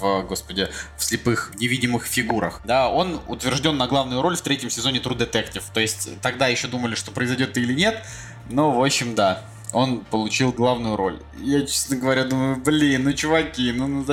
в, 0.00 0.22
господи, 0.22 0.68
в 0.96 1.04
слепых 1.04 1.52
невидимых 1.58 2.06
фигурах. 2.06 2.60
Да, 2.64 2.88
он 2.88 3.20
утвержден 3.26 3.76
на 3.76 3.86
главную 3.86 4.22
роль 4.22 4.36
в 4.36 4.42
третьем 4.42 4.70
сезоне 4.70 4.98
True 4.98 5.16
Detective. 5.16 5.64
То 5.72 5.80
есть 5.80 6.20
тогда 6.20 6.48
еще 6.48 6.68
думали, 6.68 6.94
что 6.94 7.10
произойдет 7.10 7.56
или 7.56 7.74
нет. 7.74 8.02
Но, 8.48 8.70
в 8.72 8.82
общем, 8.82 9.14
да 9.14 9.42
он 9.72 10.00
получил 10.00 10.52
главную 10.52 10.96
роль. 10.96 11.20
Я, 11.38 11.62
честно 11.66 11.96
говоря, 11.96 12.24
думаю, 12.24 12.56
блин, 12.56 13.04
ну 13.04 13.12
чуваки, 13.12 13.72
ну, 13.72 13.86
ну, 13.86 14.04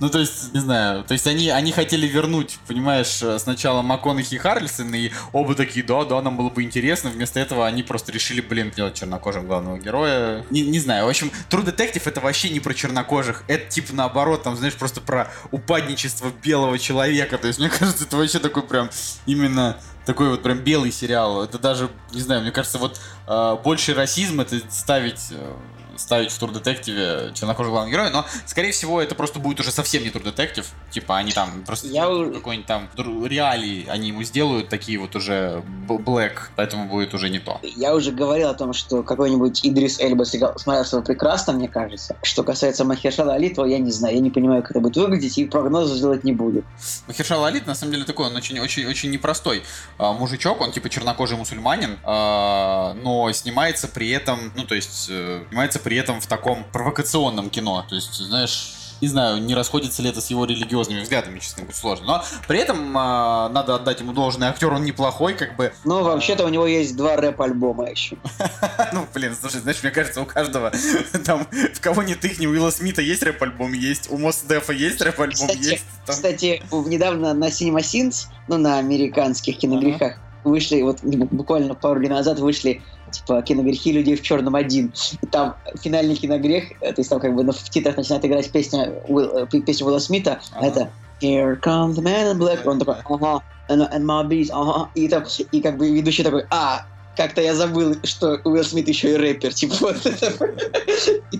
ну 0.00 0.08
то 0.08 0.18
есть, 0.18 0.54
не 0.54 0.60
знаю, 0.60 1.04
то 1.04 1.12
есть 1.12 1.26
они, 1.26 1.50
они 1.50 1.72
хотели 1.72 2.06
вернуть, 2.06 2.58
понимаешь, 2.66 3.22
сначала 3.38 3.82
МакКонахи 3.82 4.34
и 4.34 4.38
Харлисон, 4.38 4.94
и 4.94 5.10
оба 5.32 5.54
такие, 5.54 5.84
да, 5.84 6.04
да, 6.04 6.22
нам 6.22 6.36
было 6.36 6.50
бы 6.50 6.62
интересно, 6.62 7.10
вместо 7.10 7.40
этого 7.40 7.66
они 7.66 7.82
просто 7.82 8.12
решили, 8.12 8.40
блин, 8.40 8.70
делать 8.74 8.94
чернокожим 8.94 9.46
главного 9.46 9.78
героя. 9.78 10.44
Не, 10.50 10.62
не 10.62 10.78
знаю, 10.78 11.06
в 11.06 11.08
общем, 11.08 11.30
True 11.50 11.64
Detective 11.64 12.02
это 12.04 12.20
вообще 12.20 12.50
не 12.50 12.60
про 12.60 12.74
чернокожих, 12.74 13.44
это 13.48 13.68
типа 13.68 13.94
наоборот, 13.94 14.42
там, 14.42 14.56
знаешь, 14.56 14.74
просто 14.74 15.00
про 15.00 15.30
упадничество 15.50 16.32
белого 16.42 16.78
человека, 16.78 17.38
то 17.38 17.48
есть 17.48 17.58
мне 17.58 17.68
кажется, 17.78 18.04
это 18.04 18.16
вообще 18.16 18.38
такой 18.38 18.62
прям 18.62 18.90
именно 19.26 19.76
такой 20.06 20.30
вот 20.30 20.42
прям 20.42 20.58
белый 20.58 20.92
сериал. 20.92 21.42
Это 21.42 21.58
даже, 21.58 21.90
не 22.12 22.20
знаю, 22.20 22.42
мне 22.42 22.52
кажется, 22.52 22.78
вот 22.78 23.00
э, 23.26 23.56
больше 23.62 23.94
расизм 23.94 24.40
это 24.40 24.60
ставить 24.70 25.28
э, 25.30 25.54
ставить 26.00 26.32
в 26.32 26.42
Detective 26.42 27.34
чернокожего 27.34 27.72
главного 27.72 27.92
героя, 27.92 28.10
но, 28.10 28.26
скорее 28.46 28.72
всего, 28.72 29.00
это 29.00 29.14
просто 29.14 29.38
будет 29.38 29.60
уже 29.60 29.70
совсем 29.70 30.02
не 30.02 30.10
True 30.10 30.34
Detective. 30.34 30.66
Типа, 30.90 31.16
они 31.16 31.32
там 31.32 31.62
просто 31.66 31.86
Я... 31.88 32.06
какой-нибудь 32.06 32.66
там 32.66 32.88
реалии 32.96 33.86
они 33.88 34.08
ему 34.08 34.22
сделают, 34.22 34.68
такие 34.68 34.98
вот 34.98 35.14
уже 35.16 35.62
Black, 35.86 36.50
поэтому 36.56 36.86
будет 36.86 37.14
уже 37.14 37.28
не 37.28 37.38
то. 37.38 37.60
Я 37.62 37.94
уже 37.94 38.12
говорил 38.12 38.48
о 38.48 38.54
том, 38.54 38.72
что 38.72 39.02
какой-нибудь 39.02 39.60
Идрис 39.64 40.00
Эльба 40.00 40.24
смотрелся 40.24 40.98
бы 40.98 41.02
прекрасно, 41.02 41.52
мне 41.52 41.68
кажется. 41.68 42.16
Что 42.22 42.42
касается 42.42 42.84
Махершала 42.84 43.34
Али, 43.34 43.50
то 43.50 43.66
я 43.66 43.78
не 43.78 43.90
знаю, 43.90 44.14
я 44.14 44.20
не 44.20 44.30
понимаю, 44.30 44.62
как 44.62 44.72
это 44.72 44.80
будет 44.80 44.96
выглядеть, 44.96 45.38
и 45.38 45.44
прогнозы 45.44 45.96
сделать 45.96 46.24
не 46.24 46.32
буду. 46.32 46.64
Махершал 47.06 47.44
Али, 47.44 47.62
на 47.66 47.74
самом 47.74 47.92
деле, 47.92 48.04
такой, 48.04 48.26
он 48.26 48.36
очень-очень-очень 48.36 49.10
непростой 49.10 49.62
а, 49.98 50.12
мужичок, 50.12 50.60
он 50.60 50.72
типа 50.72 50.88
чернокожий 50.88 51.36
мусульманин, 51.36 51.98
а, 52.04 52.94
но 53.02 53.30
снимается 53.32 53.88
при 53.88 54.10
этом, 54.10 54.52
ну, 54.56 54.64
то 54.64 54.74
есть, 54.74 55.06
э, 55.10 55.42
снимается 55.48 55.78
при 55.78 55.89
при 55.90 55.96
этом 55.96 56.20
в 56.20 56.26
таком 56.28 56.62
провокационном 56.72 57.50
кино. 57.50 57.84
То 57.88 57.96
есть, 57.96 58.14
знаешь, 58.14 58.74
не 59.00 59.08
знаю, 59.08 59.42
не 59.42 59.56
расходится 59.56 60.02
ли 60.02 60.10
это 60.10 60.20
с 60.20 60.30
его 60.30 60.44
религиозными 60.44 61.00
взглядами, 61.00 61.40
честно 61.40 61.64
говоря, 61.64 61.76
сложно. 61.76 62.06
Но 62.06 62.24
при 62.46 62.60
этом 62.60 62.96
э, 62.96 63.48
надо 63.48 63.74
отдать 63.74 63.98
ему 63.98 64.12
должное. 64.12 64.50
Актер 64.50 64.72
он 64.72 64.84
неплохой, 64.84 65.34
как 65.34 65.56
бы. 65.56 65.72
Ну, 65.84 66.04
вообще-то 66.04 66.44
у 66.44 66.48
него 66.48 66.64
есть 66.64 66.96
два 66.96 67.16
рэп-альбома 67.16 67.90
еще. 67.90 68.18
Ну, 68.92 69.04
блин, 69.12 69.34
слушай, 69.38 69.60
знаешь, 69.60 69.82
мне 69.82 69.90
кажется, 69.90 70.20
у 70.20 70.26
каждого 70.26 70.70
там, 71.26 71.48
в 71.74 71.80
кого 71.80 72.04
не 72.04 72.14
тыхни, 72.14 72.46
у 72.46 72.50
Уилла 72.50 72.70
Смита 72.70 73.02
есть 73.02 73.24
рэп-альбом, 73.24 73.72
есть, 73.72 74.12
у 74.12 74.16
Мос 74.16 74.42
Дефа 74.48 74.72
есть 74.72 75.00
рэп-альбом, 75.00 75.48
есть. 75.56 75.84
Кстати, 76.06 76.62
недавно 76.70 77.34
на 77.34 77.48
Cinema 77.48 77.80
Sins, 77.80 78.28
ну, 78.46 78.58
на 78.58 78.78
американских 78.78 79.58
киногрехах, 79.58 80.18
вышли, 80.44 80.82
вот 80.82 81.02
буквально 81.02 81.74
пару 81.74 81.98
дней 81.98 82.10
назад 82.10 82.38
вышли 82.38 82.80
типа 83.10 83.42
киногрехи 83.42 83.92
людей 83.92 84.16
в 84.16 84.22
черном 84.22 84.54
один. 84.54 84.92
И 85.20 85.26
там 85.26 85.56
финальный 85.82 86.16
киногрех, 86.16 86.72
э, 86.80 86.92
то 86.92 87.00
есть 87.00 87.10
там 87.10 87.20
как 87.20 87.34
бы 87.34 87.42
в 87.50 87.70
титрах 87.70 87.96
начинает 87.96 88.24
играть 88.24 88.50
песня, 88.50 88.92
Уилл, 89.08 89.38
э, 89.38 89.46
песня 89.46 89.86
Уилла 89.86 89.98
Смита, 89.98 90.40
Ага. 90.52 90.66
это 90.66 90.90
Here 91.20 91.60
comes 91.60 91.96
the 91.96 92.02
man 92.02 92.32
in 92.32 92.38
black. 92.38 92.66
Он 92.66 92.78
такой, 92.78 92.94
ага, 93.04 93.42
and, 93.68 93.86
and 93.92 94.04
my 94.04 94.26
beats, 94.26 94.48
ага. 94.50 94.88
И, 94.94 95.06
там, 95.06 95.24
и 95.52 95.60
как 95.60 95.76
бы 95.76 95.90
ведущий 95.90 96.22
такой, 96.22 96.46
а, 96.50 96.86
как-то 97.20 97.42
я 97.42 97.54
забыл, 97.54 97.96
что 98.02 98.40
Уилл 98.44 98.64
Смит 98.64 98.88
еще 98.88 99.12
и 99.12 99.14
рэпер. 99.16 99.52
Типа 99.52 99.74
вот 99.80 100.06
это. 100.06 100.54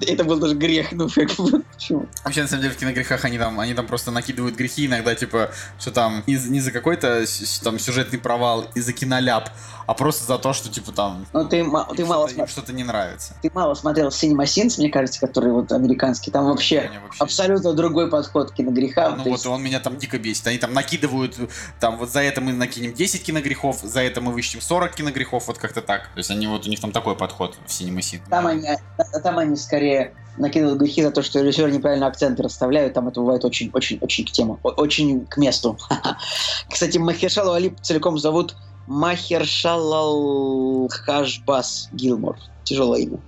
Это, 0.07 0.25
был 0.25 0.39
даже 0.39 0.55
грех. 0.55 0.93
Ну, 0.93 1.09
как 1.09 1.35
бы, 1.37 1.63
почему? 1.73 2.07
Вообще, 2.23 2.43
на 2.43 2.49
самом 2.49 2.63
деле, 2.63 2.75
в 2.75 2.77
киногрехах 2.77 3.25
они 3.25 3.39
там, 3.39 3.59
они 3.59 3.73
там 3.73 3.87
просто 3.87 4.11
накидывают 4.11 4.57
грехи 4.57 4.85
иногда, 4.87 5.15
типа, 5.15 5.51
что 5.79 5.91
там 5.91 6.23
не, 6.27 6.37
за- 6.37 6.51
не 6.51 6.61
за 6.61 6.71
какой-то 6.71 7.25
там 7.63 7.79
сюжетный 7.79 8.19
провал 8.19 8.67
и 8.75 8.81
за 8.81 8.93
киноляп, 8.93 9.49
а 9.87 9.95
просто 9.95 10.25
за 10.25 10.39
то, 10.39 10.53
что, 10.53 10.69
типа, 10.69 10.93
там 10.93 11.27
Ну, 11.33 11.45
ты, 11.49 11.65
ты, 11.97 12.05
мало, 12.05 12.29
что-то, 12.29 12.33
им 12.33 12.45
смо- 12.45 12.49
что-то 12.51 12.73
не 12.75 12.85
нравится. 12.85 13.35
ты 13.43 13.51
мало 13.55 13.75
смотрел 13.75 14.09
Cinema 14.09 14.45
Sins, 14.45 14.75
мне 14.79 14.91
кажется, 14.91 15.19
который 15.19 15.51
вот 15.53 15.73
американский. 15.73 16.31
Там 16.31 16.45
вообще 16.45 16.91
абсолютно 17.19 17.73
другой 17.73 18.11
подход 18.11 18.51
к 18.51 18.55
киногрехам. 18.55 19.17
Ну 19.19 19.25
вот 19.31 19.47
он 19.47 19.63
меня 19.63 19.81
там 19.81 19.97
дико 19.97 20.19
бесит. 20.19 20.47
Они 20.47 20.59
там 20.59 20.75
накидывают, 20.75 21.37
там 21.81 21.97
вот 21.97 22.11
за 22.11 22.21
это 22.21 22.41
мы 22.41 22.53
накинем 22.53 22.93
10 22.93 23.23
киногрехов, 23.25 23.81
за 23.83 24.01
это 24.03 24.21
мы 24.21 24.33
вычтем 24.33 24.61
40 24.61 24.95
киногрехов, 24.95 25.47
вот 25.49 25.59
как-то 25.71 25.83
так. 25.83 26.03
То 26.09 26.19
есть 26.19 26.31
они 26.31 26.47
вот, 26.49 26.67
у 26.67 26.71
них 26.71 26.81
там 26.81 26.91
такой 26.91 27.15
подход 27.15 27.57
в 27.65 27.71
Cinema 27.71 27.99
Sin. 27.99 28.21
Там 28.29 28.47
они, 28.47 28.67
а- 28.67 29.21
там 29.21 29.39
они 29.39 29.57
скорее 29.57 30.15
накидывают 30.37 30.81
грехи 30.81 31.03
за 31.03 31.11
то, 31.11 31.23
что 31.23 31.41
режиссеры 31.41 31.71
неправильно 31.71 32.07
акценты 32.07 32.43
расставляют. 32.43 32.95
Там 32.95 33.09
это 33.09 33.21
бывает 33.21 33.45
очень-очень-очень 33.45 34.27
к 34.27 34.31
тему. 34.33 34.59
Очень 34.63 35.27
к 35.27 35.37
месту. 35.37 35.79
Кстати, 36.71 36.99
Махершалу 36.99 37.53
Али 37.53 37.75
целиком 37.83 38.19
зовут 38.19 38.57
Махершалал 38.91 40.89
Хашбас 40.91 41.89
Гилмор. 41.93 42.37
Тяжелое 42.65 42.99
имя. 43.03 43.19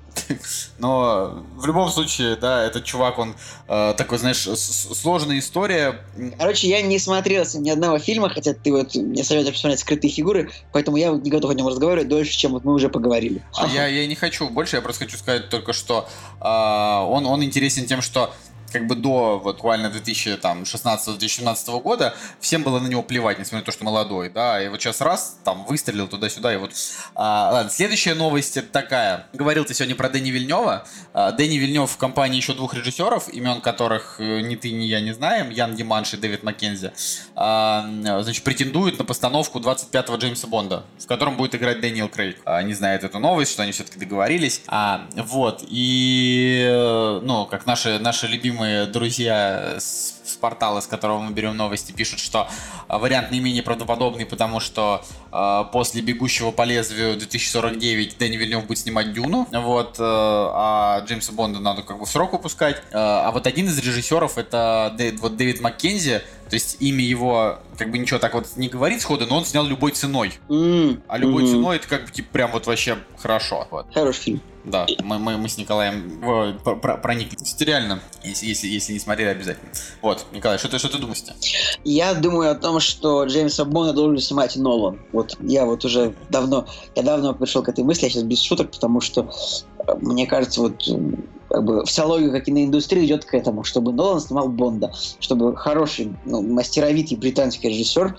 Но 0.78 1.44
в 1.56 1.64
любом 1.66 1.88
случае, 1.88 2.34
да, 2.34 2.64
этот 2.64 2.84
чувак, 2.84 3.18
он 3.18 3.36
э, 3.68 3.94
такой, 3.96 4.18
знаешь, 4.18 4.40
сложная 4.40 5.38
история. 5.38 6.00
Короче, 6.36 6.68
я 6.68 6.82
не 6.82 6.98
смотрел 6.98 7.46
с 7.46 7.54
ним 7.54 7.62
ни 7.62 7.70
одного 7.70 8.00
фильма, 8.00 8.28
хотя 8.28 8.54
ты 8.54 8.72
вот 8.72 8.96
мне 8.96 9.22
советуешь 9.22 9.54
посмотреть 9.54 9.80
«Скрытые 9.80 10.10
фигуры», 10.10 10.50
поэтому 10.72 10.96
я 10.96 11.10
не 11.10 11.30
готов 11.30 11.52
о 11.52 11.54
нем 11.54 11.68
разговаривать 11.68 12.08
дольше, 12.08 12.36
чем 12.36 12.52
вот 12.52 12.64
мы 12.64 12.74
уже 12.74 12.88
поговорили. 12.88 13.44
А 13.56 13.68
я, 13.68 13.86
я 13.86 14.06
не 14.08 14.16
хочу 14.16 14.48
больше, 14.50 14.76
я 14.76 14.82
просто 14.82 15.04
хочу 15.04 15.16
сказать 15.16 15.48
только, 15.48 15.72
что 15.72 16.08
э, 16.40 16.44
он, 16.44 17.24
он 17.24 17.44
интересен 17.44 17.86
тем, 17.86 18.02
что 18.02 18.34
как 18.72 18.86
бы 18.86 18.94
до 18.94 19.38
вот, 19.38 19.56
буквально 19.62 19.86
2016-2017 19.86 21.82
года 21.82 22.14
всем 22.40 22.62
было 22.62 22.80
на 22.80 22.88
него 22.88 23.02
плевать, 23.02 23.38
несмотря 23.38 23.60
на 23.60 23.64
то, 23.66 23.72
что 23.72 23.84
молодой, 23.84 24.28
да, 24.28 24.62
и 24.62 24.68
вот 24.68 24.80
сейчас 24.80 25.00
раз, 25.00 25.38
там, 25.44 25.64
выстрелил 25.64 26.08
туда-сюда, 26.08 26.52
и 26.52 26.56
вот... 26.56 26.72
А, 27.14 27.50
ладно, 27.52 27.70
следующая 27.70 28.14
новость 28.14 28.58
такая. 28.72 29.26
Говорил 29.32 29.64
ты 29.64 29.74
сегодня 29.74 29.94
про 29.94 30.08
Дэнни 30.08 30.30
Вильнева. 30.30 30.84
А, 31.12 31.32
Дэнни 31.32 31.56
Вильнев 31.56 31.90
в 31.90 31.96
компании 31.96 32.38
еще 32.38 32.54
двух 32.54 32.74
режиссеров, 32.74 33.28
имен 33.28 33.60
которых 33.60 34.16
э, 34.18 34.40
ни 34.40 34.56
ты, 34.56 34.72
ни 34.72 34.84
я 34.84 35.00
не 35.00 35.12
знаем, 35.12 35.50
Ян 35.50 35.76
Диманш 35.76 36.14
и 36.14 36.16
Дэвид 36.16 36.42
Маккензи, 36.42 36.92
а, 37.36 37.86
значит, 38.22 38.42
претендуют 38.42 38.98
на 38.98 39.04
постановку 39.04 39.60
25-го 39.60 40.16
Джеймса 40.16 40.46
Бонда, 40.46 40.84
в 40.98 41.06
котором 41.06 41.36
будет 41.36 41.54
играть 41.54 41.80
Дэниел 41.80 42.08
Крейг. 42.08 42.38
А, 42.44 42.62
не 42.62 42.74
знает 42.74 43.04
эту 43.04 43.18
новость, 43.18 43.52
что 43.52 43.62
они 43.62 43.72
все-таки 43.72 43.98
договорились. 43.98 44.62
А, 44.66 45.06
вот, 45.14 45.62
и, 45.68 46.66
э, 46.68 47.20
ну, 47.22 47.46
как 47.46 47.66
наши, 47.66 47.98
наши 47.98 48.26
любимые 48.26 48.61
друзья 48.92 49.76
с, 49.78 50.14
с 50.32 50.36
портала, 50.36 50.80
с 50.80 50.86
которого 50.86 51.20
мы 51.20 51.32
берем 51.32 51.56
новости, 51.56 51.92
пишут, 51.92 52.18
что 52.20 52.48
а, 52.88 52.98
вариант 52.98 53.30
не 53.30 53.40
менее 53.40 53.62
правдоподобный, 53.62 54.26
потому 54.26 54.60
что 54.60 55.04
а, 55.30 55.64
после 55.64 56.02
«Бегущего 56.02 56.50
по 56.50 56.62
лезвию» 56.62 57.16
2049 57.16 58.18
Дэнни 58.18 58.36
Вильнев 58.36 58.66
будет 58.66 58.78
снимать 58.78 59.12
«Дюну», 59.12 59.46
вот, 59.52 59.96
э, 59.98 60.02
а 60.02 61.02
Джеймса 61.06 61.32
Бонда 61.32 61.60
надо 61.60 61.82
как 61.82 61.98
бы 61.98 62.06
в 62.06 62.08
срок 62.08 62.32
выпускать. 62.32 62.76
Э, 62.90 63.22
А 63.22 63.30
вот 63.30 63.46
один 63.46 63.66
из 63.66 63.78
режиссеров 63.78 64.38
это 64.38 64.94
Дэ- 64.98 65.16
вот 65.18 65.36
Дэвид 65.36 65.60
Маккензи, 65.60 66.22
то 66.48 66.54
есть 66.54 66.76
имя 66.80 67.04
его 67.04 67.58
как 67.78 67.90
бы 67.90 67.98
ничего 67.98 68.18
так 68.18 68.34
вот 68.34 68.46
не 68.56 68.68
говорит 68.68 69.00
сходу, 69.00 69.26
но 69.26 69.38
он 69.38 69.44
снял 69.44 69.64
любой 69.64 69.92
ценой. 69.92 70.34
М, 70.48 71.02
А 71.08 71.18
любой 71.18 71.42
мгм. 71.44 71.52
ценой 71.52 71.76
это 71.76 71.88
как 71.88 72.04
бы 72.06 72.10
типа 72.10 72.28
прям 72.32 72.50
вот 72.52 72.66
вообще 72.66 72.98
хорошо. 73.18 73.66
Вот. 73.70 73.86
Хороший 73.94 74.20
фильм. 74.20 74.40
Да, 74.64 74.86
мы, 75.02 75.18
мы, 75.18 75.38
мы 75.38 75.48
с 75.48 75.56
Николаем 75.58 76.20
про- 76.62 76.96
проникли. 76.96 77.36
Реально, 77.64 78.00
если, 78.22 78.46
если, 78.46 78.68
если 78.68 78.92
не 78.92 79.00
смотрели, 79.00 79.30
обязательно. 79.30 79.68
Вот, 80.02 80.21
Николай, 80.32 80.58
что 80.58 80.68
ты, 80.68 80.78
что 80.78 80.88
ты 80.88 80.98
думаешь? 80.98 81.22
Я 81.84 82.14
думаю 82.14 82.50
о 82.50 82.54
том, 82.54 82.80
что 82.80 83.24
Джеймса 83.24 83.64
Бонда 83.64 83.92
должен 83.92 84.18
снимать 84.18 84.56
Нолан. 84.56 85.00
Вот 85.12 85.36
я 85.40 85.64
вот 85.64 85.84
уже 85.84 86.14
давно, 86.28 86.66
я 86.94 87.02
давно 87.02 87.34
пришел 87.34 87.62
к 87.62 87.68
этой 87.68 87.84
мысли, 87.84 88.04
я 88.04 88.10
сейчас 88.10 88.22
без 88.22 88.42
шуток, 88.42 88.70
потому 88.70 89.00
что 89.00 89.30
э, 89.86 89.94
мне 90.00 90.26
кажется, 90.26 90.60
вот 90.60 90.86
как 91.52 91.64
бы 91.64 91.84
вся 91.84 92.06
логика 92.06 92.40
киноиндустрии 92.40 93.04
идет 93.04 93.26
к 93.26 93.34
этому, 93.34 93.62
чтобы 93.62 93.92
Нолан 93.92 94.20
снимал 94.20 94.48
Бонда, 94.48 94.90
чтобы 95.20 95.54
хороший, 95.54 96.14
ну, 96.24 96.40
мастеровитый 96.40 97.18
британский 97.18 97.68
режиссер, 97.68 98.16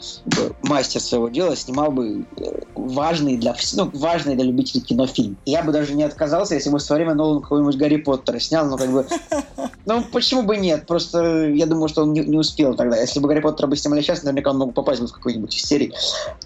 мастер 0.61 1.01
своего 1.01 1.29
дела, 1.29 1.55
снимал 1.55 1.91
бы 1.91 2.25
э, 2.38 2.61
важный 2.75 3.38
для, 3.38 3.55
ну, 3.73 3.89
важный 3.93 4.36
для 4.36 4.45
любителей 4.45 4.81
кино 4.81 5.07
фильм. 5.07 5.36
Я 5.45 5.63
бы 5.63 5.71
даже 5.71 5.95
не 5.95 6.03
отказался, 6.03 6.53
если 6.53 6.69
бы 6.69 6.77
в 6.77 6.84
свое 6.84 7.03
время 7.03 7.15
Нолан 7.15 7.41
какой-нибудь 7.41 7.75
Гарри 7.75 7.97
Поттера 7.97 8.38
снял, 8.39 8.67
но 8.67 8.77
как 8.77 8.91
бы 8.91 9.07
ну, 9.86 10.03
почему 10.11 10.43
бы 10.43 10.57
нет? 10.57 10.86
Просто 10.86 11.49
я 11.49 11.65
думаю, 11.65 11.89
что 11.89 12.03
он 12.03 12.13
не, 12.13 12.21
не 12.21 12.38
успел 12.38 12.75
тогда. 12.75 12.97
Если 12.97 13.19
бы 13.19 13.27
Гарри 13.27 13.39
Поттера 13.39 13.65
бы 13.65 13.75
снимали 13.75 14.01
сейчас, 14.01 14.21
наверняка 14.21 14.51
он 14.51 14.59
мог 14.59 14.67
бы 14.69 14.73
попасть 14.73 15.01
бы 15.01 15.07
в 15.07 15.11
какую-нибудь 15.11 15.55
из 15.55 15.63
серий. 15.63 15.91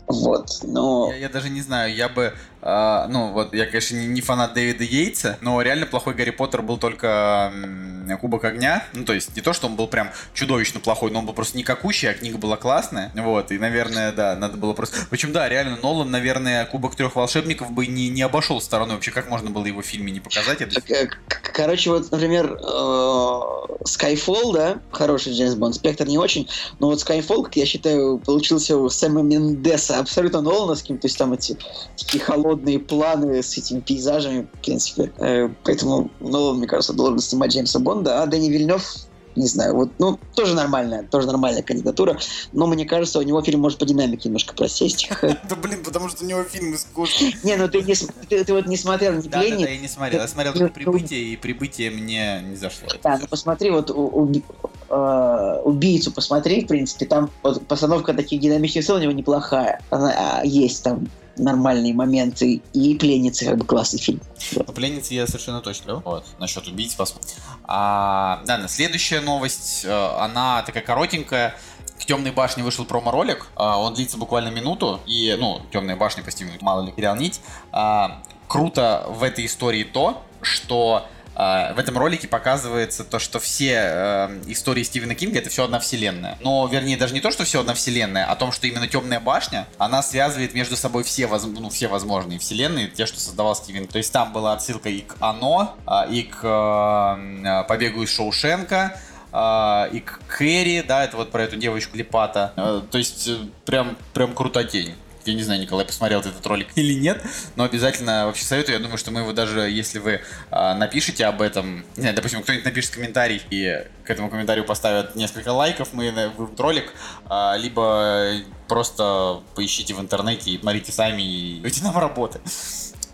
Вот. 0.07 0.59
Но... 0.63 1.09
Я, 1.11 1.17
я 1.17 1.29
даже 1.29 1.49
не 1.49 1.61
знаю, 1.61 1.93
я 1.93 2.07
бы, 2.07 2.33
а, 2.70 3.07
ну 3.07 3.32
вот, 3.32 3.53
я, 3.53 3.65
конечно, 3.65 3.95
не, 3.95 4.07
не 4.07 4.20
фанат 4.20 4.53
Дэвида 4.53 4.84
Йейтса, 4.84 5.38
но 5.39 5.61
реально 5.61 5.86
плохой 5.86 6.13
Гарри 6.15 6.32
Поттер 6.32 6.61
был 6.61 6.78
только 6.78 7.49
м, 7.55 8.18
Кубок 8.20 8.43
Огня. 8.43 8.84
Ну, 8.93 9.05
то 9.05 9.13
есть, 9.13 9.34
не 9.38 9.41
то, 9.41 9.53
что 9.53 9.68
он 9.68 9.78
был 9.78 9.88
прям 9.88 10.11
чудовищно 10.34 10.82
плохой, 10.82 11.09
но 11.11 11.20
он 11.20 11.26
был 11.26 11.34
просто 11.34 11.57
никакущий, 11.57 12.09
а 12.09 12.13
книга 12.13 12.38
была 12.38 12.57
классная. 12.57 13.09
Вот, 13.15 13.53
и, 13.53 13.57
наверное, 13.57 14.11
да, 14.11 14.36
надо 14.36 14.57
было 14.57 14.74
просто... 14.74 14.97
Причем, 15.09 15.32
да, 15.32 15.47
реально, 15.47 15.78
Нолан, 15.82 16.11
наверное, 16.11 16.65
Кубок 16.65 16.95
Трех 16.95 17.15
Волшебников 17.15 17.72
бы 17.72 17.88
не, 17.88 18.09
не 18.09 18.22
обошел 18.22 18.59
стороной. 18.59 18.95
Вообще, 18.95 19.11
как 19.11 19.30
можно 19.30 19.49
было 19.49 19.65
его 19.65 19.82
в 19.82 19.86
фильме 19.86 20.11
не 20.11 20.20
показать? 20.20 20.61
Это... 20.61 20.82
К- 20.82 21.20
Короче, 21.53 21.89
вот, 21.89 22.11
например, 22.11 22.51
э, 22.51 23.39
Skyfall, 23.86 24.53
да, 24.53 24.78
хороший 24.91 25.34
Джеймс 25.34 25.55
Бонд, 25.55 25.76
Спектр 25.76 26.05
не 26.05 26.18
очень, 26.18 26.47
но 26.80 26.88
вот 26.88 26.99
Skyfall, 26.99 27.43
как 27.45 27.55
я 27.55 27.65
считаю, 27.65 28.20
получился 28.20 28.78
у 28.78 28.89
Сэма 28.89 29.22
Мендеса 29.22 29.97
абсолютно 29.97 30.41
Нолановским, 30.41 30.97
то 30.97 31.07
есть 31.07 31.18
там 31.18 31.34
эти 31.34 31.57
такие 31.97 32.24
холодные 32.24 32.56
планы 32.79 33.41
с 33.41 33.57
этими 33.57 33.79
пейзажами, 33.79 34.47
в 34.51 34.65
принципе. 34.65 35.11
Э, 35.17 35.49
Поэтому 35.63 36.11
Нолан, 36.19 36.57
мне 36.57 36.67
кажется, 36.67 36.93
должен 36.93 37.19
снимать 37.19 37.51
Джеймса 37.51 37.79
Бонда, 37.79 38.21
а 38.21 38.25
Дэнни 38.25 38.49
Вильнев 38.49 39.07
не 39.37 39.47
знаю, 39.47 39.75
вот, 39.75 39.91
ну, 39.99 40.19
тоже 40.35 40.55
нормальная, 40.55 41.03
тоже 41.03 41.27
нормальная 41.27 41.61
кандидатура, 41.61 42.17
но 42.53 42.67
мне 42.67 42.85
кажется, 42.85 43.19
у 43.19 43.21
него 43.21 43.41
фильм 43.41 43.61
может 43.61 43.77
по 43.77 43.85
динамике 43.85 44.29
немножко 44.29 44.53
просесть. 44.53 45.09
Да 45.21 45.55
блин, 45.55 45.83
потому 45.83 46.09
что 46.09 46.25
у 46.25 46.27
него 46.27 46.43
фильм 46.43 46.73
искусственный. 46.73 47.35
Не, 47.43 47.55
ну 47.55 47.67
ты, 47.67 47.81
не 47.83 47.93
ты, 48.27 48.43
ты 48.43 48.53
вот 48.53 48.65
не 48.65 48.75
смотрел 48.75 49.13
ни 49.13 49.21
Да, 49.21 49.29
да, 49.29 49.39
Пленник, 49.39 49.65
да, 49.65 49.71
я 49.71 49.77
не 49.77 49.87
смотрел. 49.87 50.21
Я 50.21 50.27
смотрел 50.27 50.53
только 50.53 50.73
прибытие, 50.73 51.21
и 51.21 51.35
прибытие 51.35 51.91
мне 51.91 52.41
не 52.49 52.55
зашло. 52.55 52.87
Да, 53.03 53.17
ну 53.21 53.27
посмотри, 53.27 53.69
вот 53.69 53.91
э, 53.91 55.61
убийцу 55.63 56.11
посмотри, 56.11 56.65
в 56.65 56.67
принципе, 56.67 57.05
там 57.05 57.29
вот 57.43 57.65
постановка 57.67 58.13
таких 58.13 58.41
динамичных 58.41 58.83
сцен 58.83 58.97
у 58.97 58.99
него 58.99 59.11
неплохая. 59.11 59.81
Она, 59.89 60.39
а, 60.39 60.45
есть 60.45 60.83
там 60.83 61.07
нормальные 61.38 61.93
моменты, 61.93 62.61
и 62.73 62.95
пленницы 62.95 63.45
как 63.45 63.57
бы 63.57 63.65
классный 63.65 63.99
фильм. 63.99 64.21
Ну, 64.55 64.63
пленницы 64.63 65.13
я 65.13 65.27
совершенно 65.27 65.61
точно. 65.61 66.01
Вот, 66.05 66.25
насчет 66.39 66.67
убийц 66.67 66.95
посмотрим. 66.95 67.31
А, 67.63 68.41
да, 68.45 68.67
следующая 68.67 69.21
новость, 69.21 69.85
э, 69.85 70.09
она 70.19 70.63
такая 70.63 70.83
коротенькая. 70.83 71.55
К 71.99 72.05
Темной 72.05 72.31
башне 72.31 72.63
вышел 72.63 72.85
промо-ролик, 72.85 73.47
а, 73.55 73.79
он 73.79 73.95
длится 73.95 74.17
буквально 74.17 74.49
минуту, 74.49 74.99
и, 75.07 75.35
ну, 75.39 75.61
Темная 75.71 75.95
башня 75.95 76.23
по 76.23 76.31
Стивену, 76.31 76.53
мало 76.61 76.85
ли, 76.85 76.91
терял 76.91 77.15
нить. 77.15 77.41
А, 77.71 78.21
Круто 78.47 79.05
в 79.09 79.23
этой 79.23 79.45
истории 79.45 79.83
то, 79.83 80.23
что 80.41 81.05
в 81.38 81.79
этом 81.79 81.97
ролике 81.97 82.27
показывается 82.27 83.03
то, 83.03 83.19
что 83.19 83.39
все 83.39 83.73
э, 83.75 84.41
истории 84.47 84.81
Стивена 84.81 85.13
Кинга 85.13 85.38
это 85.38 85.49
все 85.51 85.65
одна 85.65 85.79
вселенная. 85.79 86.38
Но, 86.41 86.67
вернее, 86.67 86.97
даже 86.97 87.13
не 87.13 87.21
то, 87.21 87.29
что 87.29 87.43
все 87.43 87.59
одна 87.61 87.75
вселенная, 87.75 88.25
а 88.25 88.31
о 88.31 88.35
том, 88.35 88.51
что 88.51 88.65
именно 88.65 88.88
Темная 88.88 89.19
башня, 89.19 89.67
она 89.77 90.01
связывает 90.01 90.55
между 90.55 90.75
собой 90.75 91.03
все, 91.03 91.27
воз- 91.27 91.45
ну, 91.45 91.69
все 91.69 91.88
возможные 91.88 92.39
вселенные, 92.39 92.88
те, 92.88 93.05
что 93.05 93.19
создавал 93.19 93.55
Стивен. 93.55 93.88
То 93.88 93.99
есть 93.99 94.11
там 94.11 94.33
была 94.33 94.53
отсылка 94.53 94.89
и 94.89 95.01
к 95.01 95.15
Оно, 95.19 95.75
а, 95.85 96.07
и 96.09 96.23
к 96.23 96.39
э, 96.43 97.63
Побегу 97.67 98.01
из 98.01 98.09
Шоушенка, 98.15 98.99
а, 99.31 99.89
и 99.91 99.99
к 99.99 100.19
Кэрри, 100.27 100.81
да, 100.88 101.03
это 101.03 101.17
вот 101.17 101.31
про 101.31 101.43
эту 101.43 101.57
девочку 101.57 101.97
Лепата. 101.97 102.53
Э, 102.55 102.81
То 102.89 102.97
есть 102.97 103.27
э, 103.27 103.38
прям, 103.65 103.95
прям 104.13 104.33
крутотень. 104.33 104.95
Я 105.28 105.34
не 105.34 105.43
знаю, 105.43 105.61
Николай, 105.61 105.86
посмотрел 105.86 106.21
ты 106.21 106.30
этот 106.30 106.45
ролик 106.47 106.69
или 106.75 106.93
нет, 106.93 107.21
но 107.55 107.65
обязательно 107.65 108.28
вообще 108.28 108.45
советую. 108.45 108.75
Я 108.78 108.82
думаю, 108.82 108.97
что 108.97 109.11
мы 109.11 109.21
его 109.21 109.34
даже, 109.34 109.69
если 109.69 109.99
вы 109.99 110.21
а, 110.51 110.73
напишите 110.73 111.25
об 111.25 111.41
этом, 111.41 111.86
не 111.95 112.01
знаю, 112.01 112.15
допустим, 112.15 112.41
кто-нибудь 112.41 112.65
напишет 112.65 112.91
комментарий 112.91 113.41
и 113.49 113.84
к 114.05 114.09
этому 114.09 114.30
комментарию 114.30 114.65
поставят 114.65 115.15
несколько 115.15 115.49
лайков, 115.49 115.89
мы 115.91 116.11
выйдет 116.38 116.59
ролик, 116.59 116.93
а, 117.25 117.55
либо 117.57 118.36
просто 118.67 119.41
поищите 119.55 119.93
в 119.93 119.99
интернете 119.99 120.51
и 120.51 120.60
смотрите 120.60 120.91
сами, 120.91 121.22
и 121.22 121.60
дайте 121.61 121.84
нам 121.84 121.97
работы. 121.97 122.39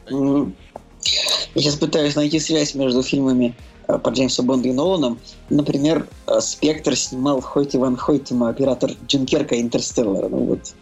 Я 0.10 1.62
сейчас 1.62 1.76
пытаюсь 1.76 2.16
найти 2.16 2.40
связь 2.40 2.76
между 2.76 3.04
фильмами 3.04 3.56
э, 3.88 3.98
по 3.98 4.10
Джеймсу 4.10 4.44
Бонду 4.44 4.70
и 4.70 4.72
Ноланом. 4.72 5.20
Например, 5.50 6.08
э, 6.28 6.40
Спектр 6.40 6.96
снимал 6.96 7.42
Хойти 7.42 7.78
Ван 7.78 7.96
Хойтема, 7.98 8.50
оператор 8.50 8.92
Джункерка 9.08 9.60
Интерстеллара. 9.60 10.30
Ну 10.30 10.38
вот. 10.46 10.74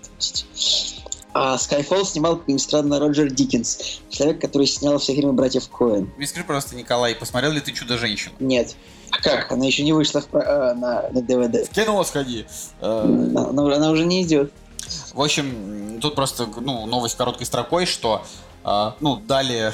А 1.33 1.55
Skyfall 1.55 2.03
снимал, 2.05 2.37
как 2.37 2.47
ни 2.47 2.57
странно, 2.57 2.99
Роджер 2.99 3.31
Диккенс. 3.31 4.01
Человек, 4.09 4.41
который 4.41 4.67
снял 4.67 4.97
все 4.97 5.15
фильмы 5.15 5.33
братьев 5.33 5.69
Коэн. 5.69 6.11
Мне 6.17 6.27
скажи, 6.27 6.45
пожалуйста, 6.45 6.75
Николай, 6.75 7.15
посмотрел 7.15 7.51
ли 7.51 7.61
ты 7.61 7.71
«Чудо-женщину»? 7.71 8.35
Нет. 8.39 8.75
А 9.11 9.17
как? 9.21 9.51
Она 9.51 9.65
еще 9.65 9.83
не 9.83 9.93
вышла 9.93 10.21
в 10.21 10.27
а, 10.33 10.73
на, 10.73 11.09
на 11.09 11.19
DVD. 11.19 11.65
В 11.65 11.69
кино 11.69 12.03
сходи. 12.03 12.45
Э, 12.81 13.01
Она, 13.03 13.49
она- 13.49 13.75
она 13.75 13.91
уже 13.91 14.05
не 14.05 14.23
идет. 14.23 14.51
В 15.13 15.21
общем, 15.21 15.99
тут 16.01 16.15
просто 16.15 16.47
ну, 16.59 16.85
новость 16.85 17.15
короткой 17.15 17.45
строкой, 17.45 17.85
что 17.85 18.23
э, 18.65 18.91
ну, 18.99 19.15
дали 19.17 19.71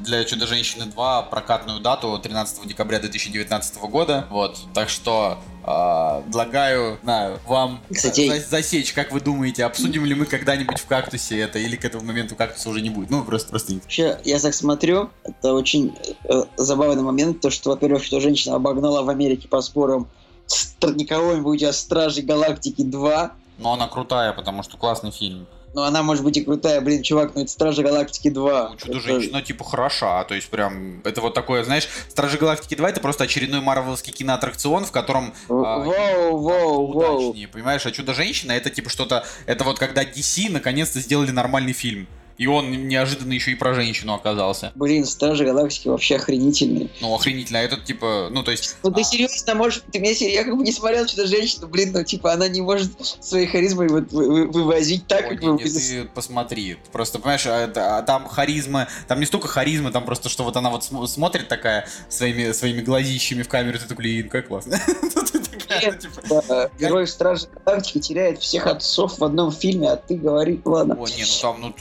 для 0.00 0.24
Чудо-женщины 0.24 0.86
2 0.86 1.22
прокатную 1.22 1.80
дату 1.80 2.18
13 2.18 2.66
декабря 2.66 3.00
2019 3.00 3.76
года. 3.82 4.26
Вот. 4.30 4.58
Так 4.72 4.88
что 4.88 5.38
э, 5.66 6.22
предлагаю 6.24 6.98
знаю, 7.02 7.38
вам 7.46 7.80
Кстати, 7.92 8.28
за- 8.28 8.48
засечь, 8.48 8.92
как 8.92 9.12
вы 9.12 9.20
думаете, 9.20 9.64
обсудим 9.64 10.04
ли 10.04 10.14
мы 10.14 10.26
когда-нибудь 10.26 10.78
в 10.78 10.86
кактусе 10.86 11.38
это, 11.38 11.58
или 11.58 11.76
к 11.76 11.84
этому 11.84 12.04
моменту 12.04 12.36
кактуса 12.36 12.68
уже 12.70 12.80
не 12.80 12.90
будет. 12.90 13.10
Ну, 13.10 13.24
просто 13.24 13.50
просто 13.50 13.72
интересно. 13.72 14.04
Вообще, 14.14 14.30
я 14.30 14.38
так 14.38 14.54
смотрю, 14.54 15.10
это 15.24 15.52
очень 15.54 15.96
э, 16.24 16.42
забавный 16.56 17.02
момент, 17.02 17.40
то, 17.40 17.50
что, 17.50 17.70
во-первых, 17.70 18.04
что 18.04 18.20
женщина 18.20 18.56
обогнала 18.56 19.02
в 19.02 19.08
Америке 19.08 19.48
по 19.48 19.60
спорам 19.62 20.08
стр- 20.46 20.94
не 20.94 21.04
кого-нибудь, 21.06 21.62
а 21.62 21.72
Стражи 21.72 22.22
Галактики 22.22 22.82
2. 22.82 23.32
Но 23.58 23.72
она 23.72 23.86
крутая, 23.88 24.32
потому 24.32 24.62
что 24.62 24.76
классный 24.76 25.10
фильм. 25.12 25.46
Ну, 25.74 25.82
она 25.82 26.02
может 26.04 26.22
быть 26.22 26.36
и 26.36 26.44
крутая, 26.44 26.80
блин, 26.80 27.02
чувак, 27.02 27.34
но 27.34 27.42
это 27.42 27.50
Стражи 27.50 27.82
Галактики 27.82 28.30
2. 28.30 28.68
Ну, 28.70 28.76
Чудо-женщина, 28.76 29.42
типа, 29.42 29.64
хороша. 29.64 30.22
То 30.24 30.34
есть, 30.34 30.48
прям, 30.48 31.00
это 31.04 31.20
вот 31.20 31.34
такое, 31.34 31.64
знаешь, 31.64 31.88
Стражи 32.08 32.38
Галактики 32.38 32.76
2 32.76 32.90
это 32.90 33.00
просто 33.00 33.24
очередной 33.24 33.60
марвеловский 33.60 34.12
киноаттракцион, 34.12 34.84
в 34.84 34.92
котором 34.92 35.34
Это- 35.46 35.54
а, 35.54 35.78
Воу, 35.80 36.36
воу, 36.38 36.92
воу. 36.92 37.16
удачнее, 37.26 37.48
понимаешь? 37.48 37.84
А 37.86 37.90
Чудо-женщина 37.90 38.52
это 38.52 38.70
типа 38.70 38.88
что-то... 38.88 39.26
Это 39.46 39.64
вот 39.64 39.78
когда 39.80 40.04
DC 40.04 40.48
наконец-то 40.50 41.00
сделали 41.00 41.32
нормальный 41.32 41.72
фильм. 41.72 42.06
И 42.36 42.46
он 42.46 42.88
неожиданно 42.88 43.32
еще 43.32 43.52
и 43.52 43.54
про 43.54 43.74
женщину 43.74 44.14
оказался. 44.14 44.72
Блин, 44.74 45.04
Стражи 45.04 45.44
Галактики 45.44 45.88
вообще 45.88 46.16
охренительные. 46.16 46.90
Ну, 47.00 47.14
охренительно. 47.14 47.60
А 47.60 47.62
этот, 47.62 47.84
типа, 47.84 48.28
ну, 48.30 48.42
то 48.42 48.50
есть... 48.50 48.76
Ну, 48.82 48.90
ты 48.90 49.02
а, 49.02 49.04
серьезно 49.04 49.54
можешь... 49.54 49.82
Ты 49.92 50.00
мне 50.00 50.14
сер- 50.14 50.30
Я 50.30 50.44
как 50.44 50.56
бы 50.56 50.64
не 50.64 50.72
смотрел 50.72 51.06
что-то 51.06 51.26
женщину, 51.26 51.68
блин, 51.68 51.92
ну, 51.92 52.02
типа, 52.02 52.32
она 52.32 52.48
не 52.48 52.60
может 52.60 52.92
своей 53.20 53.46
харизмой 53.46 53.88
вот 53.88 54.12
вы- 54.12 54.28
вы- 54.28 54.46
вывозить 54.48 55.06
так, 55.06 55.26
ой, 55.28 55.36
как 55.36 55.42
не, 55.42 55.48
вы... 55.48 55.58
ты 55.58 56.04
посмотри. 56.12 56.76
Просто, 56.92 57.18
понимаешь, 57.18 57.46
а, 57.46 57.70
а 57.76 58.02
там 58.02 58.26
харизма... 58.26 58.88
Там 59.06 59.20
не 59.20 59.26
столько 59.26 59.46
харизма, 59.46 59.92
там 59.92 60.04
просто, 60.04 60.28
что 60.28 60.42
вот 60.44 60.56
она 60.56 60.70
вот 60.70 60.84
см- 60.84 61.06
смотрит 61.06 61.48
такая 61.48 61.86
своими, 62.08 62.52
своими 62.52 62.80
глазищами 62.80 63.42
в 63.42 63.48
камеру, 63.48 63.78
ты 63.78 63.84
такой, 63.84 63.96
блин, 63.96 64.28
как 64.28 64.48
классно. 64.48 64.80
Ну, 65.14 65.22
ты 65.22 65.40
ну, 65.82 65.92
типа, 65.92 66.70
Герой 66.78 67.06
Стражи 67.06 67.46
Галактики 67.64 68.00
теряет 68.00 68.40
всех 68.40 68.66
отцов 68.66 69.18
в 69.18 69.24
одном 69.24 69.52
фильме, 69.52 69.90
а 69.90 69.96
ты 69.96 70.16
говори, 70.16 70.60
ладно. 70.64 70.94
О, 70.94 71.06
не, 71.08 71.22
ну 71.22 71.40
там, 71.40 71.60
ну, 71.60 71.74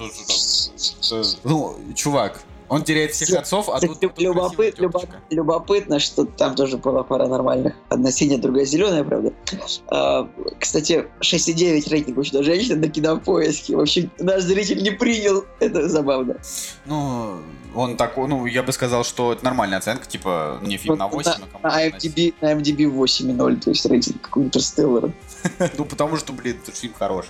Ну, 1.44 1.78
чувак, 1.96 2.42
он 2.70 2.84
теряет 2.84 3.12
всех 3.12 3.38
отцов, 3.38 3.70
а 3.70 3.80
тут, 3.80 4.00
тут 4.00 4.18
любопыт- 4.18 4.80
любопытно, 5.30 6.00
что 6.00 6.26
там 6.26 6.56
тоже 6.56 6.78
была 6.78 7.04
пара 7.04 7.28
нормальных. 7.28 7.76
Одна 7.90 8.12
синяя, 8.12 8.40
другая 8.40 8.66
зеленая, 8.66 9.04
правда. 9.04 9.34
А, 9.88 10.28
кстати, 10.60 11.06
6,9 11.20 11.90
рейтинг 11.90 12.18
у 12.18 12.24
Чудо-женщины 12.24 12.78
на 12.78 12.88
кинопоиске. 12.88 13.76
В 13.76 13.80
общем, 13.80 14.10
наш 14.20 14.44
зритель 14.44 14.82
не 14.82 14.92
принял. 14.92 15.46
Это 15.60 15.88
забавно. 15.88 16.38
Ну, 16.86 17.38
он 17.76 17.98
такой, 17.98 18.28
ну, 18.28 18.46
я 18.46 18.64
бы 18.64 18.72
сказал, 18.72 19.04
что 19.04 19.34
это 19.34 19.44
нормальная 19.44 19.80
оценка, 19.80 20.06
типа, 20.08 20.60
не 20.62 20.78
фильм 20.78 20.98
на 20.98 21.08
Вот 21.08 21.26
8, 21.26 21.42
на, 21.42 21.48
а 21.62 21.68
на 21.70 21.88
IMDb, 21.88 22.34
на 22.42 22.54
IMDb 22.54 22.86
8,0, 22.86 23.60
то 23.60 23.70
есть 23.70 23.86
рейтинг 23.86 24.22
как 24.22 24.38
у 24.38 24.44
Интерстеллара. 24.44 25.12
Ну, 25.78 25.86
потому 25.86 26.18
что, 26.18 26.34
блин, 26.34 26.58
этот 26.62 26.78
фильм 26.78 26.94
хороший. 26.94 27.30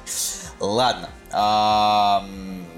Ладно. 0.64 1.10
А, 1.32 2.26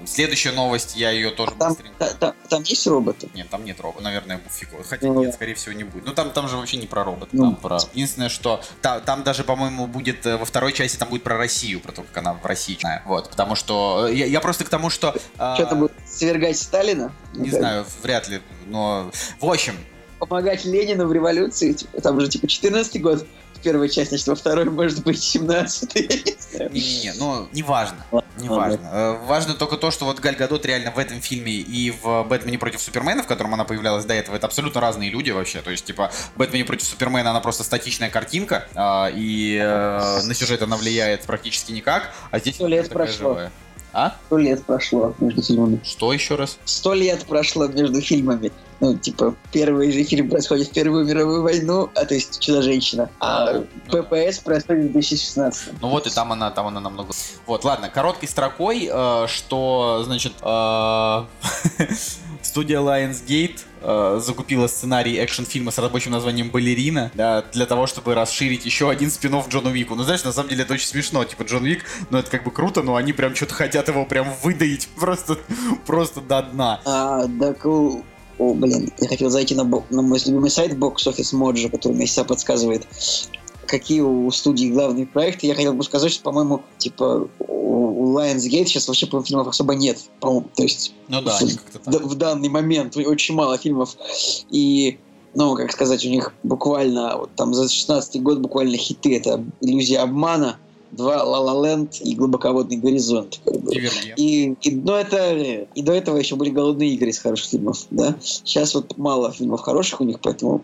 Следующая 0.06 0.52
новость, 0.52 0.96
я 0.96 1.10
ее 1.10 1.30
тоже 1.30 1.52
Там, 1.58 1.70
быстренько... 1.70 1.94
та- 1.98 2.12
та- 2.14 2.34
там 2.48 2.62
есть 2.62 2.86
роботы? 2.86 3.28
Нет, 3.34 3.48
там 3.50 3.64
нет 3.64 3.80
робота, 3.80 4.02
наверное, 4.04 4.40
фиг. 4.50 4.72
его. 4.72 4.82
Хотя 4.88 5.06
Ну. 5.08 5.20
нет, 5.22 5.34
скорее 5.34 5.54
всего, 5.54 5.72
не 5.74 5.82
будет. 5.84 6.04
Ну 6.06 6.12
там, 6.14 6.30
там 6.30 6.48
же 6.48 6.56
вообще 6.56 6.76
не 6.78 6.86
про 6.86 7.02
робота, 7.04 7.28
Ну. 7.32 7.42
там 7.44 7.56
про. 7.56 7.78
Единственное, 7.92 8.28
что 8.28 8.60
та- 8.82 9.00
там 9.00 9.22
даже, 9.24 9.42
по-моему, 9.44 9.86
будет 9.86 10.24
э, 10.26 10.36
во 10.36 10.44
второй 10.44 10.72
части 10.72 10.96
там 10.96 11.08
будет 11.08 11.22
про 11.24 11.36
Россию, 11.36 11.80
про 11.80 11.92
то, 11.92 12.02
как 12.02 12.16
она 12.18 12.34
в 12.34 12.44
России. 12.46 12.78
Вот, 13.04 13.30
потому 13.30 13.54
что 13.56 14.06
э, 14.08 14.14
я, 14.14 14.26
я 14.26 14.40
просто 14.40 14.64
к 14.64 14.68
тому, 14.68 14.90
что. 14.90 15.14
а, 15.38 15.54
Что-то 15.56 15.74
будет 15.76 15.92
свергать 16.08 16.56
Сталина? 16.58 17.12
Не 17.34 17.50
Ну, 17.50 17.58
знаю, 17.58 17.86
вряд 18.02 18.28
ли, 18.28 18.40
но. 18.66 19.10
В 19.40 19.46
общем, 19.50 19.74
Помогать 20.18 20.64
Ленину 20.64 21.06
в 21.08 21.12
революции? 21.12 21.72
Типа, 21.74 22.00
там 22.00 22.18
же 22.20 22.28
типа 22.28 22.46
14 22.46 23.02
год 23.02 23.26
в 23.66 23.68
первой 23.68 23.88
части, 23.88 24.10
значит, 24.10 24.28
во 24.28 24.36
второй 24.36 24.64
может 24.66 25.02
быть 25.02 25.20
17 25.20 25.94
я 25.94 26.02
не 26.02 26.36
знаю. 26.38 26.70
не-не-не, 26.72 27.12
ну, 27.18 27.48
неважно. 27.52 28.06
Неважно. 28.38 28.88
Э, 28.92 29.16
Важно 29.26 29.54
только 29.54 29.76
то, 29.76 29.90
что 29.90 30.04
вот 30.04 30.20
Галь 30.20 30.36
Гадот 30.36 30.64
реально 30.66 30.92
в 30.92 30.98
этом 30.98 31.20
фильме 31.20 31.52
и 31.52 31.90
в 31.90 32.22
«Бэтмене 32.24 32.58
против 32.58 32.80
Супермена», 32.80 33.22
в 33.22 33.26
котором 33.26 33.54
она 33.54 33.64
появлялась 33.64 34.04
до 34.04 34.14
этого, 34.14 34.36
это 34.36 34.46
абсолютно 34.46 34.80
разные 34.80 35.10
люди 35.10 35.30
вообще. 35.30 35.62
То 35.62 35.70
есть, 35.70 35.84
типа, 35.84 36.12
«Бэтмене 36.36 36.64
против 36.64 36.86
Супермена» 36.86 37.30
она 37.30 37.40
просто 37.40 37.64
статичная 37.64 38.10
картинка, 38.10 38.68
а, 38.74 39.10
и 39.12 39.58
э, 39.60 40.20
на 40.22 40.34
сюжет 40.34 40.62
она 40.62 40.76
влияет 40.76 41.22
практически 41.22 41.72
никак, 41.72 42.12
а 42.30 42.38
здесь 42.38 42.54
Сто 42.54 42.68
лет 42.68 42.88
прошло. 42.88 43.30
живая. 43.30 43.52
А? 43.96 44.14
Сто 44.26 44.36
лет 44.36 44.62
прошло 44.62 45.14
между 45.20 45.42
фильмами. 45.42 45.80
Что 45.82 46.12
еще 46.12 46.34
раз? 46.34 46.58
Сто 46.66 46.92
лет 46.92 47.24
прошло 47.24 47.66
между 47.66 48.02
фильмами. 48.02 48.52
Ну, 48.78 48.94
типа, 48.94 49.34
первый 49.52 49.90
же 49.90 50.04
фильм 50.04 50.28
происходит 50.28 50.68
в 50.68 50.72
Первую 50.72 51.06
мировую 51.06 51.42
войну, 51.42 51.88
а 51.94 52.04
то 52.04 52.12
есть 52.12 52.38
Чудо-женщина. 52.38 53.08
А 53.20 53.54
Ну, 53.54 53.66
ну, 53.90 54.02
ППС 54.02 54.40
происходит 54.40 54.90
в 54.90 54.92
2016. 54.92 55.80
Ну 55.80 55.88
вот 55.88 56.06
и 56.06 56.10
там 56.10 56.30
она, 56.30 56.50
там 56.50 56.66
она 56.66 56.78
намного. 56.78 57.14
Вот, 57.46 57.64
ладно, 57.64 57.88
короткой 57.88 58.28
строкой, 58.28 58.90
э, 58.92 59.26
что, 59.28 60.02
значит, 60.04 60.34
э, 60.42 61.24
студия 62.46 62.78
Lionsgate 62.80 63.58
э, 63.82 64.20
закупила 64.24 64.66
сценарий 64.66 65.16
экшн-фильма 65.18 65.70
с 65.70 65.78
рабочим 65.78 66.12
названием 66.12 66.50
«Балерина», 66.50 67.10
да, 67.14 67.42
для 67.52 67.66
того, 67.66 67.86
чтобы 67.86 68.14
расширить 68.14 68.64
еще 68.64 68.88
один 68.90 69.10
спин 69.10 69.34
Джону 69.48 69.70
Вику. 69.70 69.94
Ну, 69.94 70.02
знаешь, 70.04 70.24
на 70.24 70.32
самом 70.32 70.48
деле 70.48 70.62
это 70.62 70.74
очень 70.74 70.86
смешно, 70.88 71.24
типа, 71.24 71.42
Джон 71.42 71.64
Вик, 71.64 71.84
ну, 72.10 72.18
это 72.18 72.30
как 72.30 72.44
бы 72.44 72.50
круто, 72.50 72.82
но 72.82 72.96
они 72.96 73.12
прям 73.12 73.34
что-то 73.34 73.54
хотят 73.54 73.88
его 73.88 74.04
прям 74.06 74.32
выдаить 74.42 74.88
просто, 74.98 75.38
просто 75.86 76.20
до 76.20 76.42
дна. 76.42 76.80
А, 76.84 77.26
у- 77.64 78.02
о, 78.38 78.54
блин, 78.54 78.92
я 79.00 79.08
хотел 79.08 79.30
зайти 79.30 79.54
на, 79.54 79.64
бо- 79.64 79.84
на 79.90 80.02
мой 80.02 80.18
любимый 80.26 80.50
сайт 80.50 80.72
Box 80.72 80.96
Office 81.06 81.32
Mojo, 81.34 81.70
который 81.70 81.94
мне 81.94 82.06
всегда 82.06 82.24
подсказывает, 82.24 82.86
какие 83.66 84.00
у 84.00 84.30
студии 84.30 84.68
главные 84.68 85.06
проекты. 85.06 85.46
Я 85.46 85.54
хотел 85.54 85.74
бы 85.74 85.84
сказать, 85.84 86.12
что, 86.12 86.22
по-моему, 86.22 86.62
типа, 86.78 87.28
у 87.38 88.18
Lionsgate 88.18 88.66
сейчас 88.66 88.88
вообще, 88.88 89.06
по 89.06 89.22
фильмов 89.22 89.48
особо 89.48 89.74
нет. 89.74 89.98
По-моему, 90.20 90.48
то 90.54 90.62
есть 90.62 90.94
Ну 91.08 91.20
да, 91.22 91.38
в, 91.84 91.90
в 91.90 92.14
данный 92.14 92.48
момент 92.48 92.96
очень 92.96 93.34
мало 93.34 93.58
фильмов. 93.58 93.96
И, 94.50 94.98
ну, 95.34 95.54
как 95.54 95.72
сказать, 95.72 96.04
у 96.04 96.08
них 96.08 96.32
буквально, 96.42 97.16
вот 97.18 97.30
там 97.36 97.54
за 97.54 97.68
16 97.68 98.22
год 98.22 98.38
буквально 98.38 98.76
хиты. 98.76 99.16
Это 99.16 99.44
«Иллюзия 99.60 100.00
обмана», 100.00 100.58
два 100.92 101.22
«Ла 101.24 101.40
Ла 101.40 101.66
Ленд» 101.66 102.00
и 102.00 102.14
«Глубоководный 102.14 102.76
горизонт». 102.76 103.40
как 103.44 103.60
бы. 103.60 103.74
И, 103.74 104.54
и, 104.60 104.70
ну, 104.76 104.94
это, 104.94 105.32
и 105.74 105.82
до 105.82 105.92
этого 105.92 106.16
еще 106.16 106.36
были 106.36 106.50
«Голодные 106.50 106.94
игры» 106.94 107.10
из 107.10 107.18
хороших 107.18 107.50
фильмов, 107.50 107.86
да? 107.90 108.16
Сейчас 108.22 108.74
вот 108.74 108.96
мало 108.96 109.32
фильмов 109.32 109.60
хороших 109.60 110.00
у 110.00 110.04
них, 110.04 110.20
поэтому... 110.20 110.62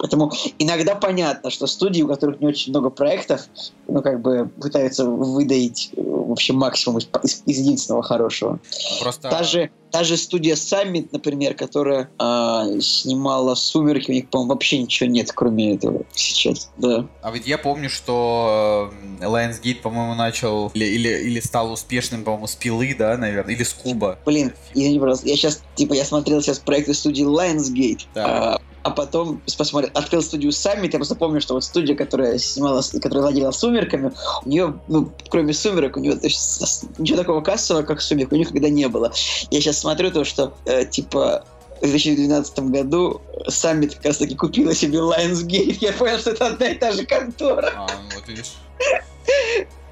Поэтому 0.00 0.32
иногда 0.58 0.94
понятно, 0.94 1.50
что 1.50 1.66
студии, 1.66 2.02
у 2.02 2.08
которых 2.08 2.40
не 2.40 2.46
очень 2.46 2.72
много 2.72 2.88
проектов, 2.88 3.42
ну, 3.86 4.00
как 4.00 4.22
бы 4.22 4.50
пытаются 4.60 5.04
выдаить 5.04 5.90
э, 5.94 6.00
в 6.02 6.32
общем 6.32 6.56
максимум 6.56 6.98
из, 6.98 7.08
из- 7.22 7.42
из 7.44 7.58
единственного 7.58 8.02
хорошего. 8.02 8.58
Просто... 9.00 9.28
Та 9.28 9.42
же, 9.42 9.70
та 9.90 10.04
же 10.04 10.16
студия 10.16 10.54
Summit, 10.54 11.08
например, 11.12 11.54
которая 11.54 12.08
а, 12.18 12.64
снимала 12.80 13.54
«Сумерки», 13.54 14.10
у 14.10 14.14
них, 14.14 14.30
по-моему, 14.30 14.54
вообще 14.54 14.78
ничего 14.78 15.10
нет, 15.10 15.32
кроме 15.32 15.74
этого 15.74 16.04
сейчас. 16.14 16.70
Да. 16.78 17.06
А 17.20 17.30
ведь 17.30 17.46
я 17.46 17.58
помню, 17.58 17.90
что 17.90 18.90
э, 19.20 19.24
Lionsgate, 19.26 19.82
по-моему, 19.82 20.14
начал 20.14 20.68
или, 20.68 20.86
или, 20.86 21.08
или 21.08 21.40
стал 21.40 21.72
успешным, 21.72 22.24
по-моему, 22.24 22.46
с 22.46 22.54
пилы, 22.54 22.94
да, 22.98 23.18
наверное, 23.18 23.54
или 23.54 23.64
с 23.64 23.74
куба. 23.74 24.18
Блин, 24.24 24.52
извини, 24.72 24.98
пожалуйста, 24.98 25.28
я 25.28 25.36
сейчас, 25.36 25.62
типа, 25.74 25.92
я 25.92 26.06
смотрел 26.06 26.40
сейчас 26.40 26.58
проекты 26.58 26.94
студии 26.94 27.26
Lionsgate. 27.26 28.06
Да. 28.14 28.54
А, 28.54 28.60
а 28.82 28.90
потом 28.90 29.42
посмотрел, 29.58 29.90
открыл 29.94 30.22
студию 30.22 30.52
Саммит. 30.52 30.92
Я 30.92 30.98
просто 30.98 31.14
помню, 31.14 31.40
что 31.40 31.54
вот 31.54 31.64
студия, 31.64 31.94
которая 31.94 32.38
снимала, 32.38 32.82
которая 33.00 33.22
владела 33.22 33.50
«Сумерками», 33.50 34.12
у 34.44 34.48
нее, 34.48 34.80
ну, 34.88 35.12
кроме 35.28 35.52
«Сумерок», 35.52 35.96
у 35.96 36.00
нее 36.00 36.16
то 36.16 36.26
есть, 36.26 36.84
ничего 36.98 37.18
такого 37.18 37.40
кассового, 37.40 37.82
как 37.82 38.00
«Сумерки», 38.00 38.34
у 38.34 38.36
них 38.36 38.50
никогда 38.50 38.70
не 38.70 38.88
было. 38.88 39.12
Я 39.50 39.60
сейчас 39.60 39.78
смотрю 39.78 40.10
то, 40.10 40.24
что, 40.24 40.54
э, 40.64 40.86
типа, 40.86 41.44
в 41.80 41.86
2012 41.86 42.58
году 42.70 43.20
Саммит 43.48 43.94
как 43.94 44.06
раз 44.06 44.18
таки 44.18 44.34
купила 44.34 44.74
себе 44.74 44.98
Lionsgate. 44.98 45.78
Я 45.80 45.92
понял, 45.92 46.18
что 46.18 46.30
это 46.30 46.46
одна 46.48 46.68
и 46.68 46.74
та 46.74 46.92
же 46.92 47.06
контора. 47.06 47.72
А, 47.74 47.86
ну 47.86 48.16
вот 48.16 48.28
видишь. 48.28 48.52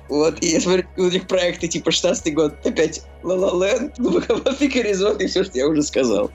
Вот, 0.08 0.42
и 0.42 0.48
я 0.48 0.60
смотрю, 0.60 0.86
у 0.96 1.08
них 1.08 1.26
проекты 1.26 1.68
типа 1.68 1.90
16 1.90 2.34
год, 2.34 2.54
опять 2.64 3.02
La 3.22 3.36
La 3.36 3.52
Land, 3.52 4.56
и 4.60 4.68
горизонт, 4.68 5.20
и 5.20 5.26
все, 5.26 5.44
что 5.44 5.58
я 5.58 5.68
уже 5.68 5.82
сказал. 5.82 6.30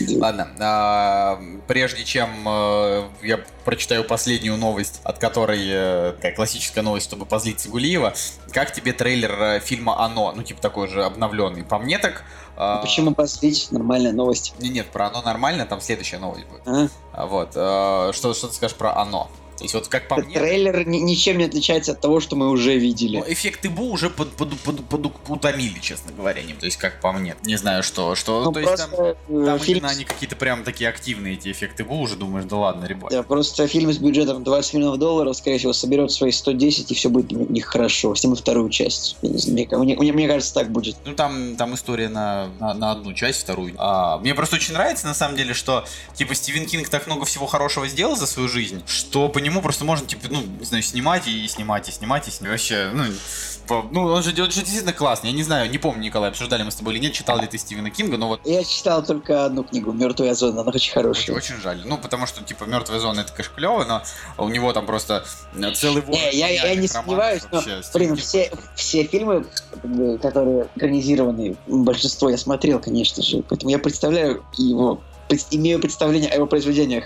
Ладно, 0.00 0.48
а, 0.60 1.40
прежде 1.68 2.04
чем 2.04 2.28
э, 2.46 3.04
я 3.22 3.40
прочитаю 3.64 4.04
последнюю 4.04 4.56
новость, 4.56 5.00
от 5.04 5.18
которой 5.18 5.60
э, 5.66 6.12
такая 6.16 6.34
классическая 6.34 6.82
новость, 6.82 7.06
чтобы 7.06 7.26
позлить 7.26 7.60
Цигулиева, 7.60 8.14
как 8.50 8.72
тебе 8.72 8.92
трейлер 8.92 9.40
э, 9.40 9.60
фильма 9.60 10.04
«Оно»? 10.04 10.32
Ну, 10.34 10.42
типа 10.42 10.60
такой 10.60 10.88
же 10.88 11.04
обновленный. 11.04 11.62
По 11.62 11.78
мне 11.78 11.98
так... 11.98 12.24
А 12.56 12.78
почему 12.78 13.14
позлить? 13.14 13.68
Нормальная 13.70 14.12
новость. 14.12 14.54
Не, 14.58 14.68
нет, 14.68 14.86
про 14.86 15.06
«Оно» 15.06 15.22
нормально, 15.22 15.66
там 15.66 15.80
следующая 15.80 16.18
новость 16.18 16.46
будет. 16.46 16.62
А? 16.66 17.26
Вот. 17.26 17.52
Что, 17.52 18.34
что 18.34 18.48
ты 18.48 18.54
скажешь 18.54 18.76
про 18.76 18.96
«Оно»? 18.96 19.30
То 19.56 19.64
есть 19.64 19.74
вот 19.74 19.88
как 19.88 20.08
по 20.08 20.16
мне... 20.16 20.34
Трейлер 20.34 20.86
ни, 20.86 20.98
ничем 20.98 21.38
не 21.38 21.44
отличается 21.44 21.92
от 21.92 22.00
того, 22.00 22.20
что 22.20 22.36
мы 22.36 22.50
уже 22.50 22.76
видели. 22.76 23.18
Ну, 23.18 23.24
эффекты 23.32 23.70
Бу 23.70 23.90
уже 23.90 24.10
под, 24.10 24.32
под, 24.32 24.58
под, 24.60 24.84
под, 24.84 25.12
утомили, 25.28 25.78
честно 25.78 26.12
говоря, 26.12 26.42
ним. 26.42 26.56
То 26.56 26.66
есть 26.66 26.76
как 26.76 27.00
по 27.00 27.12
мне. 27.12 27.36
Не 27.44 27.56
знаю, 27.56 27.82
что. 27.82 28.14
что 28.14 28.44
ну, 28.44 28.52
то 28.52 28.60
есть 28.60 28.76
там, 28.76 28.90
там 28.90 29.58
фильм... 29.58 29.78
именно 29.78 29.90
они 29.90 30.04
какие-то 30.04 30.36
прям 30.36 30.64
такие 30.64 30.88
активные, 30.88 31.34
эти 31.34 31.50
эффекты 31.52 31.84
Бу, 31.84 32.00
уже 32.00 32.16
думаешь, 32.16 32.46
да 32.46 32.56
ладно, 32.56 32.86
ребят. 32.86 33.10
Да, 33.10 33.22
просто 33.22 33.66
фильм 33.66 33.92
с 33.92 33.98
бюджетом 33.98 34.42
20 34.42 34.74
миллионов 34.74 34.98
долларов, 34.98 35.36
скорее 35.36 35.58
всего, 35.58 35.72
соберет 35.72 36.10
свои 36.10 36.30
110, 36.30 36.90
и 36.90 36.94
все 36.94 37.08
будет 37.08 37.32
у 37.32 37.52
них 37.52 37.66
хорошо. 37.66 38.14
Снимут 38.14 38.40
вторую 38.40 38.70
часть. 38.70 39.16
Мне, 39.22 39.68
мне, 39.70 39.96
мне, 39.96 40.12
мне 40.12 40.28
кажется, 40.28 40.54
так 40.54 40.70
будет. 40.70 40.96
Ну, 41.04 41.14
там, 41.14 41.56
там 41.56 41.74
история 41.74 42.08
на, 42.08 42.48
на, 42.58 42.74
на 42.74 42.90
одну 42.92 43.12
часть, 43.12 43.42
вторую. 43.42 43.74
А, 43.78 44.18
мне 44.18 44.34
просто 44.34 44.56
очень 44.56 44.74
нравится, 44.74 45.06
на 45.06 45.14
самом 45.14 45.36
деле, 45.36 45.54
что, 45.54 45.84
типа, 46.14 46.34
Стивен 46.34 46.66
Кинг 46.66 46.88
так 46.88 47.06
много 47.06 47.24
всего 47.24 47.46
хорошего 47.46 47.86
сделал 47.88 48.16
за 48.16 48.26
свою 48.26 48.48
жизнь, 48.48 48.82
что 48.86 49.28
по 49.28 49.38
нему 49.44 49.62
просто 49.62 49.84
можно, 49.84 50.06
типа, 50.06 50.26
ну, 50.30 50.42
не 50.42 50.64
знаю, 50.64 50.82
снимать 50.82 51.28
и 51.28 51.46
снимать, 51.46 51.88
и 51.88 51.92
снимать, 51.92 52.26
и 52.28 52.30
снимать. 52.30 52.52
Вообще, 52.52 52.90
ну, 52.92 53.04
по, 53.68 53.86
ну, 53.90 54.06
он 54.06 54.22
же 54.22 54.32
делает 54.32 54.52
же 54.52 54.60
действительно 54.60 54.92
классно. 54.92 55.28
Я 55.28 55.32
не 55.32 55.42
знаю, 55.42 55.70
не 55.70 55.78
помню, 55.78 56.02
Николай, 56.02 56.30
обсуждали 56.30 56.62
мы 56.62 56.70
с 56.70 56.76
тобой 56.76 56.94
или 56.94 57.02
нет, 57.02 57.12
читал 57.12 57.40
ли 57.40 57.46
ты 57.46 57.58
Стивена 57.58 57.90
Кинга, 57.90 58.16
но 58.16 58.28
вот... 58.28 58.40
Я 58.44 58.64
читал 58.64 59.04
только 59.04 59.44
одну 59.44 59.64
книгу, 59.64 59.92
«Мертвая 59.92 60.34
зона», 60.34 60.62
она 60.62 60.70
очень 60.74 60.92
хорошая. 60.92 61.36
Очень, 61.36 61.54
очень 61.54 61.62
жаль. 61.62 61.82
Ну, 61.84 61.98
потому 61.98 62.26
что, 62.26 62.42
типа, 62.42 62.64
«Мертвая 62.64 62.98
зона» 62.98 63.20
это, 63.20 63.32
конечно, 63.32 63.54
клево, 63.54 63.84
но 63.84 64.02
у 64.38 64.48
него 64.48 64.72
там 64.72 64.86
просто 64.86 65.24
целый 65.74 66.02
ворот 66.02 66.14
Не, 66.14 66.36
я, 66.36 66.48
я 66.48 66.74
не 66.74 66.88
сомневаюсь, 66.88 67.42
но, 67.50 67.62
блин, 67.94 68.16
все, 68.16 68.50
все 68.74 69.04
фильмы, 69.04 69.46
которые 70.20 70.68
экранизированы, 70.76 71.56
большинство 71.66 72.30
я 72.30 72.36
смотрел, 72.36 72.80
конечно 72.80 73.22
же, 73.22 73.42
поэтому 73.42 73.70
я 73.70 73.78
представляю 73.78 74.44
его 74.56 75.00
имею 75.50 75.80
представление 75.80 76.30
о 76.30 76.34
его 76.34 76.46
произведениях. 76.46 77.04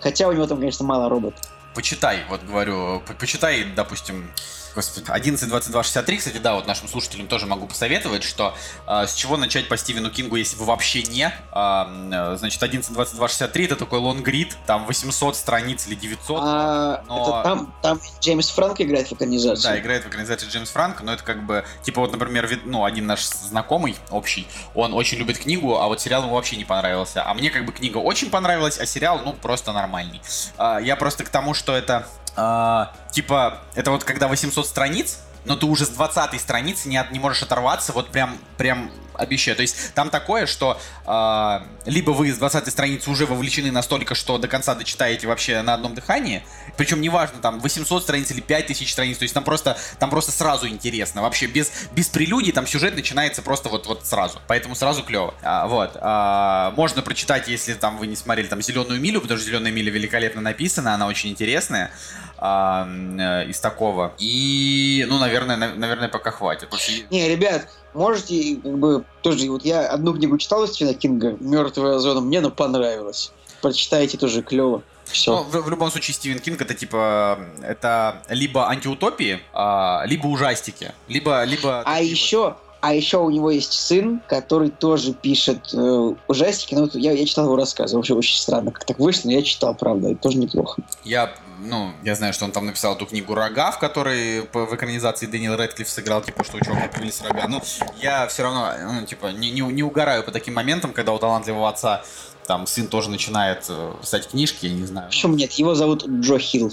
Хотя 0.00 0.28
у 0.28 0.32
него 0.32 0.46
там, 0.46 0.58
конечно, 0.58 0.84
мало 0.84 1.08
роботов 1.08 1.40
почитай, 1.76 2.24
вот 2.30 2.42
говорю, 2.42 3.02
почитай, 3.20 3.64
допустим, 3.64 4.30
господи, 4.76 5.10
11, 5.10 5.48
22, 5.48 5.82
63, 5.82 6.16
кстати, 6.18 6.38
да, 6.38 6.54
вот 6.54 6.66
нашим 6.66 6.86
слушателям 6.86 7.26
тоже 7.26 7.46
могу 7.46 7.66
посоветовать, 7.66 8.22
что 8.22 8.54
э, 8.86 9.06
с 9.06 9.14
чего 9.14 9.36
начать 9.36 9.68
по 9.68 9.76
Стивену 9.76 10.10
Кингу, 10.10 10.36
если 10.36 10.56
вы 10.56 10.66
вообще 10.66 11.02
не, 11.02 11.32
э, 11.52 12.36
значит, 12.38 12.62
11, 12.62 12.92
22, 12.92 13.28
63 13.28 13.64
это 13.64 13.76
такой 13.76 13.98
лонгрид, 13.98 14.56
там 14.66 14.86
800 14.86 15.34
страниц 15.34 15.88
или 15.88 15.94
900. 15.94 16.40
А, 16.40 17.02
но... 17.08 17.22
это 17.22 17.42
там, 17.42 17.74
там 17.82 18.00
Джеймс 18.20 18.50
Франк 18.50 18.80
играет 18.80 19.08
в 19.08 19.12
экранизации. 19.12 19.62
Да, 19.62 19.78
играет 19.78 20.04
в 20.04 20.08
экранизации 20.08 20.46
Джеймс 20.46 20.70
Франк, 20.70 21.00
но 21.02 21.14
это 21.14 21.24
как 21.24 21.44
бы, 21.44 21.64
типа 21.82 22.02
вот, 22.02 22.12
например, 22.12 22.48
ну, 22.64 22.84
один 22.84 23.06
наш 23.06 23.24
знакомый 23.24 23.96
общий, 24.10 24.46
он 24.74 24.92
очень 24.92 25.18
любит 25.18 25.38
книгу, 25.38 25.78
а 25.78 25.86
вот 25.86 26.00
сериал 26.00 26.22
ему 26.22 26.34
вообще 26.34 26.56
не 26.56 26.64
понравился. 26.64 27.24
А 27.24 27.32
мне 27.34 27.50
как 27.50 27.64
бы 27.64 27.72
книга 27.72 27.98
очень 27.98 28.30
понравилась, 28.30 28.78
а 28.78 28.86
сериал, 28.86 29.20
ну, 29.24 29.32
просто 29.32 29.72
нормальный. 29.72 30.20
Э, 30.58 30.78
я 30.82 30.96
просто 30.96 31.24
к 31.24 31.30
тому, 31.30 31.54
что 31.54 31.74
это 31.74 32.06
а, 32.36 32.92
типа, 33.10 33.58
это 33.74 33.90
вот 33.90 34.04
когда 34.04 34.28
800 34.28 34.66
страниц, 34.66 35.20
но 35.44 35.56
ты 35.56 35.66
уже 35.66 35.86
с 35.86 35.90
20 35.90 36.40
страницы 36.40 36.88
не, 36.88 36.96
от, 36.96 37.10
не 37.12 37.18
можешь 37.18 37.42
оторваться, 37.42 37.92
вот 37.92 38.10
прям, 38.10 38.36
прям 38.56 38.90
обещаю. 39.16 39.56
То 39.56 39.62
есть 39.62 39.94
там 39.94 40.10
такое, 40.10 40.46
что 40.46 40.80
э, 41.06 41.90
либо 41.90 42.10
вы 42.10 42.32
с 42.32 42.38
20 42.38 42.68
страницы 42.70 43.10
уже 43.10 43.26
вовлечены 43.26 43.70
настолько, 43.70 44.14
что 44.14 44.38
до 44.38 44.48
конца 44.48 44.74
дочитаете 44.74 45.26
вообще 45.26 45.62
на 45.62 45.74
одном 45.74 45.94
дыхании, 45.94 46.42
причем 46.76 47.00
неважно, 47.00 47.40
там 47.40 47.60
800 47.60 48.02
страниц 48.02 48.30
или 48.30 48.40
5000 48.40 48.90
страниц, 48.90 49.18
то 49.18 49.22
есть 49.22 49.34
там 49.34 49.44
просто, 49.44 49.76
там 49.98 50.10
просто 50.10 50.32
сразу 50.32 50.68
интересно, 50.68 51.22
вообще 51.22 51.46
без, 51.46 51.70
без 51.92 52.08
прелюдий 52.08 52.52
там 52.52 52.66
сюжет 52.66 52.94
начинается 52.94 53.42
просто 53.42 53.68
вот, 53.68 53.86
вот 53.86 54.06
сразу, 54.06 54.40
поэтому 54.46 54.74
сразу 54.74 55.02
клево. 55.02 55.34
А, 55.42 55.66
вот, 55.66 55.96
а, 56.00 56.72
можно 56.76 57.02
прочитать, 57.02 57.48
если 57.48 57.74
там 57.74 57.98
вы 57.98 58.06
не 58.06 58.16
смотрели 58.16 58.46
там 58.46 58.62
«Зеленую 58.62 59.00
милю», 59.00 59.20
потому 59.20 59.38
что 59.38 59.46
«Зеленая 59.46 59.72
миля» 59.72 59.90
великолепно 59.90 60.40
написана, 60.40 60.94
она 60.94 61.06
очень 61.06 61.30
интересная 61.30 61.90
а, 62.38 62.86
э, 62.86 63.48
из 63.48 63.60
такого. 63.60 64.14
И, 64.18 65.06
ну, 65.08 65.18
наверное, 65.18 65.56
на, 65.56 65.74
наверное, 65.74 66.08
пока 66.08 66.30
хватит. 66.30 66.68
Не, 67.10 67.28
ребят, 67.28 67.68
можете, 67.96 68.56
как 68.62 68.78
бы, 68.78 69.04
тоже, 69.22 69.50
вот 69.50 69.64
я 69.64 69.88
одну 69.88 70.14
книгу 70.14 70.38
читал 70.38 70.66
Стивена 70.66 70.94
Кинга, 70.94 71.36
«Мертвая 71.40 71.98
зона», 71.98 72.20
мне 72.20 72.38
она 72.38 72.50
понравилась. 72.50 73.32
Прочитайте 73.62 74.18
тоже 74.18 74.42
клево. 74.42 74.82
Все. 75.04 75.36
Ну, 75.36 75.42
в, 75.44 75.64
в 75.64 75.70
любом 75.70 75.90
случае, 75.90 76.14
Стивен 76.14 76.40
Кинг 76.40 76.60
это 76.60 76.74
типа 76.74 77.38
это 77.62 78.22
либо 78.28 78.68
антиутопии, 78.68 79.40
а, 79.52 80.02
либо 80.06 80.26
ужастики, 80.26 80.92
либо 81.08 81.44
либо. 81.44 81.82
А 81.84 82.00
еще 82.00 82.56
а 82.80 82.94
еще 82.94 83.18
у 83.18 83.30
него 83.30 83.50
есть 83.50 83.72
сын, 83.72 84.20
который 84.28 84.70
тоже 84.70 85.12
пишет 85.12 85.74
э, 85.74 86.14
ужастики. 86.28 86.74
Ну, 86.74 86.88
я, 86.92 87.12
я 87.12 87.26
читал 87.26 87.46
его 87.46 87.56
рассказы. 87.56 87.96
Вообще 87.96 88.14
очень 88.14 88.36
странно, 88.38 88.70
как 88.70 88.84
так 88.84 89.00
вышло, 89.00 89.28
но 89.28 89.32
я 89.32 89.42
читал, 89.42 89.74
правда, 89.74 90.10
это 90.10 90.20
тоже 90.20 90.38
неплохо. 90.38 90.82
Я, 91.02 91.34
ну, 91.60 91.92
я 92.02 92.14
знаю, 92.14 92.32
что 92.32 92.44
он 92.44 92.52
там 92.52 92.66
написал 92.66 92.94
эту 92.94 93.06
книгу 93.06 93.34
«Рога», 93.34 93.72
в 93.72 93.78
которой 93.78 94.42
в 94.52 94.74
экранизации 94.74 95.26
Дэниел 95.26 95.56
Рэдклифф 95.56 95.88
сыграл, 95.88 96.22
типа, 96.22 96.44
что 96.44 96.56
у 96.56 96.60
чувака 96.60 96.88
появились 96.88 97.20
рога. 97.22 97.46
Ну, 97.48 97.62
я 98.00 98.26
все 98.28 98.42
равно, 98.42 98.72
ну, 98.92 99.06
типа, 99.06 99.28
не, 99.28 99.50
не, 99.50 99.60
не 99.60 99.82
угораю 99.82 100.22
по 100.22 100.32
таким 100.32 100.54
моментам, 100.54 100.92
когда 100.92 101.12
у 101.12 101.18
талантливого 101.18 101.68
отца 101.68 102.02
там 102.46 102.66
сын 102.66 102.86
тоже 102.86 103.10
начинает 103.10 103.66
э, 103.68 103.94
писать 104.00 104.28
книжки, 104.28 104.66
я 104.66 104.72
не 104.72 104.86
знаю. 104.86 105.08
Почему 105.08 105.34
нет? 105.34 105.52
Его 105.52 105.74
зовут 105.74 106.06
Джо 106.06 106.38
Хилл. 106.38 106.72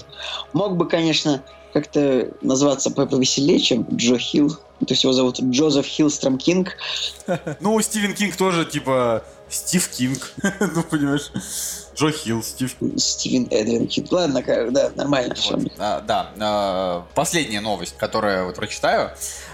Мог 0.52 0.76
бы, 0.76 0.88
конечно, 0.88 1.42
как-то 1.72 2.30
назваться 2.40 2.90
повеселее, 2.90 3.58
чем 3.58 3.86
Джо 3.92 4.16
Хилл. 4.16 4.50
То 4.80 4.90
есть 4.90 5.02
его 5.02 5.12
зовут 5.12 5.40
Джозеф 5.40 5.86
Хиллстром 5.86 6.38
Кинг. 6.38 6.76
Ну, 7.60 7.80
Стивен 7.80 8.14
Кинг 8.14 8.36
тоже, 8.36 8.64
типа, 8.64 9.24
Стив 9.54 9.88
Кинг. 9.88 10.32
ну, 10.42 10.82
понимаешь, 10.82 11.30
Джо 11.94 12.10
Хилл, 12.10 12.42
Стив 12.42 12.74
Стивен 12.96 13.46
Эдвин 13.50 13.86
Кинг. 13.86 14.10
Ладно, 14.12 14.42
да, 14.70 14.90
нормально. 14.94 15.34
Вот. 15.50 15.72
А, 15.78 16.00
да, 16.00 16.30
а, 16.40 17.06
последняя 17.14 17.60
новость, 17.60 17.96
которую 17.96 18.34
я 18.34 18.44
вот 18.44 18.56
прочитаю. 18.56 19.12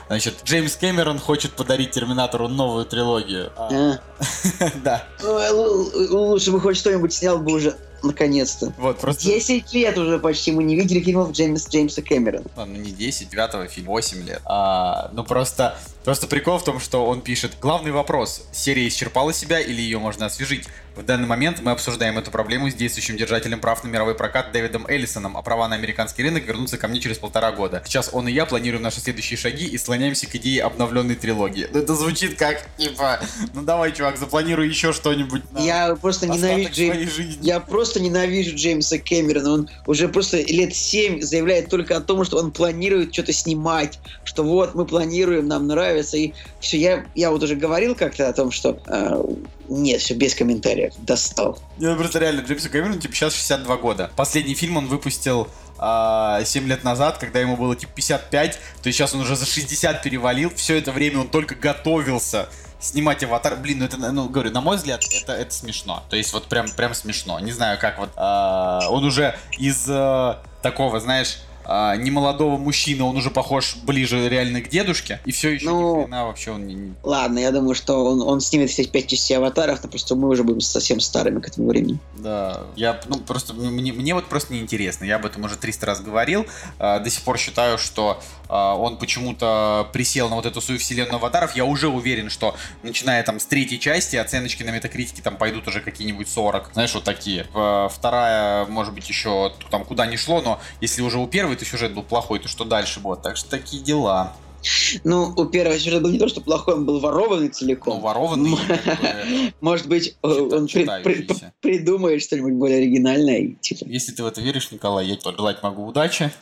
Значит, 0.09 0.35
Джеймс 0.45 0.75
Кэмерон 0.75 1.21
хочет 1.21 1.53
подарить 1.53 1.93
Терминатору 1.93 2.49
новую 2.49 2.85
трилогию. 2.85 3.53
А. 3.57 3.99
Да. 4.83 5.05
Лучше 5.23 6.51
бы 6.51 6.61
хоть 6.61 6.77
что-нибудь 6.77 7.13
снял 7.13 7.39
бы 7.39 7.53
уже 7.53 7.77
наконец-то. 8.03 8.73
Вот, 8.79 8.99
просто... 8.99 9.23
10 9.25 9.73
лет 9.73 9.99
уже 9.99 10.19
почти 10.19 10.53
мы 10.53 10.65
не 10.65 10.77
видели 10.77 11.01
фильмов 11.01 11.33
Джеймс, 11.33 11.69
Джеймса 11.69 12.03
Кэмерона. 12.03 12.45
Ну, 12.57 12.67
не 12.67 12.91
10, 12.91 13.31
9 13.31 13.71
фильм, 13.71 13.87
8 13.87 14.27
лет. 14.27 14.43
А, 14.45 15.11
ну, 15.13 15.25
просто, 15.25 15.77
просто 16.05 16.27
прикол 16.27 16.59
в 16.59 16.65
том, 16.65 16.81
что 16.81 17.07
он 17.07 17.21
пишет, 17.21 17.53
главный 17.61 17.93
вопрос, 17.93 18.47
серия 18.53 18.87
исчерпала 18.89 19.33
себя 19.33 19.61
или 19.61 19.81
ее 19.81 19.99
можно 19.99 20.27
освежить? 20.27 20.67
В 20.97 21.05
данный 21.05 21.27
момент 21.27 21.61
мы 21.63 21.71
обсуждаем 21.71 22.19
эту 22.19 22.31
проблему 22.31 22.69
с 22.69 22.75
действующим 22.75 23.17
держателем 23.17 23.61
прав 23.61 23.83
на 23.85 23.89
мировой 23.89 24.15
прокат 24.15 24.53
Дэвидом 24.53 24.87
Эллисоном, 24.87 25.37
а 25.37 25.43
права 25.43 25.69
на 25.69 25.77
американский 25.77 26.23
рынок 26.23 26.45
вернутся 26.45 26.79
ко 26.79 26.89
мне 26.89 27.01
через 27.01 27.17
полтора 27.17 27.53
года. 27.53 27.83
Сейчас 27.87 28.11
он 28.13 28.29
и 28.29 28.33
я 28.33 28.45
планируем 28.45 28.83
наши 28.83 29.01
следующие 29.01 29.39
шаги 29.39 29.67
и 29.67 29.79
склоняемся 29.79 30.27
к 30.27 30.35
идее 30.35 30.63
обновленной 30.63 31.15
трилогии. 31.15 31.69
Ну, 31.73 31.79
это 31.79 31.95
звучит 31.95 32.37
как, 32.37 32.67
типа, 32.77 33.21
ну 33.55 33.63
давай, 33.63 33.93
чувак, 33.93 34.19
запланируй 34.19 34.69
еще 34.69 34.93
что-нибудь. 34.93 35.43
Я 35.57 35.95
просто 35.95 36.27
ненавижу 36.27 36.71
Джеймса. 36.73 37.23
Я 37.41 37.61
просто 37.61 38.01
ненавижу 38.01 38.57
Джеймса 38.57 38.99
Кэмерона. 38.99 39.53
Он 39.53 39.71
уже 39.87 40.09
просто 40.09 40.43
лет 40.43 40.75
7 40.75 41.23
заявляет 41.23 41.69
только 41.69 41.97
о 41.97 42.01
том, 42.01 42.25
что 42.25 42.39
он 42.39 42.51
планирует 42.51 43.15
что-то 43.15 43.33
снимать, 43.33 44.01
что 44.25 44.43
вот 44.43 44.75
мы 44.75 44.85
планируем, 44.85 45.47
нам 45.47 45.69
нравится. 45.69 45.90
И 45.99 46.35
все, 46.61 46.79
я, 46.79 47.07
я 47.15 47.31
вот 47.31 47.43
уже 47.43 47.57
говорил 47.57 47.95
как-то 47.95 48.29
о 48.29 48.33
том, 48.33 48.51
что 48.51 48.79
э, 48.87 49.23
нет, 49.69 50.01
все 50.01 50.15
без 50.15 50.35
комментариев. 50.35 50.95
Достал. 50.99 51.59
Ну 51.79 51.97
просто 51.97 52.19
реально, 52.19 52.41
Джеймсу 52.41 52.71
Кэмерону, 52.71 52.99
типа, 52.99 53.15
сейчас 53.15 53.35
62 53.35 53.77
года. 53.77 54.11
Последний 54.17 54.55
фильм 54.55 54.77
он 54.77 54.89
выпустил 54.89 55.49
а, 55.79 56.45
7 56.45 56.67
лет 56.67 56.85
назад, 56.85 57.19
когда 57.19 57.41
ему 57.41 57.57
было, 57.57 57.75
типа, 57.77 57.93
55, 57.95 58.53
то 58.53 58.87
есть 58.87 58.99
сейчас 58.99 59.15
он 59.15 59.21
уже 59.21 59.37
за 59.37 59.47
60 59.47 60.03
перевалил. 60.03 60.51
Все 60.55 60.77
это 60.77 60.93
время 60.93 61.21
он 61.21 61.29
только 61.29 61.55
готовился 61.55 62.49
снимать 62.81 63.23
аватар, 63.23 63.57
блин, 63.57 63.79
ну 63.79 63.85
это, 63.85 63.97
ну 63.99 64.29
говорю, 64.29 64.51
на 64.51 64.61
мой 64.61 64.77
взгляд, 64.77 65.03
это, 65.23 65.35
это 65.35 65.53
смешно. 65.53 66.03
То 66.09 66.17
есть 66.17 66.33
вот 66.33 66.47
прям, 66.47 66.69
прям 66.71 66.95
смешно. 66.95 67.39
Не 67.39 67.53
знаю, 67.53 67.79
как 67.79 67.99
вот 67.99 68.11
э, 68.17 68.89
он 68.89 69.05
уже 69.05 69.39
из 69.59 69.87
э, 69.89 70.37
такого, 70.63 70.99
знаешь, 70.99 71.39
а, 71.73 71.95
немолодого 71.95 72.59
мужчины, 72.59 73.05
он 73.05 73.17
уже 73.17 73.31
похож 73.31 73.77
ближе 73.85 74.29
реально 74.29 74.61
к 74.61 74.69
дедушке, 74.69 75.21
и 75.25 75.31
все 75.31 75.51
еще 75.51 75.67
Ну, 75.67 76.01
ни 76.01 76.03
хрена 76.03 76.27
вообще 76.27 76.51
он 76.51 76.67
не-. 76.67 76.95
Ладно, 77.05 77.39
я 77.39 77.53
думаю, 77.53 77.77
что 77.77 78.05
он, 78.05 78.23
он 78.23 78.41
снимет 78.41 78.71
все 78.71 78.85
пять 78.85 79.07
частей 79.07 79.37
аватаров, 79.37 79.81
но 79.85 79.89
просто 79.89 80.17
мы 80.17 80.29
уже 80.31 80.43
будем 80.43 80.61
совсем 80.61 80.99
старыми 80.99 81.39
к 81.39 81.47
этому 81.47 81.69
времени. 81.69 82.01
Да, 82.19 82.63
я, 82.75 83.01
ну, 83.07 83.19
просто, 83.19 83.55
мне, 83.55 83.93
мне 83.93 84.15
вот 84.15 84.27
просто 84.27 84.53
неинтересно. 84.53 85.05
Я 85.05 85.15
об 85.15 85.27
этом 85.27 85.45
уже 85.45 85.57
300 85.57 85.87
раз 85.87 86.01
говорил. 86.01 86.45
А, 86.81 86.99
до 86.99 87.09
сих 87.09 87.23
пор 87.23 87.39
считаю, 87.39 87.79
что 87.79 88.21
он 88.51 88.97
почему-то 88.97 89.89
присел 89.93 90.29
на 90.29 90.37
вот 90.37 90.47
эту 90.47 90.61
свою 90.61 90.81
вселенную 90.81 91.17
аватаров. 91.17 91.55
Я 91.57 91.65
уже 91.65 91.89
уверен, 91.89 92.31
что 92.31 92.57
начиная 92.83 93.23
там 93.23 93.39
с 93.41 93.47
третьей 93.47 93.79
части 93.79 94.17
оценочки 94.17 94.63
на 94.63 94.71
метакритике 94.71 95.23
там 95.23 95.37
пойдут 95.37 95.69
уже 95.69 95.81
какие-нибудь 95.81 96.29
40. 96.29 96.71
Знаешь, 96.73 96.95
вот 96.95 97.05
такие. 97.05 97.47
В- 97.53 97.91
Вторая, 97.95 98.67
может 98.67 98.95
быть, 98.95 99.09
еще 99.09 99.53
там 99.71 99.85
куда 99.85 100.07
ни 100.07 100.17
шло, 100.17 100.41
но 100.41 100.61
если 100.81 101.03
уже 101.03 101.19
у 101.19 101.27
первой 101.27 101.57
то 101.57 101.65
сюжет 101.65 101.95
был 101.95 102.03
плохой, 102.03 102.39
то 102.41 102.49
что 102.49 102.65
дальше? 102.65 103.01
Вот, 103.01 103.23
так 103.23 103.37
что 103.37 103.49
такие 103.51 103.83
дела. 103.83 104.33
Ну, 105.05 105.33
у 105.37 105.47
первого 105.47 105.79
сюжета 105.79 106.03
был 106.03 106.11
не 106.11 106.19
то, 106.19 106.29
что 106.29 106.41
плохой, 106.41 106.75
он 106.75 106.85
был 106.85 107.01
ворованный 107.01 107.49
Ну, 107.49 107.53
целиком. 107.53 108.01
ворованный. 108.01 108.57
как 108.67 108.85
бы, 108.85 109.53
Может 109.61 109.89
быть, 109.89 110.17
э, 110.23 110.29
он 110.29 110.67
придумает 111.61 112.23
что-нибудь 112.23 112.55
более 112.55 112.79
оригинальное. 112.79 113.55
Типа. 113.61 113.85
Если 113.87 114.13
ты 114.13 114.23
в 114.23 114.27
это 114.27 114.41
веришь, 114.41 114.71
Николай, 114.71 115.07
я 115.07 115.17
тебе 115.17 115.33
желать 115.37 115.63
могу 115.63 115.87
удачи. 115.87 116.31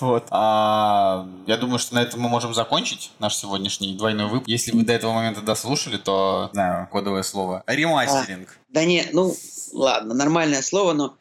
Вот. 0.00 0.24
А, 0.30 1.28
я 1.46 1.56
думаю, 1.56 1.78
что 1.78 1.94
на 1.94 2.00
этом 2.02 2.20
мы 2.20 2.28
можем 2.28 2.54
закончить 2.54 3.10
наш 3.18 3.36
сегодняшний 3.36 3.96
двойной 3.96 4.26
выпуск. 4.26 4.48
Если 4.48 4.72
вы 4.72 4.84
до 4.84 4.92
этого 4.92 5.12
момента 5.12 5.40
дослушали, 5.40 5.96
то, 5.96 6.50
знаю, 6.52 6.88
кодовое 6.90 7.22
слово. 7.22 7.62
Ремастеринг. 7.66 8.58
Да 8.70 8.84
не, 8.84 9.04
ну, 9.12 9.34
ладно, 9.72 10.14
нормальное 10.14 10.62
слово, 10.62 10.92
но 10.92 11.14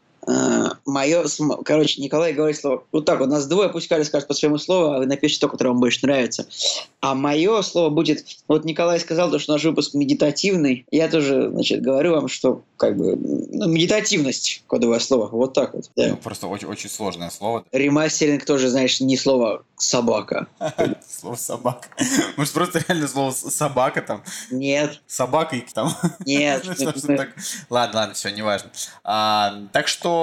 мое, 0.85 1.25
короче, 1.63 2.01
Николай 2.01 2.33
говорит 2.33 2.57
слово, 2.59 2.83
вот 2.91 3.05
так 3.05 3.19
вот, 3.19 3.29
нас 3.29 3.45
двое, 3.47 3.69
пусть 3.69 3.87
каждый 3.87 4.05
скажет 4.05 4.27
по 4.27 4.33
своему 4.33 4.57
слову, 4.57 4.93
а 4.93 4.97
вы 4.99 5.05
напишите 5.05 5.41
то, 5.41 5.49
которое 5.49 5.69
вам 5.71 5.79
больше 5.79 5.99
нравится. 6.03 6.47
А 7.01 7.13
мое 7.15 7.61
слово 7.61 7.89
будет, 7.89 8.25
вот 8.47 8.65
Николай 8.65 8.99
сказал, 8.99 9.29
то, 9.29 9.39
что 9.39 9.53
наш 9.53 9.63
выпуск 9.63 9.93
медитативный, 9.93 10.85
я 10.91 11.07
тоже, 11.07 11.49
значит, 11.51 11.81
говорю 11.81 12.13
вам, 12.13 12.27
что, 12.27 12.63
как 12.77 12.97
бы, 12.97 13.15
ну, 13.15 13.67
медитативность, 13.67 14.63
кодовое 14.67 14.99
слово, 14.99 15.27
вот 15.27 15.53
так 15.53 15.73
вот. 15.73 15.89
да. 15.95 16.07
Ну, 16.09 16.17
просто 16.17 16.47
очень, 16.47 16.67
очень 16.67 16.89
сложное 16.89 17.29
слово. 17.29 17.63
Ремастеринг 17.71 18.43
тоже, 18.45 18.69
знаешь, 18.69 18.99
не 18.99 19.17
слово 19.17 19.63
собака. 19.77 20.47
Слово 21.07 21.35
собака. 21.35 21.87
Может, 22.37 22.53
просто 22.53 22.83
реально 22.87 23.07
слово 23.09 23.31
собака 23.31 24.01
там. 24.01 24.23
Нет, 24.49 25.01
Собака 25.05 25.55
там. 25.73 25.93
нет. 26.25 26.63
Так- 27.05 27.35
Ладно, 27.69 27.99
ладно, 27.99 28.13
все, 28.13 28.29
неважно. 28.29 28.71
А, 29.03 29.59
так 29.73 29.87
что, 29.87 30.14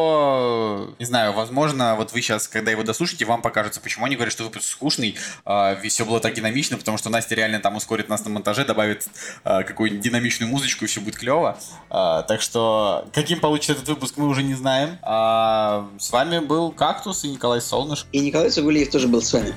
не 0.98 1.04
знаю, 1.04 1.32
возможно, 1.32 1.94
вот 1.96 2.12
вы 2.12 2.20
сейчас, 2.20 2.48
когда 2.48 2.70
его 2.70 2.82
дослушаете, 2.82 3.24
вам 3.24 3.42
покажется, 3.42 3.80
почему 3.80 4.06
они 4.06 4.16
говорят, 4.16 4.32
что 4.32 4.44
выпуск 4.44 4.66
скучный, 4.66 5.16
а, 5.44 5.74
ведь 5.74 5.92
все 5.92 6.04
было 6.04 6.20
так 6.20 6.34
динамично, 6.34 6.76
потому 6.76 6.98
что 6.98 7.10
Настя 7.10 7.34
реально 7.34 7.60
там 7.60 7.76
ускорит 7.76 8.08
нас 8.08 8.24
на 8.24 8.30
монтаже, 8.30 8.64
добавит 8.64 9.06
а, 9.44 9.62
какую-нибудь 9.62 10.02
динамичную 10.02 10.50
музычку, 10.50 10.84
и 10.84 10.88
все 10.88 11.00
будет 11.00 11.16
клево. 11.16 11.58
А, 11.90 12.22
так 12.22 12.40
что, 12.40 13.06
каким 13.12 13.40
получится 13.40 13.72
этот 13.72 13.88
выпуск, 13.88 14.14
мы 14.16 14.28
уже 14.28 14.42
не 14.42 14.54
знаем. 14.54 14.98
А, 15.02 15.88
с 15.98 16.10
вами 16.10 16.38
был 16.38 16.72
Кактус 16.72 17.24
и 17.24 17.28
Николай 17.28 17.60
Солнышко. 17.60 18.08
И 18.12 18.20
Николай 18.20 18.50
Цугулиев 18.50 18.90
тоже 18.90 19.08
был 19.08 19.22
с 19.22 19.32
вами. 19.32 19.54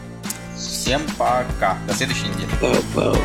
Всем 0.57 1.01
пока. 1.17 1.77
До 1.87 1.93
следующей 1.93 2.27
недели. 2.27 2.47
Пау-пау. 2.61 3.17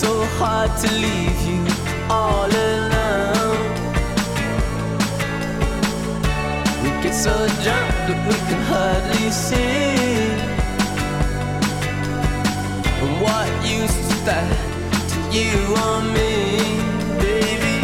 So 0.00 0.24
hard 0.38 0.70
to 0.78 0.88
leave 0.94 1.40
you 1.50 1.60
all 2.08 2.48
alone. 2.48 3.68
We 6.82 6.88
get 7.02 7.12
so 7.12 7.34
drunk 7.64 7.92
that 8.08 8.20
we 8.26 8.36
can 8.48 8.62
hardly 8.72 9.28
see. 9.30 10.40
And 13.02 13.12
what 13.20 13.48
use 13.78 13.94
is 14.04 14.24
that 14.24 14.50
to 15.10 15.18
you 15.36 15.52
or 15.84 16.00
me, 16.16 16.32
baby? 17.20 17.76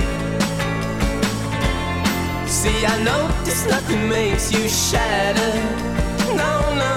See, 2.48 2.86
I 2.86 2.96
know 3.04 3.28
nothing 3.68 4.08
makes 4.08 4.52
you 4.52 4.68
shatter. 4.68 5.52
No, 6.34 6.52
no. 6.82 6.94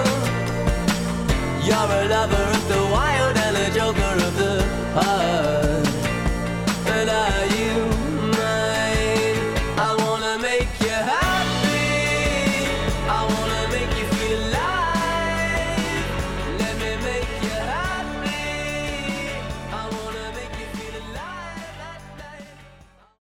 You're 1.65 1.91
a 1.99 2.07
lover 2.07 2.58